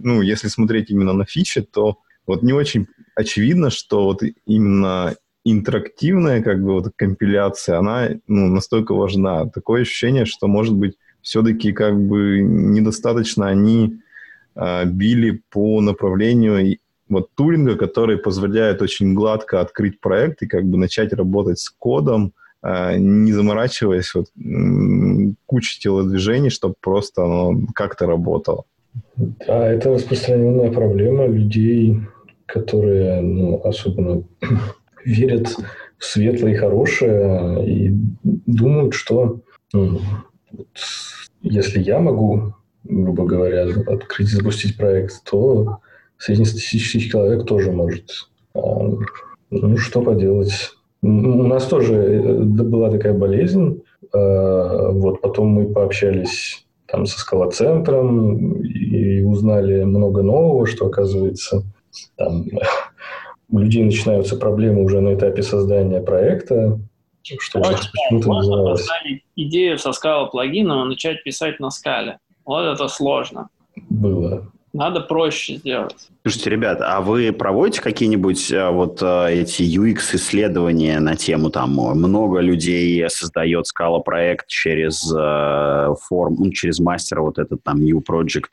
ну, 0.03 0.21
если 0.21 0.49
смотреть 0.49 0.89
именно 0.89 1.13
на 1.13 1.23
фичи, 1.23 1.61
то 1.61 1.99
вот 2.27 2.43
не 2.43 2.51
очень 2.51 2.87
очевидно, 3.15 3.69
что 3.69 4.03
вот 4.03 4.21
именно 4.45 5.15
интерактивная 5.45 6.41
как 6.41 6.61
бы 6.61 6.73
вот 6.73 6.91
компиляция, 6.95 7.77
она 7.77 8.09
ну, 8.27 8.47
настолько 8.47 8.93
важна. 8.93 9.45
Такое 9.45 9.84
ощущение, 9.84 10.26
что, 10.26 10.47
может 10.47 10.73
быть, 10.73 10.97
все-таки 11.22 11.72
как 11.72 11.99
бы 11.99 12.41
недостаточно 12.41 13.47
они 13.47 13.99
э, 14.55 14.85
били 14.85 15.41
по 15.51 15.81
направлению 15.81 16.77
вот 17.07 17.30
тулинга, 17.35 17.76
который 17.76 18.17
позволяет 18.17 18.81
очень 18.81 19.13
гладко 19.13 19.61
открыть 19.61 19.99
проект 19.99 20.41
и 20.41 20.47
как 20.47 20.65
бы 20.65 20.77
начать 20.77 21.13
работать 21.13 21.59
с 21.59 21.69
кодом, 21.69 22.34
э, 22.63 22.97
не 22.97 23.31
заморачиваясь 23.31 24.13
вот 24.15 24.27
кучей 25.45 25.80
телодвижений, 25.80 26.49
чтобы 26.49 26.73
просто 26.81 27.23
оно 27.23 27.67
как-то 27.76 28.07
работало. 28.07 28.63
Да, 29.15 29.72
это 29.72 29.93
распространенная 29.93 30.72
проблема 30.72 31.27
людей, 31.27 31.99
которые, 32.47 33.22
ну, 33.22 33.61
особенно 33.63 34.23
верят 35.06 35.56
в 35.98 36.03
светлое 36.03 36.53
и 36.53 36.56
хорошее 36.56 37.65
и 37.65 37.94
думают, 38.23 38.94
что 38.94 39.41
ну, 39.73 40.02
вот, 40.52 40.68
если 41.41 41.80
я 41.80 41.99
могу, 41.99 42.53
грубо 42.84 43.26
говоря, 43.26 43.68
открыть 43.88 44.30
и 44.30 44.36
запустить 44.36 44.77
проект, 44.77 45.23
то 45.30 45.80
среднестатистический 46.18 47.10
человек 47.10 47.45
тоже 47.45 47.72
может. 47.72 48.30
А, 48.53 48.60
ну, 49.52 49.77
что 49.77 50.02
поделать. 50.02 50.72
У 51.02 51.07
нас 51.44 51.65
тоже 51.68 51.94
э, 51.94 52.44
была 52.44 52.90
такая 52.90 53.14
болезнь. 53.14 53.84
А, 54.11 54.91
вот 54.91 55.22
потом 55.22 55.49
мы 55.49 55.72
пообщались 55.72 56.65
там 56.88 57.06
со 57.06 57.19
скалоцентром 57.19 58.61
и 58.61 59.22
узнали 59.22 59.84
много 59.84 60.22
нового, 60.22 60.65
что 60.65 60.88
оказывается 60.88 61.64
там 62.15 62.45
у 63.49 63.59
людей 63.59 63.84
начинаются 63.84 64.35
проблемы 64.35 64.84
уже 64.84 65.01
на 65.01 65.15
этапе 65.15 65.43
создания 65.43 66.01
проекта, 66.01 66.80
что 67.23 67.59
почему-то 67.59 68.27
Можно 68.27 68.72
поставить 68.72 69.23
идею 69.35 69.77
со 69.77 69.91
скала 69.91 70.26
плагином 70.27 70.85
и 70.85 70.89
начать 70.89 71.23
писать 71.23 71.59
на 71.59 71.69
скале. 71.69 72.19
Вот 72.45 72.61
это 72.61 72.88
сложно. 72.88 73.49
Было. 73.89 74.51
Надо 74.76 74.99
проще 74.99 75.55
сделать. 75.55 76.09
Слушайте, 76.23 76.49
ребят, 76.49 76.80
а 76.81 76.99
вы 76.99 77.31
проводите 77.31 77.81
какие-нибудь 77.81 78.51
а, 78.51 78.72
вот 78.72 78.99
а, 79.01 79.27
эти 79.27 79.61
UX-исследования 79.61 80.99
на 80.99 81.15
тему 81.15 81.49
там 81.49 81.72
много 81.72 82.39
людей 82.41 83.09
создает 83.09 83.67
скала 83.67 83.99
проект 83.99 84.47
через 84.47 85.09
а, 85.15 85.93
форм, 85.95 86.35
ну, 86.39 86.51
через 86.51 86.80
мастера 86.80 87.22
вот 87.22 87.38
этот 87.38 87.63
там 87.63 87.80
New 87.80 88.01
Project? 88.01 88.49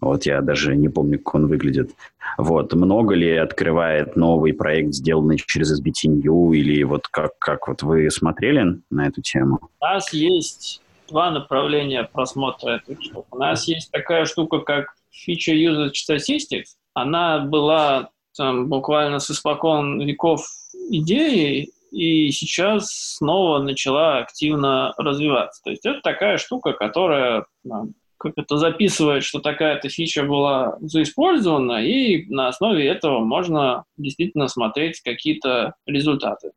Вот 0.00 0.26
я 0.26 0.40
даже 0.40 0.76
не 0.76 0.88
помню, 0.88 1.18
как 1.18 1.34
он 1.34 1.46
выглядит. 1.46 1.90
Вот. 2.38 2.72
Много 2.72 3.14
ли 3.14 3.36
открывает 3.36 4.16
новый 4.16 4.52
проект, 4.52 4.94
сделанный 4.94 5.36
через 5.36 5.78
SBT 5.80 6.08
New, 6.08 6.52
или 6.52 6.82
вот 6.84 7.08
как, 7.08 7.38
как 7.38 7.68
вот 7.68 7.82
вы 7.82 8.10
смотрели 8.10 8.80
на 8.90 9.06
эту 9.06 9.20
тему? 9.22 9.60
У 9.80 9.84
нас 9.84 10.12
есть 10.12 10.82
два 11.08 11.30
направления 11.30 12.08
просмотра 12.10 12.76
этой 12.76 13.02
штуки. 13.02 13.26
У 13.30 13.38
нас 13.38 13.68
есть 13.68 13.90
такая 13.90 14.24
штука, 14.24 14.60
как 14.60 14.94
Feature 15.28 15.54
Usage 15.54 15.92
Statistics. 16.08 16.76
Она 16.94 17.40
была 17.40 18.10
там, 18.36 18.68
буквально 18.68 19.18
с 19.18 19.30
испокон 19.30 20.00
веков 20.00 20.46
идеей, 20.90 21.72
и 21.90 22.30
сейчас 22.30 23.16
снова 23.16 23.58
начала 23.58 24.18
активно 24.18 24.94
развиваться. 24.96 25.60
То 25.64 25.70
есть 25.70 25.84
это 25.84 26.00
такая 26.00 26.38
штука, 26.38 26.72
которая 26.72 27.46
как 28.20 28.34
это 28.36 28.58
записывает, 28.58 29.24
что 29.24 29.40
такая-то 29.40 29.88
фича 29.88 30.24
была 30.24 30.76
заиспользована, 30.80 31.84
и 31.84 32.26
на 32.26 32.48
основе 32.48 32.86
этого 32.86 33.20
можно 33.20 33.84
действительно 33.96 34.46
смотреть 34.46 35.00
какие-то 35.00 35.74
результаты. 35.86 36.52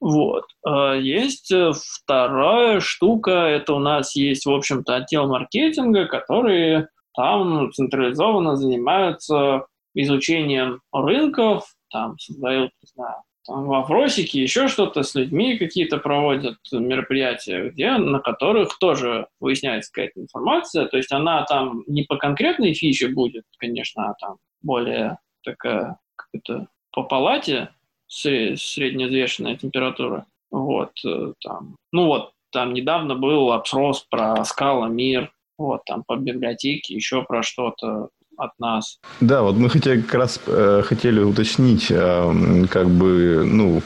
Вот. 0.00 0.44
А 0.66 0.94
есть 0.94 1.52
э, 1.52 1.70
вторая 1.72 2.80
штука, 2.80 3.30
это 3.30 3.74
у 3.74 3.78
нас 3.78 4.16
есть, 4.16 4.44
в 4.44 4.50
общем-то, 4.50 4.96
отдел 4.96 5.28
маркетинга, 5.28 6.06
которые 6.06 6.88
там 7.14 7.70
централизованно 7.72 8.56
занимаются 8.56 9.66
изучением 9.94 10.80
рынков, 10.92 11.66
там 11.92 12.18
создают, 12.18 12.72
не 12.82 12.88
знаю, 12.92 13.16
там 13.46 13.66
вопросики, 13.66 14.38
еще 14.38 14.68
что-то 14.68 15.02
с 15.02 15.14
людьми 15.14 15.58
какие-то 15.58 15.98
проводят 15.98 16.58
мероприятия, 16.70 17.70
где, 17.70 17.96
на 17.96 18.20
которых 18.20 18.78
тоже 18.78 19.26
выясняется 19.40 19.90
какая-то 19.92 20.20
информация. 20.20 20.86
То 20.86 20.96
есть 20.96 21.12
она 21.12 21.44
там 21.44 21.82
не 21.86 22.02
по 22.04 22.16
конкретной 22.16 22.74
фиче 22.74 23.08
будет, 23.08 23.44
конечно, 23.58 24.10
а 24.10 24.14
там 24.14 24.36
более 24.62 25.18
такая, 25.44 25.98
как 26.16 26.28
это, 26.32 26.68
по 26.92 27.02
палате 27.02 27.70
средневзвешенная 28.08 29.56
температура. 29.56 30.26
Вот, 30.50 30.92
э, 31.04 31.32
там, 31.42 31.76
ну 31.92 32.06
вот, 32.06 32.32
там 32.52 32.74
недавно 32.74 33.14
был 33.14 33.52
опрос 33.52 34.06
про 34.10 34.44
скала 34.44 34.86
мир, 34.86 35.32
вот, 35.56 35.84
там 35.86 36.04
по 36.06 36.16
библиотеке, 36.16 36.94
еще 36.94 37.24
про 37.24 37.42
что-то 37.42 38.10
от 38.36 38.50
нас. 38.58 38.98
Да, 39.20 39.42
вот 39.42 39.56
мы 39.56 39.68
хотели 39.68 40.00
как 40.00 40.14
раз 40.14 40.40
э, 40.46 40.82
хотели 40.84 41.20
уточнить, 41.20 41.86
э, 41.90 42.64
как 42.70 42.88
бы, 42.88 43.44
ну, 43.44 43.82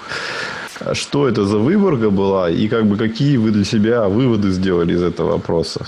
что 0.93 1.29
это 1.29 1.45
за 1.45 1.59
выборка 1.59 2.11
была 2.11 2.51
и 2.51 2.69
как 2.69 2.87
бы 2.87 2.97
какие 2.97 3.37
вы 3.37 3.51
для 3.51 3.65
себя 3.65 4.09
выводы 4.09 4.51
сделали 4.51 4.95
из 4.95 5.03
этого 5.03 5.35
опроса? 5.35 5.87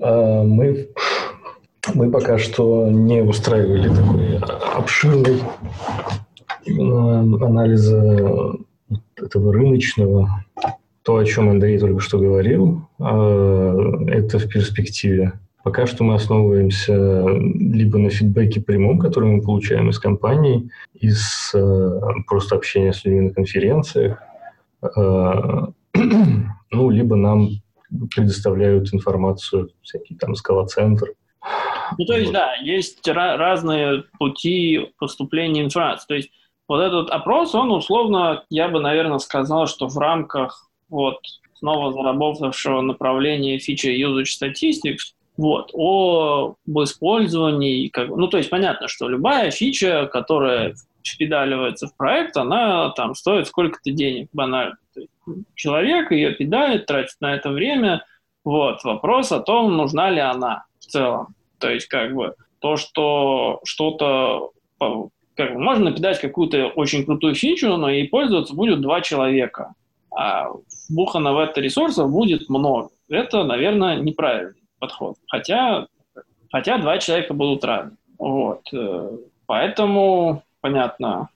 А, 0.00 0.42
мы, 0.44 0.88
мы 1.94 2.10
пока 2.10 2.38
что 2.38 2.88
не 2.88 3.22
устраивали 3.22 3.88
такой 3.88 4.38
обширный 4.76 5.42
анализа 6.66 8.54
этого 9.16 9.52
рыночного. 9.52 10.44
То, 11.02 11.18
о 11.18 11.24
чем 11.26 11.50
Андрей 11.50 11.78
только 11.78 12.00
что 12.00 12.18
говорил, 12.18 12.88
а, 12.98 13.76
это 14.08 14.38
в 14.38 14.48
перспективе. 14.48 15.32
Пока 15.64 15.86
что 15.86 16.04
мы 16.04 16.16
основываемся 16.16 16.92
либо 17.26 17.98
на 17.98 18.10
фидбэке 18.10 18.60
прямом, 18.60 18.98
который 18.98 19.30
мы 19.30 19.42
получаем 19.42 19.88
из 19.88 19.98
компаний, 19.98 20.70
из 20.92 21.52
э, 21.54 22.00
просто 22.26 22.56
общения 22.56 22.92
с 22.92 23.02
людьми 23.02 23.22
на 23.22 23.30
конференциях, 23.32 24.18
э, 24.82 24.88
ну, 26.70 26.90
либо 26.90 27.16
нам 27.16 27.48
предоставляют 28.14 28.92
информацию, 28.92 29.70
всякие 29.80 30.18
там 30.18 30.34
скалоцентр. 30.34 31.14
Ну, 31.96 32.04
то 32.04 32.12
есть, 32.12 32.26
вот. 32.26 32.34
да, 32.34 32.54
есть 32.56 33.06
разные 33.08 34.04
пути 34.18 34.92
поступления 34.98 35.62
информации. 35.62 36.06
То 36.06 36.14
есть, 36.14 36.30
вот 36.68 36.80
этот 36.80 37.08
опрос, 37.08 37.54
он 37.54 37.70
условно, 37.70 38.44
я 38.50 38.68
бы, 38.68 38.80
наверное, 38.80 39.18
сказал, 39.18 39.66
что 39.66 39.88
в 39.88 39.96
рамках 39.96 40.70
вот 40.90 41.20
снова 41.54 41.90
заработавшего 41.90 42.82
направления 42.82 43.58
фичи 43.58 43.86
Usage 43.86 44.26
Statistics, 44.42 45.14
вот, 45.36 45.70
об 45.74 46.82
использовании, 46.82 47.88
как, 47.88 48.08
ну, 48.08 48.28
то 48.28 48.38
есть 48.38 48.50
понятно, 48.50 48.88
что 48.88 49.08
любая 49.08 49.50
фича, 49.50 50.06
которая 50.06 50.74
педаливается 51.18 51.88
в 51.88 51.96
проект, 51.96 52.36
она 52.36 52.90
там 52.90 53.14
стоит 53.14 53.46
сколько-то 53.46 53.90
денег, 53.90 54.28
банально. 54.32 54.76
Есть 54.96 55.10
человек 55.54 56.12
ее 56.12 56.32
педалит, 56.32 56.86
тратит 56.86 57.16
на 57.20 57.34
это 57.34 57.50
время, 57.50 58.04
вот, 58.44 58.84
вопрос 58.84 59.32
о 59.32 59.40
том, 59.40 59.76
нужна 59.76 60.10
ли 60.10 60.20
она 60.20 60.64
в 60.78 60.84
целом. 60.84 61.34
То 61.58 61.70
есть, 61.70 61.86
как 61.86 62.14
бы, 62.14 62.34
то, 62.60 62.76
что 62.76 63.60
что-то 63.64 64.50
как 64.78 65.54
бы, 65.54 65.58
можно 65.58 65.86
напедать 65.86 66.20
какую-то 66.20 66.68
очень 66.68 67.04
крутую 67.04 67.34
фичу, 67.34 67.76
но 67.76 67.90
ей 67.90 68.08
пользоваться 68.08 68.54
будет 68.54 68.80
два 68.80 69.00
человека. 69.00 69.74
А 70.16 70.48
вбухано 70.88 71.32
в 71.32 71.38
это 71.38 71.60
ресурсов 71.60 72.10
будет 72.10 72.48
много. 72.48 72.90
Это, 73.08 73.42
наверное, 73.44 73.96
неправильно 73.96 74.54
подход. 74.84 75.16
Хотя, 75.28 75.86
хотя 76.52 76.78
два 76.78 76.98
человека 76.98 77.32
будут 77.32 77.64
разные. 77.64 77.96
Вот. 78.18 78.62
Э, 78.72 79.16
поэтому, 79.46 80.42
понятно, 80.60 81.28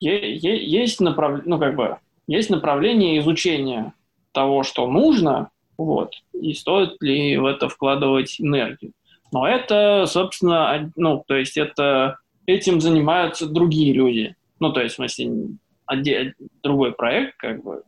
есть, 0.00 1.00
направ... 1.00 1.42
ну, 1.46 1.58
как 1.58 1.74
бы, 1.74 1.96
есть 2.26 2.50
направление 2.50 3.18
изучения 3.20 3.94
того, 4.32 4.62
что 4.62 4.86
нужно, 4.86 5.50
вот, 5.78 6.14
и 6.32 6.52
стоит 6.52 7.00
ли 7.02 7.38
в 7.38 7.46
это 7.46 7.68
вкладывать 7.68 8.40
энергию. 8.40 8.92
Но 9.32 9.48
это, 9.48 10.04
собственно, 10.06 10.92
ну, 10.96 11.24
то 11.26 11.36
есть 11.36 11.56
это 11.56 12.18
этим 12.46 12.80
занимаются 12.80 13.46
другие 13.46 13.94
люди. 13.94 14.36
Ну, 14.60 14.72
то 14.72 14.82
есть, 14.82 14.94
в 14.94 14.96
смысле, 14.96 15.56
отдельный 15.86 16.34
другой 16.62 16.92
проект, 16.92 17.36
как 17.38 17.62
бы, 17.62 17.82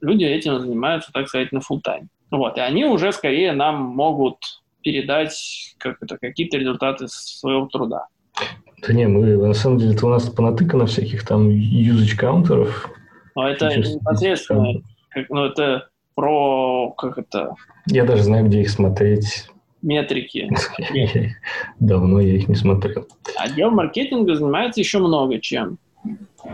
люди 0.00 0.24
этим 0.24 0.58
занимаются, 0.60 1.12
так 1.12 1.28
сказать, 1.28 1.52
на 1.52 1.58
full. 1.58 1.80
Вот, 2.30 2.58
и 2.58 2.60
они 2.60 2.84
уже 2.84 3.12
скорее 3.12 3.52
нам 3.52 3.82
могут 3.82 4.62
передать 4.82 5.74
как 5.78 6.02
это, 6.02 6.16
какие-то 6.18 6.58
результаты 6.58 7.06
своего 7.08 7.66
труда. 7.66 8.06
Да 8.86 8.94
не, 8.94 9.06
мы 9.06 9.36
на 9.36 9.54
самом 9.54 9.78
деле 9.78 9.94
это 9.94 10.06
у 10.06 10.10
нас 10.10 10.28
понатыкано 10.28 10.86
всяких 10.86 11.26
там 11.26 11.48
usage 11.48 12.16
каунтеров. 12.16 12.90
Но 13.34 13.48
это 13.48 13.76
непосредственно, 13.76 14.80
как, 15.10 15.28
ну 15.28 15.44
это 15.44 15.88
про, 16.14 16.92
как 16.96 17.18
это... 17.18 17.54
Я 17.86 18.04
даже 18.04 18.22
знаю, 18.22 18.46
где 18.46 18.62
их 18.62 18.70
смотреть. 18.70 19.48
Метрики. 19.82 20.50
Давно 21.80 22.20
я 22.20 22.36
их 22.36 22.48
не 22.48 22.54
смотрел. 22.54 23.06
Отдел 23.36 23.70
маркетинга 23.70 24.34
занимается 24.34 24.80
еще 24.80 24.98
много 24.98 25.38
чем. 25.38 25.78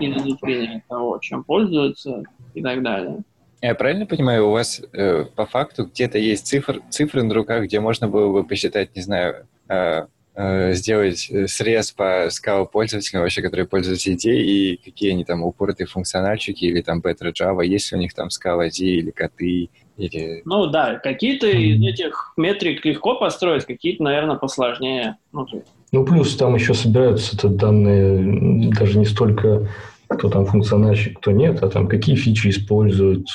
Изучения 0.00 0.82
того, 0.88 1.18
чем 1.18 1.44
пользуются 1.44 2.24
и 2.54 2.62
так 2.62 2.82
далее. 2.82 3.18
Я 3.62 3.74
правильно 3.74 4.06
понимаю, 4.06 4.48
у 4.48 4.52
вас 4.52 4.82
э, 4.92 5.24
по 5.34 5.46
факту 5.46 5.86
где-то 5.86 6.18
есть 6.18 6.46
цифр, 6.46 6.82
цифры 6.90 7.22
на 7.22 7.34
руках, 7.34 7.64
где 7.64 7.80
можно 7.80 8.06
было 8.06 8.30
бы 8.32 8.44
посчитать, 8.44 8.94
не 8.94 9.02
знаю, 9.02 9.46
э, 9.68 10.06
э, 10.34 10.72
сделать 10.74 11.30
срез 11.46 11.90
по 11.90 12.28
скалу 12.30 12.66
пользователям, 12.66 13.22
вообще, 13.22 13.40
которые 13.40 13.66
пользуются 13.66 14.12
идеей, 14.12 14.74
и 14.74 14.76
какие 14.76 15.12
они 15.12 15.24
там 15.24 15.42
упоротые 15.42 15.86
функциональщики, 15.86 16.66
или 16.66 16.82
там 16.82 17.00
Better 17.00 17.32
Java, 17.32 17.64
есть 17.64 17.90
ли 17.90 17.98
у 17.98 18.00
них 18.00 18.12
там 18.12 18.28
скала 18.28 18.64
D 18.64 18.84
или 18.84 19.10
коты, 19.10 19.70
или... 19.96 20.42
Ну 20.44 20.66
да, 20.66 20.96
какие-то 20.96 21.46
из 21.46 21.80
этих 21.82 22.34
метрик 22.36 22.84
легко 22.84 23.14
построить, 23.14 23.64
какие-то, 23.64 24.02
наверное, 24.02 24.36
посложнее. 24.36 25.16
Ну, 25.32 25.46
ну 25.92 26.04
плюс 26.04 26.36
там 26.36 26.54
еще 26.54 26.74
собираются 26.74 27.34
это 27.34 27.48
данные 27.48 28.70
даже 28.72 28.98
не 28.98 29.06
столько 29.06 29.66
кто 30.08 30.28
там 30.28 30.46
функциональщик, 30.46 31.18
кто 31.18 31.32
нет, 31.32 31.62
а 31.62 31.68
там 31.68 31.88
какие 31.88 32.16
фичи 32.16 32.48
используют, 32.48 33.26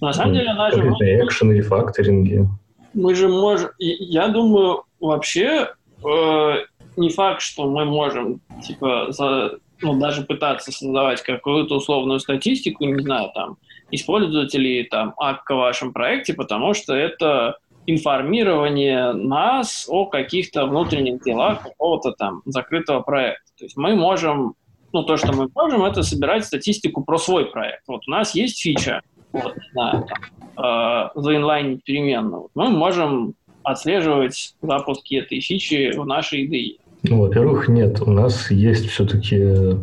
На 0.00 0.12
самом 0.12 0.34
деле, 0.34 0.50
она 0.50 0.70
же... 0.70 0.80
Экшены, 0.80 1.52
рефакторинги. 1.52 2.48
Мы 2.94 3.14
же 3.14 3.28
можем... 3.28 3.70
Я 3.78 4.28
думаю, 4.28 4.84
вообще 5.00 5.70
э, 6.04 6.54
не 6.96 7.08
факт, 7.10 7.42
что 7.42 7.68
мы 7.68 7.84
можем, 7.84 8.40
типа, 8.66 9.06
за, 9.10 9.58
ну, 9.80 9.98
даже 9.98 10.22
пытаться 10.22 10.72
создавать 10.72 11.22
какую-то 11.22 11.76
условную 11.76 12.20
статистику, 12.20 12.84
не 12.84 13.02
знаю, 13.02 13.30
там, 13.34 13.56
используете 13.90 14.58
ли 14.58 14.84
там 14.84 15.14
АККА 15.16 15.54
в 15.54 15.58
вашем 15.58 15.92
проекте, 15.92 16.34
потому 16.34 16.74
что 16.74 16.94
это 16.94 17.58
информирование 17.86 19.12
нас 19.12 19.86
о 19.88 20.06
каких-то 20.06 20.66
внутренних 20.66 21.22
делах 21.22 21.62
какого-то 21.62 22.12
там 22.12 22.42
закрытого 22.44 23.00
проекта. 23.00 23.52
То 23.58 23.64
есть 23.64 23.76
мы 23.76 23.94
можем, 23.96 24.54
ну, 24.92 25.02
то, 25.04 25.16
что 25.16 25.32
мы 25.32 25.48
можем, 25.54 25.84
это 25.84 26.02
собирать 26.02 26.44
статистику 26.44 27.04
про 27.04 27.18
свой 27.18 27.46
проект. 27.46 27.82
Вот 27.86 28.02
у 28.06 28.10
нас 28.10 28.34
есть 28.34 28.60
фича, 28.60 29.00
вот, 29.32 29.54
там, 29.74 30.06
э, 30.56 31.08
заинлайнить 31.14 31.84
переменную. 31.84 32.48
Мы 32.54 32.70
можем 32.70 33.34
отслеживать 33.62 34.54
запуски 34.60 35.16
этой 35.16 35.40
фичи 35.40 35.92
в 35.96 36.04
нашей 36.04 36.46
IDE. 36.46 36.78
Ну, 37.04 37.20
во-первых, 37.20 37.68
нет. 37.68 38.00
У 38.00 38.10
нас 38.10 38.50
есть 38.50 38.88
все-таки 38.88 39.76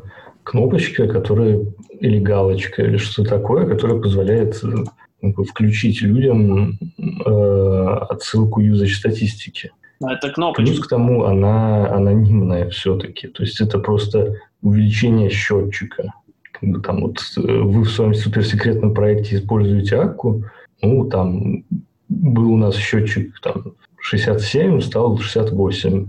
кнопочка, 0.43 1.07
которая 1.07 1.65
или 1.99 2.19
галочка, 2.19 2.83
или 2.83 2.97
что 2.97 3.23
такое, 3.23 3.67
которая 3.67 3.99
позволяет 3.99 4.61
э, 4.63 5.43
включить 5.43 6.01
людям 6.01 6.77
э, 6.97 7.97
отсылку 8.09 8.61
usage 8.61 8.93
статистики. 8.93 9.71
Но 9.99 10.13
это 10.13 10.29
кнопочка. 10.31 10.71
Плюс 10.71 10.85
к 10.85 10.89
тому 10.89 11.25
она 11.25 11.93
анонимная 11.93 12.69
все-таки. 12.69 13.27
То 13.27 13.43
есть 13.43 13.59
это 13.59 13.79
просто 13.79 14.35
увеличение 14.61 15.29
счетчика. 15.29 16.13
Как 16.51 16.69
бы 16.69 16.81
там 16.81 17.01
вот 17.01 17.19
э, 17.37 17.41
вы 17.41 17.83
в 17.83 17.89
своем 17.89 18.13
суперсекретном 18.13 18.93
проекте 18.93 19.37
используете 19.37 19.97
акку, 19.97 20.43
ну, 20.81 21.09
там 21.09 21.63
был 22.07 22.53
у 22.53 22.57
нас 22.57 22.75
счетчик 22.75 23.39
там 23.41 23.73
67, 23.99 24.81
стал 24.81 25.17
68 25.17 26.07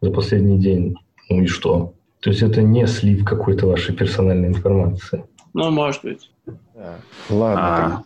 за 0.00 0.10
последний 0.10 0.58
день. 0.58 0.96
Ну 1.28 1.42
и 1.42 1.46
что? 1.46 1.94
То 2.20 2.30
есть 2.30 2.42
это 2.42 2.62
не 2.62 2.86
слив 2.86 3.24
какой-то 3.24 3.66
вашей 3.66 3.94
персональной 3.94 4.48
информации. 4.48 5.24
Ну, 5.54 5.70
может 5.70 6.02
быть. 6.02 6.30
Да. 6.46 6.96
Ладно. 7.30 7.62
А, 7.62 8.02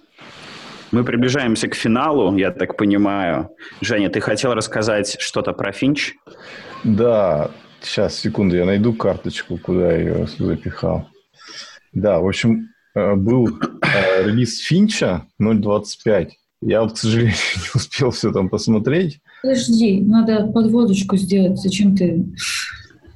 мы 0.93 1.05
приближаемся 1.05 1.69
к 1.69 1.75
финалу, 1.75 2.37
я 2.37 2.51
так 2.51 2.77
понимаю. 2.77 3.51
Женя, 3.81 4.09
ты 4.09 4.21
хотел 4.21 4.55
рассказать 4.55 5.17
что-то 5.19 5.53
про 5.53 5.73
Финч? 5.73 6.15
Да, 6.85 7.51
сейчас, 7.81 8.19
секунду, 8.19 8.57
я 8.57 8.65
найду 8.65 8.93
карточку, 8.93 9.59
куда 9.59 9.93
я 9.93 9.99
ее 9.99 10.27
запихал. 10.39 11.09
Да, 11.93 12.21
в 12.21 12.27
общем, 12.27 12.69
э, 12.95 13.15
был 13.15 13.49
э, 13.49 14.27
релиз 14.27 14.61
Финча 14.61 15.27
0.25. 15.41 16.31
Я 16.63 16.83
вот, 16.83 16.95
к 16.95 16.99
сожалению, 16.99 17.35
не 17.57 17.71
успел 17.75 18.11
все 18.11 18.33
там 18.33 18.49
посмотреть. 18.49 19.21
Подожди, 19.43 20.01
надо 20.01 20.47
подводочку 20.47 21.17
сделать. 21.17 21.59
Зачем 21.59 21.97
ты... 21.97 22.25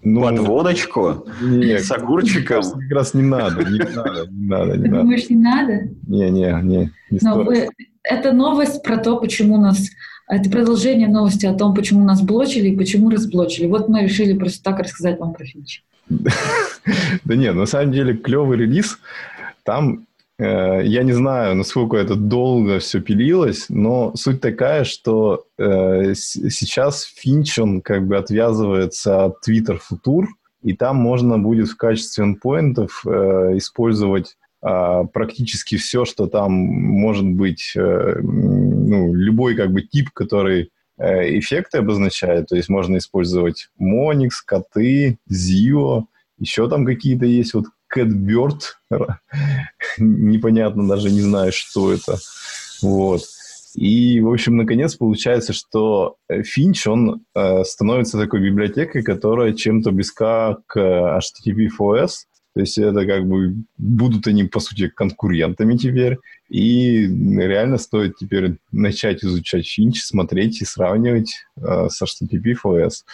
Ну, 0.03 0.23
Под 0.23 0.39
водочку? 0.39 1.27
Нет, 1.43 1.85
С 1.85 1.91
огурчиком? 1.93 2.63
как 2.63 2.91
раз 2.91 3.13
не 3.15 3.23
надо, 3.23 3.65
не 3.65 3.79
надо, 3.79 4.27
не 4.31 4.47
надо, 4.49 4.77
не 4.77 4.83
Ты 4.85 4.89
надо. 4.91 5.03
думаешь, 5.03 5.29
не 5.29 5.37
надо? 5.37 5.73
Не, 6.07 6.31
не, 6.31 6.63
не, 6.63 6.91
не 7.11 7.19
Но 7.21 7.43
вы... 7.43 7.69
Это 8.03 8.33
новость 8.33 8.83
про 8.83 8.97
то, 8.97 9.19
почему 9.19 9.59
нас... 9.59 9.89
Это 10.27 10.49
продолжение 10.49 11.09
новости 11.09 11.45
о 11.45 11.53
том, 11.55 11.75
почему 11.75 12.05
нас 12.05 12.23
блочили 12.23 12.69
и 12.69 12.77
почему 12.77 13.11
разблочили. 13.11 13.67
Вот 13.67 13.89
мы 13.89 14.03
решили 14.03 14.33
просто 14.39 14.63
так 14.63 14.79
рассказать 14.79 15.19
вам 15.19 15.35
про 15.35 15.45
Финч. 15.45 15.83
Да 17.25 17.37
нет, 17.37 17.55
на 17.55 17.67
самом 17.67 17.93
деле 17.93 18.15
клевый 18.17 18.57
релиз. 18.59 18.99
Там, 19.65 20.07
я 20.43 21.03
не 21.03 21.13
знаю, 21.13 21.55
насколько 21.55 21.97
это 21.97 22.15
долго 22.15 22.79
все 22.79 23.01
пилилось, 23.01 23.67
но 23.69 24.13
суть 24.17 24.41
такая, 24.41 24.85
что 24.85 25.45
э, 25.59 26.15
сейчас 26.15 27.03
Финч, 27.03 27.59
он 27.59 27.83
как 27.83 28.07
бы 28.07 28.17
отвязывается 28.17 29.25
от 29.25 29.37
Twitter 29.47 29.79
Futur, 29.79 30.27
и 30.63 30.75
там 30.75 30.97
можно 30.97 31.39
будет 31.39 31.69
в 31.69 31.77
качестве 31.77 32.25
endpointов 32.25 33.03
э, 33.07 33.57
использовать 33.57 34.37
а, 34.63 35.05
практически 35.05 35.77
все, 35.77 36.05
что 36.05 36.27
там 36.27 36.53
может 36.53 37.27
быть, 37.27 37.73
э, 37.75 38.19
ну, 38.23 39.15
любой 39.15 39.55
как 39.55 39.73
бы 39.73 39.83
тип, 39.83 40.11
который 40.11 40.71
э, 40.99 41.39
эффекты 41.39 41.79
обозначает. 41.79 42.49
То 42.49 42.57
есть 42.57 42.69
можно 42.69 42.99
использовать 42.99 43.71
Monix, 43.81 44.31
коты, 44.45 45.19
Zio, 45.31 46.05
еще 46.39 46.69
там 46.69 46.85
какие-то 46.85 47.25
есть, 47.25 47.55
вот 47.55 47.67
Catbird, 47.95 48.61
непонятно, 49.99 50.89
даже 50.89 51.11
не 51.11 51.21
знаю, 51.21 51.53
что 51.53 51.93
это. 51.93 52.19
Вот. 52.83 53.23
И, 53.77 54.21
в 54.21 54.29
общем, 54.29 54.57
наконец 54.57 54.97
получается, 54.97 55.53
что 55.53 56.17
Finch, 56.31 56.89
он 56.89 57.25
э, 57.35 57.63
становится 57.65 58.19
такой 58.19 58.41
библиотекой, 58.41 59.03
которая 59.03 59.53
чем-то 59.53 59.93
близка 59.93 60.59
к 60.67 60.79
э, 60.79 61.19
HTTP4S. 61.19 62.11
То 62.53 62.61
есть 62.61 62.79
это 62.79 63.07
как 63.07 63.29
бы 63.29 63.55
будут 63.79 64.27
они, 64.27 64.45
по 64.45 64.59
сути, 64.59 64.89
конкурентами 64.89 65.77
теперь. 65.77 66.19
И 66.49 67.07
реально 67.07 67.79
стоит 67.79 68.17
теперь 68.17 68.57
начать 68.73 69.23
изучать 69.23 69.67
Finch, 69.79 69.99
смотреть 70.03 70.61
и 70.63 70.65
сравнивать 70.65 71.45
э, 71.57 71.89
с 71.89 72.03
HTTP4S. 72.03 73.05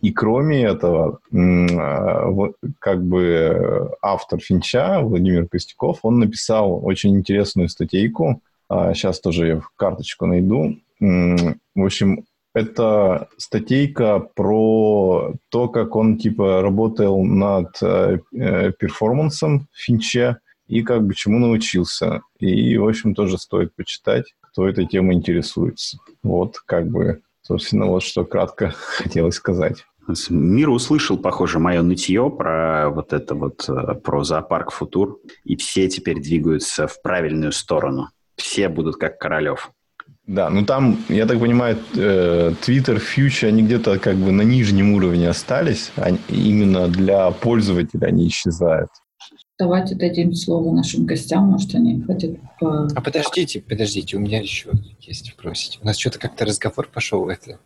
И 0.00 0.12
кроме 0.12 0.62
этого, 0.62 1.18
а, 1.32 2.26
вот 2.28 2.56
как 2.78 3.02
бы 3.04 3.22
э, 3.22 3.88
автор 4.00 4.38
Финча, 4.40 5.00
Владимир 5.02 5.48
Костяков, 5.48 6.00
он 6.02 6.20
написал 6.20 6.84
очень 6.84 7.16
интересную 7.16 7.68
статейку. 7.68 8.40
Сейчас 8.70 9.18
тоже 9.18 9.46
я 9.46 9.60
в 9.60 9.70
карточку 9.76 10.26
найду. 10.26 10.76
В 11.00 11.54
общем, 11.74 12.26
это 12.54 13.28
статейка 13.36 14.18
про 14.18 15.34
то, 15.48 15.68
как 15.68 15.96
он 15.96 16.18
типа 16.18 16.62
работал 16.62 17.24
над 17.24 17.76
э, 17.82 18.18
э, 18.32 18.72
перформансом 18.72 19.68
в 19.72 19.78
Финче 19.78 20.38
и 20.66 20.82
как 20.82 21.06
бы 21.06 21.14
чему 21.14 21.38
научился. 21.38 22.22
И, 22.38 22.76
в 22.76 22.88
общем, 22.88 23.14
тоже 23.14 23.38
стоит 23.38 23.74
почитать, 23.74 24.34
кто 24.40 24.68
этой 24.68 24.86
темой 24.86 25.14
интересуется. 25.14 25.98
Вот, 26.22 26.58
как 26.64 26.88
бы, 26.88 27.20
собственно, 27.42 27.86
вот 27.86 28.02
что 28.02 28.24
кратко 28.24 28.70
хотелось 28.76 29.36
сказать. 29.36 29.84
Мир 30.30 30.70
услышал, 30.70 31.18
похоже, 31.18 31.58
мое 31.58 31.82
нытье 31.82 32.30
про 32.30 32.90
вот 32.90 33.12
это 33.12 33.34
вот, 33.34 33.68
э, 33.68 33.94
про 33.94 34.24
зоопарк 34.24 34.70
Футур, 34.70 35.20
и 35.44 35.56
все 35.56 35.88
теперь 35.88 36.20
двигаются 36.20 36.86
в 36.86 37.02
правильную 37.02 37.52
сторону. 37.52 38.08
Все 38.36 38.68
будут 38.68 38.96
как 38.96 39.18
Королев. 39.18 39.70
Да, 40.26 40.50
ну 40.50 40.64
там, 40.64 40.98
я 41.08 41.26
так 41.26 41.40
понимаю, 41.40 41.78
э, 41.96 42.52
Twitter, 42.60 43.00
Future, 43.00 43.48
они 43.48 43.62
где-то 43.62 43.98
как 43.98 44.16
бы 44.16 44.30
на 44.30 44.42
нижнем 44.42 44.92
уровне 44.92 45.28
остались, 45.28 45.90
они- 45.96 46.18
именно 46.28 46.86
для 46.88 47.30
пользователя 47.30 48.06
они 48.06 48.28
исчезают. 48.28 48.90
Давайте 49.58 49.96
дадим 49.96 50.34
слово 50.34 50.72
нашим 50.72 51.04
гостям, 51.04 51.44
может, 51.46 51.74
они 51.74 52.00
хотят 52.02 52.32
по... 52.60 52.86
А 52.94 53.00
подождите, 53.00 53.60
подождите, 53.60 54.16
у 54.16 54.20
меня 54.20 54.40
еще 54.40 54.70
есть 55.00 55.34
вопросик. 55.34 55.82
У 55.82 55.86
нас 55.86 55.98
что-то 55.98 56.18
как-то 56.20 56.44
разговор 56.44 56.88
пошел 56.92 57.28
это. 57.28 57.58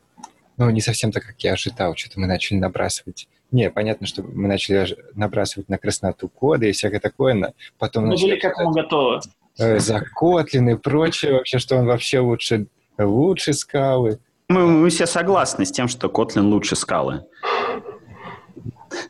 Ну, 0.56 0.70
не 0.70 0.80
совсем 0.80 1.12
так, 1.12 1.24
как 1.24 1.40
я 1.42 1.54
ожидал. 1.54 1.96
Что-то 1.96 2.20
мы 2.20 2.26
начали 2.26 2.58
набрасывать. 2.58 3.28
Не, 3.50 3.70
понятно, 3.70 4.06
что 4.06 4.22
мы 4.22 4.48
начали 4.48 4.96
набрасывать 5.14 5.68
на 5.68 5.78
красноту 5.78 6.28
кода 6.28 6.66
и 6.66 6.72
всякое 6.72 7.00
такое. 7.00 7.34
но 7.34 7.52
Потом 7.78 8.04
Мы 8.04 8.10
начали 8.10 8.30
были 8.30 8.40
к 8.40 8.44
этому 8.44 8.70
готовы. 8.72 9.20
э, 9.58 9.78
за 9.78 10.02
Kotlin 10.20 10.72
и 10.72 10.76
прочее 10.76 11.32
вообще, 11.34 11.58
что 11.58 11.76
он 11.76 11.86
вообще 11.86 12.20
лучше, 12.20 12.66
лучше 12.98 13.52
скалы. 13.52 14.18
Мы, 14.48 14.66
мы 14.66 14.88
все 14.90 15.06
согласны 15.06 15.64
с 15.64 15.72
тем, 15.72 15.88
что 15.88 16.08
Котлин 16.08 16.46
лучше 16.46 16.76
скалы. 16.76 17.24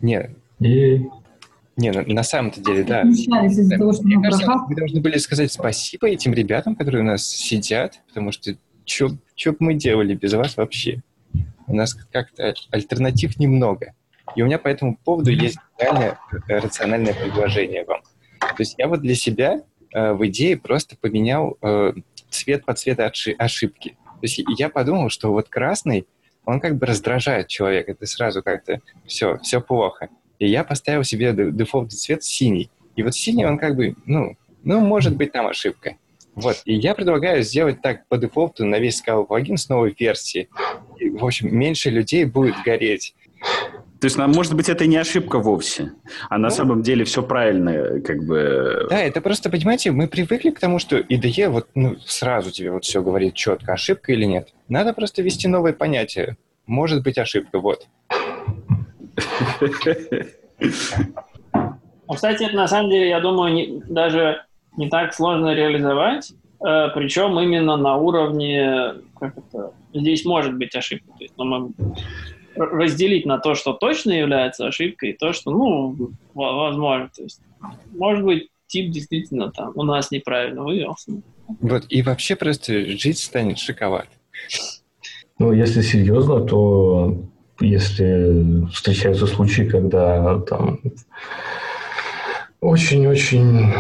Не, 0.01 0.37
И 0.61 1.07
не, 1.77 1.91
на, 1.91 2.03
на 2.03 2.23
самом-то 2.23 2.61
деле, 2.61 2.85
да. 2.85 3.03
Из-за 3.03 3.77
того, 3.79 3.93
что 3.93 4.03
Мне 4.05 4.17
мы 4.17 4.25
кажется, 4.25 4.53
мы 4.69 4.77
должны 4.77 5.01
были 5.01 5.19
сказать 5.19 5.53
спасибо 5.53 6.09
этим 6.09 6.35
ребятам, 6.35 6.77
которые 6.77 7.03
у 7.03 7.07
нас 7.07 7.27
сидят, 7.27 8.01
потому 8.09 8.31
что 8.33 8.55
что 8.85 9.09
бы 9.09 9.57
мы 9.61 9.75
делали 9.75 10.15
без 10.15 10.35
вас 10.35 10.57
вообще? 10.57 11.03
У 11.67 11.75
нас 11.75 11.95
как-то 11.95 12.55
альтернатив 12.71 13.39
немного. 13.39 13.95
И 14.37 14.43
у 14.43 14.47
меня 14.47 14.59
по 14.59 14.69
этому 14.69 14.97
поводу 14.97 15.31
есть 15.31 15.59
реально 15.79 16.19
э, 16.49 16.59
рациональное 16.59 17.15
предложение 17.15 17.85
вам. 17.85 18.03
То 18.41 18.57
есть 18.59 18.75
я 18.79 18.89
вот 18.89 19.01
для 19.01 19.15
себя 19.15 19.63
э, 19.93 20.13
в 20.13 20.27
идее 20.27 20.57
просто 20.57 20.97
поменял 20.97 21.59
э, 21.63 21.93
цвет 22.31 22.65
под 22.65 22.79
цвет 22.79 22.99
отши- 22.99 23.35
ошибки. 23.37 23.91
То 23.91 24.19
есть 24.23 24.41
я 24.59 24.69
подумал, 24.69 25.11
что 25.11 25.33
вот 25.33 25.49
красный, 25.49 26.07
он 26.45 26.61
как 26.61 26.77
бы 26.77 26.87
раздражает 26.87 27.49
человека. 27.49 27.93
Это 27.93 28.07
сразу 28.07 28.43
как-то 28.43 28.81
все, 29.07 29.39
все 29.39 29.61
плохо. 29.61 30.09
И 30.39 30.49
я 30.49 30.65
поставил 30.65 31.05
себе 31.05 31.33
де- 31.33 31.51
дефолтный 31.51 31.97
цвет 31.97 32.25
синий. 32.25 32.71
И 32.97 33.03
вот 33.03 33.15
синий, 33.15 33.45
он 33.47 33.59
как 33.59 33.77
бы, 33.77 33.95
ну, 34.07 34.37
ну, 34.65 34.81
может 34.81 35.17
быть, 35.17 35.33
там 35.33 35.47
ошибка. 35.47 35.97
Вот. 36.35 36.63
И 36.65 36.75
я 36.75 36.95
предлагаю 36.95 37.43
сделать 37.43 37.83
так 37.83 38.07
по 38.09 38.17
дефолту 38.17 38.65
на 38.65 38.79
весь 38.79 39.03
Scala 39.03 39.27
плагин 39.27 39.57
с 39.57 39.69
новой 39.69 39.95
версии. 39.99 40.49
И, 40.99 41.11
в 41.11 41.25
общем, 41.25 41.55
меньше 41.55 41.91
людей 41.91 42.25
будет 42.25 42.55
гореть. 42.65 43.15
То 44.01 44.07
есть, 44.07 44.17
может 44.17 44.55
быть, 44.55 44.69
это 44.69 44.87
не 44.87 44.97
ошибка 44.97 45.39
вовсе, 45.39 45.93
а 46.29 46.37
на 46.37 46.49
ну, 46.49 46.55
самом 46.55 46.83
деле 46.83 47.05
все 47.05 47.23
правильно, 47.23 48.01
как 48.01 48.25
бы... 48.25 48.89
Да, 48.91 49.01
это 49.01 49.21
просто, 49.21 49.49
понимаете, 49.49 49.93
мы 49.93 50.09
привыкли 50.09 50.51
к 50.51 50.59
тому, 50.59 50.81
что 50.81 50.99
IDE 50.99 51.49
вот 51.49 51.69
ну, 51.77 51.97
сразу 52.05 52.51
тебе 52.51 52.73
вот 52.73 52.85
все 52.85 53.01
говорит 53.01 53.35
четко, 53.35 53.75
ошибка 53.75 54.13
или 54.13 54.25
нет. 54.25 54.49
Надо 54.69 54.93
просто 54.93 55.23
ввести 55.23 55.47
новое 55.47 55.73
понятие. 55.73 56.37
Может 56.67 57.05
быть 57.05 57.17
ошибка, 57.17 57.61
вот. 57.61 57.87
Ну, 62.09 62.15
кстати, 62.15 62.43
это 62.45 62.57
на 62.57 62.69
самом 62.69 62.91
деле, 62.91 63.09
я 63.09 63.21
думаю, 63.21 63.83
даже 63.89 64.45
не 64.77 64.89
так 64.89 65.15
сложно 65.15 65.55
реализовать, 65.55 66.33
э, 66.61 66.89
причем 66.95 67.39
именно 67.39 67.77
на 67.77 67.97
уровне, 67.97 68.95
как 69.19 69.37
это, 69.37 69.73
здесь 69.93 70.25
может 70.25 70.57
быть 70.57 70.75
ошибка. 70.75 71.13
То 71.19 71.25
есть, 71.25 71.35
ну, 71.37 71.45
мы 71.45 71.73
разделить 72.57 73.27
на 73.27 73.39
то, 73.39 73.55
что 73.55 73.73
точно 73.73 74.13
является 74.13 74.67
ошибкой, 74.67 75.11
и 75.11 75.17
то, 75.17 75.33
что, 75.33 75.51
ну, 75.51 76.11
возможно. 76.35 77.11
То 77.15 77.23
есть, 77.23 77.41
может 77.93 78.25
быть, 78.25 78.49
тип 78.67 78.91
действительно 78.91 79.51
там 79.51 79.73
у 79.75 79.83
нас 79.83 80.11
неправильно 80.11 80.63
вывелся. 80.63 81.13
Вот, 81.61 81.85
и 81.89 82.03
вообще 82.03 82.37
просто 82.37 82.87
жить 82.97 83.19
станет 83.19 83.59
шиковат. 83.59 84.09
Ну, 85.39 85.53
если 85.53 85.83
серьезно, 85.83 86.41
то 86.41 87.17
если 87.61 88.67
встречаются 88.73 89.27
случаи, 89.27 89.63
когда 89.63 90.41
там 90.41 90.81
очень-очень 92.61 93.73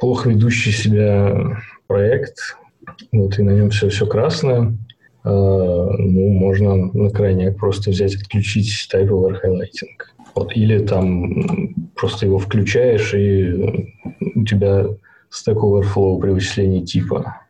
плохо 0.00 0.30
ведущий 0.30 0.72
себя 0.72 1.62
проект, 1.86 2.56
вот, 3.12 3.38
и 3.38 3.42
на 3.42 3.50
нем 3.50 3.70
все, 3.70 3.88
все 3.88 4.06
красное, 4.06 4.76
э, 5.24 5.28
ну, 5.28 6.28
можно 6.30 6.76
на 6.92 7.10
крайняк 7.10 7.56
просто 7.56 7.90
взять, 7.90 8.16
отключить 8.16 8.88
Type 8.92 9.08
Over 9.08 9.36
Highlighting. 9.44 10.16
Вот, 10.34 10.56
или 10.56 10.78
там 10.78 11.90
просто 11.94 12.26
его 12.26 12.38
включаешь, 12.38 13.14
и 13.14 13.52
у 14.34 14.44
тебя 14.44 14.86
Stack 15.30 15.56
Overflow 15.56 16.20
при 16.20 16.30
вычислении 16.30 16.84
типа 16.84 17.40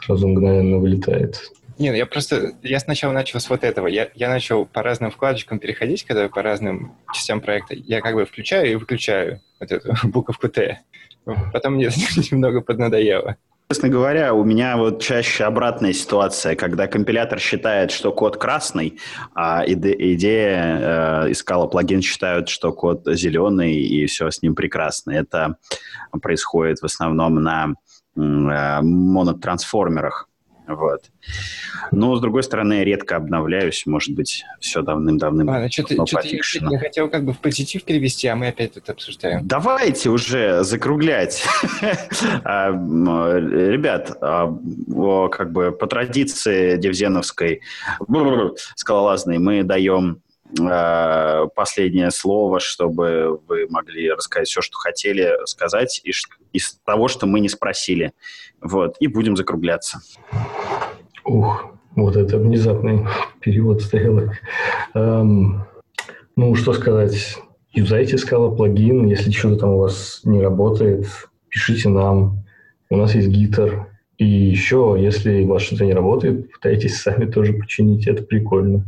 сразу 0.00 0.26
мгновенно 0.26 0.78
вылетает. 0.78 1.40
Нет, 1.78 1.94
я 1.94 2.06
просто, 2.06 2.54
я 2.62 2.80
сначала 2.80 3.12
начал 3.12 3.38
с 3.38 3.48
вот 3.48 3.62
этого. 3.62 3.86
Я, 3.86 4.08
я 4.14 4.28
начал 4.28 4.66
по 4.66 4.82
разным 4.82 5.12
вкладочкам 5.12 5.60
переходить, 5.60 6.04
когда 6.04 6.28
по 6.28 6.42
разным 6.42 6.92
частям 7.14 7.40
проекта. 7.40 7.74
Я 7.74 8.00
как 8.00 8.14
бы 8.14 8.24
включаю 8.24 8.72
и 8.72 8.74
выключаю 8.74 9.40
вот 9.60 9.70
эту 9.70 9.92
буковку 10.08 10.48
Т. 10.48 10.80
Потом 11.52 11.74
мне 11.74 11.86
немного 12.30 12.60
поднадоело. 12.60 13.36
Честно 13.70 13.90
говоря, 13.90 14.32
у 14.32 14.44
меня 14.44 14.78
вот 14.78 15.02
чаще 15.02 15.44
обратная 15.44 15.92
ситуация, 15.92 16.56
когда 16.56 16.86
компилятор 16.86 17.38
считает, 17.38 17.90
что 17.90 18.12
код 18.12 18.38
красный, 18.38 18.98
а 19.34 19.62
иде- 19.66 19.94
идея 20.14 21.26
э, 21.26 21.32
искала 21.32 21.66
плагин 21.66 22.00
считают, 22.00 22.48
что 22.48 22.72
код 22.72 23.02
зеленый 23.06 23.74
и 23.74 24.06
все 24.06 24.30
с 24.30 24.40
ним 24.40 24.54
прекрасно. 24.54 25.10
Это 25.10 25.56
происходит 26.22 26.78
в 26.78 26.86
основном 26.86 27.42
на 27.42 27.74
э, 28.16 28.80
монотрансформерах. 28.80 30.30
Вот. 30.68 31.04
Но, 31.92 32.14
с 32.14 32.20
другой 32.20 32.42
стороны, 32.42 32.74
я 32.74 32.84
редко 32.84 33.16
обновляюсь. 33.16 33.86
Может 33.86 34.14
быть, 34.14 34.44
все 34.60 34.82
давным-давным 34.82 35.48
Ладно, 35.48 35.70
что-то, 35.70 36.06
что-то 36.06 36.28
я, 36.28 36.40
я 36.70 36.78
хотел 36.78 37.08
как 37.08 37.24
бы 37.24 37.32
в 37.32 37.38
позитив 37.38 37.84
перевести, 37.84 38.28
а 38.28 38.36
мы 38.36 38.48
опять 38.48 38.74
тут 38.74 38.90
обсуждаем. 38.90 39.46
Давайте 39.46 40.10
уже 40.10 40.62
закруглять. 40.62 41.44
А, 42.44 42.70
ребят, 42.70 44.16
а, 44.20 44.52
как 45.28 45.52
бы 45.52 45.72
по 45.72 45.86
традиции 45.86 46.76
девзеновской 46.76 47.62
скалолазной 48.76 49.38
мы 49.38 49.62
даем 49.62 50.22
последнее 50.56 52.10
слово, 52.10 52.58
чтобы 52.58 53.40
вы 53.46 53.66
могли 53.68 54.10
рассказать 54.10 54.48
все, 54.48 54.62
что 54.62 54.78
хотели 54.78 55.32
сказать 55.44 56.00
из, 56.04 56.22
из 56.52 56.78
того, 56.86 57.08
что 57.08 57.26
мы 57.26 57.40
не 57.40 57.48
спросили. 57.48 58.12
Вот, 58.60 58.96
и 59.00 59.06
будем 59.06 59.36
закругляться. 59.36 60.00
Ух, 61.24 61.74
вот 61.94 62.16
это 62.16 62.38
внезапный 62.38 63.06
перевод 63.40 63.82
стрелок. 63.82 64.30
Эм, 64.94 65.64
ну, 66.36 66.54
что 66.54 66.72
сказать. 66.72 67.36
Юзайте 67.72 68.16
скала 68.16 68.54
плагин. 68.54 69.06
Если 69.06 69.30
что-то 69.30 69.56
там 69.56 69.70
у 69.70 69.78
вас 69.78 70.20
не 70.24 70.40
работает, 70.40 71.06
пишите 71.48 71.88
нам. 71.88 72.44
У 72.90 72.96
нас 72.96 73.14
есть 73.14 73.28
гитар. 73.28 73.88
И 74.16 74.24
еще, 74.24 74.96
если 74.98 75.42
у 75.42 75.48
вас 75.48 75.62
что-то 75.62 75.84
не 75.84 75.92
работает, 75.92 76.50
пытайтесь 76.52 77.00
сами 77.00 77.30
тоже 77.30 77.52
починить. 77.52 78.06
Это 78.06 78.22
прикольно. 78.22 78.84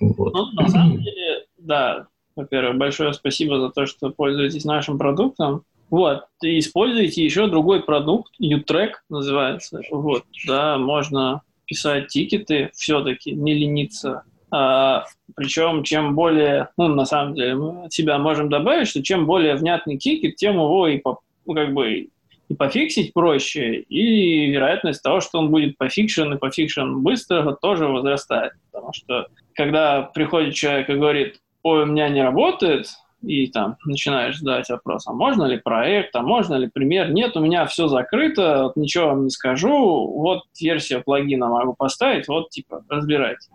Вот. 0.00 0.32
Ну, 0.34 0.52
на 0.52 0.68
самом 0.68 1.02
деле, 1.02 1.46
да. 1.58 2.06
Во-первых, 2.34 2.78
большое 2.78 3.12
спасибо 3.12 3.60
за 3.60 3.70
то, 3.70 3.86
что 3.86 4.10
пользуетесь 4.10 4.64
нашим 4.64 4.98
продуктом. 4.98 5.64
Вот, 5.90 6.24
и 6.42 6.58
используйте 6.58 7.22
еще 7.22 7.48
другой 7.48 7.82
продукт, 7.82 8.32
U-Track 8.38 8.92
называется. 9.10 9.82
Вот, 9.90 10.24
да, 10.46 10.78
можно 10.78 11.42
писать 11.66 12.08
тикеты 12.08 12.70
все-таки, 12.72 13.32
не 13.32 13.52
лениться. 13.52 14.22
А, 14.50 15.04
причем, 15.34 15.82
чем 15.82 16.14
более, 16.14 16.68
ну, 16.78 16.88
на 16.88 17.04
самом 17.04 17.34
деле, 17.34 17.56
мы 17.56 17.84
от 17.84 17.92
себя 17.92 18.18
можем 18.18 18.48
добавить, 18.48 18.88
что 18.88 19.02
чем 19.02 19.26
более 19.26 19.54
внятный 19.54 19.98
тикет, 19.98 20.36
тем 20.36 20.54
его 20.54 20.88
и 20.88 21.02
ну, 21.04 21.54
как 21.54 21.74
бы 21.74 22.08
и 22.52 22.54
пофиксить 22.54 23.14
проще, 23.14 23.80
и 23.80 24.50
вероятность 24.50 25.02
того, 25.02 25.20
что 25.20 25.38
он 25.38 25.50
будет 25.50 25.78
пофикшен 25.78 26.34
и 26.34 26.38
пофикшен 26.38 27.02
быстро, 27.02 27.52
тоже 27.54 27.86
возрастает. 27.86 28.52
Потому 28.70 28.92
что 28.92 29.26
когда 29.54 30.02
приходит 30.02 30.54
человек 30.54 30.90
и 30.90 30.94
говорит, 30.94 31.40
ой, 31.62 31.84
у 31.84 31.86
меня 31.86 32.08
не 32.10 32.22
работает, 32.22 32.88
и 33.22 33.46
там 33.46 33.76
начинаешь 33.86 34.38
задать 34.38 34.68
вопрос, 34.68 35.06
а 35.06 35.12
можно 35.12 35.44
ли 35.44 35.56
проект, 35.56 36.14
а 36.14 36.22
можно 36.22 36.56
ли 36.56 36.68
пример? 36.68 37.10
Нет, 37.10 37.36
у 37.36 37.40
меня 37.40 37.64
все 37.66 37.88
закрыто, 37.88 38.64
вот 38.64 38.76
ничего 38.76 39.06
вам 39.06 39.24
не 39.24 39.30
скажу, 39.30 39.70
вот 39.70 40.42
версия 40.60 41.00
плагина 41.00 41.48
могу 41.48 41.74
поставить, 41.74 42.28
вот 42.28 42.50
типа 42.50 42.84
разбирайте. 42.88 43.50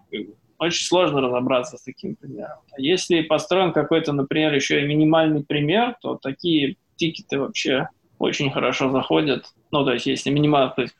Очень 0.57 0.85
сложно 0.87 1.21
разобраться 1.21 1.77
с 1.77 1.83
таким 1.83 2.15
примером. 2.15 2.57
А 2.71 2.81
если 2.81 3.21
построен 3.21 3.73
какой-то, 3.73 4.11
например, 4.11 4.55
еще 4.55 4.81
и 4.81 4.87
минимальный 4.87 5.43
пример, 5.43 5.95
то 6.01 6.15
такие 6.15 6.77
тикеты 6.95 7.39
вообще 7.39 7.89
очень 8.19 8.51
хорошо 8.51 8.91
заходят. 8.91 9.45
Ну, 9.71 9.85
то 9.85 9.93
есть, 9.93 10.05
если 10.05 10.29
минимальный, 10.29 10.73
то 10.75 10.81
есть, 10.81 10.95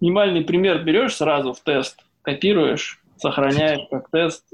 минимальный 0.00 0.42
пример 0.42 0.82
берешь 0.84 1.16
сразу 1.16 1.52
в 1.52 1.60
тест, 1.60 2.04
копируешь, 2.22 3.00
сохраняешь 3.16 3.80
как 3.90 4.10
тест, 4.10 4.44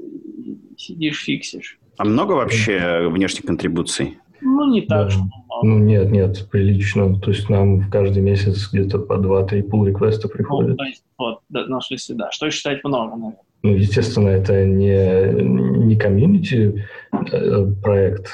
сидишь, 0.77 1.23
фиксишь. 1.23 1.79
А 1.97 2.05
много 2.05 2.33
вообще 2.33 3.07
внешних 3.09 3.45
контрибуций? 3.45 4.17
Ну, 4.41 4.71
не 4.71 4.81
так, 4.81 5.05
да. 5.05 5.09
что 5.09 5.23
Ну, 5.63 5.79
нет, 5.79 6.11
нет, 6.11 6.47
прилично. 6.51 7.19
То 7.19 7.31
есть 7.31 7.49
нам 7.49 7.89
каждый 7.89 8.21
месяц 8.21 8.69
где-то 8.71 8.99
по 8.99 9.13
2-3 9.13 9.69
pull 9.69 9.87
реквеста 9.87 10.27
приходят. 10.27 10.71
Ну, 10.71 10.75
то 10.75 10.83
есть, 10.83 11.03
вот, 11.17 11.39
да, 11.49 11.65
ну, 11.67 11.79
в 11.79 11.85
смысле, 11.85 12.15
да. 12.15 12.31
Что 12.31 12.49
считать 12.49 12.83
много, 12.83 13.15
наверное? 13.15 13.39
Ну, 13.63 13.71
естественно, 13.71 14.29
это 14.29 14.63
не, 14.63 15.41
не 15.41 15.97
комьюнити 15.97 16.85
э, 17.31 17.65
проект, 17.81 18.27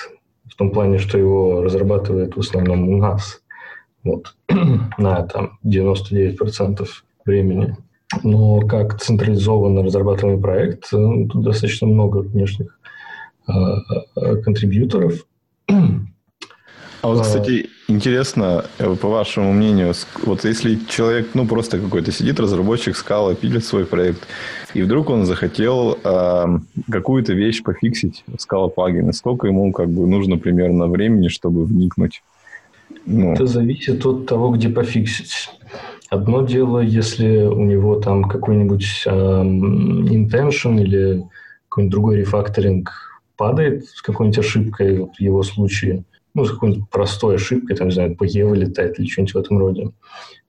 в 0.45 0.55
том 0.57 0.71
плане, 0.71 0.97
что 0.97 1.17
его 1.17 1.61
разрабатывает 1.61 2.35
в 2.35 2.39
основном 2.39 2.89
у 2.89 2.97
нас. 2.97 3.40
Вот. 4.03 4.35
На 4.97 5.23
там 5.23 5.59
99% 5.65 6.87
времени. 7.25 7.77
Но 8.23 8.59
как 8.61 8.99
централизованно 8.99 9.83
разрабатываемый 9.83 10.41
проект, 10.41 10.93
э, 10.93 11.27
тут 11.29 11.43
достаточно 11.43 11.87
много 11.87 12.17
внешних 12.17 12.77
Э, 13.47 13.77
э, 14.15 14.35
контрибьюторов. 14.37 15.25
А 15.67 17.07
вот, 17.07 17.23
кстати, 17.23 17.69
интересно, 17.87 18.65
по 18.77 19.07
вашему 19.07 19.51
мнению, 19.53 19.93
вот 20.23 20.45
если 20.45 20.77
человек, 20.87 21.29
ну, 21.33 21.47
просто 21.47 21.79
какой-то 21.79 22.11
сидит, 22.11 22.39
разработчик 22.39 22.95
скала, 22.95 23.33
пилит 23.33 23.65
свой 23.65 23.85
проект, 23.85 24.27
и 24.75 24.83
вдруг 24.83 25.09
он 25.09 25.25
захотел 25.25 25.97
э, 26.03 26.45
какую-то 26.91 27.33
вещь 27.33 27.63
пофиксить 27.63 28.23
в 28.27 28.39
скала 28.39 28.67
плагине, 28.67 29.13
сколько 29.13 29.47
ему 29.47 29.71
как 29.71 29.89
бы 29.89 30.05
нужно 30.05 30.37
примерно 30.37 30.85
времени, 30.87 31.27
чтобы 31.27 31.65
вникнуть? 31.65 32.21
Ну. 33.05 33.33
Это 33.33 33.45
зависит 33.45 34.05
от 34.05 34.25
того, 34.27 34.51
где 34.51 34.69
пофиксить. 34.69 35.49
Одно 36.09 36.45
дело, 36.45 36.79
если 36.79 37.43
у 37.43 37.63
него 37.63 37.95
там 37.99 38.25
какой-нибудь 38.25 39.03
э, 39.05 39.09
intention 39.09 40.81
или 40.81 41.23
какой-нибудь 41.69 41.91
другой 41.91 42.17
рефакторинг 42.17 42.91
падает 43.37 43.85
с 43.85 44.01
какой-нибудь 44.01 44.39
ошибкой, 44.39 44.99
вот 44.99 45.15
в 45.15 45.21
его 45.21 45.41
случае, 45.41 46.03
ну, 46.33 46.45
с 46.45 46.51
какой-нибудь 46.51 46.89
простой 46.89 47.35
ошибкой, 47.35 47.77
там, 47.77 47.87
не 47.87 47.93
знаю, 47.93 48.15
PE 48.19 48.45
вылетает 48.45 48.99
или 48.99 49.07
что-нибудь 49.07 49.33
в 49.33 49.37
этом 49.37 49.57
роде, 49.57 49.91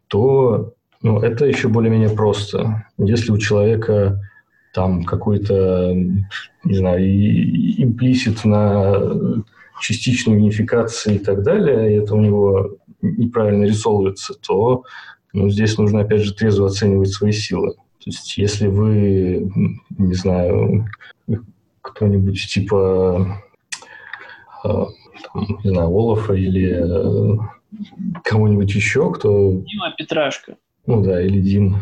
то 0.08 0.74
ну, 1.00 1.20
это 1.20 1.46
еще 1.46 1.68
более-менее 1.68 2.10
просто. 2.10 2.86
Если 2.98 3.32
у 3.32 3.38
человека 3.38 4.20
там 4.74 5.04
какой-то, 5.04 5.92
не 6.64 6.74
знаю, 6.74 7.02
имплисит 7.82 8.44
на 8.44 9.42
частичной 9.82 10.36
унификации 10.36 11.16
и 11.16 11.18
так 11.18 11.42
далее, 11.42 11.92
и 11.92 12.02
это 12.02 12.14
у 12.14 12.20
него 12.20 12.76
неправильно 13.02 13.64
рисовывается, 13.64 14.34
то 14.34 14.84
ну, 15.32 15.48
здесь 15.48 15.76
нужно, 15.78 16.00
опять 16.00 16.22
же, 16.22 16.34
трезво 16.34 16.66
оценивать 16.66 17.10
свои 17.10 17.32
силы. 17.32 17.72
То 17.72 18.10
есть, 18.10 18.36
если 18.36 18.66
вы, 18.66 19.50
не 19.98 20.14
знаю, 20.14 20.86
кто-нибудь 21.80 22.48
типа, 22.48 23.42
э, 24.64 24.68
там, 24.68 25.46
не 25.64 25.70
знаю, 25.70 25.88
Олафа 25.88 26.34
или 26.34 26.70
э, 26.70 27.38
кого-нибудь 28.24 28.74
еще, 28.74 29.12
кто... 29.12 29.52
Дима 29.52 29.94
Петрашка. 29.96 30.56
Ну 30.86 31.02
да, 31.02 31.22
или 31.22 31.40
Дим. 31.40 31.76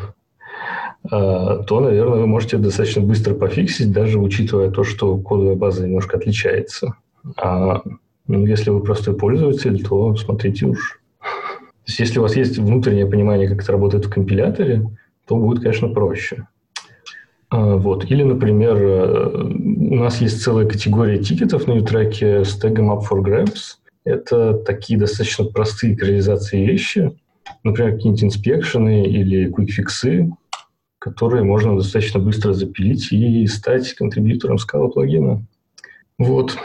Э, 1.05 1.63
то, 1.67 1.81
наверное, 1.81 2.21
вы 2.21 2.27
можете 2.27 2.59
достаточно 2.59 3.03
быстро 3.03 3.35
пофиксить, 3.35 3.93
даже 3.93 4.19
учитывая 4.19 4.71
то, 4.71 4.85
что 4.85 5.17
кодовая 5.19 5.57
база 5.57 5.87
немножко 5.87 6.19
отличается. 6.19 6.97
А 7.37 7.83
ну, 8.27 8.47
если 8.47 8.71
вы 8.71 8.83
простой 8.83 9.17
пользователь, 9.17 9.83
то 9.83 10.15
смотрите 10.17 10.67
уж. 10.67 11.01
То 11.21 11.87
есть, 11.87 11.99
если 11.99 12.19
у 12.19 12.23
вас 12.23 12.37
есть 12.37 12.59
внутреннее 12.59 13.07
понимание, 13.07 13.49
как 13.49 13.63
это 13.63 13.73
работает 13.73 14.07
в 14.07 14.11
компиляторе, 14.11 14.89
то 15.27 15.37
будет, 15.37 15.63
конечно, 15.63 15.89
проще. 15.89 16.47
А, 17.49 17.77
вот. 17.77 18.09
Или, 18.11 18.23
например, 18.23 18.77
э, 18.77 19.43
у 19.43 19.97
нас 19.97 20.21
есть 20.21 20.43
целая 20.43 20.67
категория 20.67 21.19
тикетов 21.19 21.67
на 21.67 21.73
ютреке 21.73 22.45
с 22.45 22.57
тегом 22.57 22.93
Up 22.93 23.03
for 23.11 23.21
Grabs. 23.21 23.79
Это 24.05 24.55
такие 24.55 24.99
достаточно 24.99 25.45
простые 25.47 25.97
к 25.97 26.03
реализации 26.03 26.65
вещи, 26.65 27.13
например, 27.65 27.95
какие-нибудь 27.95 28.25
инспекшены 28.25 29.05
или 29.05 29.51
квикфиксы, 29.51 30.31
которые 30.99 31.43
можно 31.43 31.77
достаточно 31.77 32.21
быстро 32.21 32.53
запилить 32.53 33.13
и 33.13 33.47
стать 33.47 33.93
контрибьютором 33.95 34.59
скала 34.59 34.89
плагина. 34.89 35.45
Вот. 36.19 36.57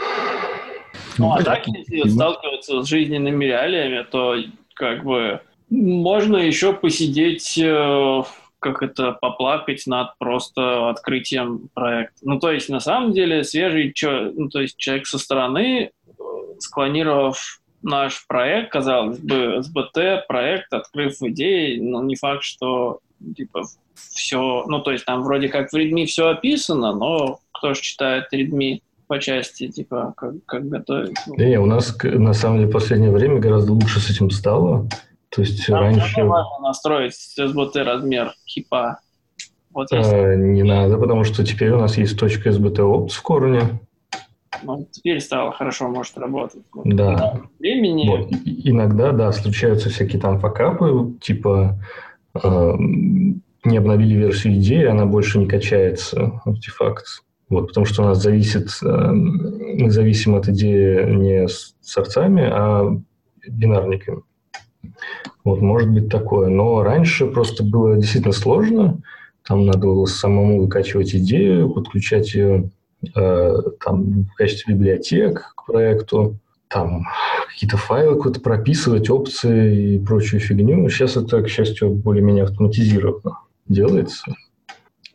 Ну, 1.18 1.32
а 1.32 1.42
так, 1.42 1.66
если 1.66 2.08
сталкиваться 2.08 2.82
с 2.82 2.88
жизненными 2.88 3.44
реалиями, 3.44 4.04
то 4.10 4.36
как 4.74 5.04
бы 5.04 5.40
можно 5.70 6.36
еще 6.36 6.72
посидеть, 6.72 7.58
э, 7.58 8.22
как 8.58 8.82
это, 8.82 9.12
поплакать 9.12 9.86
над 9.86 10.16
просто 10.18 10.90
открытием 10.90 11.68
проекта. 11.74 12.16
Ну, 12.22 12.38
то 12.38 12.50
есть, 12.52 12.68
на 12.68 12.80
самом 12.80 13.12
деле, 13.12 13.44
свежий, 13.44 13.94
ну, 14.02 14.48
то 14.48 14.60
есть, 14.60 14.76
человек 14.76 15.06
со 15.06 15.18
стороны, 15.18 15.90
э, 16.06 16.12
склонировав 16.58 17.60
наш 17.82 18.26
проект, 18.26 18.72
казалось 18.72 19.18
бы, 19.18 19.62
СБТ, 19.62 20.26
проект, 20.28 20.72
открыв 20.72 21.20
идеи, 21.22 21.78
но 21.78 22.02
не 22.02 22.16
факт, 22.16 22.42
что 22.42 23.00
типа 23.34 23.64
все, 23.94 24.64
ну 24.66 24.80
то 24.80 24.92
есть 24.92 25.04
там 25.04 25.22
вроде 25.22 25.48
как 25.48 25.70
в 25.70 25.76
Redmi 25.76 26.06
все 26.06 26.28
описано, 26.28 26.94
но 26.94 27.40
кто 27.52 27.74
же 27.74 27.80
читает 27.80 28.26
Redmi 28.32 28.80
по 29.06 29.18
части, 29.18 29.68
типа, 29.68 30.14
как, 30.16 30.34
как 30.46 30.68
готовить. 30.68 31.16
Да 31.26 31.44
не, 31.44 31.58
у 31.58 31.66
нас, 31.66 31.96
на 32.02 32.32
самом 32.32 32.58
деле, 32.58 32.70
в 32.70 32.72
последнее 32.72 33.10
время 33.10 33.38
гораздо 33.38 33.72
лучше 33.72 34.00
с 34.00 34.10
этим 34.10 34.30
стало. 34.30 34.88
То 35.30 35.42
есть 35.42 35.68
Нам 35.68 35.80
раньше... 35.80 36.24
важно 36.24 36.58
настроить 36.62 37.14
SBT 37.38 37.82
размер 37.82 38.32
хипа. 38.46 39.00
Вот 39.72 39.88
а, 39.92 40.34
не 40.34 40.62
надо, 40.62 40.96
потому 40.96 41.24
что 41.24 41.44
теперь 41.44 41.70
у 41.70 41.78
нас 41.78 41.98
есть 41.98 42.18
точка 42.18 42.48
SBT 42.50 42.80
опт 42.80 43.12
в 43.12 43.22
корне. 43.22 43.80
Ну, 44.62 44.88
теперь 44.90 45.20
стало 45.20 45.52
хорошо, 45.52 45.88
может 45.88 46.16
работать. 46.16 46.62
Да. 46.84 47.42
Времени... 47.58 48.08
Вот. 48.08 48.30
Иногда, 48.44 49.12
да, 49.12 49.32
случаются 49.32 49.90
всякие 49.90 50.20
там 50.20 50.40
факапы, 50.40 51.12
типа 51.20 51.78
э, 52.42 52.72
не 53.64 53.76
обновили 53.76 54.14
версию 54.14 54.54
идеи, 54.54 54.86
она 54.86 55.04
больше 55.04 55.38
не 55.38 55.46
качается, 55.46 56.40
артефакт. 56.46 57.04
Вот, 57.48 57.68
потому 57.68 57.86
что 57.86 58.02
у 58.02 58.06
нас 58.06 58.22
зависит, 58.22 58.68
э, 58.82 59.10
мы 59.12 59.90
зависим 59.90 60.34
от 60.34 60.48
идеи 60.48 61.12
не 61.12 61.46
с 61.46 61.76
сорцами, 61.80 62.42
а 62.42 63.00
бинарниками. 63.46 64.22
Вот, 65.44 65.60
может 65.60 65.90
быть 65.90 66.08
такое. 66.08 66.48
Но 66.48 66.82
раньше 66.82 67.26
просто 67.26 67.62
было 67.62 67.96
действительно 67.96 68.32
сложно. 68.32 69.00
Там 69.46 69.64
надо 69.64 69.78
было 69.78 70.06
самому 70.06 70.60
выкачивать 70.60 71.14
идею, 71.14 71.70
подключать 71.70 72.34
ее 72.34 72.70
э, 73.14 73.56
там, 73.84 74.24
в 74.24 74.34
качестве 74.34 74.74
библиотек 74.74 75.52
к 75.54 75.66
проекту, 75.66 76.38
там 76.68 77.04
какие-то 77.48 77.76
файлы 77.76 78.16
куда-то 78.16 78.40
прописывать, 78.40 79.08
опции 79.08 79.94
и 79.94 79.98
прочую 80.00 80.40
фигню. 80.40 80.88
Сейчас 80.88 81.16
это, 81.16 81.42
к 81.42 81.48
счастью, 81.48 81.90
более-менее 81.90 82.44
автоматизировано 82.44 83.38
делается. 83.68 84.34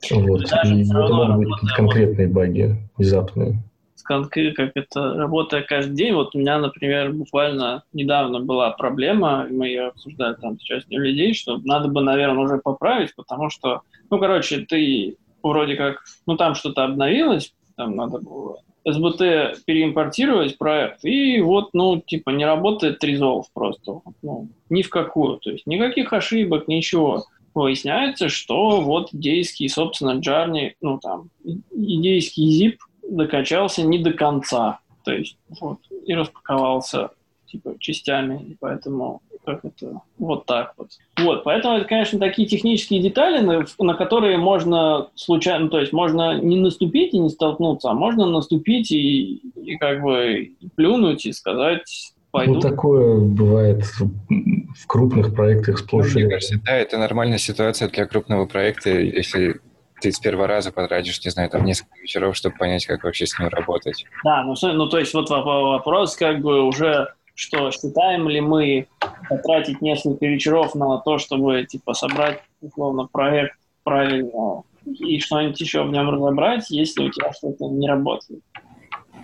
Вот. 0.09 0.41
И 0.41 0.89
это 0.89 1.13
могут 1.13 1.37
быть 1.37 1.49
какие-то 1.53 1.75
конкретные 1.75 2.27
баги, 2.27 2.75
внезапные. 2.97 3.61
Как 4.03 4.35
это, 4.35 5.13
работая 5.13 5.61
каждый 5.61 5.95
день, 5.95 6.13
вот 6.13 6.35
у 6.35 6.39
меня, 6.39 6.57
например, 6.59 7.13
буквально 7.13 7.83
недавно 7.93 8.41
была 8.41 8.71
проблема, 8.71 9.47
мы 9.49 9.67
ее 9.67 9.87
обсуждали 9.87 10.35
там 10.35 10.59
с 10.59 10.63
частью 10.63 10.99
людей, 10.99 11.33
что 11.33 11.59
надо 11.63 11.87
бы, 11.87 12.01
наверное, 12.01 12.43
уже 12.43 12.57
поправить, 12.57 13.15
потому 13.15 13.49
что, 13.49 13.81
ну, 14.09 14.19
короче, 14.19 14.65
ты 14.65 15.17
вроде 15.43 15.75
как, 15.75 16.01
ну, 16.25 16.35
там 16.35 16.55
что-то 16.55 16.83
обновилось, 16.83 17.53
там 17.77 17.95
надо 17.95 18.19
было 18.19 18.57
СБТ 18.85 19.63
переимпортировать 19.65 20.57
проект, 20.57 21.05
и 21.05 21.39
вот, 21.39 21.69
ну, 21.73 22.01
типа, 22.01 22.31
не 22.31 22.45
работает 22.45 23.03
Resolve 23.03 23.45
просто, 23.53 24.01
ну, 24.23 24.49
ни 24.69 24.81
в 24.81 24.89
какую, 24.89 25.37
то 25.37 25.51
есть 25.51 25.67
никаких 25.67 26.11
ошибок, 26.11 26.67
ничего 26.67 27.25
выясняется, 27.53 28.29
что 28.29 28.81
вот 28.81 29.13
идейский, 29.13 29.69
собственно, 29.69 30.19
Джарни, 30.19 30.75
ну 30.81 30.99
там, 30.99 31.29
идейский 31.43 32.67
zip 32.67 32.77
докачался 33.07 33.83
не 33.83 33.99
до 33.99 34.13
конца, 34.13 34.79
то 35.03 35.11
есть 35.13 35.37
вот, 35.59 35.79
и 36.05 36.13
распаковался 36.13 37.11
типа 37.47 37.75
частями, 37.79 38.43
и 38.51 38.57
поэтому 38.59 39.21
как 39.43 39.65
это, 39.65 40.01
вот 40.17 40.45
так 40.45 40.73
вот. 40.77 40.89
Вот, 41.17 41.43
поэтому 41.43 41.75
это, 41.75 41.85
конечно, 41.85 42.19
такие 42.19 42.47
технические 42.47 43.01
детали, 43.01 43.39
на, 43.39 43.65
на 43.79 43.93
которые 43.95 44.37
можно 44.37 45.09
случайно, 45.15 45.69
то 45.69 45.79
есть 45.79 45.93
можно 45.93 46.39
не 46.39 46.57
наступить 46.57 47.13
и 47.13 47.19
не 47.19 47.29
столкнуться, 47.29 47.89
а 47.89 47.95
можно 47.95 48.25
наступить 48.25 48.91
и, 48.91 49.41
и 49.55 49.77
как 49.77 50.01
бы 50.01 50.51
плюнуть 50.75 51.25
и 51.25 51.33
сказать, 51.33 52.13
пойду. 52.31 52.55
Ну, 52.55 52.59
такое 52.59 53.19
бывает 53.19 53.83
в 53.83 54.87
крупных 54.87 55.35
проектах 55.35 55.79
сплошь. 55.79 56.15
Мне 56.15 56.27
кажется, 56.27 56.59
да, 56.63 56.75
это 56.75 56.97
нормальная 56.97 57.37
ситуация 57.37 57.89
для 57.89 58.05
крупного 58.05 58.45
проекта, 58.45 58.89
если 58.89 59.59
ты 60.01 60.11
с 60.11 60.19
первого 60.19 60.47
раза 60.47 60.71
потратишь, 60.71 61.23
не 61.23 61.29
знаю, 61.29 61.49
там 61.49 61.63
несколько 61.63 61.99
вечеров, 61.99 62.35
чтобы 62.35 62.57
понять, 62.57 62.85
как 62.85 63.03
вообще 63.03 63.27
с 63.27 63.37
ним 63.37 63.49
работать. 63.49 64.05
Да, 64.23 64.43
ну, 64.43 64.55
ну 64.73 64.89
то 64.89 64.97
есть 64.97 65.13
вот 65.13 65.29
вопрос 65.29 66.15
как 66.15 66.41
бы 66.41 66.63
уже, 66.63 67.13
что 67.35 67.69
считаем 67.71 68.27
ли 68.27 68.41
мы 68.41 68.87
потратить 69.29 69.81
несколько 69.81 70.25
вечеров 70.25 70.73
на 70.73 70.97
то, 70.97 71.19
чтобы 71.19 71.65
типа 71.65 71.93
собрать 71.93 72.41
условно 72.61 73.07
проект 73.11 73.57
правильно 73.83 74.63
и 74.85 75.19
что-нибудь 75.19 75.61
еще 75.61 75.83
в 75.83 75.91
нем 75.91 76.09
разобрать, 76.09 76.69
если 76.71 77.07
у 77.07 77.11
тебя 77.11 77.31
что-то 77.33 77.67
не 77.67 77.87
работает. 77.87 78.41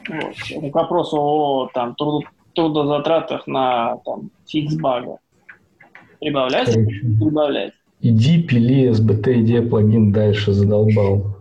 Вот. 0.07 0.71
К 0.71 0.75
вопросу 0.75 1.17
о 1.17 1.69
там, 1.73 1.95
труд, 1.95 2.25
трудозатратах 2.57 3.45
на 3.47 3.97
там, 4.03 4.31
фикс 4.47 4.75
бага. 4.75 5.19
Прибавлять 6.19 6.75
или 6.75 6.85
прибавлять? 7.19 7.73
Иди 8.01 8.41
пили 8.41 8.89
SBT, 8.89 9.41
иди 9.41 9.61
плагин 9.61 10.11
дальше, 10.11 10.51
задолбал. 10.51 11.38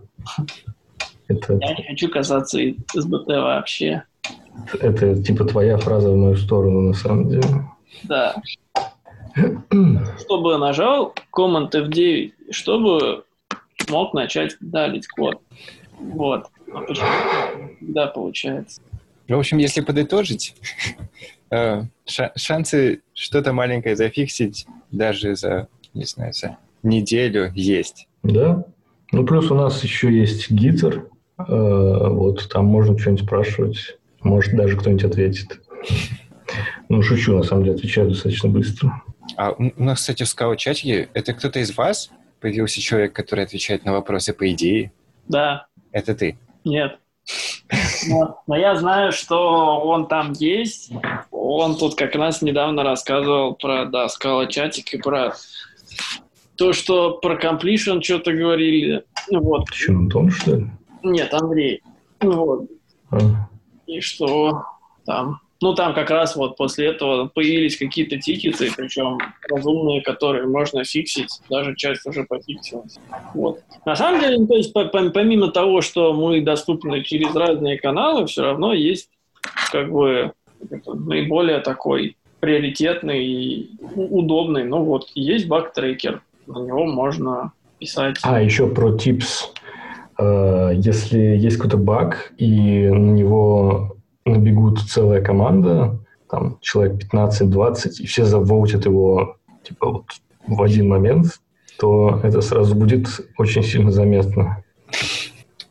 Это... 1.27 1.57
Я 1.59 1.73
не 1.73 1.83
хочу 1.87 2.09
касаться 2.09 2.61
SBT 2.61 3.41
вообще. 3.41 4.03
Это 4.79 5.21
типа 5.21 5.45
твоя 5.45 5.77
фраза 5.77 6.11
в 6.11 6.15
мою 6.15 6.35
сторону, 6.35 6.81
на 6.81 6.93
самом 6.93 7.29
деле. 7.29 7.43
Да. 8.03 8.35
чтобы 10.19 10.57
нажал 10.57 11.15
Command 11.35 11.71
F9, 11.71 12.31
чтобы 12.51 13.23
мог 13.89 14.13
начать 14.13 14.55
далить 14.59 15.07
код. 15.07 15.41
Вот. 15.99 16.45
А 16.73 16.81
почему? 16.81 17.07
Да, 17.81 18.07
получается. 18.07 18.81
В 19.27 19.33
общем, 19.37 19.57
если 19.57 19.81
подытожить, 19.81 20.55
э, 21.51 21.83
шансы 22.35 23.01
что-то 23.13 23.53
маленькое 23.53 23.95
зафиксить 23.95 24.65
даже 24.91 25.35
за, 25.35 25.67
не 25.93 26.05
знаю, 26.05 26.33
за 26.33 26.57
неделю 26.83 27.51
есть. 27.53 28.07
Да. 28.23 28.63
Ну, 29.11 29.25
плюс 29.25 29.51
у 29.51 29.55
нас 29.55 29.83
еще 29.83 30.11
есть 30.11 30.49
гитер. 30.51 31.07
Э, 31.37 31.43
вот 31.47 32.49
там 32.49 32.65
можно 32.65 32.97
что-нибудь 32.97 33.25
спрашивать. 33.25 33.97
Может, 34.21 34.55
даже 34.55 34.77
кто-нибудь 34.77 35.03
ответит. 35.05 35.61
Ну, 36.89 37.01
шучу, 37.01 37.35
на 37.35 37.43
самом 37.43 37.65
деле, 37.65 37.75
отвечаю 37.75 38.07
достаточно 38.07 38.47
быстро. 38.47 39.03
А 39.35 39.51
у 39.51 39.83
нас, 39.83 39.99
кстати, 39.99 40.23
в 40.23 40.29
скаут-чате 40.29 41.09
это 41.13 41.33
кто-то 41.33 41.59
из 41.59 41.75
вас? 41.75 42.09
Появился 42.39 42.79
человек, 42.79 43.11
который 43.11 43.43
отвечает 43.43 43.83
на 43.83 43.91
вопросы 43.91 44.31
по 44.33 44.49
идее? 44.49 44.93
Да. 45.27 45.67
Это 45.91 46.15
ты? 46.15 46.37
Нет. 46.63 46.99
Но, 48.07 48.41
но 48.47 48.55
я 48.55 48.75
знаю, 48.75 49.11
что 49.11 49.79
он 49.81 50.07
там 50.07 50.33
есть. 50.33 50.91
Он 51.31 51.77
тут 51.77 51.95
как 51.95 52.15
раз 52.15 52.41
недавно 52.41 52.83
рассказывал 52.83 53.55
про, 53.55 53.85
да, 53.85 54.09
скала 54.09 54.47
чатик 54.47 54.93
и 54.93 54.97
про 54.97 55.33
то, 56.55 56.73
что 56.73 57.17
про 57.17 57.35
completion 57.35 58.01
что-то 58.01 58.33
говорили. 58.33 59.03
Вот. 59.31 59.67
Что, 59.73 59.93
Антон, 59.93 60.29
что 60.31 60.55
ли? 60.55 60.67
Нет, 61.03 61.33
Андрей. 61.33 61.81
Вот. 62.21 62.69
А. 63.11 63.17
И 63.85 64.01
что 64.01 64.63
там 65.05 65.39
Ну, 65.61 65.73
там 65.73 65.93
как 65.93 66.09
раз 66.09 66.35
вот 66.35 66.55
после 66.55 66.87
этого 66.87 67.27
появились 67.27 67.77
какие-то 67.77 68.17
тикеты, 68.17 68.71
причем 68.75 69.17
разумные, 69.49 70.01
которые 70.01 70.47
можно 70.47 70.83
фиксить, 70.83 71.41
даже 71.49 71.75
часть 71.75 72.05
уже 72.05 72.23
пофиксилась. 72.25 72.97
Вот. 73.33 73.61
На 73.85 73.95
самом 73.95 74.21
деле, 74.21 74.45
то 74.45 74.55
есть 74.55 74.71
помимо 74.73 75.49
того, 75.49 75.81
что 75.81 76.13
мы 76.13 76.41
доступны 76.41 77.03
через 77.03 77.33
разные 77.35 77.79
каналы, 77.79 78.27
все 78.27 78.43
равно 78.43 78.73
есть 78.73 79.09
как 79.71 79.91
бы 79.91 80.33
наиболее 80.85 81.59
такой 81.59 82.17
приоритетный 82.39 83.25
и 83.25 83.71
удобный. 83.95 84.63
Ну 84.63 84.83
вот, 84.83 85.09
есть 85.15 85.47
баг-трекер, 85.47 86.21
на 86.45 86.59
него 86.59 86.85
можно 86.85 87.51
писать. 87.79 88.17
А, 88.23 88.41
еще 88.41 88.67
про 88.67 88.95
tips. 88.95 89.49
Э, 90.19 90.71
если 90.75 91.19
есть 91.19 91.57
какой-то 91.57 91.77
баг, 91.77 92.33
и 92.37 92.87
на 92.87 93.11
него 93.11 93.96
набегут 94.29 94.79
целая 94.81 95.21
команда, 95.21 95.99
там 96.29 96.57
человек 96.61 97.01
15-20, 97.13 97.99
и 97.99 98.07
все 98.07 98.25
завоутят 98.25 98.85
его 98.85 99.37
типа 99.63 99.91
вот 99.91 100.05
в 100.45 100.61
один 100.61 100.87
момент, 100.87 101.39
то 101.79 102.19
это 102.23 102.41
сразу 102.41 102.75
будет 102.75 103.07
очень 103.37 103.63
сильно 103.63 103.91
заметно. 103.91 104.63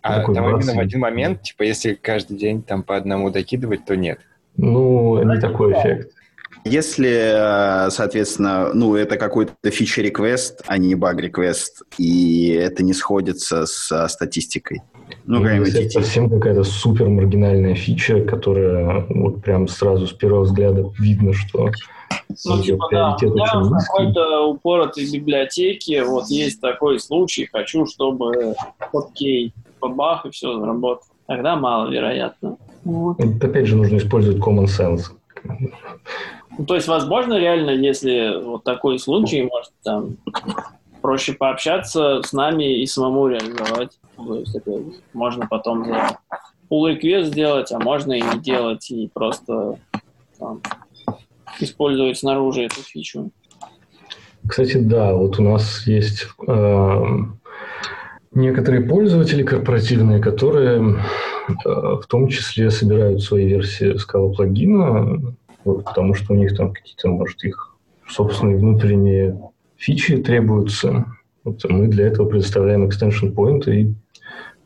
А 0.03 0.21
Такой 0.21 0.35
там 0.35 0.49
именно 0.49 0.75
в 0.75 0.79
один 0.79 1.01
момент, 1.01 1.43
типа 1.43 1.65
если 1.65 1.95
каждый 1.95 2.37
день 2.37 2.63
там 2.63 2.83
по 2.83 2.97
одному 2.97 3.31
докидывать, 3.31 3.85
то 3.85 3.97
нет? 3.97 4.21
Ну, 4.57 5.23
не 5.23 5.41
такой 5.41 5.73
эффект. 5.73 6.13
Если, 6.65 7.87
э, 7.87 7.91
соответственно, 7.91 8.73
ну, 8.75 8.97
это 8.97 9.19
какой-то 9.19 9.53
фичер-реквест, 9.71 10.63
а 10.67 10.79
не 10.79 10.97
баг-реквест, 10.97 11.83
и 11.97 12.51
это 12.51 12.83
не 12.83 12.93
сходится 12.93 13.67
с 13.67 14.09
статистикой. 14.09 14.83
Ну, 15.27 15.45
это 15.45 15.91
совсем 15.91 16.31
какая-то 16.31 16.63
супер 16.63 17.09
маргинальная 17.09 17.75
фича, 17.75 18.21
которая 18.21 19.07
вот 19.09 19.43
прям 19.43 19.67
сразу 19.67 20.07
с 20.07 20.13
первого 20.13 20.43
взгляда 20.43 20.89
видно, 20.99 21.33
что 21.33 21.71
ну, 22.45 22.63
типа, 22.63 22.89
да, 22.91 23.17
у 23.21 23.35
меня 23.35 23.47
в 23.47 23.71
какой-то 23.71 24.47
упоротой 24.47 25.11
библиотеке 25.11 26.05
вот 26.05 26.27
есть 26.29 26.61
такой 26.61 27.01
случай, 27.01 27.49
хочу, 27.51 27.87
чтобы 27.87 28.55
окей, 28.93 29.53
бабах 29.81 30.27
и 30.27 30.31
все 30.31 30.59
заработало. 30.59 31.11
Тогда 31.27 31.57
маловероятно. 31.57 32.57
Вот. 32.85 33.19
Опять 33.21 33.67
же, 33.67 33.77
нужно 33.77 33.97
использовать 33.97 34.39
common 34.39 34.67
sense. 34.67 35.07
Ну, 36.57 36.65
то 36.65 36.77
есть, 36.77 36.87
возможно, 36.87 37.39
реально, 37.39 37.71
если 37.71 38.43
вот 38.43 38.63
такой 38.63 38.99
случай, 38.99 39.43
может, 39.43 39.73
там 39.83 40.17
проще 41.03 41.33
пообщаться 41.33 42.23
с 42.25 42.33
нами 42.33 42.81
и 42.81 42.87
самому 42.87 43.27
реализовать. 43.27 43.99
То 44.17 44.35
есть 44.35 44.55
это 44.55 44.83
можно 45.13 45.47
потом 45.47 45.85
за 45.85 46.19
pull 46.71 46.97
request 46.97 47.27
сделать, 47.27 47.73
а 47.73 47.79
можно 47.79 48.13
и 48.13 48.23
не 48.23 48.41
делать, 48.41 48.91
и 48.91 49.11
просто 49.13 49.79
там, 50.39 50.61
использовать 51.61 52.19
снаружи 52.19 52.63
эту 52.63 52.81
фичу. 52.83 53.31
Кстати, 54.49 54.79
да, 54.79 55.15
вот 55.15 55.39
у 55.39 55.43
нас 55.43 55.87
есть 55.87 56.27
э, 56.47 57.05
некоторые 58.33 58.83
пользователи 58.83 59.43
корпоративные, 59.43 60.21
которые 60.21 60.81
э, 61.49 61.53
в 61.65 62.05
том 62.09 62.29
числе 62.29 62.71
собирают 62.71 63.23
свои 63.23 63.47
версии 63.47 63.95
Scala 63.95 64.33
плагина 64.35 65.37
вот, 65.67 65.85
потому 65.85 66.15
что 66.15 66.33
у 66.33 66.37
них 66.37 66.57
там 66.57 66.73
какие-то, 66.73 67.09
может, 67.09 67.43
их 67.43 67.75
собственные 68.09 68.57
внутренние 68.57 69.37
фичи 69.77 70.17
требуются. 70.19 71.07
Вот 71.43 71.61
мы 71.69 71.89
для 71.89 72.07
этого 72.07 72.29
предоставляем 72.29 72.87
extension 72.87 73.35
point 73.35 73.69
и 73.69 73.93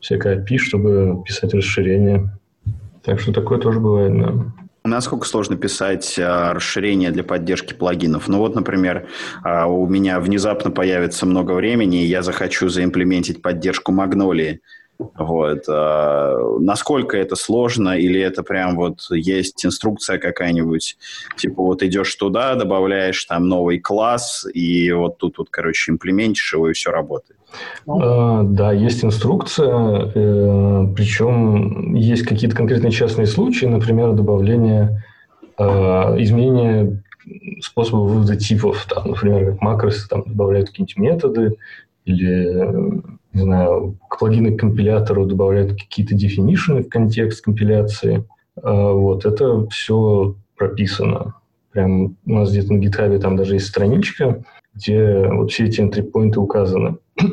всякое 0.01 0.43
API, 0.43 0.57
чтобы 0.57 1.23
писать 1.25 1.53
расширения. 1.53 2.37
Так 3.03 3.19
что 3.19 3.31
такое 3.31 3.59
тоже 3.59 3.79
бывает, 3.79 4.17
да. 4.17 4.53
Насколько 4.83 5.27
сложно 5.27 5.57
писать 5.57 6.17
а, 6.17 6.53
расширения 6.53 7.11
для 7.11 7.23
поддержки 7.23 7.73
плагинов? 7.73 8.27
Ну 8.27 8.39
вот, 8.39 8.55
например, 8.55 9.07
а, 9.43 9.67
у 9.67 9.85
меня 9.87 10.19
внезапно 10.19 10.71
появится 10.71 11.27
много 11.27 11.51
времени, 11.51 12.03
и 12.03 12.07
я 12.07 12.23
захочу 12.23 12.67
заимплементить 12.67 13.43
поддержку 13.43 13.91
Магнолии. 13.91 14.61
Вот. 14.97 15.65
А, 15.67 16.57
насколько 16.59 17.15
это 17.15 17.35
сложно, 17.35 17.95
или 17.95 18.19
это 18.19 18.41
прям 18.41 18.75
вот 18.75 19.05
есть 19.11 19.63
инструкция 19.63 20.17
какая-нибудь, 20.17 20.97
типа 21.37 21.61
вот 21.61 21.83
идешь 21.83 22.15
туда, 22.15 22.55
добавляешь 22.55 23.23
там 23.25 23.47
новый 23.47 23.79
класс, 23.79 24.47
и 24.51 24.91
вот 24.91 25.19
тут 25.19 25.37
вот, 25.37 25.49
короче, 25.51 25.91
имплементишь 25.91 26.53
его, 26.53 26.69
и 26.69 26.73
все 26.73 26.89
работает. 26.89 27.40
А, 27.87 28.43
да, 28.43 28.71
есть 28.71 29.03
инструкция, 29.03 30.11
э, 30.13 30.87
причем 30.95 31.95
есть 31.95 32.23
какие-то 32.23 32.55
конкретные 32.55 32.91
частные 32.91 33.27
случаи, 33.27 33.65
например, 33.65 34.13
добавление, 34.13 35.03
э, 35.57 35.63
изменения 35.63 37.03
способа 37.61 38.01
вывода 38.01 38.35
типов, 38.35 38.85
там, 38.89 39.09
например, 39.09 39.51
как 39.51 39.61
макросы 39.61 40.07
там 40.07 40.23
добавляют 40.25 40.69
какие-нибудь 40.69 40.97
методы, 40.97 41.57
или 42.05 43.01
не 43.33 43.41
знаю, 43.41 43.97
к 44.09 44.19
плагину 44.19 44.55
к 44.55 44.59
компилятору 44.59 45.25
добавляют 45.25 45.73
какие-то 45.73 46.15
definition 46.15 46.83
в 46.83 46.89
контекст 46.89 47.43
компиляции. 47.43 48.25
А, 48.61 48.91
вот, 48.91 49.25
это 49.25 49.67
все 49.67 50.35
прописано. 50.57 51.35
Прям 51.71 52.17
у 52.25 52.33
нас 52.33 52.51
где-то 52.51 52.73
на 52.73 52.79
GitHub 52.79 53.17
там 53.19 53.37
даже 53.37 53.55
есть 53.55 53.67
страничка, 53.67 54.43
где 54.73 55.27
вот 55.27 55.51
все 55.51 55.65
эти 55.65 55.81
entry 55.81 56.35
указаны. 56.35 56.97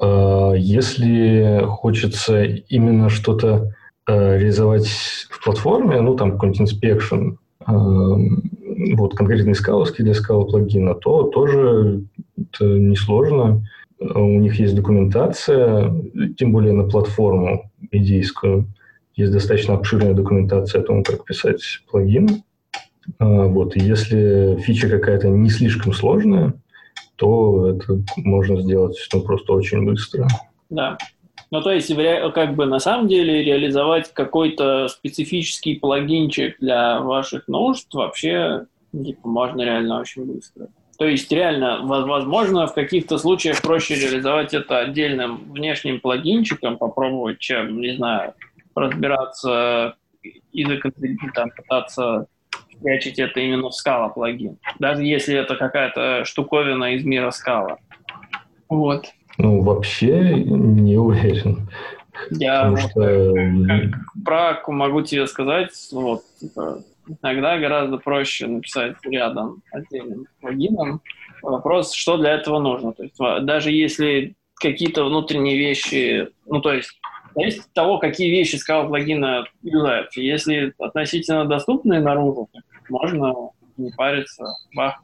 А, 0.00 0.52
если 0.54 1.62
хочется 1.66 2.42
именно 2.42 3.08
что-то 3.08 3.72
а, 4.06 4.36
реализовать 4.36 4.88
в 5.30 5.42
платформе, 5.44 6.00
ну, 6.00 6.16
там 6.16 6.32
какой-нибудь 6.32 6.60
inspection, 6.62 7.36
вот, 7.64 9.14
конкретный 9.14 9.54
скаловский 9.54 10.02
для 10.02 10.14
скала 10.14 10.44
плагина, 10.44 10.94
то 10.94 11.22
тоже 11.28 12.02
это 12.36 12.64
несложно 12.64 13.62
у 13.98 14.38
них 14.40 14.58
есть 14.58 14.74
документация, 14.74 15.92
тем 16.36 16.52
более 16.52 16.72
на 16.72 16.84
платформу 16.84 17.70
идейскую. 17.90 18.66
Есть 19.14 19.32
достаточно 19.32 19.74
обширная 19.74 20.14
документация 20.14 20.80
о 20.80 20.84
том, 20.84 21.04
как 21.04 21.24
писать 21.24 21.62
плагин. 21.90 22.42
А, 23.18 23.46
вот. 23.46 23.76
И 23.76 23.80
если 23.80 24.56
фича 24.60 24.88
какая-то 24.88 25.28
не 25.28 25.50
слишком 25.50 25.92
сложная, 25.92 26.54
то 27.16 27.70
это 27.70 28.02
можно 28.16 28.60
сделать 28.60 28.96
ну, 29.12 29.20
просто 29.22 29.52
очень 29.52 29.84
быстро. 29.84 30.26
Да. 30.70 30.98
Ну, 31.50 31.60
то 31.62 31.70
есть, 31.70 31.94
как 32.34 32.56
бы 32.56 32.66
на 32.66 32.80
самом 32.80 33.06
деле 33.06 33.44
реализовать 33.44 34.12
какой-то 34.12 34.88
специфический 34.88 35.76
плагинчик 35.76 36.56
для 36.58 37.00
ваших 37.00 37.46
нужд 37.46 37.92
вообще 37.94 38.66
типа, 39.02 39.28
можно 39.28 39.62
реально 39.62 40.00
очень 40.00 40.24
быстро. 40.24 40.68
То 40.98 41.06
есть 41.06 41.30
реально, 41.32 41.80
возможно, 41.82 42.66
в 42.66 42.74
каких-то 42.74 43.18
случаях 43.18 43.62
проще 43.62 43.96
реализовать 43.96 44.54
это 44.54 44.78
отдельным 44.78 45.52
внешним 45.52 46.00
плагинчиком, 46.00 46.78
попробовать, 46.78 47.40
чем, 47.40 47.80
не 47.80 47.96
знаю, 47.96 48.34
разбираться 48.74 49.96
и 50.52 50.64
там, 51.34 51.50
пытаться 51.50 52.26
спрячать 52.78 53.18
это 53.18 53.40
именно 53.40 53.70
в 53.70 53.72
Scala 53.72 54.12
плагин. 54.12 54.58
Даже 54.78 55.02
если 55.04 55.36
это 55.36 55.56
какая-то 55.56 56.24
штуковина 56.24 56.94
из 56.94 57.04
мира 57.04 57.30
Scala. 57.30 57.76
Вот. 58.68 59.06
Ну, 59.38 59.62
вообще 59.62 60.34
не 60.34 60.96
уверен. 60.96 61.68
Я 62.30 62.70
вот, 62.70 62.80
что... 62.80 63.34
как 63.66 64.64
про 64.64 64.72
могу 64.72 65.02
тебе 65.02 65.26
сказать, 65.26 65.72
вот, 65.92 66.22
типа, 66.40 66.78
Иногда 67.06 67.58
гораздо 67.58 67.98
проще 67.98 68.46
написать 68.46 68.96
рядом 69.04 69.62
отдельным 69.70 70.26
плагином. 70.40 71.02
Вопрос, 71.42 71.92
что 71.92 72.16
для 72.16 72.32
этого 72.32 72.58
нужно. 72.60 72.92
То 72.92 73.02
есть 73.02 73.16
даже 73.42 73.70
если 73.70 74.34
какие-то 74.54 75.04
внутренние 75.04 75.58
вещи, 75.58 76.28
ну 76.46 76.60
то 76.60 76.72
есть 76.72 76.98
зависит 77.34 77.60
от 77.60 77.72
того, 77.72 77.98
какие 77.98 78.30
вещи 78.30 78.56
скала 78.56 78.86
плагина 78.86 79.44
юзаются. 79.62 80.20
Если 80.20 80.72
относительно 80.78 81.44
доступные 81.44 82.00
наружу, 82.00 82.48
можно 82.88 83.50
не 83.76 83.90
париться. 83.90 84.44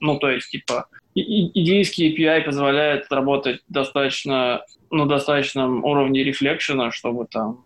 Ну, 0.01 0.19
то 0.19 0.31
есть, 0.31 0.51
типа, 0.51 0.87
идейский 1.15 2.15
API 2.15 2.43
позволяет 2.43 3.11
работать 3.11 3.61
достаточно, 3.69 4.63
на 4.91 5.07
достаточном 5.07 5.85
уровне 5.85 6.25
рефлекшена, 6.25 6.91
чтобы 6.93 7.27
там 7.27 7.65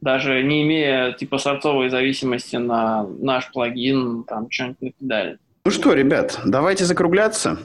даже 0.00 0.42
не 0.42 0.62
имея 0.62 1.12
типа 1.12 1.38
сорцовой 1.38 1.88
зависимости 1.90 2.56
на 2.56 3.06
наш 3.20 3.50
плагин, 3.50 4.24
там 4.24 4.50
что-нибудь 4.50 4.80
накидали. 4.80 5.38
Ну 5.64 5.70
что, 5.70 5.92
ребят, 5.92 6.40
давайте 6.46 6.84
закругляться. 6.84 7.58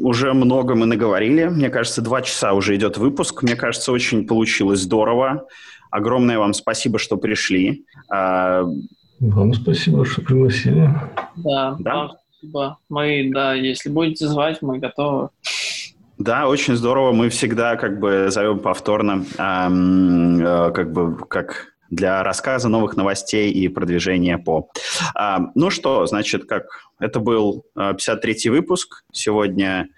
Уже 0.00 0.32
много 0.32 0.74
мы 0.74 0.86
наговорили. 0.86 1.46
Мне 1.46 1.70
кажется, 1.70 2.02
два 2.02 2.22
часа 2.22 2.52
уже 2.52 2.76
идет 2.76 2.98
выпуск. 2.98 3.42
Мне 3.42 3.56
кажется, 3.56 3.92
очень 3.92 4.26
получилось 4.26 4.80
здорово. 4.80 5.46
Огромное 5.90 6.38
вам 6.38 6.54
спасибо, 6.54 6.98
что 6.98 7.16
пришли. 7.16 7.84
А... 8.10 8.64
Вам 9.20 9.54
спасибо, 9.54 10.04
что 10.04 10.22
пригласили. 10.22 10.88
Да, 11.36 11.76
да? 11.80 11.94
вам 11.94 12.10
спасибо. 12.38 12.78
Мы, 12.88 13.30
да, 13.32 13.54
если 13.54 13.88
будете 13.88 14.28
звать, 14.28 14.62
мы 14.62 14.78
готовы. 14.78 15.30
Да, 16.18 16.48
очень 16.48 16.76
здорово. 16.76 17.12
Мы 17.12 17.28
всегда 17.28 17.76
как 17.76 18.00
бы 18.00 18.26
зовем 18.30 18.58
повторно, 18.58 19.24
эм, 19.38 20.40
э, 20.40 20.70
как 20.72 20.92
бы 20.92 21.16
как 21.16 21.77
для 21.90 22.22
рассказа 22.22 22.68
новых 22.68 22.96
новостей 22.96 23.50
и 23.50 23.68
продвижения 23.68 24.38
по. 24.38 24.68
А, 25.14 25.40
ну 25.54 25.70
что, 25.70 26.06
значит, 26.06 26.44
как 26.44 26.64
это 26.98 27.20
был 27.20 27.64
53-й 27.76 28.48
выпуск. 28.50 29.04
Сегодня 29.12 29.88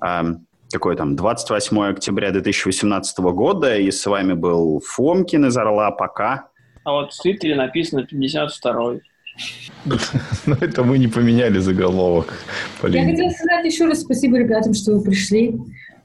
а, 0.00 0.24
какой 0.70 0.96
там, 0.96 1.16
28 1.16 1.80
октября 1.84 2.30
2018 2.30 3.18
года, 3.18 3.76
и 3.76 3.90
с 3.90 4.04
вами 4.06 4.34
был 4.34 4.82
Фомкин 4.84 5.46
из 5.46 5.56
Орла. 5.56 5.90
Пока. 5.90 6.48
А 6.84 6.92
вот 6.92 7.12
в 7.12 7.22
Твиттере 7.22 7.56
написано 7.56 8.06
52-й. 8.10 9.02
Но 10.46 10.56
это 10.60 10.82
мы 10.82 10.98
не 10.98 11.08
поменяли 11.08 11.58
заголовок. 11.58 12.32
Я 12.82 13.04
хотела 13.04 13.30
сказать 13.30 13.64
еще 13.64 13.86
раз 13.86 14.00
спасибо 14.00 14.38
ребятам, 14.38 14.74
что 14.74 14.92
вы 14.92 15.02
пришли. 15.02 15.56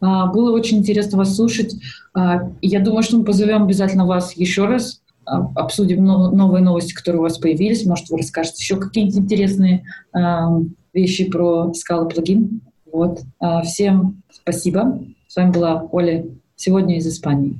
А, 0.01 0.27
было 0.27 0.53
очень 0.53 0.79
интересно 0.79 1.17
вас 1.17 1.35
слушать. 1.35 1.75
А, 2.13 2.51
я 2.61 2.79
думаю, 2.79 3.03
что 3.03 3.17
мы 3.17 3.25
позовем 3.25 3.63
обязательно 3.63 4.05
вас 4.05 4.35
еще 4.35 4.65
раз, 4.65 5.01
а, 5.01 5.02
обсудим 5.25 6.03
новые 6.03 6.63
новости, 6.63 6.93
которые 6.93 7.19
у 7.19 7.23
вас 7.23 7.37
появились. 7.37 7.85
Может, 7.85 8.09
вы 8.09 8.17
расскажете 8.17 8.57
еще 8.59 8.77
какие-нибудь 8.77 9.17
интересные 9.17 9.85
вещи 10.93 11.29
про 11.29 11.71
Scala 11.71 12.09
плагин. 12.09 12.61
Вот. 12.91 13.21
Всем 13.63 14.21
спасибо. 14.31 14.99
С 15.27 15.35
вами 15.35 15.51
была 15.51 15.87
Оля 15.91 16.25
сегодня 16.55 16.97
из 16.97 17.07
Испании. 17.07 17.57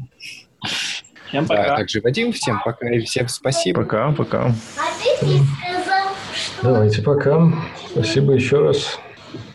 Всем 1.27 1.47
пока. 1.47 1.73
А 1.73 1.77
также 1.77 2.01
Вадим, 2.01 2.31
всем 2.31 2.61
пока 2.63 2.89
и 2.89 2.99
всем 2.99 3.27
спасибо. 3.27 3.81
Пока, 3.81 4.11
пока. 4.11 4.51
Давайте 6.61 7.01
пока. 7.01 7.51
Спасибо 7.91 8.33
еще 8.33 8.59
раз. 8.59 8.99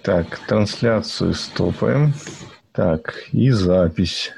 Так, 0.03 0.41
трансляцию 0.49 1.35
стопаем. 1.35 2.15
Так, 2.73 3.15
и 3.33 3.51
запись. 3.51 4.33